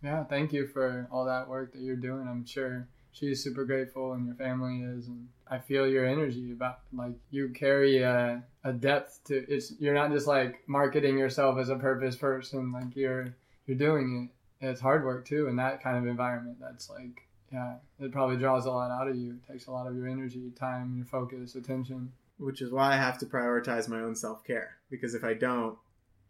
Yeah, 0.00 0.22
thank 0.22 0.52
you 0.52 0.68
for 0.68 1.08
all 1.10 1.24
that 1.24 1.48
work 1.48 1.72
that 1.72 1.80
you're 1.80 1.96
doing. 1.96 2.28
I'm 2.28 2.46
sure 2.46 2.86
she's 3.10 3.42
super 3.42 3.64
grateful 3.64 4.12
and 4.12 4.26
your 4.26 4.36
family 4.36 4.82
is 4.82 5.08
and 5.08 5.26
I 5.50 5.58
feel 5.58 5.88
your 5.88 6.06
energy 6.06 6.52
about 6.52 6.82
like 6.92 7.14
you 7.32 7.48
carry 7.48 7.98
a, 7.98 8.44
a 8.62 8.72
depth 8.72 9.24
to 9.24 9.44
it's 9.48 9.72
you're 9.80 9.92
not 9.92 10.12
just 10.12 10.28
like 10.28 10.60
marketing 10.68 11.18
yourself 11.18 11.58
as 11.58 11.68
a 11.68 11.74
purpose 11.74 12.14
person 12.14 12.70
like 12.70 12.94
you're 12.94 13.34
you're 13.66 13.76
doing 13.76 14.30
it. 14.60 14.66
It's 14.66 14.80
hard 14.80 15.04
work 15.04 15.26
too 15.26 15.48
in 15.48 15.56
that 15.56 15.82
kind 15.82 15.96
of 15.96 16.06
environment 16.06 16.58
that's 16.60 16.88
like 16.88 17.25
yeah, 17.52 17.74
it 18.00 18.12
probably 18.12 18.36
draws 18.36 18.66
a 18.66 18.70
lot 18.70 18.90
out 18.90 19.08
of 19.08 19.16
you. 19.16 19.38
It 19.42 19.52
takes 19.52 19.66
a 19.66 19.70
lot 19.70 19.86
of 19.86 19.96
your 19.96 20.08
energy, 20.08 20.50
time, 20.58 20.94
your 20.96 21.06
focus, 21.06 21.54
attention. 21.54 22.12
which 22.38 22.60
is 22.60 22.70
why 22.70 22.92
i 22.92 22.96
have 22.96 23.16
to 23.18 23.26
prioritize 23.26 23.88
my 23.88 24.00
own 24.00 24.14
self-care 24.14 24.76
because 24.90 25.14
if 25.14 25.24
i 25.24 25.32
don't 25.32 25.78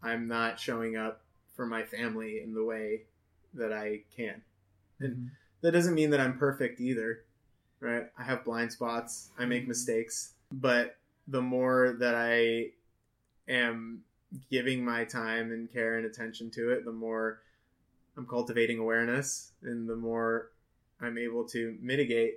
i'm 0.01 0.27
not 0.27 0.57
showing 0.59 0.95
up 0.95 1.21
for 1.55 1.65
my 1.65 1.83
family 1.83 2.41
in 2.41 2.53
the 2.53 2.63
way 2.63 3.01
that 3.53 3.73
i 3.73 3.99
can 4.15 4.41
And 4.99 5.13
mm-hmm. 5.13 5.27
that 5.61 5.71
doesn't 5.71 5.93
mean 5.95 6.09
that 6.11 6.19
I'm 6.19 6.37
perfect 6.37 6.79
either, 6.79 7.23
right? 7.79 8.05
I 8.17 8.23
have 8.23 8.43
blind 8.43 8.71
spots, 8.71 9.29
I 9.37 9.45
make 9.45 9.63
mm-hmm. 9.63 9.69
mistakes, 9.69 10.33
but 10.51 10.97
the 11.27 11.41
more 11.41 11.95
that 11.99 12.15
I 12.15 12.71
am 13.47 14.03
giving 14.49 14.83
my 14.83 15.05
time 15.05 15.51
and 15.51 15.71
care 15.71 15.97
and 15.97 16.05
attention 16.05 16.49
to 16.51 16.71
it, 16.71 16.85
the 16.85 16.91
more 16.91 17.41
I'm 18.17 18.25
cultivating 18.25 18.79
awareness 18.79 19.51
and 19.61 19.87
the 19.87 19.95
more 19.95 20.51
I'm 21.01 21.17
able 21.17 21.45
to 21.49 21.77
mitigate 21.81 22.35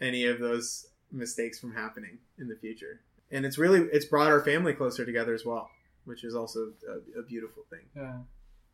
any 0.00 0.24
of 0.26 0.38
those 0.38 0.86
mistakes 1.12 1.58
from 1.58 1.74
happening 1.74 2.18
in 2.38 2.48
the 2.48 2.56
future. 2.56 3.00
And 3.30 3.44
it's 3.44 3.58
really 3.58 3.80
it's 3.92 4.06
brought 4.06 4.28
our 4.28 4.40
family 4.42 4.72
closer 4.72 5.04
together 5.04 5.34
as 5.34 5.44
well, 5.44 5.70
which 6.04 6.24
is 6.24 6.34
also 6.34 6.72
a, 6.88 7.20
a 7.20 7.22
beautiful 7.22 7.64
thing. 7.70 7.80
Yeah. 7.96 8.18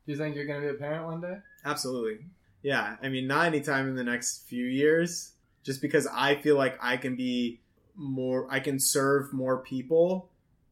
Do 0.07 0.13
you 0.13 0.17
think 0.19 0.37
you're 0.37 0.47
gonna 0.47 0.61
be 0.61 0.69
a 0.69 0.75
parent 0.75 1.07
one 1.07 1.21
day? 1.21 1.39
Absolutely. 1.65 2.27
Yeah. 2.63 2.97
I 3.03 3.09
mean, 3.09 3.27
not 3.27 3.47
anytime 3.47 3.89
in 3.89 3.95
the 3.97 4.05
next 4.05 4.47
few 4.49 4.65
years, 4.67 5.33
just 5.65 5.81
because 5.83 6.07
I 6.07 6.37
feel 6.37 6.57
like 6.57 6.79
I 6.81 6.97
can 6.97 7.17
be 7.17 7.61
more, 7.97 8.47
I 8.51 8.61
can 8.61 8.79
serve 8.79 9.33
more 9.33 9.59
people 9.59 10.29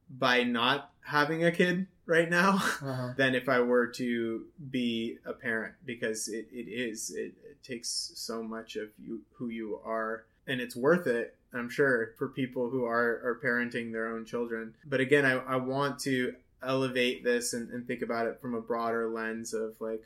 by 0.09 0.43
not 0.43 0.91
having 1.01 1.43
a 1.43 1.51
kid 1.51 1.87
right 2.05 2.29
now 2.29 2.55
Uh-huh. 2.55 3.13
than 3.17 3.33
if 3.35 3.49
I 3.49 3.59
were 3.59 3.87
to 3.87 4.45
be 4.69 5.17
a 5.25 5.33
parent 5.33 5.73
because 5.85 6.27
it, 6.27 6.47
it 6.51 6.67
is 6.69 7.11
it 7.11 7.33
takes 7.63 8.11
so 8.15 8.43
much 8.43 8.75
of 8.75 8.89
you 8.97 9.21
who 9.35 9.49
you 9.49 9.79
are 9.85 10.25
and 10.47 10.59
it's 10.61 10.75
worth 10.75 11.07
it 11.07 11.35
I'm 11.53 11.69
sure 11.69 12.13
for 12.17 12.27
people 12.29 12.69
who 12.69 12.85
are 12.85 13.21
are 13.23 13.39
parenting 13.43 13.91
their 13.91 14.07
own 14.07 14.25
children 14.25 14.75
but 14.85 14.99
again 14.99 15.25
I, 15.25 15.33
I 15.33 15.55
want 15.57 15.99
to 15.99 16.33
elevate 16.61 17.23
this 17.23 17.53
and, 17.53 17.69
and 17.71 17.85
think 17.85 18.01
about 18.01 18.27
it 18.27 18.39
from 18.41 18.53
a 18.55 18.61
broader 18.61 19.09
lens 19.09 19.53
of 19.53 19.75
like 19.79 20.03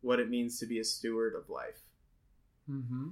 what 0.00 0.20
it 0.20 0.28
means 0.30 0.58
to 0.60 0.66
be 0.66 0.78
a 0.78 0.84
steward 0.84 1.34
of 1.34 1.48
life 1.50 1.80
Mm-hmm. 2.70 3.08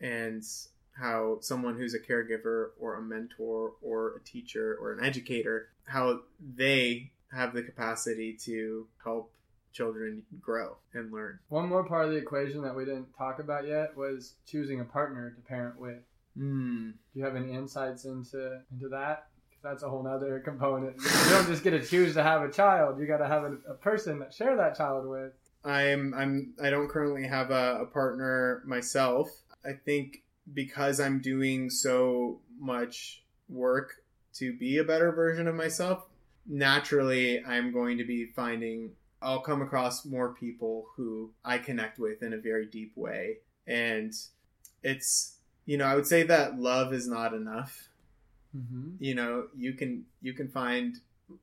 and 0.00 0.44
how 0.92 1.38
someone 1.40 1.76
who's 1.76 1.94
a 1.94 1.98
caregiver 1.98 2.68
or 2.78 2.94
a 2.94 3.02
mentor 3.02 3.72
or 3.82 4.14
a 4.16 4.20
teacher 4.20 4.76
or 4.80 4.92
an 4.92 5.04
educator 5.04 5.70
how 5.84 6.20
they 6.54 7.10
have 7.32 7.52
the 7.52 7.62
capacity 7.64 8.34
to 8.44 8.86
help 9.02 9.32
children 9.72 10.22
grow 10.40 10.76
and 10.94 11.12
learn 11.12 11.38
One 11.48 11.68
more 11.68 11.84
part 11.84 12.06
of 12.06 12.12
the 12.12 12.18
equation 12.18 12.62
that 12.62 12.74
we 12.76 12.84
didn't 12.84 13.12
talk 13.16 13.38
about 13.38 13.66
yet 13.66 13.96
was 13.96 14.34
choosing 14.46 14.80
a 14.80 14.84
partner 14.84 15.30
to 15.30 15.40
parent 15.42 15.78
with. 15.80 15.98
mm. 16.38 16.92
Do 16.92 17.18
you 17.18 17.24
have 17.24 17.36
any 17.36 17.52
insights 17.52 18.04
into 18.04 18.60
into 18.72 18.88
that? 18.90 19.26
that's 19.62 19.84
a 19.84 19.88
whole 19.88 20.04
other 20.08 20.40
component. 20.44 20.96
You 20.96 21.30
don't 21.30 21.46
just 21.46 21.62
get 21.62 21.70
to 21.70 21.80
choose 21.84 22.14
to 22.14 22.22
have 22.24 22.42
a 22.42 22.50
child. 22.50 22.98
You 22.98 23.06
got 23.06 23.18
to 23.18 23.28
have 23.28 23.44
a, 23.44 23.56
a 23.70 23.74
person 23.74 24.18
that 24.18 24.34
share 24.34 24.56
that 24.56 24.76
child 24.76 25.06
with. 25.08 25.32
i'm 25.64 26.12
i'm 26.14 26.52
i 26.60 26.68
don't 26.70 26.88
currently 26.88 27.24
have 27.28 27.52
a, 27.52 27.78
a 27.82 27.86
partner 27.86 28.62
myself 28.66 29.30
i 29.64 29.70
think 29.84 30.22
because 30.52 30.98
i'm 30.98 31.20
doing 31.20 31.70
so 31.70 32.40
much 32.58 33.22
work 33.48 33.92
to 34.34 34.52
be 34.58 34.78
a 34.78 34.84
better 34.84 35.12
version 35.12 35.46
of 35.46 35.54
myself 35.54 36.04
naturally 36.46 37.42
i'm 37.44 37.72
going 37.72 37.98
to 37.98 38.04
be 38.04 38.26
finding 38.34 38.90
i'll 39.22 39.40
come 39.40 39.62
across 39.62 40.04
more 40.04 40.34
people 40.34 40.86
who 40.96 41.30
i 41.44 41.58
connect 41.58 41.98
with 41.98 42.22
in 42.22 42.32
a 42.32 42.38
very 42.38 42.66
deep 42.66 42.92
way. 42.96 43.38
And 43.66 44.12
it's 44.82 45.36
you 45.66 45.76
know 45.76 45.86
i 45.86 45.94
would 45.94 46.06
say 46.06 46.24
that 46.24 46.58
love 46.58 46.92
is 46.92 47.06
not 47.06 47.34
enough. 47.34 47.88
Mm-hmm. 48.54 48.96
you 49.00 49.14
know 49.14 49.46
you 49.56 49.72
can 49.72 50.04
you 50.20 50.34
can 50.34 50.46
find 50.46 50.98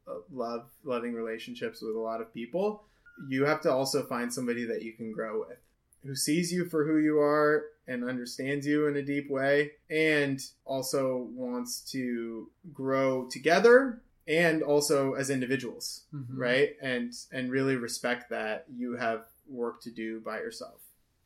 uh, 0.08 0.20
love 0.32 0.70
loving 0.84 1.14
relationships 1.14 1.82
with 1.82 1.96
a 1.96 2.00
lot 2.00 2.22
of 2.22 2.34
people. 2.34 2.84
You 3.28 3.46
have 3.46 3.62
to 3.62 3.72
also 3.72 4.04
find 4.04 4.32
somebody 4.32 4.64
that 4.66 4.84
you 4.84 4.94
can 4.94 5.12
grow 5.12 5.40
with 5.40 5.58
who 6.06 6.16
sees 6.16 6.52
you 6.52 6.66
for 6.66 6.86
who 6.86 6.98
you 6.98 7.20
are 7.20 7.66
and 7.88 8.08
understands 8.08 8.66
you 8.66 8.88
in 8.88 8.96
a 8.96 9.02
deep 9.02 9.30
way 9.30 9.72
and 9.90 10.42
also 10.66 11.28
wants 11.34 11.82
to 11.92 12.50
grow 12.74 13.28
together 13.30 14.02
and 14.30 14.62
also 14.64 15.14
as 15.16 15.30
individuals 15.30 16.04
Mm-hmm. 16.14 16.40
right 16.40 16.70
and 16.82 17.12
and 17.32 17.52
really 17.52 17.76
respect 17.76 18.30
that 18.30 18.66
you 18.74 18.96
have 18.96 19.26
work 19.50 19.82
to 19.82 19.92
do 19.92 20.22
by 20.22 20.38
yourself 20.38 20.80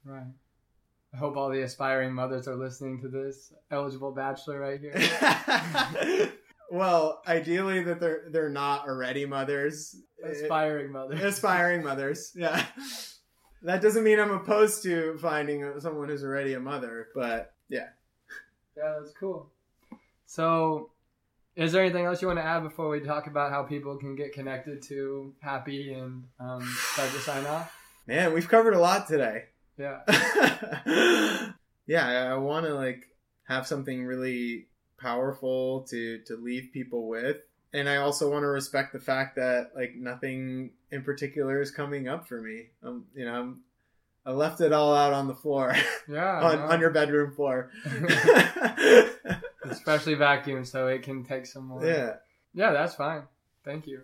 Right. 0.06 0.34
I 1.14 1.18
hope 1.18 1.38
all 1.38 1.50
the 1.52 1.62
aspiring 1.62 2.12
mothers 2.14 2.48
are 2.48 2.56
listening 2.56 3.00
to 3.02 3.08
this 3.08 3.54
eligible 3.70 4.12
bachelor 4.12 4.60
right 4.60 4.80
here. 4.82 6.32
well 6.72 7.22
ideally 7.28 7.84
that 7.84 8.00
they're 8.00 8.24
they're 8.32 8.50
not 8.50 8.88
already 8.88 9.26
mothers 9.26 9.96
aspiring 10.24 10.92
mothers. 10.92 11.22
aspiring 11.22 11.84
mothers 11.84 12.32
yeah 12.36 12.66
that 13.62 13.82
doesn't 13.82 14.04
mean 14.04 14.20
i'm 14.20 14.32
opposed 14.32 14.82
to 14.84 15.18
finding 15.20 15.80
someone 15.80 16.10
who's 16.10 16.24
already 16.24 16.54
a 16.54 16.60
mother 16.60 17.10
but 17.14 17.54
yeah 17.70 17.90
Yeah, 18.76 18.96
that's 19.00 19.14
cool. 19.14 19.52
So, 20.26 20.90
is 21.56 21.72
there 21.72 21.84
anything 21.84 22.06
else 22.06 22.22
you 22.22 22.28
want 22.28 22.40
to 22.40 22.44
add 22.44 22.64
before 22.64 22.90
we 22.90 23.00
talk 23.00 23.28
about 23.28 23.52
how 23.52 23.64
people 23.64 23.96
can 23.98 24.16
get 24.16 24.34
connected 24.34 24.82
to 24.84 25.34
Happi 25.46 25.96
and 25.98 26.24
um, 26.40 26.62
start 26.94 27.12
to 27.12 27.20
sign 27.20 27.46
off? 27.46 27.72
man 28.08 28.34
we've 28.34 28.50
covered 28.50 28.74
a 28.74 28.80
lot 28.80 29.08
today 29.08 29.46
Yeah. 29.78 30.02
yeah 31.88 32.08
i, 32.08 32.34
I 32.34 32.38
want 32.38 32.66
to 32.66 32.74
like 32.74 33.08
have 33.48 33.66
something 33.68 34.04
really 34.06 34.68
powerful 35.00 35.82
to 35.90 36.20
to 36.28 36.36
leave 36.36 36.72
people 36.74 37.08
with 37.08 37.38
and 37.74 37.88
i 37.90 37.96
also 37.98 38.30
want 38.32 38.44
to 38.44 38.48
respect 38.48 38.92
the 38.94 39.00
fact 39.00 39.36
that 39.38 39.72
like 39.76 39.96
nothing 39.96 40.72
in 40.92 41.04
particular 41.04 41.62
is 41.62 41.72
coming 41.72 42.08
up 42.10 42.28
for 42.28 42.42
me 42.42 42.68
um 42.84 43.06
you 43.16 43.24
know 43.26 43.34
I'm, 43.40 43.62
i 44.26 44.32
left 44.32 44.60
it 44.62 44.74
all 44.74 44.94
out 44.96 45.14
on 45.14 45.28
the 45.28 45.36
floor 45.36 45.74
Yeah. 46.10 46.40
on, 46.44 46.60
on 46.60 46.80
your 46.82 46.90
bedroom 46.92 47.34
floor 47.34 47.72
Especially 49.66 50.16
vacuum, 50.16 50.66
so 50.66 50.88
it 50.88 51.04
can 51.04 51.24
take 51.24 51.46
some 51.46 51.68
more. 51.68 51.86
yeah 51.86 52.16
Yeah, 52.54 52.72
that's 52.72 52.96
fine. 52.96 53.24
Thank 53.64 53.88
you. 53.88 54.02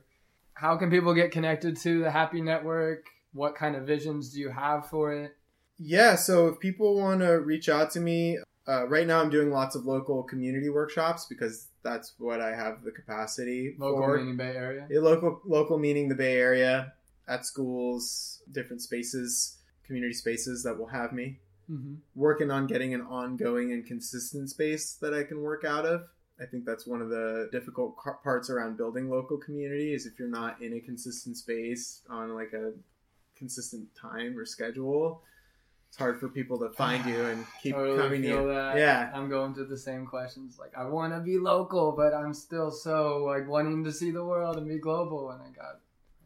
How 0.53 0.77
can 0.77 0.89
people 0.89 1.13
get 1.13 1.31
connected 1.31 1.77
to 1.77 2.03
the 2.03 2.09
Happi 2.09 2.43
Network? 2.43 3.05
What 3.33 3.55
kind 3.55 3.75
of 3.75 3.83
visions 3.83 4.33
do 4.33 4.39
you 4.39 4.49
have 4.49 4.89
for 4.89 5.13
it? 5.13 5.35
Yeah, 5.77 6.15
so 6.15 6.47
if 6.47 6.59
people 6.59 6.97
want 6.97 7.21
to 7.21 7.39
reach 7.39 7.69
out 7.69 7.91
to 7.91 7.99
me, 8.01 8.37
uh, 8.67 8.87
right 8.87 9.07
now 9.07 9.21
I'm 9.21 9.29
doing 9.29 9.51
lots 9.51 9.75
of 9.75 9.85
local 9.85 10.23
community 10.23 10.69
workshops 10.69 11.25
because 11.25 11.67
that's 11.83 12.13
what 12.17 12.41
I 12.41 12.53
have 12.53 12.83
the 12.83 12.91
capacity 12.91 13.75
Local 13.77 14.01
for. 14.01 14.17
meaning 14.17 14.35
Bay 14.35 14.55
Area. 14.55 14.87
Yeah, 14.89 14.99
local, 14.99 15.41
local 15.45 15.79
meaning 15.79 16.09
the 16.09 16.15
Bay 16.15 16.37
Area, 16.37 16.93
at 17.27 17.45
schools, 17.45 18.41
different 18.51 18.81
spaces, 18.81 19.57
community 19.85 20.13
spaces 20.13 20.63
that 20.63 20.77
will 20.77 20.87
have 20.87 21.13
me. 21.13 21.39
Mm-hmm. 21.69 21.95
Working 22.15 22.51
on 22.51 22.67
getting 22.67 22.93
an 22.93 23.01
ongoing 23.01 23.71
and 23.71 23.85
consistent 23.85 24.49
space 24.49 24.93
that 25.01 25.13
I 25.13 25.23
can 25.23 25.41
work 25.41 25.63
out 25.63 25.85
of. 25.85 26.03
I 26.41 26.45
think 26.45 26.65
that's 26.65 26.87
one 26.87 27.01
of 27.01 27.09
the 27.09 27.49
difficult 27.51 27.95
parts 28.23 28.49
around 28.49 28.77
building 28.77 29.09
local 29.09 29.37
community 29.37 29.93
is 29.93 30.05
if 30.05 30.17
you're 30.17 30.29
not 30.29 30.61
in 30.61 30.73
a 30.73 30.79
consistent 30.79 31.37
space 31.37 32.01
on 32.09 32.33
like 32.33 32.53
a 32.53 32.71
consistent 33.37 33.87
time 33.93 34.37
or 34.37 34.45
schedule, 34.45 35.21
it's 35.89 35.97
hard 35.97 36.19
for 36.19 36.29
people 36.29 36.57
to 36.59 36.69
find 36.69 37.05
you 37.05 37.25
and 37.25 37.45
keep 37.63 37.75
totally 37.75 37.97
coming 37.97 38.21
feel 38.21 38.43
you. 38.43 38.53
that. 38.53 38.77
Yeah. 38.77 39.11
I'm 39.13 39.27
going 39.27 39.53
through 39.53 39.67
the 39.67 39.77
same 39.77 40.05
questions. 40.05 40.57
Like, 40.59 40.71
I 40.77 40.85
want 40.85 41.13
to 41.13 41.19
be 41.19 41.37
local, 41.37 41.91
but 41.91 42.13
I'm 42.13 42.33
still 42.33 42.71
so 42.71 43.25
like 43.25 43.47
wanting 43.47 43.83
to 43.83 43.91
see 43.91 44.11
the 44.11 44.23
world 44.23 44.57
and 44.57 44.67
be 44.67 44.77
global. 44.77 45.31
And 45.31 45.41
I 45.41 45.49
got 45.49 45.81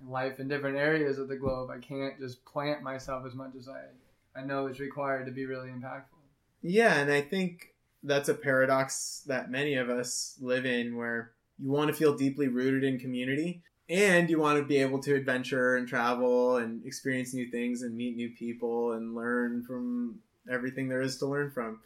life 0.05 0.39
in 0.39 0.47
different 0.47 0.77
areas 0.77 1.17
of 1.17 1.27
the 1.27 1.37
globe. 1.37 1.69
I 1.71 1.79
can't 1.79 2.19
just 2.19 2.43
plant 2.45 2.83
myself 2.83 3.25
as 3.25 3.33
much 3.35 3.55
as 3.57 3.69
I 3.69 3.85
I 4.35 4.41
know 4.41 4.67
is 4.67 4.79
required 4.79 5.25
to 5.25 5.31
be 5.31 5.45
really 5.45 5.69
impactful. 5.69 6.17
Yeah, 6.61 6.95
and 6.95 7.11
I 7.11 7.21
think 7.21 7.73
that's 8.03 8.29
a 8.29 8.33
paradox 8.33 9.23
that 9.27 9.51
many 9.51 9.75
of 9.75 9.89
us 9.89 10.37
live 10.41 10.65
in 10.65 10.95
where 10.95 11.31
you 11.59 11.71
want 11.71 11.89
to 11.89 11.93
feel 11.93 12.15
deeply 12.15 12.47
rooted 12.47 12.83
in 12.83 12.99
community 12.99 13.61
and 13.89 14.29
you 14.29 14.39
want 14.39 14.57
to 14.57 14.65
be 14.65 14.77
able 14.77 14.99
to 14.99 15.15
adventure 15.15 15.75
and 15.75 15.87
travel 15.87 16.57
and 16.57 16.85
experience 16.85 17.33
new 17.33 17.49
things 17.49 17.81
and 17.81 17.95
meet 17.95 18.15
new 18.15 18.29
people 18.29 18.93
and 18.93 19.15
learn 19.15 19.63
from 19.63 20.19
everything 20.49 20.89
there 20.89 21.01
is 21.01 21.17
to 21.17 21.25
learn 21.25 21.51
from. 21.51 21.79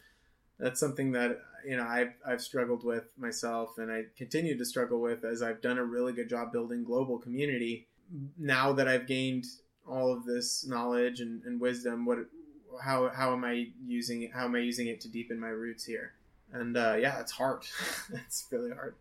That's 0.60 0.80
something 0.80 1.12
that 1.12 1.40
you 1.66 1.78
know 1.78 1.86
I've 1.86 2.14
I've 2.26 2.42
struggled 2.42 2.84
with 2.84 3.06
myself 3.18 3.78
and 3.78 3.92
I 3.92 4.06
continue 4.18 4.58
to 4.58 4.66
struggle 4.66 5.00
with 5.00 5.24
as 5.24 5.42
I've 5.42 5.62
done 5.62 5.78
a 5.78 5.84
really 5.84 6.14
good 6.14 6.30
job 6.30 6.52
building 6.52 6.84
global 6.84 7.20
community. 7.20 7.88
Now 8.38 8.74
that 8.74 8.88
I've 8.88 9.06
gained 9.06 9.46
all 9.88 10.14
of 10.14 10.26
this 10.26 10.66
knowledge 10.66 11.20
and, 11.20 11.44
and 11.44 11.60
wisdom, 11.60 12.06
what 12.06 12.20
how 12.84 13.10
how 13.10 13.34
am 13.34 13.44
I 13.44 13.68
using 13.86 14.24
it? 14.24 14.32
How 14.34 14.46
am 14.46 14.56
I 14.56 14.60
using 14.60 14.88
it 14.88 15.02
to 15.02 15.10
deepen 15.10 15.40
my 15.40 15.50
roots 15.50 15.84
here? 15.86 16.14
And 16.52 16.78
uh, 16.78 16.96
yeah, 17.00 17.20
it's 17.20 17.32
hard. 17.32 17.64
it's 18.14 18.48
really 18.52 18.72
hard. 18.72 18.96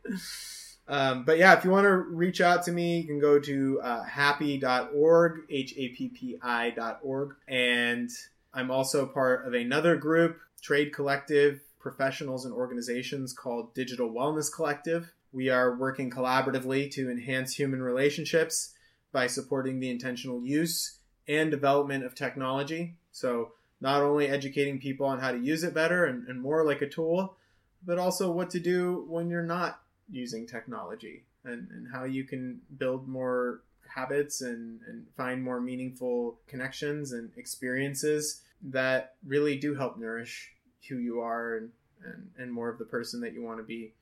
Um, 0.89 1.25
but 1.25 1.39
yeah, 1.39 1.57
if 1.57 1.65
you 1.65 1.71
want 1.71 1.85
to 1.85 1.97
reach 1.97 2.41
out 2.41 2.65
to 2.65 2.73
me, 2.73 2.99
you 2.99 3.05
can 3.05 3.19
go 3.19 3.41
to 3.41 3.81
uh, 3.83 4.05
happi.org, 4.05 5.41
H 5.51 5.75
A 5.77 5.89
P 5.89 6.09
P 6.09 6.39
I.org. 6.43 7.35
And 7.49 8.11
I'm 8.55 8.71
also 8.71 9.07
part 9.07 9.47
of 9.47 9.55
another 9.55 9.97
group, 9.97 10.39
Trade 10.63 10.93
Collective, 10.93 11.61
professionals 11.81 12.45
and 12.45 12.55
organizations 12.55 13.33
called 13.33 13.75
Digital 13.75 14.11
Wellness 14.11 14.53
Collective. 14.53 15.13
We 15.33 15.51
are 15.51 15.77
working 15.77 16.11
collaboratively 16.11 16.91
to 16.93 17.11
enhance 17.11 17.55
human 17.55 17.83
relationships 17.83 18.75
by 19.13 19.27
supporting 19.27 19.81
the 19.81 19.91
intentional 19.91 20.43
use 20.43 20.99
and 21.29 21.51
development 21.51 22.05
of 22.05 22.15
technology. 22.15 22.95
So, 23.13 23.53
not 23.81 24.03
only 24.03 24.29
educating 24.29 24.79
people 24.79 25.07
on 25.07 25.19
how 25.19 25.33
to 25.33 25.39
use 25.39 25.63
it 25.63 25.75
better 25.75 26.07
and, 26.07 26.27
and 26.29 26.41
more 26.41 26.65
like 26.65 26.83
a 26.83 26.89
tool, 26.89 27.37
but 27.85 27.99
also 27.99 28.31
what 28.31 28.51
to 28.51 28.61
do 28.61 29.05
when 29.09 29.29
you're 29.29 29.43
not 29.43 29.81
using 30.11 30.47
technology 30.47 31.25
and, 31.45 31.69
and 31.71 31.87
how 31.93 32.05
you 32.05 32.25
can 32.25 32.61
build 32.79 33.09
more 33.09 33.61
habits 33.89 34.41
and, 34.41 34.81
and 34.87 35.07
find 35.17 35.43
more 35.43 35.61
meaningful 35.61 36.39
connections 36.47 37.13
and 37.13 37.31
experiences 37.37 38.43
that 38.63 39.15
really 39.27 39.57
do 39.57 39.75
help 39.75 39.99
nourish 39.99 40.53
who 40.89 40.97
you 40.97 41.21
are 41.21 41.57
and, 41.57 41.71
and, 42.05 42.31
and 42.39 42.53
more 42.53 42.69
of 42.69 42.79
the 42.79 42.85
person 42.85 43.21
that 43.21 43.33
you 43.33 43.43
want 43.43 43.59
to 43.59 43.65
be. 43.65 43.93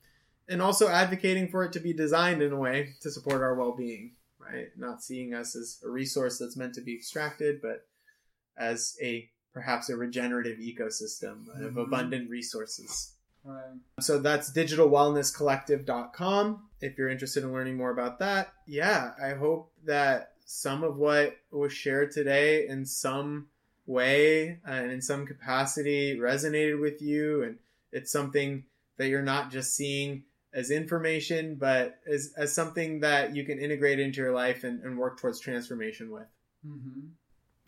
And 0.48 0.60
also 0.60 0.88
advocating 0.88 1.48
for 1.48 1.64
it 1.64 1.72
to 1.72 1.80
be 1.80 1.92
designed 1.92 2.42
in 2.42 2.52
a 2.52 2.58
way 2.58 2.94
to 3.00 3.10
support 3.10 3.40
our 3.40 3.54
well 3.54 3.72
being, 3.72 4.12
right? 4.38 4.68
Not 4.76 5.02
seeing 5.02 5.32
us 5.32 5.56
as 5.56 5.80
a 5.84 5.88
resource 5.88 6.38
that's 6.38 6.56
meant 6.56 6.74
to 6.74 6.82
be 6.82 6.94
extracted, 6.94 7.62
but 7.62 7.86
as 8.56 8.96
a 9.02 9.28
perhaps 9.54 9.88
a 9.88 9.96
regenerative 9.96 10.58
ecosystem 10.58 11.48
of 11.48 11.72
Mhm. 11.72 11.86
abundant 11.86 12.28
resources. 12.28 13.12
Right. 13.44 13.78
So 14.00 14.18
that's 14.18 14.50
digitalwellnesscollective.com 14.52 16.68
if 16.80 16.98
you're 16.98 17.08
interested 17.08 17.44
in 17.44 17.52
learning 17.52 17.76
more 17.76 17.90
about 17.90 18.18
that. 18.18 18.52
Yeah, 18.66 19.14
I 19.22 19.34
hope 19.34 19.72
that 19.84 20.32
some 20.44 20.82
of 20.84 20.96
what 20.96 21.36
was 21.50 21.72
shared 21.72 22.10
today 22.10 22.66
in 22.66 22.84
some 22.84 23.48
way 23.86 24.60
and 24.64 24.90
in 24.90 25.00
some 25.00 25.26
capacity 25.26 26.18
resonated 26.18 26.80
with 26.80 27.00
you 27.02 27.42
and 27.42 27.58
it's 27.92 28.10
something 28.10 28.64
that 28.96 29.08
you're 29.08 29.22
not 29.22 29.50
just 29.50 29.74
seeing 29.74 30.24
as 30.54 30.70
information 30.70 31.56
but 31.56 32.00
as, 32.06 32.32
as 32.36 32.54
something 32.54 33.00
that 33.00 33.36
you 33.36 33.44
can 33.44 33.58
integrate 33.58 34.00
into 34.00 34.22
your 34.22 34.32
life 34.32 34.64
and, 34.64 34.82
and 34.82 34.96
work 34.96 35.20
towards 35.20 35.38
transformation 35.38 36.10
with 36.10 36.26
mm-hmm. 36.66 37.08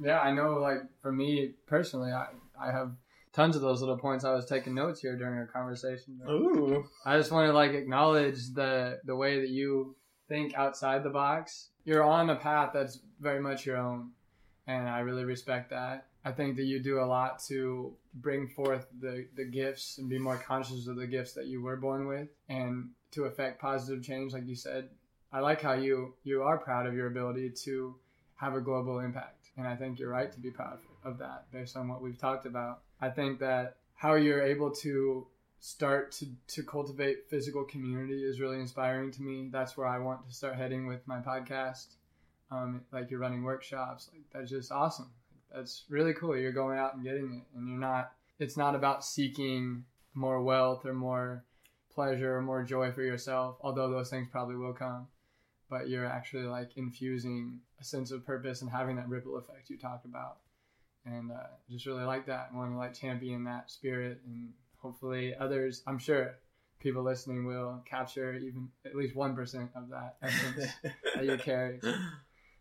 Yeah 0.01 0.21
i 0.21 0.33
know 0.33 0.55
like 0.55 0.81
for 1.03 1.13
me 1.13 1.53
personally 1.67 2.13
i, 2.13 2.27
I 2.61 2.71
have 2.71 2.93
tons 3.33 3.57
of 3.57 3.63
those 3.63 3.81
little 3.81 3.99
points 3.99 4.25
i 4.25 4.33
was 4.33 4.47
taking 4.47 4.75
notes 4.75 5.01
here 5.01 5.17
during 5.17 5.35
our 5.35 5.47
conversation 5.47 6.21
Ooh. 6.29 6.87
i 7.05 7.17
just 7.17 7.31
want 7.33 7.49
to 7.49 7.53
like 7.53 7.73
acknowledge 7.73 8.53
the 8.55 9.01
the 9.05 9.17
way 9.17 9.41
that 9.41 9.51
you 9.51 9.95
think 10.29 10.55
outside 10.55 11.03
the 11.03 11.11
box 11.11 11.69
you're 11.85 12.03
on 12.03 12.31
a 12.31 12.37
path 12.37 12.71
that's 12.73 13.01
very 13.21 13.41
much 13.41 13.65
your 13.67 13.77
own 13.77 14.11
and 14.67 14.89
I 14.89 15.01
really 15.01 15.25
respect 15.25 15.71
that. 15.71 16.07
I 16.25 16.33
think 16.33 16.57
that 16.57 16.65
you 16.65 16.83
do 16.83 17.01
a 17.01 17.07
lot 17.07 17.41
to 17.47 17.95
bring 18.15 18.49
forth 18.49 18.87
the, 19.01 19.27
the 19.37 19.45
gifts 19.45 19.99
and 19.99 20.09
be 20.09 20.19
more 20.19 20.37
conscious 20.37 20.89
of 20.89 20.97
the 20.97 21.07
gifts 21.07 21.35
that 21.35 21.47
you 21.47 21.63
were 21.63 21.77
born 21.77 22.07
with 22.07 22.29
and 22.49 22.91
to 23.13 23.25
affect 23.25 23.61
positive 23.61 24.03
change, 24.03 24.33
like 24.33 24.47
you 24.47 24.57
said. 24.57 24.89
I 25.33 25.41
like 25.41 25.61
how 25.61 25.75
you 25.75 26.15
you 26.25 26.43
are 26.43 26.59
proud 26.59 26.87
of 26.87 26.95
your 26.95 27.09
ability 27.09 27.51
to 27.65 27.95
have 28.37 28.55
a 28.55 28.61
global 28.61 29.01
impact, 29.01 29.36
and 29.57 29.67
I 29.67 29.77
think 29.77 29.99
you're 29.99 30.11
right 30.11 30.33
to 30.33 30.41
be 30.41 30.51
proud 30.51 30.79
of 31.05 31.19
that 31.19 31.47
based 31.53 31.77
on 31.77 31.89
what 31.89 32.03
we've 32.03 32.19
talked 32.19 32.47
about. 32.47 32.83
I 33.01 33.11
think 33.11 33.39
that 33.41 33.77
how 33.95 34.15
you're 34.15 34.43
able 34.43 34.71
to 34.71 35.27
start 35.59 36.13
to, 36.13 36.27
to 36.49 36.63
cultivate 36.63 37.29
physical 37.31 37.65
community 37.65 38.25
is 38.25 38.41
really 38.41 38.61
inspiring 38.61 39.11
to 39.13 39.23
me. 39.23 39.49
That's 39.51 39.77
where 39.77 39.87
I 39.87 39.99
want 39.99 40.29
to 40.29 40.35
start 40.35 40.57
heading 40.57 40.87
with 40.87 41.07
my 41.07 41.19
podcast 41.21 41.87
um, 42.51 42.83
like 42.93 43.11
you're 43.11 43.21
running 43.21 43.43
workshops. 43.43 44.09
Like 44.13 44.23
that's 44.33 44.51
just 44.51 44.73
awesome. 44.73 45.11
That's 45.55 45.85
really 45.89 46.15
cool. 46.15 46.37
You're 46.37 46.53
going 46.53 46.79
out 46.79 46.95
and 46.95 47.05
getting 47.05 47.35
it, 47.35 47.59
and 47.59 47.69
you're 47.69 47.79
not. 47.79 48.13
It's 48.39 48.57
not 48.57 48.75
about 48.75 49.05
seeking 49.05 49.85
more 50.15 50.43
wealth 50.43 50.85
or 50.85 50.93
more 50.93 51.45
pleasure 51.95 52.37
or 52.37 52.43
more 52.43 52.63
joy 52.63 52.93
for 52.93 53.03
yourself. 53.03 53.57
Although 53.61 53.91
those 53.91 54.11
things 54.11 54.29
probably 54.31 54.57
will 54.57 54.75
come, 54.75 55.09
but 55.69 55.89
you're 55.89 56.07
actually 56.07 56.45
like 56.45 56.71
infusing 56.77 57.61
a 57.81 57.85
sense 57.85 58.11
of 58.11 58.25
purpose 58.25 58.63
and 58.63 58.71
having 58.71 58.97
that 58.97 59.09
ripple 59.09 59.37
effect 59.37 59.71
you 59.71 59.79
talked 59.79 60.05
about. 60.05 60.39
And 61.05 61.31
uh, 61.31 61.47
just 61.71 61.87
really 61.87 62.05
like 62.05 62.27
that. 62.27 62.51
I 62.53 62.57
want 62.57 62.73
to 62.73 62.77
like 62.77 62.95
champion 62.95 63.45
that 63.45 63.71
spirit, 63.71 64.21
and 64.27 64.51
hopefully 64.79 65.35
others. 65.39 65.83
I'm 65.87 65.99
sure 65.99 66.35
people 66.81 67.03
listening 67.03 67.47
will 67.47 67.83
capture 67.89 68.35
even 68.35 68.69
at 68.85 68.97
least 68.97 69.15
one 69.15 69.35
percent 69.37 69.71
of 69.77 69.89
that 69.91 70.17
essence 70.23 70.67
that 71.15 71.25
you 71.25 71.39
carry. 71.39 71.81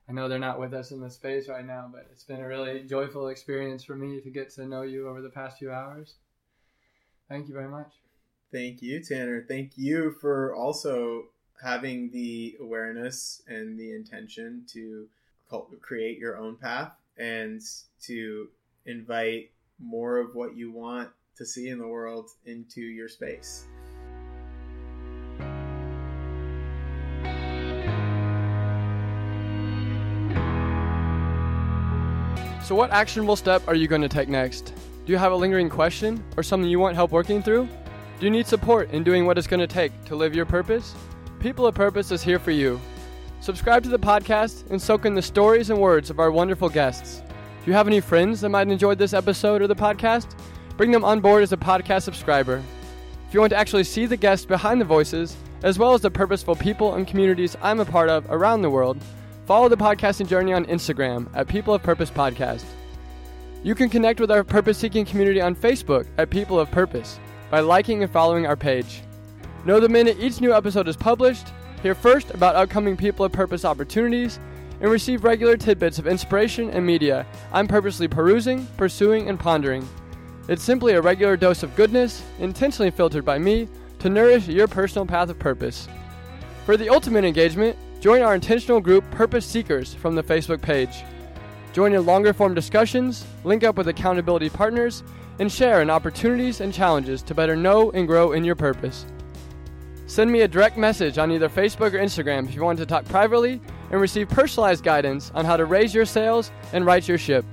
I 0.07 0.11
know 0.11 0.29
they're 0.29 0.37
not 0.37 0.59
with 0.59 0.73
us 0.73 0.91
in 0.91 1.01
the 1.01 1.09
space 1.09 1.49
right 1.49 1.65
now, 1.65 1.89
but 1.91 2.07
it's 2.11 2.23
been 2.23 2.39
a 2.39 2.47
really 2.47 2.83
joyful 2.83 3.29
experience 3.29 3.83
for 3.83 3.95
me 3.95 4.21
to 4.21 4.29
get 4.29 4.51
to 4.51 4.65
know 4.67 4.83
you 4.83 5.09
over 5.09 5.21
the 5.21 5.29
past 5.29 5.57
few 5.57 5.71
hours. 5.71 6.15
Thank 7.27 7.47
you 7.47 7.55
very 7.55 7.67
much. 7.67 7.91
Thank 8.51 8.83
you, 8.83 9.03
Tanner. 9.03 9.43
Thank 9.47 9.71
you 9.77 10.15
for 10.21 10.55
also 10.55 11.29
having 11.61 12.11
the 12.11 12.55
awareness 12.59 13.41
and 13.47 13.79
the 13.79 13.93
intention 13.93 14.63
to 14.73 15.07
create 15.81 16.17
your 16.17 16.37
own 16.37 16.55
path 16.57 16.91
and 17.17 17.61
to 18.01 18.47
invite 18.85 19.51
more 19.79 20.17
of 20.17 20.35
what 20.35 20.55
you 20.55 20.71
want 20.71 21.09
to 21.37 21.45
see 21.45 21.69
in 21.69 21.77
the 21.79 21.87
world 21.87 22.29
into 22.45 22.81
your 22.81 23.07
space. 23.07 23.65
So, 32.63 32.73
what 32.73 32.89
actionable 32.89 33.35
step 33.35 33.67
are 33.67 33.75
you 33.75 33.87
going 33.87 34.01
to 34.01 34.09
take 34.09 34.27
next? 34.27 34.73
Do 35.05 35.11
you 35.11 35.19
have 35.19 35.31
a 35.31 35.35
lingering 35.35 35.69
question 35.69 36.23
or 36.35 36.41
something 36.41 36.67
you 36.67 36.79
want 36.79 36.95
help 36.95 37.11
working 37.11 37.43
through? 37.43 37.67
Do 38.19 38.25
you 38.25 38.31
need 38.31 38.47
support 38.47 38.89
in 38.89 39.03
doing 39.03 39.27
what 39.27 39.37
it's 39.37 39.45
going 39.45 39.59
to 39.59 39.67
take 39.67 39.91
to 40.05 40.15
live 40.15 40.33
your 40.33 40.47
purpose? 40.47 40.95
People 41.39 41.67
of 41.67 41.75
Purpose 41.75 42.11
is 42.11 42.23
here 42.23 42.39
for 42.39 42.51
you. 42.51 42.79
Subscribe 43.39 43.83
to 43.83 43.89
the 43.89 43.99
podcast 43.99 44.69
and 44.71 44.81
soak 44.81 45.05
in 45.05 45.13
the 45.13 45.21
stories 45.21 45.69
and 45.69 45.79
words 45.79 46.09
of 46.09 46.19
our 46.19 46.31
wonderful 46.31 46.69
guests. 46.69 47.21
Do 47.63 47.71
you 47.71 47.73
have 47.73 47.87
any 47.87 47.99
friends 47.99 48.41
that 48.41 48.49
might 48.49 48.67
enjoy 48.67 48.95
this 48.95 49.13
episode 49.13 49.61
or 49.61 49.67
the 49.67 49.75
podcast? 49.75 50.35
Bring 50.77 50.91
them 50.91 51.05
on 51.05 51.19
board 51.19 51.43
as 51.43 51.53
a 51.53 51.57
podcast 51.57 52.03
subscriber. 52.03 52.63
If 53.27 53.33
you 53.33 53.39
want 53.39 53.51
to 53.51 53.57
actually 53.57 53.83
see 53.83 54.05
the 54.05 54.17
guests 54.17 54.45
behind 54.45 54.81
the 54.81 54.85
voices, 54.85 55.37
as 55.63 55.79
well 55.79 55.93
as 55.93 56.01
the 56.01 56.11
purposeful 56.11 56.55
people 56.55 56.95
and 56.95 57.07
communities 57.07 57.55
I'm 57.61 57.79
a 57.79 57.85
part 57.85 58.09
of 58.09 58.25
around 58.29 58.61
the 58.61 58.69
world, 58.69 59.01
Follow 59.45 59.69
the 59.69 59.77
podcasting 59.77 60.27
journey 60.27 60.53
on 60.53 60.65
Instagram 60.65 61.27
at 61.35 61.47
People 61.47 61.75
of 61.75 61.83
Purpose 61.83 62.09
Podcast. 62.09 62.65
You 63.63 63.75
can 63.75 63.89
connect 63.89 64.19
with 64.19 64.31
our 64.31 64.43
purpose 64.43 64.75
seeking 64.75 65.05
community 65.05 65.39
on 65.39 65.55
Facebook 65.55 66.07
at 66.17 66.31
People 66.31 66.59
of 66.59 66.71
Purpose 66.71 67.19
by 67.51 67.59
liking 67.59 68.01
and 68.01 68.11
following 68.11 68.47
our 68.47 68.55
page. 68.55 69.03
Know 69.65 69.79
the 69.79 69.89
minute 69.89 70.17
each 70.19 70.39
new 70.39 70.53
episode 70.53 70.87
is 70.87 70.95
published, 70.95 71.47
hear 71.81 71.95
first 71.95 72.31
about 72.31 72.55
upcoming 72.55 72.95
People 72.95 73.25
of 73.25 73.31
Purpose 73.31 73.65
opportunities, 73.65 74.39
and 74.79 74.89
receive 74.91 75.23
regular 75.23 75.57
tidbits 75.57 75.99
of 75.99 76.07
inspiration 76.07 76.69
and 76.69 76.85
media 76.85 77.25
I'm 77.51 77.67
purposely 77.67 78.07
perusing, 78.07 78.67
pursuing, 78.77 79.29
and 79.29 79.39
pondering. 79.39 79.87
It's 80.47 80.63
simply 80.63 80.93
a 80.93 81.01
regular 81.01 81.35
dose 81.35 81.63
of 81.63 81.75
goodness, 81.75 82.23
intentionally 82.39 82.91
filtered 82.91 83.25
by 83.25 83.39
me, 83.39 83.67
to 83.99 84.09
nourish 84.09 84.47
your 84.47 84.67
personal 84.67 85.05
path 85.05 85.29
of 85.29 85.39
purpose. 85.39 85.87
For 86.65 86.77
the 86.77 86.89
ultimate 86.89 87.25
engagement, 87.25 87.75
Join 88.05 88.21
our 88.21 88.35
intentional 88.35 88.79
group 88.79 89.09
Purpose 89.09 89.47
Seekers 89.47 89.95
from 89.95 90.13
the 90.13 90.21
Facebook 90.21 90.61
page. 90.61 91.03
Join 91.73 91.91
in 91.93 92.05
longer 92.05 92.33
form 92.33 92.53
discussions, 92.53 93.25
link 93.43 93.63
up 93.63 93.77
with 93.77 93.87
accountability 93.87 94.47
partners, 94.47 95.01
and 95.39 95.51
share 95.51 95.81
in 95.81 95.89
opportunities 95.89 96.61
and 96.61 96.71
challenges 96.71 97.23
to 97.23 97.33
better 97.33 97.55
know 97.55 97.89
and 97.93 98.07
grow 98.07 98.33
in 98.33 98.45
your 98.45 98.53
purpose. 98.53 99.07
Send 100.07 100.31
me 100.31 100.41
a 100.41 100.47
direct 100.47 100.77
message 100.77 101.17
on 101.17 101.31
either 101.31 101.49
Facebook 101.49 101.93
or 101.93 101.99
Instagram 101.99 102.47
if 102.47 102.53
you 102.53 102.63
want 102.63 102.77
to 102.77 102.85
talk 102.85 103.05
privately 103.05 103.59
and 103.89 103.99
receive 103.99 104.29
personalized 104.29 104.83
guidance 104.83 105.31
on 105.33 105.45
how 105.45 105.57
to 105.57 105.65
raise 105.65 105.95
your 105.95 106.05
sails 106.05 106.51
and 106.73 106.85
right 106.85 107.07
your 107.07 107.17
ship. 107.17 107.43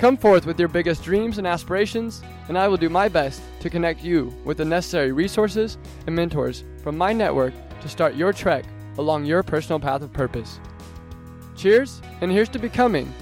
Come 0.00 0.16
forth 0.16 0.44
with 0.44 0.58
your 0.58 0.68
biggest 0.68 1.04
dreams 1.04 1.38
and 1.38 1.46
aspirations, 1.46 2.20
and 2.48 2.58
I 2.58 2.66
will 2.66 2.76
do 2.76 2.88
my 2.88 3.08
best 3.08 3.42
to 3.60 3.70
connect 3.70 4.02
you 4.02 4.34
with 4.44 4.56
the 4.56 4.64
necessary 4.64 5.12
resources 5.12 5.78
and 6.06 6.16
mentors 6.16 6.64
from 6.82 6.98
my 6.98 7.12
network 7.12 7.54
to 7.80 7.88
start 7.88 8.16
your 8.16 8.32
trek 8.32 8.64
along 8.98 9.24
your 9.24 9.44
personal 9.44 9.78
path 9.78 10.02
of 10.02 10.12
purpose. 10.12 10.58
Cheers, 11.56 12.02
and 12.20 12.30
here's 12.30 12.48
to 12.50 12.58
becoming 12.58 13.14